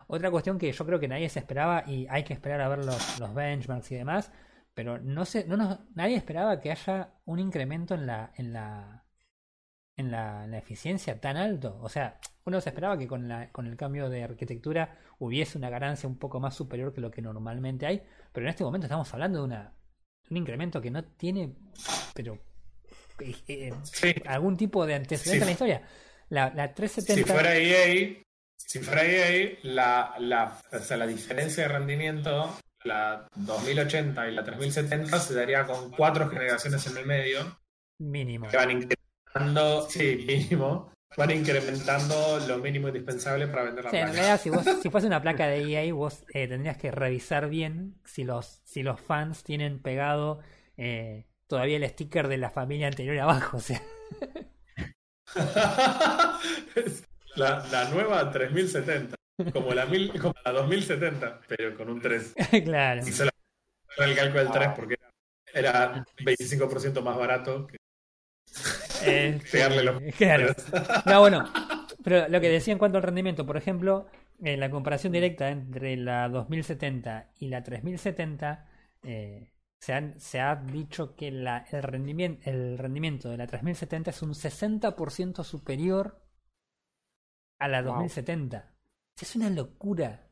Otra 0.06 0.30
cuestión 0.30 0.56
que 0.56 0.72
yo 0.72 0.86
creo 0.86 0.98
que 0.98 1.08
nadie 1.08 1.28
se 1.28 1.40
esperaba 1.40 1.84
y 1.86 2.06
hay 2.08 2.24
que 2.24 2.32
esperar 2.32 2.62
a 2.62 2.68
ver 2.70 2.82
los, 2.82 3.20
los 3.20 3.34
benchmarks 3.34 3.92
y 3.92 3.96
demás 3.96 4.32
pero 4.72 4.96
no 5.00 5.24
sé, 5.24 5.44
no 5.48 5.56
nadie 5.96 6.14
esperaba 6.14 6.60
que 6.60 6.70
haya 6.70 7.12
un 7.24 7.40
incremento 7.40 7.94
en 7.94 8.06
la, 8.06 8.32
en 8.36 8.52
la, 8.52 9.07
en 9.98 10.10
la, 10.10 10.46
eficiencia 10.56 11.20
tan 11.20 11.36
alto. 11.36 11.78
O 11.82 11.88
sea, 11.88 12.18
uno 12.44 12.60
se 12.60 12.70
esperaba 12.70 12.96
que 12.96 13.06
con, 13.06 13.28
la, 13.28 13.50
con 13.52 13.66
el 13.66 13.76
cambio 13.76 14.08
de 14.08 14.22
arquitectura 14.22 14.96
hubiese 15.18 15.58
una 15.58 15.68
ganancia 15.68 16.08
un 16.08 16.18
poco 16.18 16.40
más 16.40 16.54
superior 16.54 16.94
que 16.94 17.02
lo 17.02 17.10
que 17.10 17.20
normalmente 17.20 17.84
hay, 17.84 18.02
pero 18.32 18.46
en 18.46 18.50
este 18.50 18.64
momento 18.64 18.86
estamos 18.86 19.12
hablando 19.12 19.40
de 19.40 19.44
una, 19.44 19.74
un 20.30 20.36
incremento 20.36 20.80
que 20.80 20.90
no 20.90 21.04
tiene, 21.04 21.54
pero 22.14 22.38
eh, 23.20 23.34
eh, 23.48 24.22
algún 24.26 24.56
tipo 24.56 24.86
de 24.86 24.94
antecedente 24.94 25.42
en 25.42 25.46
la 25.46 25.52
historia. 25.52 25.82
La, 26.30 26.52
la 26.54 26.72
370. 26.72 27.26
Si 27.26 27.32
fuera 27.32 27.56
EA, 27.56 28.22
si 28.56 28.78
fuera 28.78 29.04
EA, 29.04 29.58
la, 29.64 30.14
la, 30.18 30.60
o 30.72 30.78
sea, 30.78 30.96
la 30.96 31.06
diferencia 31.06 31.64
de 31.64 31.68
rendimiento 31.68 32.56
la 32.84 33.28
2080 33.34 34.28
y 34.28 34.34
la 34.34 34.44
3070 34.44 35.18
se 35.18 35.34
daría 35.34 35.66
con 35.66 35.90
cuatro 35.90 36.28
generaciones 36.28 36.86
en 36.86 36.96
el 36.96 37.06
medio. 37.06 37.60
Mínimo. 37.98 38.48
Que 38.48 38.56
van 38.56 38.88
sí, 39.88 40.24
mínimo. 40.26 40.92
van 41.16 41.30
incrementando 41.30 42.38
lo 42.46 42.58
mínimo 42.58 42.88
indispensable 42.88 43.46
para 43.48 43.62
vender 43.64 43.84
la 43.84 43.90
Sí, 43.90 43.96
en 43.96 44.02
placa. 44.04 44.16
realidad, 44.16 44.40
si, 44.40 44.50
vos, 44.50 44.64
si 44.82 44.90
fuese 44.90 45.06
una 45.06 45.22
placa 45.22 45.46
de 45.46 45.62
EA, 45.62 45.92
vos 45.94 46.24
eh, 46.34 46.46
tendrías 46.48 46.76
que 46.76 46.90
revisar 46.90 47.48
bien 47.48 47.94
si 48.04 48.24
los, 48.24 48.60
si 48.64 48.82
los 48.82 49.00
fans 49.00 49.42
tienen 49.44 49.80
pegado 49.80 50.40
eh, 50.76 51.26
todavía 51.46 51.76
el 51.78 51.88
sticker 51.88 52.28
de 52.28 52.36
la 52.38 52.50
familia 52.50 52.88
anterior 52.88 53.18
abajo. 53.18 53.56
O 53.56 53.60
sea, 53.60 53.82
la, 57.36 57.66
la 57.70 57.88
nueva 57.90 58.30
3070, 58.30 59.16
como 59.52 59.72
la, 59.74 59.86
mil, 59.86 60.12
como 60.20 60.34
la 60.44 60.52
2070, 60.52 61.40
pero 61.48 61.76
con 61.76 61.88
un 61.90 62.00
3. 62.00 62.34
claro. 62.64 63.06
Hizo 63.06 63.24
la- 63.24 63.30
el 64.04 64.14
cálculo 64.14 64.44
del 64.44 64.52
3 64.52 64.68
porque 64.76 64.94
era 65.52 66.04
25% 66.18 67.02
más 67.02 67.16
barato 67.16 67.66
que 67.66 67.77
Eh, 69.04 69.40
pegarle 69.50 69.82
los 69.84 70.02
Claro. 70.16 70.54
No, 71.06 71.20
bueno, 71.20 71.44
pero 72.04 72.28
lo 72.28 72.40
que 72.40 72.48
decía 72.48 72.72
en 72.72 72.78
cuanto 72.78 72.98
al 72.98 73.04
rendimiento, 73.04 73.46
por 73.46 73.56
ejemplo, 73.56 74.06
en 74.40 74.60
la 74.60 74.70
comparación 74.70 75.12
directa 75.12 75.50
entre 75.50 75.96
la 75.96 76.28
2070 76.28 77.32
y 77.38 77.48
la 77.48 77.62
3070, 77.62 78.66
eh, 79.02 79.52
se, 79.80 79.92
han- 79.92 80.18
se 80.20 80.40
ha 80.40 80.56
dicho 80.56 81.14
que 81.16 81.30
la, 81.30 81.66
el, 81.70 81.82
rendimiento, 81.82 82.48
el 82.50 82.78
rendimiento 82.78 83.28
de 83.30 83.36
la 83.36 83.46
3070 83.46 84.10
es 84.10 84.22
un 84.22 84.34
60% 84.34 85.44
superior 85.44 86.20
a 87.58 87.68
la 87.68 87.82
Wow. 87.82 87.92
2070. 87.94 88.74
Es 89.20 89.36
una 89.36 89.50
locura. 89.50 90.24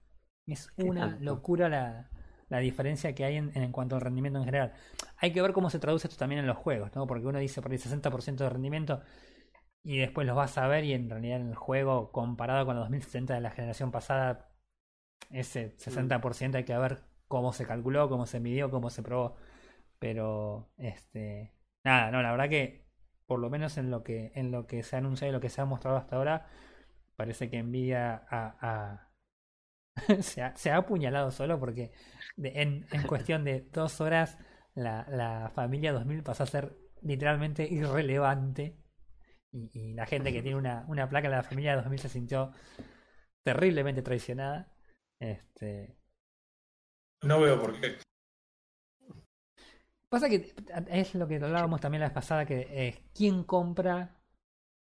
Es 0.47 0.69
una 0.77 1.17
locura 1.21 1.69
la, 1.69 2.09
la 2.49 2.59
diferencia 2.59 3.15
que 3.15 3.25
hay 3.25 3.37
en, 3.37 3.51
en 3.57 3.73
cuanto 3.73 3.97
al 3.97 4.03
rendimiento 4.03 4.39
en 4.39 4.45
general. 4.45 4.73
Hay 5.19 5.33
que 5.33 5.43
ver 5.43 5.53
cómo 5.53 5.71
se 5.71 5.79
traduce 5.79 6.07
esto 6.09 6.19
también 6.19 6.41
en 6.41 6.47
los 6.47 6.57
juegos, 6.57 6.95
¿no? 6.95 7.07
Porque 7.07 7.27
uno 7.27 7.39
dice 7.39 7.63
por 7.63 7.73
ahí 7.73 7.79
60% 7.79 8.45
de 8.45 8.51
rendimiento 8.51 9.03
y 9.83 9.99
después 9.99 10.27
los 10.27 10.37
vas 10.37 10.59
a 10.59 10.67
ver 10.69 10.85
y 10.85 10.93
en 10.95 11.09
realidad 11.11 11.41
en 11.41 11.49
el 11.51 11.55
juego 11.57 12.13
comparado 12.13 12.67
con 12.67 12.75
la 12.77 12.81
2070 12.83 13.35
de 13.35 13.41
la 13.41 13.51
generación 13.51 13.91
pasada, 13.93 14.51
ese 15.31 15.75
60% 15.79 16.59
hay 16.59 16.65
que 16.65 16.77
ver 16.79 17.03
cómo 17.29 17.53
se 17.53 17.67
calculó, 17.67 18.09
cómo 18.09 18.27
se 18.27 18.41
midió, 18.41 18.71
cómo 18.71 18.91
se 18.91 19.03
probó. 19.03 19.37
Pero, 19.99 20.71
este, 20.79 21.55
nada, 21.85 22.11
no, 22.11 22.23
la 22.23 22.33
verdad 22.33 22.51
que 22.51 22.87
por 23.27 23.41
lo 23.41 23.51
menos 23.51 23.79
en 23.79 23.91
lo 23.91 24.05
que, 24.05 24.33
en 24.37 24.53
lo 24.53 24.67
que 24.67 24.83
se 24.83 24.97
ha 24.97 25.01
anunciado 25.01 25.31
y 25.31 25.35
lo 25.35 25.41
que 25.41 25.51
se 25.51 25.61
ha 25.61 25.67
mostrado 25.67 25.97
hasta 25.99 26.17
ahora, 26.17 26.49
parece 27.17 27.51
que 27.51 27.63
Nvidia 27.63 28.27
ha, 28.31 28.57
ha- 28.61 29.06
se, 30.23 30.43
ha, 30.43 30.57
se 30.57 30.71
ha 30.71 30.77
apuñalado 30.79 31.31
solo 31.31 31.59
porque 31.59 31.93
de- 32.37 32.63
en, 32.63 32.87
en 32.93 33.03
cuestión 33.07 33.45
de 33.45 33.63
dos 33.73 34.01
horas 34.01 34.39
la, 34.75 35.07
la 35.11 35.51
familia 35.55 35.93
2000 35.93 36.23
pasó 36.23 36.43
a 36.43 36.47
ser 36.47 36.77
literalmente 37.03 37.67
irrelevante 37.71 38.77
y, 39.53 39.71
y 39.75 39.95
la 39.95 40.07
gente 40.07 40.33
que 40.33 40.43
tiene 40.43 40.59
una, 40.59 40.85
una 40.89 41.09
placa 41.09 41.29
de 41.31 41.37
la 41.37 41.43
familia 41.43 41.77
2000 41.77 42.01
se 42.01 42.09
sintió 42.11 42.53
terriblemente 43.45 44.03
traicionada. 44.03 44.73
Este, 45.21 45.97
No 47.25 47.41
veo 47.43 47.61
por 47.61 47.79
qué. 47.79 47.99
Pasa 50.09 50.29
que 50.29 50.55
es 50.89 51.15
lo 51.15 51.27
que 51.29 51.37
hablábamos 51.37 51.81
también 51.81 52.01
la 52.01 52.07
vez 52.09 52.15
pasada, 52.15 52.47
que 52.47 52.61
eh, 52.71 53.03
quién 53.15 53.43
compra 53.45 54.21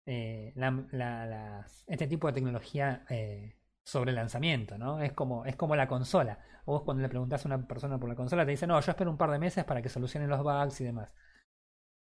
eh, 0.05 0.53
la- 0.55 0.85
la- 0.91 1.25
las- 1.27 1.83
este 1.87 2.07
tipo 2.07 2.27
de 2.27 2.33
tecnología 2.33 3.05
eh, 3.09 3.55
sobre 3.85 4.13
lanzamiento, 4.13 4.77
¿no? 4.79 5.01
Es 5.01 5.13
como, 5.13 5.45
es 5.45 5.55
como 5.57 5.75
la 5.77 5.87
consola. 5.87 6.39
Vos 6.65 6.83
cuando 6.83 7.03
le 7.03 7.09
preguntás 7.09 7.45
a 7.45 7.49
una 7.49 7.67
persona 7.67 7.99
por 7.99 8.09
la 8.09 8.15
consola 8.15 8.45
te 8.45 8.51
dice, 8.51 8.67
no, 8.67 8.79
yo 8.81 8.91
espero 8.91 9.11
un 9.11 9.17
par 9.17 9.31
de 9.31 9.39
meses 9.39 9.65
para 9.65 9.81
que 9.83 9.89
solucionen 9.89 10.29
los 10.29 10.43
bugs 10.43 10.81
y 10.81 10.85
demás. 10.85 11.11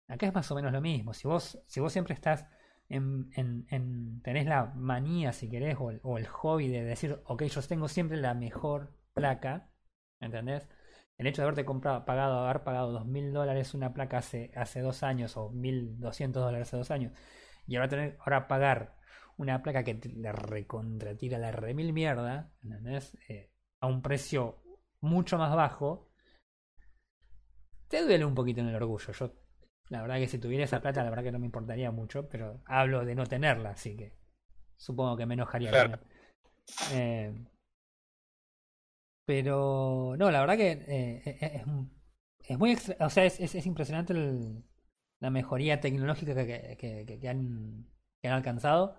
Acá 0.09 0.27
es 0.27 0.35
más 0.35 0.51
o 0.51 0.55
menos 0.55 0.73
lo 0.73 0.81
mismo. 0.81 1.15
Si 1.15 1.29
vos, 1.29 1.63
si 1.67 1.81
vos 1.81 1.93
siempre 1.93 2.15
estás 2.15 2.47
en, 2.89 3.31
en- 3.37 3.67
en- 3.71 4.21
tenés 4.23 4.47
la 4.47 4.67
manía, 4.75 5.33
si 5.33 5.49
querés, 5.49 5.77
o 5.79 5.91
el, 5.91 6.01
el 6.19 6.27
hobby 6.27 6.69
de 6.69 6.83
decir, 6.85 7.21
ok, 7.27 7.43
yo 7.45 7.63
tengo 7.63 7.89
siempre 7.89 8.17
la 8.19 8.35
mejor 8.35 8.93
placa, 9.15 9.71
¿entendés? 10.21 10.69
El 11.17 11.27
hecho 11.27 11.43
de 11.43 11.45
haberte 11.45 11.65
comprado, 11.65 12.05
pagado, 12.05 12.41
haber 12.45 12.65
pagado 12.65 12.93
dos 12.93 13.07
mil 13.07 13.33
dólares 13.33 13.75
una 13.75 13.93
placa 13.95 14.19
hace, 14.19 14.51
hace 14.57 14.81
dos 14.81 15.03
años 15.03 15.37
o 15.37 15.51
mil 15.51 15.99
doscientos 16.01 16.43
dólares 16.43 16.69
hace 16.69 16.77
dos 16.79 16.91
años 16.91 17.13
y 17.67 17.77
ahora 17.77 17.89
tener, 17.89 18.17
ahora 18.21 18.49
pagar 18.49 18.97
una 19.41 19.63
placa 19.63 19.83
que 19.85 19.95
te 19.95 20.11
la 20.11 20.33
recontratira 20.33 21.39
la 21.39 21.51
remil 21.51 21.93
mierda, 21.93 22.53
¿entendés? 22.63 23.17
Eh, 23.29 23.51
a 23.81 23.87
un 23.87 24.03
precio 24.03 24.59
mucho 25.01 25.39
más 25.39 25.55
bajo, 25.57 26.11
te 27.89 28.03
duele 28.03 28.25
un 28.25 28.35
poquito 28.35 28.61
en 28.61 28.69
el 28.69 28.75
orgullo. 28.77 29.13
Yo, 29.13 29.33
la 29.89 30.03
verdad 30.03 30.17
que 30.19 30.29
si 30.29 30.39
tuviera 30.39 30.65
esa 30.65 30.81
plata, 30.81 31.03
la 31.03 31.09
verdad 31.11 31.25
que 31.25 31.33
no 31.33 31.39
me 31.39 31.47
importaría 31.47 31.91
mucho, 31.91 32.29
pero 32.29 32.61
hablo 32.67 33.05
de 33.05 33.15
no 33.15 33.27
tenerla, 33.27 33.71
así 33.71 33.97
que 33.97 34.13
supongo 34.77 35.17
que 35.17 35.27
me 35.27 35.35
enojaría 35.35 35.71
Claro. 35.71 35.99
Eh, 36.93 37.33
pero 39.27 40.15
no, 40.19 40.31
la 40.31 40.41
verdad 40.41 40.57
que 40.57 40.71
eh, 40.73 41.23
es, 41.25 41.43
es, 41.43 41.63
es 42.49 42.59
muy 42.59 42.73
extra- 42.73 43.07
o 43.07 43.11
sea, 43.11 43.25
es, 43.25 43.41
es, 43.41 43.55
es 43.55 43.67
impresionante 43.67 44.13
el- 44.13 44.65
la 45.21 45.31
mejoría 45.31 45.81
tecnológica 45.81 46.35
que, 46.35 46.77
que, 46.79 47.05
que- 47.07 47.19
que 47.21 47.29
han, 47.29 47.87
que 48.23 48.29
han 48.29 48.35
alcanzado. 48.35 48.97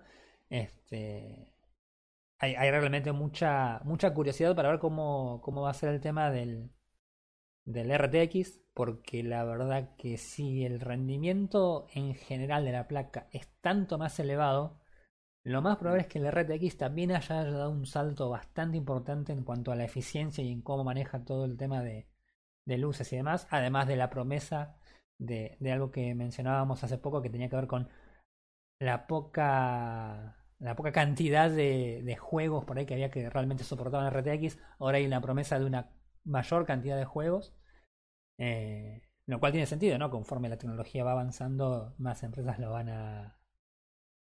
Este, 0.52 1.48
hay, 2.38 2.54
realmente 2.70 3.12
mucha, 3.12 3.80
mucha 3.84 4.12
curiosidad 4.12 4.54
para 4.54 4.68
ver 4.70 4.80
cómo, 4.80 5.40
cómo 5.42 5.62
va 5.62 5.70
a 5.70 5.74
ser 5.74 5.88
el 5.88 6.00
tema 6.00 6.30
del, 6.30 6.70
del 7.64 7.90
RTX, 7.90 8.60
porque 8.74 9.22
la 9.22 9.44
verdad 9.44 9.96
que 9.96 10.18
si 10.18 10.66
el 10.66 10.80
rendimiento 10.80 11.86
en 11.94 12.14
general 12.14 12.66
de 12.66 12.72
la 12.72 12.86
placa 12.86 13.28
es 13.32 13.48
tanto 13.62 13.96
más 13.96 14.20
elevado, 14.20 14.78
lo 15.44 15.62
más 15.62 15.78
probable 15.78 16.02
es 16.02 16.08
que 16.08 16.18
el 16.18 16.26
RTX 16.26 16.76
también 16.76 17.12
haya 17.12 17.44
dado 17.44 17.70
un 17.70 17.86
salto 17.86 18.28
bastante 18.30 18.76
importante 18.76 19.32
en 19.32 19.44
cuanto 19.44 19.72
a 19.72 19.76
la 19.76 19.84
eficiencia 19.84 20.44
y 20.44 20.52
en 20.52 20.62
cómo 20.62 20.84
maneja 20.84 21.24
todo 21.24 21.46
el 21.46 21.56
tema 21.56 21.82
de, 21.82 22.08
de 22.66 22.78
luces 22.78 23.12
y 23.14 23.16
demás, 23.16 23.46
además 23.50 23.88
de 23.88 23.96
la 23.96 24.10
promesa 24.10 24.76
de, 25.18 25.56
de 25.60 25.72
algo 25.72 25.90
que 25.90 26.14
mencionábamos 26.14 26.84
hace 26.84 26.98
poco 26.98 27.22
que 27.22 27.30
tenía 27.30 27.48
que 27.48 27.56
ver 27.56 27.68
con 27.68 27.88
la 28.80 29.06
poca 29.06 30.41
la 30.62 30.76
poca 30.76 30.92
cantidad 30.92 31.50
de, 31.50 32.16
juegos 32.20 32.64
por 32.64 32.78
ahí 32.78 32.86
que 32.86 32.94
había 32.94 33.10
que 33.10 33.28
realmente 33.28 33.64
soportaban 33.64 34.12
RTX, 34.12 34.58
ahora 34.78 34.98
hay 34.98 35.06
una 35.06 35.20
promesa 35.20 35.58
de 35.58 35.66
una 35.66 35.90
mayor 36.24 36.64
cantidad 36.66 36.96
de 36.96 37.04
juegos, 37.04 37.54
eh, 38.38 39.02
lo 39.26 39.40
cual 39.40 39.52
tiene 39.52 39.66
sentido, 39.66 39.98
¿no? 39.98 40.10
Conforme 40.10 40.48
la 40.48 40.58
tecnología 40.58 41.04
va 41.04 41.12
avanzando, 41.12 41.94
más 41.98 42.22
empresas 42.22 42.58
lo 42.60 42.70
van 42.70 42.88
a 42.90 43.38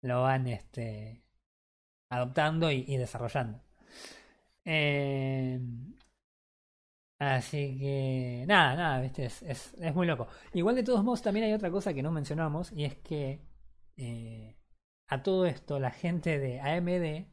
lo 0.02 0.22
van 0.22 0.46
este 0.48 1.24
adoptando 2.10 2.70
y, 2.70 2.96
desarrollando. 2.96 3.62
Eh, 4.64 5.60
así 7.18 7.78
que 7.78 8.44
nada, 8.48 8.74
nada, 8.76 9.00
viste, 9.00 9.26
es, 9.26 9.42
es, 9.42 9.74
es 9.74 9.94
muy 9.94 10.06
loco. 10.06 10.28
Igual 10.54 10.76
de 10.76 10.82
todos 10.82 11.04
modos 11.04 11.22
también 11.22 11.46
hay 11.46 11.52
otra 11.52 11.70
cosa 11.70 11.92
que 11.94 12.02
no 12.02 12.10
mencionamos 12.10 12.72
y 12.72 12.84
es 12.84 12.96
que 12.96 13.42
eh, 13.96 14.56
a 15.12 15.22
todo 15.22 15.44
esto 15.44 15.78
la 15.78 15.90
gente 15.90 16.38
de 16.38 16.58
AMD 16.60 17.26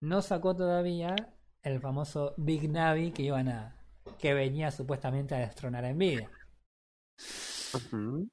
no 0.00 0.22
sacó 0.22 0.54
todavía 0.54 1.16
el 1.62 1.80
famoso 1.80 2.34
Big 2.36 2.70
Navi 2.70 3.10
que 3.10 3.22
iban 3.22 3.48
a 3.48 3.84
que 4.18 4.32
venía 4.32 4.70
supuestamente 4.70 5.34
a 5.34 5.38
destronar 5.38 5.84
a 5.84 5.92
Nvidia. 5.92 6.30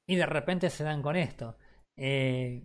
Y 0.06 0.14
de 0.14 0.26
repente 0.26 0.70
se 0.70 0.84
dan 0.84 1.02
con 1.02 1.16
esto. 1.16 1.56
Eh, 1.96 2.64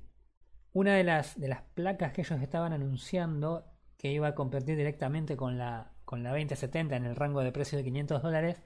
una 0.74 0.94
de 0.94 1.04
las, 1.04 1.40
de 1.40 1.48
las 1.48 1.64
placas 1.64 2.12
que 2.12 2.22
ellos 2.22 2.40
estaban 2.42 2.74
anunciando 2.74 3.66
que 3.98 4.12
iba 4.12 4.28
a 4.28 4.36
competir 4.36 4.78
directamente 4.78 5.36
con 5.36 5.58
la, 5.58 5.94
con 6.06 6.22
la 6.22 6.30
2070 6.30 6.96
en 6.96 7.06
el 7.06 7.16
rango 7.16 7.42
de 7.42 7.52
precio 7.52 7.76
de 7.76 7.84
500 7.86 8.22
dólares, 8.22 8.62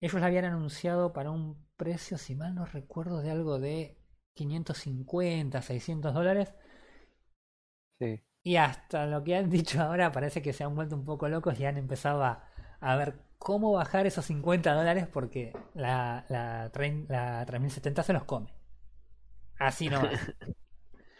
ellos 0.00 0.20
la 0.20 0.28
habían 0.28 0.46
anunciado 0.46 1.12
para 1.12 1.30
un 1.30 1.66
precio, 1.76 2.16
si 2.16 2.34
mal 2.34 2.54
no 2.54 2.64
recuerdo, 2.64 3.20
de 3.20 3.32
algo 3.32 3.58
de 3.58 3.97
550, 4.38 5.62
600 5.62 6.14
dólares. 6.14 6.54
Sí. 8.00 8.20
Y 8.42 8.56
hasta 8.56 9.06
lo 9.06 9.22
que 9.24 9.36
han 9.36 9.48
dicho 9.50 9.80
ahora 9.80 10.10
parece 10.12 10.42
que 10.42 10.52
se 10.52 10.64
han 10.64 10.74
vuelto 10.74 10.96
un 10.96 11.04
poco 11.04 11.28
locos 11.28 11.58
y 11.60 11.66
han 11.66 11.76
empezado 11.76 12.24
a, 12.24 12.44
a 12.80 12.96
ver 12.96 13.20
cómo 13.38 13.72
bajar 13.72 14.06
esos 14.06 14.24
50 14.26 14.74
dólares 14.74 15.06
porque 15.12 15.52
la, 15.74 16.24
la, 16.28 16.70
la 17.08 17.44
3070 17.46 18.02
se 18.02 18.12
los 18.12 18.24
come. 18.24 18.48
Así 19.58 19.88
nomás. 19.90 20.32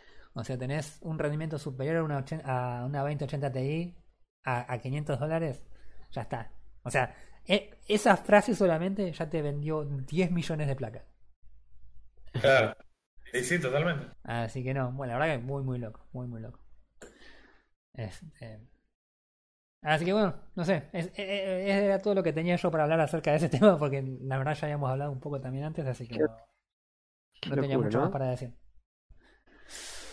o 0.35 0.45
sea, 0.45 0.59
tenés 0.59 0.99
un 1.03 1.19
rendimiento 1.19 1.59
superior 1.59 1.97
a 1.99 2.05
una, 2.05 2.19
ochen- 2.24 2.43
a 2.45 2.85
una 2.86 3.01
2080 3.01 3.53
Ti 3.53 3.97
a, 4.45 4.73
a 4.73 4.78
500 4.78 5.19
dólares, 5.19 5.62
ya 6.12 6.23
está. 6.23 6.53
O 6.82 6.90
sea, 6.90 7.15
e- 7.47 7.78
esa 7.89 8.16
frase 8.16 8.55
solamente 8.55 9.12
ya 9.12 9.28
te 9.28 9.43
vendió 9.43 9.85
10 9.85 10.31
millones 10.31 10.69
de 10.69 10.77
placas. 10.77 11.03
Claro. 12.40 12.88
Y 13.32 13.40
sí, 13.44 13.59
totalmente. 13.60 14.06
Así 14.24 14.62
que 14.62 14.74
no, 14.74 14.92
bueno, 14.92 15.12
la 15.14 15.18
verdad 15.18 15.36
que 15.38 15.44
muy, 15.44 15.62
muy 15.62 15.78
loco, 15.78 16.06
muy, 16.12 16.26
muy 16.26 16.40
loco. 16.40 16.60
Este... 17.94 18.60
Así 19.82 20.05
que 20.05 20.12
bueno, 20.12 20.34
no 20.56 20.64
sé, 20.64 20.88
es, 20.92 21.06
es- 21.06 21.12
es- 21.18 21.82
era 21.82 21.98
todo 22.00 22.14
lo 22.14 22.22
que 22.22 22.32
tenía 22.32 22.56
yo 22.56 22.70
para 22.70 22.82
hablar 22.84 23.00
acerca 23.00 23.30
de 23.30 23.36
ese 23.38 23.48
tema, 23.60 23.78
porque 23.78 24.02
la 24.02 24.38
verdad 24.38 24.55
ya 24.55 24.66
habíamos 24.66 24.90
hablado 24.90 25.12
un 25.12 25.20
poco 25.20 25.40
también 25.40 25.64
antes, 25.64 25.86
así 25.86 26.06
que 26.09 26.16
Qué- 26.16 26.22
no, 26.24 26.28
Qué 27.40 27.50
no 27.50 27.56
tenía 27.56 27.76
locura, 27.76 27.86
mucho 27.86 28.00
más 28.00 28.10
para 28.10 28.30
decir. 28.30 28.52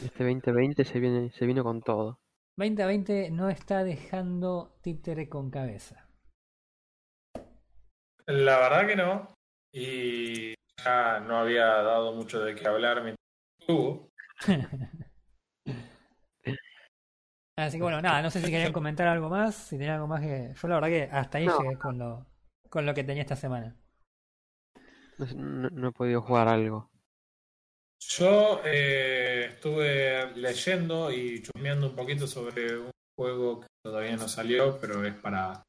Este 0.04 0.24
2020 0.24 0.86
se 0.86 1.00
viene, 1.00 1.32
se 1.32 1.46
vino 1.46 1.64
con 1.64 1.82
todo. 1.82 2.20
2020 2.58 3.32
no 3.32 3.50
está 3.50 3.84
dejando 3.84 4.78
títere 4.82 5.28
con 5.28 5.50
cabeza. 5.50 6.08
La 8.28 8.58
verdad 8.60 8.88
que 8.88 8.96
no. 8.96 9.34
Y 9.74 10.54
ya 10.84 11.20
no 11.22 11.38
había 11.38 11.66
dado 11.66 12.14
mucho 12.14 12.40
de 12.44 12.56
qué 12.56 12.68
hablar 12.68 13.02
mientras 13.04 13.18
estuvo. 13.60 14.12
Así 17.58 17.78
que 17.78 17.84
bueno, 17.84 18.02
nada, 18.02 18.22
no 18.22 18.30
sé 18.30 18.42
si 18.42 18.52
querían 18.52 18.74
comentar 18.74 19.08
algo 19.08 19.30
más, 19.30 19.56
si 19.56 19.78
tenían 19.78 19.96
algo 19.96 20.08
más 20.08 20.20
que... 20.20 20.54
Yo 20.62 20.68
la 20.68 20.76
verdad 20.76 20.90
que 20.90 21.04
hasta 21.04 21.38
ahí 21.38 21.46
No. 21.46 21.58
llegué 21.60 21.78
con 21.78 21.98
lo, 21.98 22.26
con 22.70 22.86
lo 22.86 22.94
que 22.94 23.06
tenía 23.06 23.22
esta 23.24 23.38
semana. 23.38 23.78
No, 25.38 25.88
he 25.88 25.92
podido 25.94 26.22
jugar 26.22 26.50
algo. 26.50 26.92
Yo 28.02 28.60
eh, 28.66 29.52
estuve 29.54 30.34
leyendo 30.36 31.10
y 31.14 31.42
chusmeando 31.42 31.88
un 31.92 31.96
poquito 31.96 32.28
sobre 32.28 32.78
un 32.78 32.92
juego 33.18 33.62
que 33.62 33.68
todavía 33.82 34.18
no 34.18 34.28
salió, 34.28 34.78
pero 34.82 35.06
es 35.06 35.14
para 35.16 35.64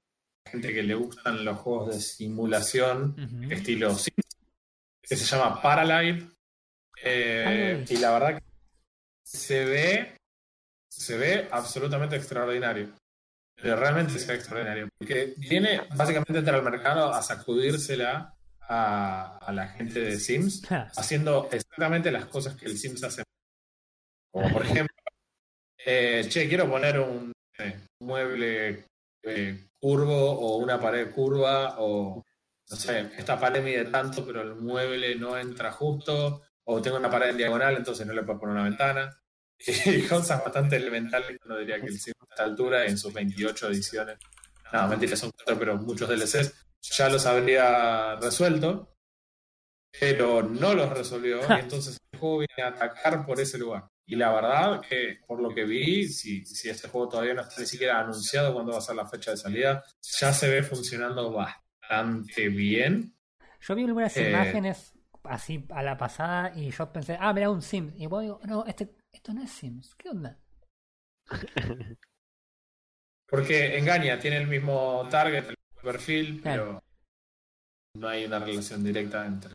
gente 0.50 0.74
que 0.74 0.82
le 0.82 0.94
gustan 0.96 1.44
los 1.44 1.56
juegos 1.58 1.94
de 1.94 2.00
simulación 2.00 3.14
estilo 3.48 3.90
Sims, 3.90 4.16
que 5.08 5.16
se 5.16 5.24
llama 5.24 5.60
Paralive. 5.60 6.28
Eh, 7.02 7.42
Paralive. 7.44 7.84
y 7.88 7.96
la 7.98 8.12
verdad 8.12 8.38
que 8.38 8.44
se 9.24 9.64
ve, 9.64 10.16
se 10.90 11.16
ve 11.16 11.48
absolutamente 11.50 12.16
extraordinario. 12.16 12.92
Pero 13.54 13.76
realmente 13.76 14.18
se 14.18 14.26
ve 14.26 14.34
extraordinario. 14.34 14.88
Porque 14.98 15.34
viene 15.36 15.82
básicamente 15.94 16.38
entrar 16.38 16.56
al 16.56 16.64
mercado 16.64 17.12
a 17.12 17.22
sacudírsela 17.22 18.34
a, 18.68 19.38
a 19.38 19.52
la 19.52 19.68
gente 19.68 20.00
de 20.00 20.18
Sims 20.18 20.62
haciendo 20.96 21.48
exactamente 21.50 22.10
las 22.10 22.26
cosas 22.26 22.56
que 22.56 22.66
el 22.66 22.78
Sims 22.78 23.02
hace. 23.04 23.22
Como 24.32 24.52
por 24.52 24.62
ejemplo, 24.62 24.94
eh, 25.78 26.26
che, 26.28 26.48
quiero 26.48 26.68
poner 26.68 26.98
un 26.98 27.32
eh, 27.58 27.80
mueble 28.00 28.84
eh, 29.22 29.68
curvo 29.80 30.32
o 30.32 30.56
una 30.58 30.80
pared 30.80 31.10
curva 31.12 31.76
o, 31.78 32.24
no 32.70 32.76
sé, 32.76 33.10
esta 33.16 33.38
pared 33.38 33.62
mide 33.62 33.84
tanto 33.84 34.26
pero 34.26 34.42
el 34.42 34.56
mueble 34.56 35.14
no 35.16 35.38
entra 35.38 35.72
justo 35.72 36.42
o 36.64 36.82
tengo 36.82 36.96
una 36.96 37.10
pared 37.10 37.30
en 37.30 37.36
diagonal 37.36 37.76
entonces 37.76 38.06
no 38.06 38.12
le 38.12 38.22
puedo 38.22 38.40
poner 38.40 38.54
una 38.54 38.64
ventana. 38.64 39.22
Y 39.86 40.02
cosas 40.02 40.44
bastante 40.44 40.76
elementales 40.76 41.38
uno 41.44 41.56
diría 41.56 41.80
que 41.80 41.86
el 41.86 41.98
Sims 41.98 42.16
a 42.20 42.24
esta 42.30 42.44
altura 42.44 42.84
en 42.84 42.98
sus 42.98 43.12
28 43.12 43.68
ediciones, 43.68 44.18
no, 44.72 44.88
mentira, 44.88 45.16
son 45.16 45.30
cuatro, 45.30 45.58
pero 45.58 45.76
muchos 45.78 46.08
DLCs 46.08 46.52
ya 46.82 47.08
los 47.08 47.24
habría 47.24 48.16
resuelto 48.16 48.96
pero 49.98 50.42
no 50.42 50.74
los 50.74 50.90
resolvió 50.90 51.40
y 51.40 51.52
entonces 51.60 51.98
el 52.12 52.18
juego 52.18 52.38
viene 52.38 52.62
a 52.62 52.68
atacar 52.68 53.24
por 53.24 53.40
ese 53.40 53.58
lugar. 53.58 53.88
Y 54.08 54.14
la 54.14 54.32
verdad 54.32 54.80
que 54.88 55.18
por 55.26 55.40
lo 55.40 55.52
que 55.52 55.64
vi, 55.64 56.08
si, 56.08 56.44
si 56.46 56.68
este 56.68 56.88
juego 56.88 57.08
todavía 57.08 57.34
no 57.34 57.42
está 57.42 57.60
ni 57.60 57.66
siquiera 57.66 57.98
anunciado 57.98 58.54
cuándo 58.54 58.72
va 58.72 58.78
a 58.78 58.82
ser 58.82 58.94
la 58.94 59.06
fecha 59.06 59.32
de 59.32 59.36
salida, 59.36 59.84
ya 60.00 60.32
se 60.32 60.48
ve 60.48 60.62
funcionando 60.62 61.32
bastante 61.32 61.65
bien. 62.50 63.14
Yo 63.60 63.74
vi 63.74 63.84
algunas 63.84 64.16
Eh. 64.16 64.30
imágenes 64.30 64.92
así 65.24 65.66
a 65.70 65.82
la 65.82 65.96
pasada 65.96 66.52
y 66.54 66.70
yo 66.70 66.92
pensé, 66.92 67.16
ah, 67.20 67.32
mira 67.32 67.50
un 67.50 67.62
Sims. 67.62 67.94
Y 67.96 68.06
vos 68.06 68.22
digo, 68.22 68.40
no, 68.46 68.64
este, 68.66 68.94
esto 69.12 69.32
no 69.34 69.42
es 69.42 69.50
Sims. 69.50 69.94
¿Qué 69.96 70.08
onda? 70.10 70.38
Porque 73.28 73.76
engaña, 73.78 74.18
tiene 74.20 74.36
el 74.36 74.46
mismo 74.46 75.06
target, 75.10 75.44
el 75.48 75.56
mismo 75.56 75.82
perfil, 75.82 76.40
Claro. 76.42 76.64
pero 76.64 76.82
no 78.00 78.08
hay 78.08 78.24
una 78.24 78.38
relación 78.38 78.84
directa 78.84 79.26
entre, 79.26 79.52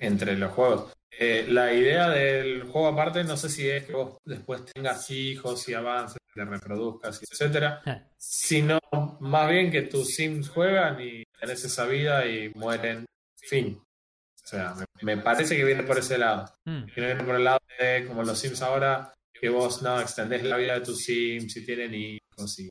entre 0.00 0.36
los 0.38 0.52
juegos. 0.52 0.92
Eh, 1.10 1.46
la 1.48 1.72
idea 1.74 2.08
del 2.08 2.62
juego 2.64 2.88
aparte, 2.88 3.24
no 3.24 3.36
sé 3.36 3.48
si 3.50 3.68
es 3.68 3.84
que 3.84 3.92
vos 3.92 4.18
después 4.24 4.64
tengas 4.64 5.10
hijos 5.10 5.68
y 5.68 5.74
avances, 5.74 6.18
te 6.34 6.44
reproduzcas, 6.44 7.20
etcétera, 7.22 7.80
Ja, 7.84 8.08
sino 8.16 8.78
más 9.20 9.50
bien 9.50 9.70
que 9.70 9.82
tus 9.82 10.14
Sims 10.14 10.48
juegan 10.48 11.00
y 11.00 11.24
tenés 11.38 11.64
esa 11.64 11.86
vida 11.86 12.26
y 12.26 12.50
mueren. 12.54 13.04
Fin. 13.40 13.80
O 13.80 14.46
sea, 14.46 14.74
me, 15.02 15.16
me 15.16 15.22
parece 15.22 15.56
que 15.56 15.64
viene 15.64 15.82
por 15.82 15.98
ese 15.98 16.16
lado. 16.18 16.44
mm, 16.64 16.86
Que 16.86 17.00
no 17.00 17.06
viene 17.08 17.24
por 17.24 17.34
el 17.36 17.44
lado 17.44 17.58
de 17.78 18.06
como 18.06 18.22
los 18.22 18.38
Sims 18.38 18.62
ahora, 18.62 19.12
que 19.32 19.48
vos 19.48 19.82
no 19.82 20.00
extendés 20.00 20.42
la 20.44 20.56
vida 20.56 20.74
de 20.74 20.80
tus 20.80 21.04
Sims 21.04 21.56
y 21.56 21.64
tienen 21.66 21.94
hijos 21.94 22.58
y 22.58 22.68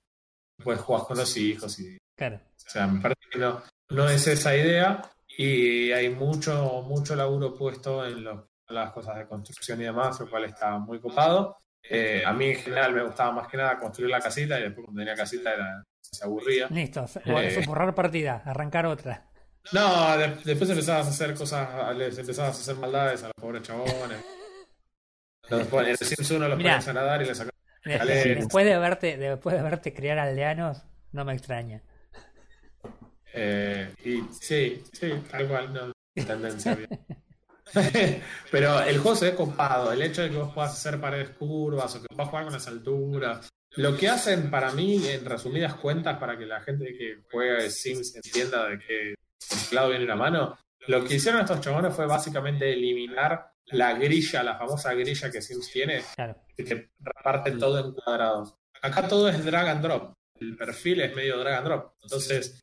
después 0.58 0.80
jugás 0.80 1.04
con 1.04 1.18
los 1.18 1.38
hijos. 1.38 1.80
Y, 1.80 1.98
claro. 2.18 2.38
o 2.38 2.70
sea, 2.70 2.88
me 2.88 3.00
parece 3.02 3.22
que 3.32 3.40
no, 3.40 3.62
no 3.92 4.10
es 4.10 4.26
esa 4.28 4.56
idea 4.56 5.02
y 5.38 5.92
hay 5.92 6.10
mucho, 6.10 6.82
mucho 6.84 7.16
laburo 7.16 7.54
puesto 7.54 8.06
en 8.06 8.24
lo- 8.24 8.48
las 8.70 8.92
cosas 8.92 9.16
de 9.18 9.28
construcción 9.28 9.80
y 9.80 9.86
demás, 9.86 10.20
lo 10.20 10.30
cual 10.30 10.44
está 10.46 10.78
muy 10.78 11.00
copado. 11.00 11.58
Eh, 11.90 12.22
a 12.26 12.34
mí 12.34 12.48
en 12.48 12.56
general 12.58 12.94
me 12.94 13.04
gustaba 13.04 13.32
más 13.32 13.48
que 13.48 13.56
nada 13.56 13.80
construir 13.80 14.10
la 14.10 14.20
casita 14.20 14.60
y 14.60 14.64
después 14.64 14.84
cuando 14.84 15.00
tenía 15.00 15.16
casita 15.16 15.54
era, 15.54 15.84
se 16.12 16.24
aburría. 16.24 16.68
Listo, 16.70 17.06
Eh. 17.26 17.64
borrar 17.66 17.94
partida, 17.96 18.42
arrancar 18.46 18.86
otra. 18.86 19.28
No, 19.74 20.18
de- 20.18 20.36
después 20.46 20.70
empezabas 20.70 21.08
a 21.08 21.10
hacer 21.10 21.34
cosas, 21.36 21.96
les 21.98 22.18
empezabas 22.18 22.58
a 22.58 22.62
hacer 22.62 22.76
maldades 22.76 23.24
a 23.24 23.28
los 23.28 23.34
pobres 23.40 23.62
chabones. 23.64 24.24
Los 25.50 25.68
en 25.74 25.88
el 25.88 25.98
Sims 25.98 26.32
1 26.32 26.48
los 26.48 26.88
a 26.88 26.94
nadar 26.94 27.22
y 27.22 27.26
les 27.26 27.46
después 27.84 28.66
de 28.66 28.78
verte, 28.78 29.18
después 29.18 29.56
de 29.56 29.62
verte 29.64 29.94
criar 29.94 30.20
aldeanos, 30.20 30.84
no 31.12 31.26
me 31.26 31.34
extraña. 31.34 31.82
Eh, 33.34 33.94
y 34.04 34.24
sí, 34.34 34.84
sí, 34.92 35.14
tal 35.30 35.48
cual, 35.48 35.74
no, 35.74 35.94
tendencia 36.26 36.76
bien. 36.76 36.90
Pero 38.52 38.80
el 38.82 38.98
juego 39.00 39.16
se 39.18 39.32
ve 39.32 39.36
copado, 39.36 39.92
el 39.92 40.02
hecho 40.02 40.22
de 40.22 40.30
que 40.32 40.38
vos 40.38 40.54
puedas 40.54 40.72
hacer 40.72 41.00
paredes 41.02 41.32
curvas 41.32 41.94
o 41.96 42.02
que 42.02 42.08
puedas 42.08 42.30
jugar 42.30 42.46
con 42.46 42.54
las 42.54 42.68
alturas. 42.68 43.50
Lo 43.78 43.96
que 43.96 44.10
hacen 44.10 44.50
para 44.50 44.72
mí, 44.72 45.08
en 45.08 45.24
resumidas 45.26 45.76
cuentas, 45.76 46.18
para 46.18 46.38
que 46.38 46.46
la 46.46 46.62
gente 46.62 46.96
que 46.98 47.24
juega 47.32 47.62
de 47.62 47.70
Sims 47.70 48.16
entienda 48.16 48.68
de 48.68 48.80
que 48.80 49.10
el 49.12 49.16
lado 49.72 49.90
viene 49.90 50.06
la 50.06 50.16
mano, 50.16 50.58
lo 50.88 51.04
que 51.04 51.16
hicieron 51.16 51.42
estos 51.42 51.62
chabones 51.62 51.94
fue 51.96 52.06
básicamente 52.08 52.72
eliminar 52.74 53.52
la 53.68 53.94
grilla, 53.94 54.44
la 54.44 54.58
famosa 54.58 54.94
grilla 54.94 55.30
que 55.32 55.42
Sims 55.42 55.70
tiene, 55.72 56.02
Claro. 56.16 56.36
que 56.56 56.64
te 56.64 56.90
reparten 57.00 57.60
todo 57.60 57.80
en 57.80 57.92
cuadrados. 57.94 58.56
Acá 58.82 59.08
todo 59.08 59.30
es 59.30 59.44
drag 59.46 59.68
and 59.68 59.84
drop. 59.84 60.14
El 60.40 60.56
perfil 60.56 61.02
es 61.02 61.16
medio 61.16 61.38
drag 61.40 61.56
and 61.60 61.68
drop. 61.68 61.94
Entonces, 62.02 62.60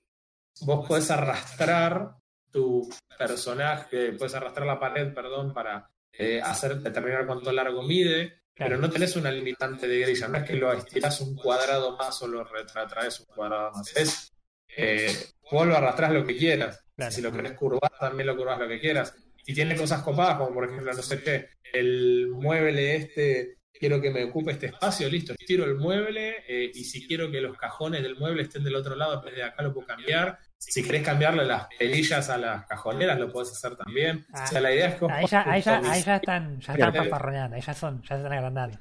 vos 0.62 0.86
podés 0.86 1.10
arrastrar 1.10 2.16
tu 2.50 2.88
personaje, 3.18 4.12
puedes 4.12 4.34
arrastrar 4.34 4.66
la 4.66 4.78
pared, 4.80 5.12
perdón, 5.12 5.52
para 5.52 5.90
eh, 6.12 6.40
hacer 6.40 6.76
determinar 6.80 7.26
cuánto 7.26 7.50
largo 7.52 7.82
mide. 7.82 8.42
Pero 8.56 8.78
no 8.78 8.88
tenés 8.88 9.16
una 9.16 9.30
limitante 9.30 9.88
de 9.88 10.00
grilla. 10.00 10.28
No 10.28 10.38
es 10.38 10.44
que 10.44 10.54
lo 10.54 10.72
estirás 10.72 11.20
un 11.20 11.34
cuadrado 11.34 11.96
más 11.96 12.22
o 12.22 12.28
lo 12.28 12.44
retratraes 12.44 13.20
un 13.20 13.26
cuadrado 13.26 13.72
más. 13.72 13.96
Es, 13.96 14.32
eh, 14.76 15.12
vos 15.50 15.66
lo 15.66 15.76
arrastrás 15.76 16.12
lo 16.12 16.24
que 16.24 16.36
quieras. 16.36 16.84
Claro. 16.96 17.12
Si 17.12 17.20
lo 17.20 17.32
querés 17.32 17.52
curvar, 17.52 17.92
también 17.98 18.26
lo 18.28 18.36
curvas 18.36 18.58
lo 18.58 18.68
que 18.68 18.80
quieras. 18.80 19.14
Y 19.46 19.54
tiene 19.54 19.76
cosas 19.76 20.02
copadas, 20.02 20.38
como 20.38 20.54
por 20.54 20.64
ejemplo, 20.64 20.92
no 20.92 21.02
sé 21.02 21.22
qué, 21.22 21.50
el 21.72 22.28
mueble 22.30 22.96
este, 22.96 23.58
quiero 23.72 24.00
que 24.00 24.10
me 24.10 24.24
ocupe 24.24 24.52
este 24.52 24.66
espacio, 24.66 25.08
listo, 25.08 25.34
estiro 25.38 25.64
el 25.64 25.74
mueble 25.74 26.44
eh, 26.48 26.70
y 26.72 26.84
si 26.84 27.06
quiero 27.06 27.30
que 27.30 27.40
los 27.40 27.56
cajones 27.58 28.02
del 28.02 28.16
mueble 28.16 28.42
estén 28.42 28.64
del 28.64 28.76
otro 28.76 28.94
lado, 28.94 29.18
en 29.18 29.24
vez 29.24 29.34
de 29.34 29.42
acá 29.42 29.62
lo 29.62 29.74
puedo 29.74 29.86
cambiar. 29.86 30.38
Si 30.66 30.82
querés 30.82 31.02
cambiarle 31.02 31.44
las 31.44 31.66
pelillas 31.78 32.28
a 32.30 32.38
las 32.38 32.66
cajoneras, 32.66 33.18
lo 33.18 33.30
podés 33.30 33.50
hacer 33.52 33.76
también. 33.76 34.24
Ah, 34.32 34.44
o 34.44 34.46
sea, 34.48 34.60
la 34.60 34.72
idea 34.72 34.88
es 34.88 34.94
que 34.94 35.00
vos 35.00 35.12
Ahí 35.12 35.26
ya, 35.26 35.42
ahí 35.50 35.62
ya, 35.62 35.80
customizás- 35.80 35.90
ahí 35.92 36.02
ya 36.02 36.16
están, 36.16 36.60
ya 36.60 36.72
están 36.72 36.76
Claro. 36.76 36.94
fanfarroneando, 36.94 37.56
ahí 37.56 37.62
ya 37.62 37.74
son, 37.74 38.02
ya 38.02 38.08
se 38.08 38.16
están 38.16 38.32
agrandando. 38.32 38.78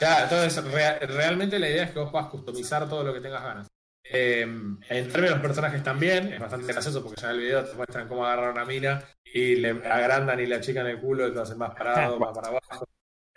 Ya, 0.00 0.22
entonces 0.24 0.64
rea- 0.72 0.98
realmente 1.00 1.58
la 1.58 1.68
idea 1.68 1.84
es 1.84 1.90
que 1.90 1.98
vos 1.98 2.10
puedas 2.10 2.28
customizar 2.28 2.88
todo 2.88 3.04
lo 3.04 3.12
que 3.12 3.20
tengas 3.20 3.42
ganas. 3.42 3.68
Eh, 4.04 4.40
en 4.42 4.78
términos 4.88 5.14
de 5.14 5.30
los 5.30 5.40
personajes 5.40 5.82
también, 5.82 6.32
es 6.32 6.40
bastante 6.40 6.72
gracioso 6.72 7.02
porque 7.04 7.20
ya 7.20 7.28
en 7.30 7.34
el 7.36 7.40
video 7.42 7.64
te 7.64 7.74
muestran 7.76 8.08
cómo 8.08 8.24
agarrar 8.26 8.50
una 8.52 8.64
mina 8.64 9.02
y 9.24 9.56
le 9.56 9.70
agrandan 9.70 10.40
y 10.40 10.46
le 10.46 10.56
achican 10.56 10.86
el 10.86 10.98
culo 11.00 11.28
y 11.28 11.32
lo 11.34 11.42
hacen 11.42 11.58
más 11.58 11.74
parado, 11.74 12.18
más 12.18 12.32
para 12.34 12.48
abajo. 12.48 12.86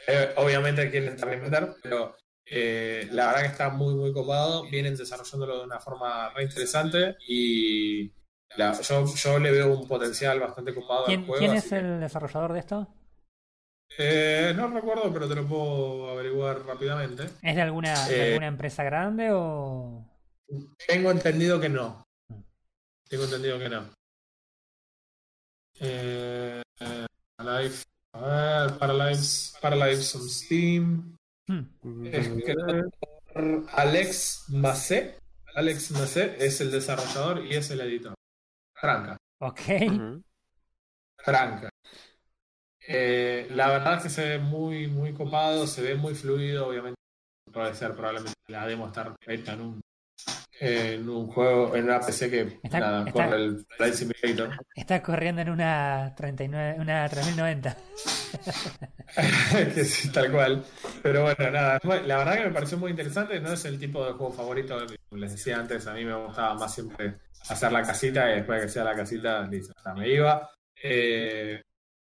Eh, 0.07 0.33
obviamente 0.37 0.89
quieren 0.89 1.15
también 1.17 1.43
meter, 1.43 1.75
pero 1.83 2.15
eh, 2.45 3.07
la 3.11 3.27
verdad 3.27 3.41
que 3.41 3.47
está 3.47 3.69
muy, 3.69 3.95
muy 3.95 4.13
copado. 4.13 4.63
Vienen 4.69 4.95
desarrollándolo 4.95 5.59
de 5.59 5.65
una 5.65 5.79
forma 5.79 6.29
re 6.29 6.43
interesante 6.43 7.17
y 7.27 8.11
la- 8.57 8.79
yo, 8.81 9.05
yo 9.15 9.39
le 9.39 9.51
veo 9.51 9.77
un 9.79 9.87
potencial 9.87 10.39
bastante 10.39 10.73
copado 10.73 11.01
al 11.01 11.05
¿Quién, 11.07 11.25
juego. 11.25 11.39
quién 11.39 11.53
es 11.57 11.69
que- 11.69 11.77
el 11.77 11.99
desarrollador 11.99 12.53
de 12.53 12.59
esto? 12.59 12.87
Eh, 13.97 14.53
no 14.55 14.67
recuerdo, 14.67 15.11
pero 15.13 15.27
te 15.27 15.35
lo 15.35 15.47
puedo 15.47 16.09
averiguar 16.09 16.65
rápidamente. 16.65 17.23
¿Es 17.41 17.55
de 17.55 17.61
alguna, 17.61 18.07
de 18.07 18.15
Eh, 18.17 18.27
alguna 18.29 18.47
empresa 18.47 18.83
grande 18.83 19.29
o...? 19.31 20.05
Tengo 20.87 21.11
entendido 21.11 21.59
que 21.59 21.69
no. 21.69 22.03
Tengo 23.07 23.23
entendido 23.25 23.57
que 23.59 23.69
no. 23.69 23.89
Eh. 25.79 26.61
A 27.37 27.43
ver, 28.21 28.77
Paralives, 28.79 29.55
Paralives 29.61 30.15
on 30.15 30.29
Steam. 30.29 31.14
Hmm, 31.47 32.05
Es 32.07 32.27
creado 32.43 32.89
por 33.33 33.65
Alex 33.73 34.45
Macé. 34.49 35.17
Alex 35.55 35.91
Macé 35.91 36.35
es 36.45 36.59
el 36.61 36.71
desarrollador 36.71 37.45
y 37.45 37.55
es 37.55 37.69
el 37.71 37.81
editor. 37.81 38.13
Franca. 38.73 39.17
Ok. 39.39 39.61
Franca. 41.17 41.69
Eh, 42.87 43.47
la 43.51 43.69
verdad 43.69 43.97
es 43.97 44.03
que 44.03 44.09
se 44.09 44.29
ve 44.29 44.37
muy, 44.39 44.87
muy 44.87 45.13
copado, 45.13 45.65
se 45.65 45.81
ve 45.81 45.95
muy 45.95 46.13
fluido, 46.13 46.67
obviamente 46.67 46.95
puede 47.51 47.73
ser 47.73 47.93
probablemente 47.93 48.33
la 48.47 48.67
demo 48.67 48.87
estar 48.87 49.15
hecha 49.25 49.53
en 49.53 49.61
un 49.61 49.81
en 50.59 51.07
un 51.09 51.27
juego, 51.27 51.75
en 51.75 51.83
una 51.85 51.99
PC 51.99 52.29
que 52.29 52.59
Está- 52.63 52.79
nada, 52.79 52.99
está- 53.07 53.11
corre 53.11 53.35
el 53.43 53.65
Flight 53.77 53.93
Simulator. 53.93 54.57
Está 54.75 55.01
corriendo 55.03 55.41
en 55.41 55.49
una 55.49 56.13
39, 56.15 56.75
una 56.79 57.07
3090. 57.09 57.77
que 59.73 59.83
sí, 59.85 60.09
tal 60.11 60.31
cual. 60.31 60.63
Pero 61.01 61.23
bueno, 61.23 61.51
nada, 61.51 61.79
la 62.05 62.17
verdad 62.17 62.35
que 62.37 62.45
me 62.45 62.51
pareció 62.53 62.77
muy 62.77 62.91
interesante, 62.91 63.39
no 63.39 63.51
es 63.53 63.65
el 63.65 63.79
tipo 63.79 64.05
de 64.05 64.13
juego 64.13 64.31
favorito, 64.31 64.77
como 65.09 65.21
les 65.21 65.31
decía 65.31 65.57
antes, 65.59 65.85
a 65.87 65.93
mí 65.93 66.03
me 66.05 66.15
gustaba 66.15 66.53
más 66.55 66.73
siempre 66.73 67.15
hacer 67.49 67.71
la 67.71 67.83
casita 67.83 68.31
y 68.31 68.35
después 68.35 68.59
de 68.61 68.65
que 68.67 68.71
sea 68.71 68.83
la 68.83 68.95
casita, 68.95 69.41
listo, 69.47 69.73
o 69.77 69.81
sea, 69.81 69.93
me 69.93 70.09
iba. 70.09 70.49
Eh, 70.81 71.61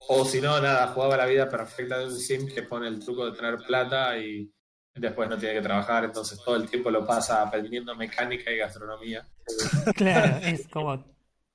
o 0.09 0.25
si 0.25 0.41
no, 0.41 0.61
nada, 0.61 0.87
jugaba 0.89 1.17
la 1.17 1.27
vida 1.27 1.49
perfecta 1.49 1.99
de 1.99 2.07
un 2.07 2.13
sim 2.19 2.47
que 2.49 2.63
pone 2.63 2.89
el 2.89 2.99
truco 3.01 3.31
de 3.31 3.37
tener 3.37 3.57
plata 3.67 4.17
y 4.19 4.51
después 4.99 5.29
no 5.29 5.37
tiene 5.39 5.55
que 5.57 5.63
trabajar, 5.63 6.05
entonces 6.05 6.41
todo 6.45 6.57
el 6.57 6.69
tiempo 6.69 6.91
lo 6.91 7.07
pasa 7.07 7.43
aprendiendo 7.43 7.95
mecánica 7.97 8.51
y 8.51 8.57
gastronomía. 8.59 9.27
claro, 9.97 10.39
es 10.47 10.67
como 10.69 11.05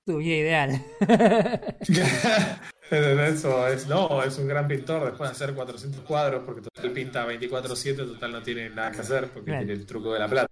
tu 0.05 0.17
vida 0.17 0.35
ideal. 0.35 0.85
Eso 2.91 3.67
es, 3.67 3.87
no, 3.87 4.21
es 4.23 4.37
un 4.37 4.47
gran 4.47 4.67
pintor 4.67 5.05
después 5.05 5.29
de 5.29 5.35
hacer 5.35 5.55
400 5.55 6.01
cuadros, 6.01 6.43
porque 6.45 6.61
total 6.61 6.91
pinta 6.91 7.25
24-7, 7.25 7.95
total 7.95 8.31
no 8.33 8.41
tiene 8.43 8.69
nada 8.69 8.91
que 8.91 9.01
hacer, 9.01 9.29
porque 9.29 9.45
Claro. 9.51 9.65
tiene 9.65 9.73
el 9.81 9.85
truco 9.85 10.13
de 10.13 10.19
la 10.19 10.27
plata. 10.27 10.47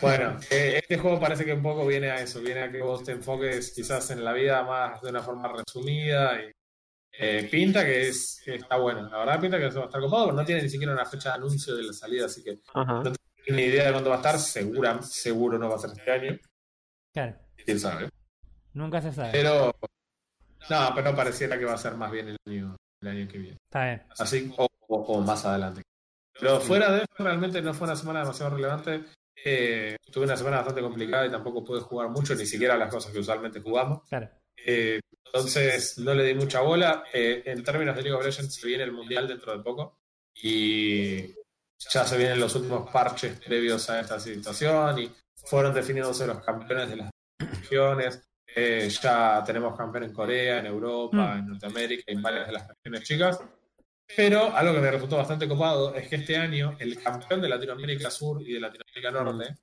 Bueno, 0.00 0.36
eh, 0.50 0.78
este 0.80 0.98
juego 0.98 1.18
parece 1.18 1.44
que 1.44 1.52
un 1.52 1.62
poco 1.62 1.84
viene 1.86 2.10
a 2.10 2.20
eso, 2.20 2.40
viene 2.40 2.62
a 2.62 2.70
que 2.70 2.80
vos 2.80 3.02
te 3.02 3.12
enfoques 3.12 3.72
quizás 3.74 4.10
en 4.10 4.22
la 4.24 4.32
vida 4.32 4.62
más 4.62 5.00
de 5.02 5.10
una 5.10 5.20
forma 5.22 5.48
resumida 5.52 6.40
y 6.40 6.52
eh, 7.18 7.48
pinta 7.50 7.84
que 7.84 8.08
es 8.08 8.40
que 8.44 8.54
está 8.56 8.76
bueno. 8.76 9.08
La 9.08 9.18
verdad 9.18 9.40
pinta 9.40 9.58
que 9.58 9.66
eso 9.66 9.78
va 9.78 9.84
a 9.84 9.86
estar 9.88 10.00
copado, 10.00 10.24
pero 10.26 10.36
no 10.36 10.44
tiene 10.44 10.62
ni 10.62 10.68
siquiera 10.68 10.92
una 10.92 11.04
fecha 11.04 11.30
de 11.30 11.34
anuncio 11.36 11.74
de 11.76 11.82
la 11.84 11.92
salida, 11.92 12.26
así 12.26 12.42
que 12.42 12.60
Ajá. 12.74 12.92
no 12.94 13.02
tengo 13.02 13.16
ni 13.48 13.62
idea 13.62 13.86
de 13.86 13.92
cuándo 13.92 14.10
va 14.10 14.16
a 14.16 14.18
estar, 14.18 14.38
segura, 14.38 15.02
seguro 15.02 15.58
no 15.58 15.68
va 15.68 15.76
a 15.76 15.78
ser 15.78 15.90
este 15.90 16.10
año, 16.10 16.38
Claro, 17.12 17.36
quién 17.64 17.78
sabe. 17.80 18.08
nunca 18.72 19.00
se 19.02 19.12
sabe. 19.12 19.30
Pero 19.32 19.74
no, 20.70 20.92
pero 20.94 21.14
pareciera 21.14 21.58
que 21.58 21.64
va 21.64 21.74
a 21.74 21.78
ser 21.78 21.94
más 21.96 22.10
bien 22.10 22.28
el 22.28 22.36
año, 22.46 22.76
el 23.02 23.08
año 23.08 23.28
que 23.28 23.38
viene. 23.38 23.58
Está 23.64 23.84
bien. 23.84 24.02
Así 24.18 24.52
o, 24.56 24.66
o- 24.88 24.96
o 24.96 25.20
más 25.20 25.44
adelante. 25.44 25.82
Pero 26.40 26.60
fuera 26.60 26.90
de 26.92 26.98
eso, 26.98 27.06
realmente 27.18 27.60
no 27.60 27.74
fue 27.74 27.86
una 27.88 27.96
semana 27.96 28.20
demasiado 28.20 28.54
relevante. 28.56 29.04
Eh, 29.44 29.96
tuve 30.10 30.24
una 30.24 30.36
semana 30.36 30.58
bastante 30.58 30.80
complicada 30.80 31.26
y 31.26 31.30
tampoco 31.30 31.62
pude 31.64 31.80
jugar 31.80 32.08
mucho, 32.10 32.34
ni 32.34 32.46
siquiera 32.46 32.76
las 32.76 32.90
cosas 32.92 33.12
que 33.12 33.18
usualmente 33.18 33.60
jugamos. 33.60 34.02
Claro. 34.08 34.30
Eh, 34.56 35.00
entonces 35.24 35.98
no 35.98 36.14
le 36.14 36.24
di 36.24 36.34
mucha 36.34 36.60
bola. 36.60 37.04
Eh, 37.12 37.42
en 37.46 37.64
términos 37.64 37.96
de 37.96 38.02
League 38.02 38.16
of 38.16 38.24
Legends, 38.24 38.54
se 38.54 38.66
viene 38.66 38.84
el 38.84 38.92
Mundial 38.92 39.26
dentro 39.28 39.56
de 39.56 39.62
poco. 39.62 39.98
Y 40.34 41.26
ya 41.90 42.04
se 42.04 42.16
vienen 42.16 42.40
los 42.40 42.54
últimos 42.54 42.90
parches 42.90 43.38
previos 43.40 43.88
a 43.90 44.00
esta 44.00 44.18
situación 44.20 44.98
y 45.00 45.10
fueron 45.34 45.74
definiéndose 45.74 46.26
los 46.26 46.42
campeones 46.44 46.90
de 46.90 46.96
las 46.96 47.10
regiones. 47.38 48.22
Eh, 48.54 48.88
ya 49.02 49.42
tenemos 49.44 49.76
campeón 49.76 50.04
en 50.04 50.12
Corea, 50.12 50.58
en 50.58 50.66
Europa, 50.66 51.34
Mm. 51.34 51.38
en 51.38 51.46
Norteamérica 51.48 52.04
y 52.06 52.12
en 52.14 52.22
varias 52.22 52.46
de 52.46 52.52
las 52.52 52.68
regiones 52.68 53.02
chicas. 53.02 53.40
Pero 54.14 54.54
algo 54.54 54.74
que 54.74 54.80
me 54.80 54.90
resultó 54.90 55.16
bastante 55.16 55.48
copado 55.48 55.94
es 55.94 56.06
que 56.08 56.16
este 56.16 56.36
año 56.36 56.76
el 56.78 57.02
campeón 57.02 57.40
de 57.40 57.48
Latinoamérica 57.48 58.10
Sur 58.10 58.42
y 58.42 58.52
de 58.52 58.60
Latinoamérica 58.60 59.10
Norte 59.10 59.56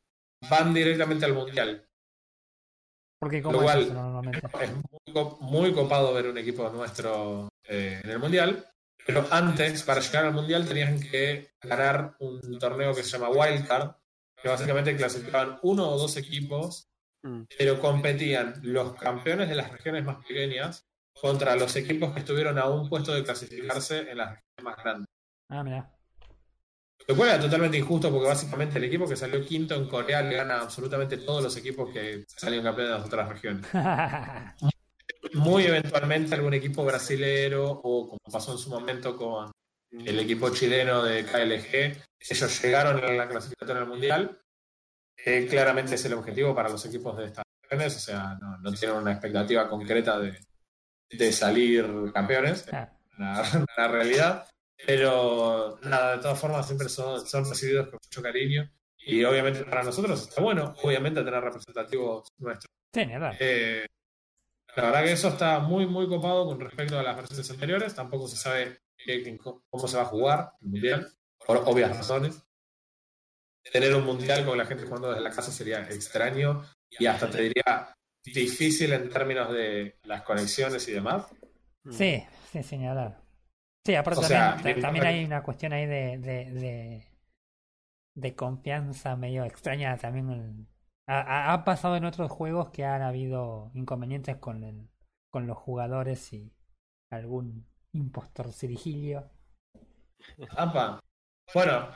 van 0.49 0.73
directamente 0.73 1.25
al 1.25 1.33
Mundial. 1.33 1.85
Porque 3.19 3.41
como 3.41 3.57
Lo 3.57 3.63
cual- 3.63 3.79
es 3.81 3.85
eso 3.87 3.93
normalmente. 3.93 4.41
Es 4.61 4.71
muy 5.41 5.73
copado 5.73 6.13
ver 6.13 6.27
un 6.27 6.37
equipo 6.37 6.69
nuestro 6.69 7.49
eh, 7.67 7.99
en 8.03 8.09
el 8.09 8.19
Mundial. 8.19 8.65
Pero 9.05 9.25
antes, 9.31 9.83
para 9.83 10.01
llegar 10.01 10.25
al 10.25 10.33
Mundial, 10.33 10.67
tenían 10.67 10.99
que 10.99 11.51
ganar 11.61 12.15
un 12.19 12.59
torneo 12.59 12.93
que 12.93 13.03
se 13.03 13.09
llama 13.17 13.29
Wildcard, 13.29 13.91
que 14.41 14.49
básicamente 14.49 14.95
clasificaban 14.95 15.59
uno 15.63 15.89
o 15.89 15.97
dos 15.97 16.15
equipos, 16.17 16.85
Mm. 17.21 17.41
pero 17.57 17.81
competían 17.81 18.61
los 18.63 18.93
campeones 18.95 19.49
de 19.49 19.55
las 19.55 19.69
regiones 19.71 20.05
más 20.05 20.23
pequeñas 20.25 20.87
contra 21.19 21.53
los 21.57 21.75
equipos 21.75 22.13
que 22.13 22.19
estuvieron 22.19 22.57
a 22.57 22.69
un 22.69 22.87
puesto 22.87 23.13
de 23.13 23.25
clasificarse 23.25 24.09
en 24.09 24.17
las 24.19 24.29
regiones 24.29 24.63
más 24.63 24.77
grandes. 24.77 25.07
Ah, 25.49 25.61
mira. 25.61 25.91
Lo 27.09 27.15
cual 27.15 27.29
era 27.29 27.39
totalmente 27.39 27.79
injusto 27.79 28.11
porque 28.11 28.27
básicamente 28.27 28.77
el 28.77 28.83
equipo 28.83 29.09
que 29.09 29.15
salió 29.15 29.43
quinto 29.43 29.73
en 29.73 29.87
Corea 29.87 30.21
le 30.21 30.35
gana 30.35 30.61
absolutamente 30.61 31.17
todos 31.17 31.41
los 31.41 31.57
equipos 31.57 31.91
que 31.91 32.23
salieron 32.27 32.63
campeones 32.63 32.91
de 32.91 32.97
las 32.99 33.07
otras 33.07 33.29
regiones. 33.29 33.65
Muy 35.33 35.63
eventualmente 35.63 36.35
algún 36.35 36.53
equipo 36.53 36.85
brasilero 36.85 37.67
o 37.67 38.09
como 38.09 38.19
pasó 38.31 38.51
en 38.51 38.59
su 38.59 38.69
momento 38.69 39.17
con 39.17 39.49
el 39.89 40.19
equipo 40.19 40.51
chileno 40.51 41.03
de 41.03 41.25
KLG, 41.25 41.99
ellos 42.29 42.61
llegaron 42.63 43.03
a 43.03 43.11
la 43.11 43.27
clasificatoria 43.27 43.79
del 43.79 43.89
Mundial. 43.89 44.39
Eh, 45.25 45.47
claramente 45.49 45.95
es 45.95 46.05
el 46.05 46.13
objetivo 46.13 46.53
para 46.53 46.69
los 46.69 46.85
equipos 46.85 47.17
de 47.17 47.25
estas 47.25 47.43
regiones, 47.63 47.95
o 47.95 47.99
sea, 47.99 48.37
no, 48.39 48.59
no 48.59 48.71
tienen 48.71 48.97
una 48.97 49.13
expectativa 49.13 49.67
concreta 49.67 50.19
de, 50.19 50.37
de 51.09 51.31
salir 51.31 51.87
campeones 52.13 52.67
la, 52.67 52.87
la 53.77 53.87
realidad. 53.87 54.47
Pero 54.85 55.79
nada, 55.83 56.15
de 56.15 56.21
todas 56.21 56.39
formas 56.39 56.65
siempre 56.65 56.89
son, 56.89 57.25
son 57.25 57.45
recibidos 57.45 57.89
con 57.89 57.99
mucho 58.03 58.21
cariño. 58.21 58.71
Y 58.97 59.23
obviamente 59.23 59.63
para 59.63 59.83
nosotros 59.83 60.21
está 60.21 60.41
bueno, 60.41 60.75
obviamente 60.83 61.23
tener 61.23 61.41
representativos 61.41 62.27
nuestros. 62.37 62.71
sí, 62.93 63.01
hablar. 63.01 63.35
Eh, 63.39 63.85
la 64.75 64.83
verdad 64.83 65.03
que 65.03 65.11
eso 65.11 65.29
está 65.29 65.59
muy, 65.59 65.85
muy 65.85 66.07
copado 66.07 66.45
con 66.45 66.59
respecto 66.59 66.99
a 66.99 67.03
las 67.03 67.15
versiones 67.15 67.49
anteriores. 67.49 67.95
Tampoco 67.95 68.27
se 68.27 68.37
sabe 68.37 68.81
cómo 69.69 69.87
se 69.87 69.97
va 69.97 70.03
a 70.03 70.07
jugar 70.07 70.51
el 70.61 70.69
mundial, 70.69 71.07
por 71.45 71.57
obvias 71.57 71.95
razones. 71.95 72.43
Tener 73.71 73.95
un 73.95 74.05
mundial 74.05 74.45
con 74.45 74.57
la 74.57 74.65
gente 74.65 74.85
jugando 74.85 75.09
desde 75.09 75.23
la 75.23 75.31
casa 75.31 75.51
sería 75.51 75.81
extraño 75.89 76.63
y 76.89 77.05
hasta 77.05 77.29
te 77.29 77.41
diría 77.41 77.95
difícil 78.23 78.93
en 78.93 79.09
términos 79.09 79.51
de 79.51 79.97
las 80.03 80.21
conexiones 80.23 80.87
y 80.87 80.91
demás. 80.91 81.25
Sí, 81.91 82.23
ni 82.53 82.87
hablar. 82.87 83.28
Sí, 83.89 83.95
aparte 83.95 84.19
O 84.19 84.23
sea, 84.23 84.53
también, 84.53 84.81
también 84.81 85.05
hay 85.07 85.25
una 85.25 85.41
cuestión 85.41 85.73
ahí 85.73 85.87
de, 85.87 86.19
de, 86.19 86.51
de, 86.51 87.07
de 88.13 88.35
confianza 88.35 89.15
medio 89.15 89.45
extraña 89.45 89.97
también. 89.97 90.67
ha, 91.07 91.63
pasado 91.65 91.95
en 91.95 92.05
otros 92.05 92.29
juegos 92.29 92.69
que 92.69 92.85
han 92.85 93.01
habido 93.01 93.71
inconvenientes 93.73 94.37
con, 94.37 94.63
el, 94.63 94.91
con 95.31 95.47
los 95.47 95.57
jugadores 95.57 96.31
y 96.33 96.53
algún 97.09 97.65
impostor 97.93 98.53
cirigilio. 98.53 99.27
Apa. 100.55 100.99
Bueno, 101.51 101.89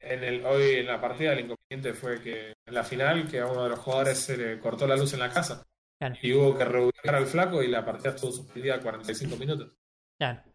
en 0.00 0.24
el, 0.24 0.44
hoy 0.44 0.80
en 0.80 0.86
la 0.86 1.00
partida 1.00 1.32
el 1.32 1.46
inconveniente 1.46 1.94
fue 1.94 2.20
que 2.20 2.52
en 2.66 2.74
la 2.74 2.84
final 2.84 3.26
que 3.26 3.40
a 3.40 3.46
uno 3.46 3.62
de 3.62 3.70
los 3.70 3.78
jugadores 3.78 4.18
se 4.18 4.36
le 4.36 4.60
cortó 4.60 4.86
la 4.86 4.96
luz 4.96 5.14
en 5.14 5.20
la 5.20 5.30
casa 5.30 5.62
Claro, 5.98 6.16
y 6.20 6.34
hubo 6.34 6.58
que 6.58 6.64
reubicar 6.66 7.14
al 7.14 7.26
flaco 7.26 7.62
y 7.62 7.68
la 7.68 7.86
partida 7.86 8.10
estuvo 8.10 8.32
suspendida 8.32 8.82
45 8.82 9.36
minutos. 9.36 9.74
claro. 10.18 10.51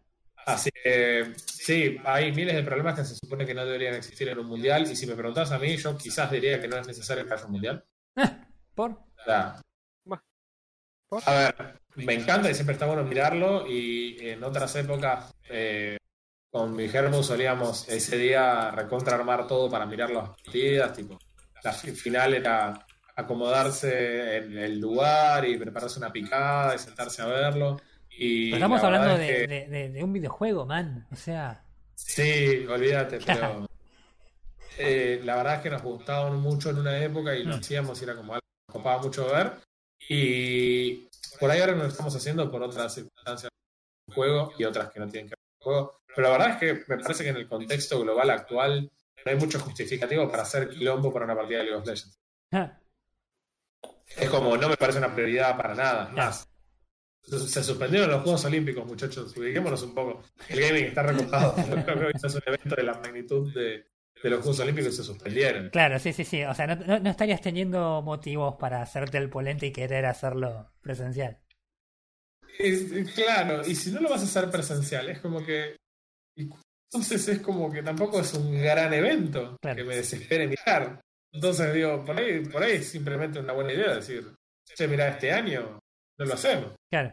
Así 0.48 0.70
que 0.82 1.34
sí, 1.44 1.98
hay 2.04 2.32
miles 2.32 2.54
de 2.56 2.62
problemas 2.62 2.98
que 2.98 3.04
se 3.04 3.14
supone 3.14 3.44
que 3.44 3.52
no 3.52 3.66
deberían 3.66 3.94
existir 3.94 4.28
en 4.30 4.38
un 4.38 4.46
mundial 4.46 4.90
y 4.90 4.96
si 4.96 5.06
me 5.06 5.14
preguntas 5.14 5.52
a 5.52 5.58
mí, 5.58 5.76
yo 5.76 5.96
quizás 5.98 6.30
diría 6.30 6.58
que 6.58 6.68
no 6.68 6.78
es 6.78 6.86
necesario 6.86 7.26
que 7.26 7.34
haya 7.34 7.44
un 7.44 7.52
mundial. 7.52 7.84
¿Por? 8.74 8.98
Sea, 9.26 9.60
Bueno. 10.04 10.22
a 11.26 11.34
ver, 11.34 11.80
me 11.96 12.14
encanta 12.14 12.50
y 12.50 12.54
siempre 12.54 12.72
está 12.74 12.86
bueno 12.86 13.04
mirarlo 13.04 13.66
y 13.66 14.16
en 14.26 14.42
otras 14.42 14.74
épocas 14.76 15.30
eh, 15.50 15.98
con 16.50 16.74
mi 16.74 16.88
germo 16.88 17.22
solíamos 17.22 17.88
ese 17.88 18.16
día 18.16 18.70
recontra 18.70 19.16
armar 19.16 19.46
todo 19.46 19.70
para 19.70 19.84
mirar 19.86 20.10
las 20.10 20.30
partidas, 20.30 20.94
tipo, 20.94 21.18
la 21.62 21.72
fi- 21.72 21.92
final 21.92 22.34
era 22.34 22.86
acomodarse 23.16 24.36
en 24.38 24.56
el 24.58 24.80
lugar 24.80 25.46
y 25.46 25.58
prepararse 25.58 25.98
una 25.98 26.12
picada 26.12 26.74
y 26.74 26.78
sentarse 26.78 27.20
a 27.22 27.26
verlo. 27.26 27.76
Y 28.20 28.52
estamos 28.52 28.82
hablando 28.82 29.12
es 29.12 29.18
de, 29.20 29.26
que- 29.26 29.46
de, 29.46 29.66
de, 29.68 29.88
de 29.90 30.02
un 30.04 30.12
videojuego, 30.12 30.66
man. 30.66 31.06
O 31.12 31.16
sea, 31.16 31.64
Sí, 31.94 32.64
olvídate, 32.68 33.18
pero 33.26 33.68
eh, 34.78 35.20
la 35.24 35.36
verdad 35.36 35.56
es 35.56 35.60
que 35.62 35.70
nos 35.70 35.82
gustaban 35.82 36.36
mucho 36.40 36.70
en 36.70 36.78
una 36.78 36.96
época 37.02 37.34
y 37.34 37.42
lo 37.44 37.56
Mm. 37.56 37.58
hacíamos 37.60 38.00
y 38.00 38.04
era 38.04 38.14
como 38.16 38.34
algo 38.34 38.40
que 38.42 38.72
nos 38.72 38.76
copaba 38.82 39.02
mucho 39.02 39.26
ver. 39.32 39.52
Y 40.08 41.08
por 41.40 41.50
ahí 41.50 41.60
ahora 41.60 41.74
lo 41.74 41.86
estamos 41.86 42.14
haciendo 42.14 42.50
por 42.50 42.62
otras 42.62 42.94
circunstancias 42.94 43.50
del 44.06 44.14
juego 44.14 44.52
y 44.58 44.64
otras 44.64 44.90
que 44.90 45.00
no 45.00 45.08
tienen 45.08 45.28
que 45.28 45.34
ver 45.34 45.38
con 45.38 45.58
el 45.58 45.64
juego. 45.64 46.00
Pero 46.14 46.22
la 46.28 46.32
verdad 46.38 46.50
es 46.50 46.56
que 46.56 46.84
me 46.88 46.98
parece 47.02 47.24
que 47.24 47.30
en 47.30 47.36
el 47.36 47.48
contexto 47.48 48.00
global 48.00 48.30
actual 48.30 48.90
no 49.24 49.32
hay 49.32 49.36
mucho 49.38 49.58
justificativo 49.60 50.30
para 50.30 50.42
hacer 50.44 50.68
quilombo 50.70 51.12
para 51.12 51.24
una 51.24 51.34
partida 51.36 51.58
de 51.58 51.64
League 51.64 51.78
of 51.80 51.86
Legends. 51.86 52.16
Es 54.16 54.30
como, 54.30 54.56
no 54.56 54.68
me 54.68 54.76
parece 54.76 54.98
una 54.98 55.14
prioridad 55.14 55.56
para 55.56 55.74
nada. 55.74 56.08
Más, 56.10 56.48
se 57.28 57.62
suspendieron 57.62 58.10
los 58.10 58.22
Juegos 58.22 58.44
Olímpicos, 58.44 58.86
muchachos. 58.86 59.36
Ubiquémonos 59.36 59.82
un 59.82 59.94
poco. 59.94 60.22
El 60.48 60.60
gaming 60.60 60.84
está 60.86 61.02
recopado. 61.02 61.54
Creo 61.84 62.10
que 62.10 62.16
es 62.26 62.34
un 62.34 62.42
evento 62.46 62.74
de 62.76 62.82
la 62.82 62.94
magnitud 62.94 63.52
de, 63.54 63.86
de 64.22 64.30
los 64.30 64.40
Juegos 64.40 64.60
Olímpicos 64.60 64.92
y 64.92 64.96
se 64.96 65.04
suspendieron. 65.04 65.70
claro, 65.70 65.98
sí, 65.98 66.12
sí, 66.12 66.24
sí. 66.24 66.42
O 66.44 66.54
sea, 66.54 66.66
no, 66.66 66.76
no, 66.76 66.98
no 66.98 67.10
estarías 67.10 67.40
teniendo 67.40 68.02
motivos 68.02 68.56
para 68.58 68.82
hacerte 68.82 69.18
el 69.18 69.28
polente 69.30 69.66
y 69.66 69.72
querer 69.72 70.06
hacerlo 70.06 70.70
presencial. 70.80 71.38
es- 72.58 73.12
claro, 73.14 73.62
y 73.66 73.74
si 73.74 73.90
no 73.92 74.00
lo 74.00 74.08
vas 74.10 74.20
a 74.22 74.24
hacer 74.24 74.50
presencial, 74.50 75.08
es 75.08 75.20
como 75.20 75.44
que. 75.44 75.76
entonces 76.36 77.28
es 77.28 77.40
como 77.40 77.70
que 77.70 77.82
tampoco 77.82 78.20
es 78.20 78.32
un 78.34 78.60
gran 78.60 78.92
evento 78.94 79.56
Claro. 79.60 79.76
que 79.76 79.84
me 79.84 79.96
desespere 79.96 80.46
mirar. 80.46 81.00
Entonces 81.32 81.74
digo, 81.74 82.04
por 82.04 82.18
ahí, 82.18 82.40
por 82.46 82.62
ahí 82.62 82.76
es 82.76 82.88
simplemente 82.88 83.38
una 83.38 83.52
buena 83.52 83.72
idea 83.72 83.94
decir, 83.96 84.34
che, 84.64 84.88
mira, 84.88 85.08
este 85.08 85.30
año 85.30 85.78
no 86.18 86.24
lo 86.26 86.34
hacemos. 86.34 86.72
Claro. 86.90 87.12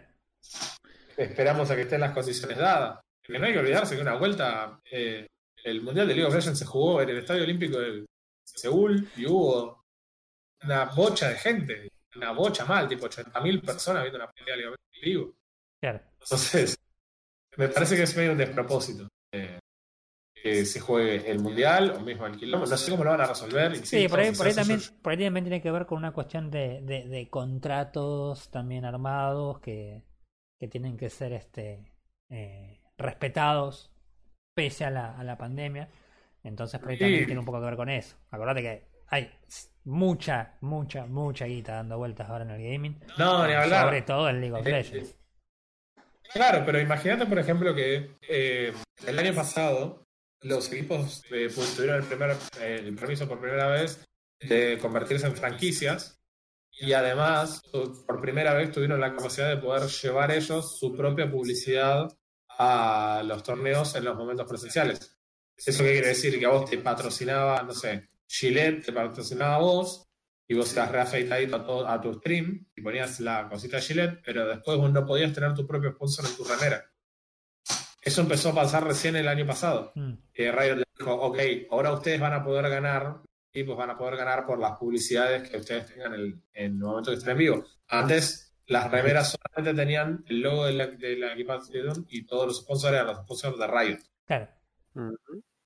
Esperamos 1.18 1.70
a 1.70 1.76
que 1.76 1.84
estén 1.84 2.02
las 2.02 2.14
condiciones 2.14 2.58
dadas. 2.58 3.00
Porque 3.26 3.40
no 3.40 3.46
hay 3.46 3.54
que 3.54 3.60
olvidarse 3.60 3.96
que 3.96 4.02
una 4.02 4.16
vuelta, 4.16 4.80
eh, 4.92 5.28
el 5.64 5.82
Mundial 5.82 6.08
de 6.08 6.16
League 6.16 6.28
of 6.28 6.36
Legends 6.36 6.60
se 6.60 6.66
jugó 6.66 7.02
en 7.02 7.10
el 7.10 7.18
Estadio 7.18 7.44
Olímpico 7.44 7.80
de 7.80 8.06
Seúl 8.44 9.10
y 9.16 9.26
hubo 9.26 9.84
una 10.64 10.86
bocha 10.86 11.30
de 11.30 11.36
gente, 11.36 11.90
una 12.16 12.32
bocha 12.32 12.66
mal, 12.66 12.88
tipo 12.88 13.08
80.000 13.08 13.66
personas 13.66 14.04
viendo 14.04 14.20
una 14.20 14.32
pelea 14.32 14.56
de 14.56 14.62
League 14.62 14.74
of 14.74 14.78
Legends 14.78 14.96
en 14.96 15.02
vivo. 15.02 15.36
Claro. 15.82 16.02
Entonces, 16.20 16.78
me 17.58 17.70
parece 17.70 17.96
que 17.96 18.04
es 18.04 18.16
medio 18.16 18.32
un 18.32 18.38
despropósito 18.38 19.08
eh, 19.32 19.60
que 20.46 20.64
se 20.64 20.80
juegue 20.80 21.32
el 21.32 21.40
Mundial 21.40 21.96
o 21.98 22.02
mismo 22.02 22.28
el 22.28 22.38
quilombo. 22.38 22.68
No 22.68 22.78
sé 22.78 22.92
cómo 22.92 23.04
lo 23.04 23.10
van 23.10 23.22
a 23.22 23.26
resolver. 23.26 23.78
Sí, 23.78 24.08
por 24.08 24.20
ahí, 24.20 24.32
por 24.32 24.46
ahí 24.46 24.54
también, 24.54 24.80
por 25.02 25.12
ahí 25.12 25.18
también 25.18 25.44
tiene 25.44 25.60
que 25.60 25.72
ver 25.72 25.88
con 25.88 25.98
una 25.98 26.12
cuestión 26.12 26.52
de, 26.52 26.84
de, 26.84 27.08
de 27.08 27.28
contratos 27.32 28.52
también 28.52 28.86
armados 28.86 29.60
que, 29.60 30.04
que 30.60 30.68
tienen 30.68 30.98
que 30.98 31.10
ser 31.10 31.34
este 31.34 31.92
eh, 32.30 32.80
respetados 32.96 33.92
pese 34.54 34.86
a 34.86 34.92
la, 34.92 35.18
a 35.18 35.24
la 35.24 35.36
pandemia. 35.36 35.90
Entonces 36.44 36.80
por 36.80 36.92
ahí 36.92 37.00
también 37.00 37.26
tiene 37.26 37.40
un 37.40 37.46
poco 37.46 37.60
que 37.60 37.66
ver 37.66 37.76
con 37.76 37.90
eso. 37.90 38.16
Acordate 38.30 38.62
que 38.62 38.88
hay 39.08 39.32
mucha, 39.86 40.60
mucha, 40.62 41.08
mucha 41.08 41.46
guita 41.46 41.74
dando 41.74 41.98
vueltas 41.98 42.30
ahora 42.30 42.44
en 42.44 42.52
el 42.52 42.72
gaming. 42.72 43.00
No, 43.18 43.48
ni 43.48 43.54
hablar. 43.54 43.86
Sobre 43.86 44.04
todo 44.04 44.30
en 44.30 44.42
League 44.42 44.56
of 44.56 44.64
Legends. 44.64 45.16
Claro, 46.32 46.62
pero 46.64 46.80
imagínate, 46.80 47.26
por 47.26 47.40
ejemplo, 47.40 47.74
que 47.74 48.18
eh, 48.30 48.72
el 49.08 49.18
año 49.18 49.34
pasado 49.34 50.05
los 50.46 50.72
equipos 50.72 51.24
eh, 51.32 51.50
tuvieron 51.76 52.02
el, 52.02 52.08
primer, 52.08 52.38
permiso 52.96 53.28
por 53.28 53.40
primera 53.40 53.68
vez 53.68 54.06
de 54.40 54.78
convertirse 54.80 55.26
en 55.26 55.36
franquicias 55.36 56.20
y 56.72 56.94
además 56.94 57.62
por 57.72 58.22
primera 58.22 58.54
vez 58.54 58.72
tuvieron 58.72 59.00
la 59.00 59.16
capacidad 59.16 59.50
de 59.50 59.58
poder 59.62 59.90
llevar 59.90 60.32
ellos 60.32 60.78
su 60.78 60.96
propia 60.96 61.30
publicidad 61.32 62.08
a 62.58 63.24
los 63.26 63.44
torneos 63.44 63.96
en 63.96 64.04
los 64.06 64.16
momentos 64.16 64.48
presenciales. 64.48 65.18
¿Eso 65.58 65.84
qué 65.84 65.94
quiere 65.94 66.08
decir? 66.10 66.38
Que 66.38 66.46
a 66.46 66.50
vos 66.50 66.70
te 66.70 66.78
patrocinaba, 66.78 67.64
no 67.64 67.74
sé, 67.74 68.10
Gillette 68.28 68.86
te 68.86 68.94
patrocinaba 68.94 69.56
a 69.56 69.60
vos 69.60 70.06
y 70.48 70.54
vos 70.54 70.72
ibas 70.74 70.92
reafeitadito 70.92 71.56
a, 71.56 71.66
todo- 71.66 71.88
a 71.88 72.00
tu 72.00 72.14
stream 72.14 72.68
y 72.76 72.82
ponías 72.82 73.20
la 73.20 73.50
cosita 73.50 73.80
Gillette, 73.82 74.22
pero 74.24 74.48
después 74.48 74.78
vos 74.78 74.92
no 74.92 75.06
podías 75.06 75.34
tener 75.34 75.54
tu 75.54 75.66
propio 75.66 75.92
sponsor 75.94 76.26
en 76.26 76.36
tu 76.36 76.44
remera. 76.44 76.86
Eso 78.06 78.22
empezó 78.22 78.50
a 78.50 78.56
pasar 78.56 78.86
recién 78.86 79.16
el 79.16 79.28
año 79.28 79.46
pasado. 79.46 79.92
Mm, 79.96 80.14
Eh, 80.36 80.52
Riot 80.52 80.84
dijo, 80.98 81.14
ok, 81.14 81.38
ahora 81.72 81.92
ustedes 81.94 82.20
van 82.20 82.34
a 82.34 82.44
poder 82.44 82.70
ganar, 82.70 83.22
y 83.54 83.64
pues 83.64 83.78
van 83.78 83.90
a 83.90 83.98
poder 83.98 84.16
ganar 84.18 84.46
por 84.46 84.60
las 84.60 84.78
publicidades 84.78 85.50
que 85.50 85.58
ustedes 85.58 85.88
tengan 85.88 86.14
el- 86.14 86.42
en 86.54 86.66
el 86.66 86.74
momento 86.76 87.10
que 87.12 87.18
estén 87.18 87.32
en 87.32 87.38
vivo. 87.38 87.66
Antes, 87.88 88.54
las 88.68 88.92
remeras 88.92 89.36
solamente 89.54 89.82
tenían 89.82 90.24
el 90.28 90.42
logo 90.42 90.66
de 90.66 90.74
la, 90.74 90.88
de 90.88 91.18
la 91.18 91.34
equipación 91.34 92.06
y 92.10 92.26
todos 92.26 92.48
los 92.48 92.58
sponsors 92.62 92.94
eran 92.94 93.08
los 93.08 93.18
sponsors 93.20 93.58
de 93.58 93.68
Riot. 93.68 94.00
claro. 94.26 94.48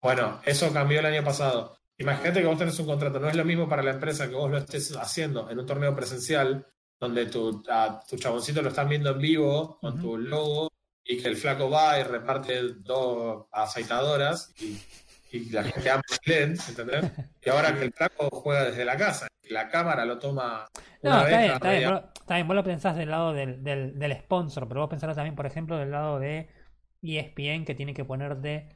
Bueno, 0.02 0.40
eso 0.45 0.72
cambió 0.72 0.99
el 1.02 1.06
año 1.07 1.24
pasado. 1.24 1.78
Imagínate 1.98 2.40
que 2.41 2.48
vos 2.48 2.57
tenés 2.57 2.80
un 2.80 2.86
contrato, 2.86 3.20
no 3.20 3.28
es 3.30 3.36
lo 3.36 3.44
mismo 3.44 3.68
para 3.68 3.84
la 3.84 3.91
empresa 3.91 4.30
que 4.30 4.36
vos 4.36 4.49
lo 4.49 4.57
estés 4.57 4.95
haciendo 4.95 5.49
en 5.49 5.60
un 5.60 5.66
torneo 5.66 5.94
presencial, 5.95 6.66
donde 6.99 7.26
tu, 7.26 7.61
a 7.70 7.99
tu 8.10 8.16
chaboncito 8.18 8.61
lo 8.61 8.70
están 8.70 8.88
viendo 8.88 9.10
en 9.11 9.20
vivo 9.20 9.78
con 9.82 9.99
tu 9.99 10.18
logo 10.18 10.69
y 11.10 11.22
que 11.22 11.30
el 11.30 11.38
flaco 11.38 11.69
va 11.72 11.99
y 11.99 12.03
reparte 12.03 12.61
dos 12.80 13.48
aceitadoras 13.52 14.53
y, 14.60 14.86
y 15.31 15.49
la 15.52 15.64
gente 15.64 15.90
ama 15.91 16.03
el 16.26 16.60
¿entendés? 16.68 17.06
Y 17.44 17.49
ahora 17.49 17.76
que 17.77 17.86
el 17.86 17.94
flaco 17.94 18.30
juega 18.31 18.65
desde 18.65 18.86
la 18.86 18.98
casa, 18.98 19.27
y 19.44 19.53
la 19.53 19.69
cámara 19.69 20.06
lo 20.06 20.19
toma 20.19 20.68
No, 21.02 21.11
una 21.11 21.23
está 21.23 21.38
vez 21.38 21.40
bien, 21.40 21.52
está 21.53 21.69
bien, 21.72 21.84
vos, 21.86 22.02
está 22.19 22.36
bien, 22.36 22.48
vos 22.48 22.56
lo 22.56 22.64
pensás 22.64 22.95
del 22.98 23.10
lado 23.10 23.34
del, 23.34 23.64
del, 23.64 23.98
del 23.98 24.14
sponsor, 24.18 24.68
pero 24.68 24.81
vos 24.81 24.90
pensalo 24.90 25.15
también, 25.15 25.36
por 25.36 25.45
ejemplo, 25.45 25.77
del 25.77 25.91
lado 25.91 26.19
de 26.19 26.49
ESPN 27.02 27.65
que 27.65 27.76
tiene 27.76 27.94
que 27.94 28.03
ponerte, 28.06 28.69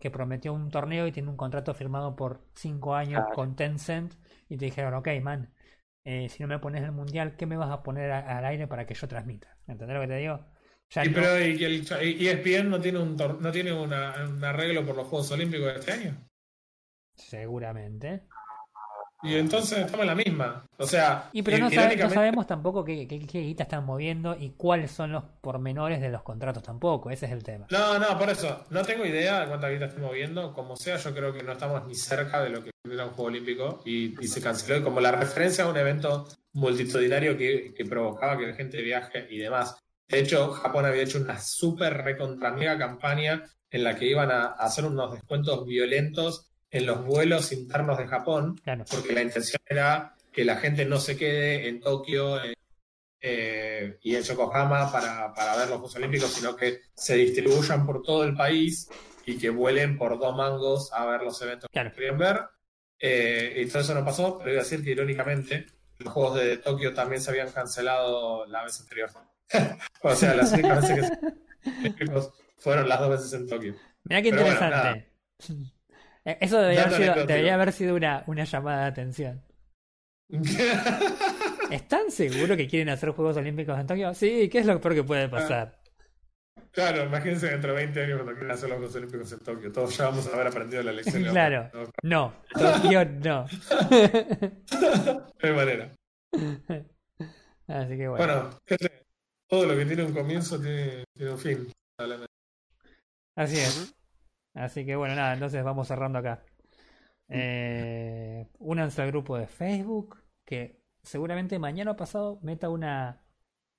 que 0.00 0.10
prometió 0.10 0.52
un 0.52 0.70
torneo 0.70 1.06
y 1.06 1.12
tiene 1.12 1.28
un 1.30 1.36
contrato 1.36 1.74
firmado 1.74 2.16
por 2.16 2.44
cinco 2.54 2.94
años 2.96 3.26
Claro. 3.26 3.32
con 3.32 3.54
Tencent 3.56 4.14
y 4.48 4.56
te 4.56 4.64
dijeron, 4.66 4.94
ok, 4.94 5.08
man, 5.22 5.52
eh, 6.04 6.28
si 6.28 6.42
no 6.42 6.48
me 6.48 6.58
pones 6.58 6.82
el 6.82 6.92
mundial, 6.92 7.36
¿qué 7.36 7.46
me 7.46 7.56
vas 7.56 7.70
a 7.70 7.82
poner 7.82 8.10
a- 8.10 8.38
al 8.38 8.44
aire 8.44 8.66
para 8.66 8.86
que 8.86 8.94
yo 8.94 9.06
transmita? 9.08 9.56
¿Entendés 9.68 9.94
lo 9.96 10.00
que 10.02 10.08
te 10.08 10.16
digo? 10.16 10.44
Y 11.04 11.08
no- 11.08 11.14
pero 11.14 11.44
y 11.46 11.64
el 11.64 11.86
ESPN 12.26 12.70
no 12.70 12.80
tiene 12.80 12.98
un 12.98 13.16
tor- 13.16 13.38
no 13.40 13.52
tiene 13.52 13.72
una- 13.72 14.26
un 14.28 14.42
arreglo 14.42 14.84
por 14.86 14.96
los 14.96 15.06
Juegos 15.06 15.30
Olímpicos 15.32 15.66
de 15.66 15.78
este 15.80 15.92
año. 15.92 16.24
seguramente. 17.16 18.22
Y 19.24 19.34
entonces 19.34 19.78
estamos 19.80 20.02
en 20.02 20.06
la 20.06 20.14
misma. 20.14 20.64
O 20.78 20.86
sea, 20.86 21.28
Y 21.32 21.42
pero 21.42 21.58
no, 21.58 21.64
sabe- 21.64 21.74
no 21.76 21.82
irónicamente- 21.82 22.14
sabemos 22.14 22.46
tampoco 22.46 22.84
qué, 22.84 23.08
qué, 23.08 23.18
qué 23.26 23.40
guita 23.40 23.64
están 23.64 23.84
moviendo 23.84 24.36
y 24.38 24.50
cuáles 24.50 24.92
son 24.92 25.10
los 25.10 25.24
pormenores 25.40 26.00
de 26.00 26.08
los 26.10 26.22
contratos 26.22 26.62
tampoco, 26.62 27.10
ese 27.10 27.26
es 27.26 27.32
el 27.32 27.42
tema. 27.42 27.66
No, 27.70 27.98
no, 27.98 28.16
por 28.16 28.30
eso. 28.30 28.64
No 28.70 28.82
tengo 28.84 29.04
idea 29.04 29.40
de 29.40 29.48
cuánta 29.48 29.68
guita 29.68 29.86
estoy 29.86 30.02
moviendo. 30.04 30.54
Como 30.54 30.76
sea, 30.76 30.96
yo 30.98 31.12
creo 31.12 31.32
que 31.32 31.42
no 31.42 31.52
estamos 31.52 31.84
ni 31.88 31.96
cerca 31.96 32.40
de 32.44 32.50
lo 32.50 32.62
que 32.62 32.70
era 32.88 33.06
un 33.06 33.10
juego 33.10 33.24
olímpico 33.28 33.82
y, 33.84 34.14
y 34.22 34.28
se 34.28 34.40
canceló. 34.40 34.76
Y 34.76 34.82
como 34.84 35.00
la 35.00 35.10
referencia 35.10 35.64
a 35.64 35.68
un 35.68 35.76
evento 35.76 36.28
multitudinario 36.52 37.36
que, 37.36 37.74
que 37.76 37.84
provocaba 37.84 38.38
que 38.38 38.46
la 38.46 38.54
gente 38.54 38.80
viaje 38.80 39.26
y 39.30 39.38
demás. 39.38 39.76
De 40.08 40.20
hecho, 40.20 40.50
Japón 40.52 40.86
había 40.86 41.02
hecho 41.02 41.18
una 41.18 41.38
súper 41.40 41.98
recontra 42.02 42.50
mega 42.52 42.78
campaña 42.78 43.44
en 43.70 43.84
la 43.84 43.94
que 43.96 44.06
iban 44.06 44.30
a 44.30 44.46
hacer 44.52 44.84
unos 44.86 45.12
descuentos 45.12 45.66
violentos 45.66 46.46
en 46.70 46.86
los 46.86 47.04
vuelos 47.04 47.52
internos 47.52 47.98
de 47.98 48.06
Japón 48.06 48.56
Claro. 48.64 48.84
porque 48.90 49.12
la 49.12 49.22
intención 49.22 49.60
era 49.66 50.14
que 50.32 50.44
la 50.44 50.56
gente 50.56 50.84
no 50.84 50.98
se 50.98 51.16
quede 51.16 51.68
en 51.68 51.80
Tokio 51.80 52.42
eh, 52.42 52.54
eh, 53.20 53.98
y 54.02 54.14
en 54.14 54.22
Yokohama 54.22 54.90
para, 54.92 55.32
para 55.34 55.56
ver 55.56 55.68
los 55.68 55.78
Juegos 55.78 55.96
Olímpicos, 55.96 56.30
sino 56.32 56.54
que 56.56 56.80
se 56.94 57.16
distribuyan 57.16 57.84
por 57.84 58.02
todo 58.02 58.24
el 58.24 58.34
país 58.34 58.88
y 59.26 59.36
que 59.36 59.50
vuelen 59.50 59.98
por 59.98 60.18
dos 60.18 60.34
mangos 60.36 60.90
a 60.92 61.04
ver 61.06 61.22
los 61.22 61.40
eventos 61.42 61.68
Claro. 61.70 61.90
que 61.90 61.96
querían 61.96 62.18
ver. 62.18 62.40
Eh, 63.00 63.62
y 63.64 63.66
todo 63.68 63.80
eso 63.82 63.94
no 63.94 64.04
pasó, 64.04 64.38
pero 64.38 64.52
iba 64.52 64.60
a 64.60 64.64
decir 64.64 64.82
que 64.82 64.90
irónicamente 64.90 65.66
los 65.98 66.12
Juegos 66.12 66.38
de 66.40 66.56
Tokio 66.58 66.94
también 66.94 67.20
se 67.20 67.30
habían 67.30 67.50
cancelado 67.50 68.46
la 68.46 68.64
vez 68.64 68.80
anterior. 68.80 69.10
o 70.02 70.14
sea, 70.14 70.34
las 70.34 70.52
únicas 70.52 70.82
veces 70.88 71.10
que 71.96 72.06
se 72.06 72.12
fueron 72.58 72.88
las 72.88 73.00
dos 73.00 73.10
veces 73.10 73.32
en 73.34 73.48
Tokio. 73.48 73.74
Mirá 74.04 74.22
qué 74.22 74.30
Pero 74.30 74.42
interesante. 74.42 75.12
Eh, 76.24 76.38
Eso 76.40 76.58
debería, 76.60 76.82
haber 76.82 76.92
sido, 76.94 77.04
anecdótico. 77.12 77.26
debería 77.26 77.54
haber 77.54 77.72
sido 77.72 77.94
una, 77.96 78.24
una 78.26 78.44
llamada 78.44 78.82
de 78.82 78.88
atención. 78.88 79.42
¿Están 81.70 82.10
seguros 82.10 82.56
que 82.56 82.66
quieren 82.68 82.88
hacer 82.90 83.10
Juegos 83.10 83.36
Olímpicos 83.36 83.78
en 83.78 83.86
Tokio? 83.86 84.14
Sí, 84.14 84.48
¿qué 84.50 84.58
es 84.58 84.66
lo 84.66 84.80
peor 84.80 84.94
que 84.94 85.04
puede 85.04 85.28
pasar? 85.28 85.78
Claro, 86.72 87.04
imagínense 87.04 87.46
dentro 87.48 87.70
de 87.70 87.76
20 87.76 88.02
años 88.02 88.16
cuando 88.16 88.32
quieran 88.34 88.50
hacer 88.52 88.68
los 88.68 88.78
Juegos 88.78 88.96
Olímpicos 88.96 89.32
en 89.32 89.38
Tokio. 89.40 89.72
Todos 89.72 89.96
ya 89.96 90.04
vamos 90.04 90.26
a 90.28 90.34
haber 90.34 90.46
aprendido 90.48 90.82
la 90.82 90.92
lección. 90.92 91.24
Claro. 91.24 91.70
No, 91.72 91.88
No, 92.02 92.34
Tokio 92.52 93.04
no. 93.04 93.46
de 95.42 95.52
manera. 95.52 95.94
Así 97.68 97.96
que 97.96 98.08
bueno. 98.08 98.16
Bueno, 98.16 98.50
gente, 98.66 99.06
todo 99.48 99.66
lo 99.66 99.76
que 99.76 99.86
tiene 99.86 100.04
un 100.04 100.12
comienzo 100.12 100.60
tiene, 100.60 101.04
tiene 101.14 101.32
un 101.32 101.38
fin. 101.38 101.72
Así 103.36 103.56
es. 103.56 103.94
Así 104.54 104.84
que 104.84 104.96
bueno, 104.96 105.14
nada, 105.14 105.34
entonces 105.34 105.62
vamos 105.62 105.88
cerrando 105.88 106.18
acá. 106.18 106.42
Eh, 107.28 108.46
únanse 108.58 109.02
al 109.02 109.08
grupo 109.08 109.36
de 109.36 109.46
Facebook, 109.46 110.18
que 110.44 110.80
seguramente 111.02 111.58
mañana 111.58 111.92
o 111.92 111.96
pasado 111.96 112.38
meta 112.42 112.68
una, 112.68 113.22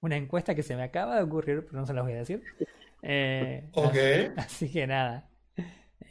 una 0.01 0.17
encuesta 0.17 0.55
que 0.55 0.63
se 0.63 0.75
me 0.75 0.83
acaba 0.83 1.15
de 1.15 1.23
ocurrir, 1.23 1.65
pero 1.65 1.79
no 1.79 1.85
se 1.85 1.93
las 1.93 2.03
voy 2.03 2.13
a 2.13 2.17
decir. 2.17 2.43
Eh, 3.01 3.69
Ok. 3.73 3.95
Así 4.37 4.71
que 4.71 4.87
nada. 4.87 5.29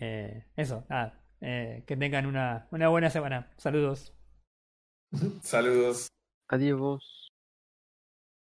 Eh, 0.00 0.44
eso, 0.56 0.84
nada. 0.88 1.20
Eh, 1.40 1.84
que 1.86 1.96
tengan 1.96 2.26
una, 2.26 2.66
una 2.70 2.88
buena 2.88 3.10
semana. 3.10 3.50
Saludos. 3.56 4.12
Saludos. 5.42 6.08
Adiós. 6.48 7.17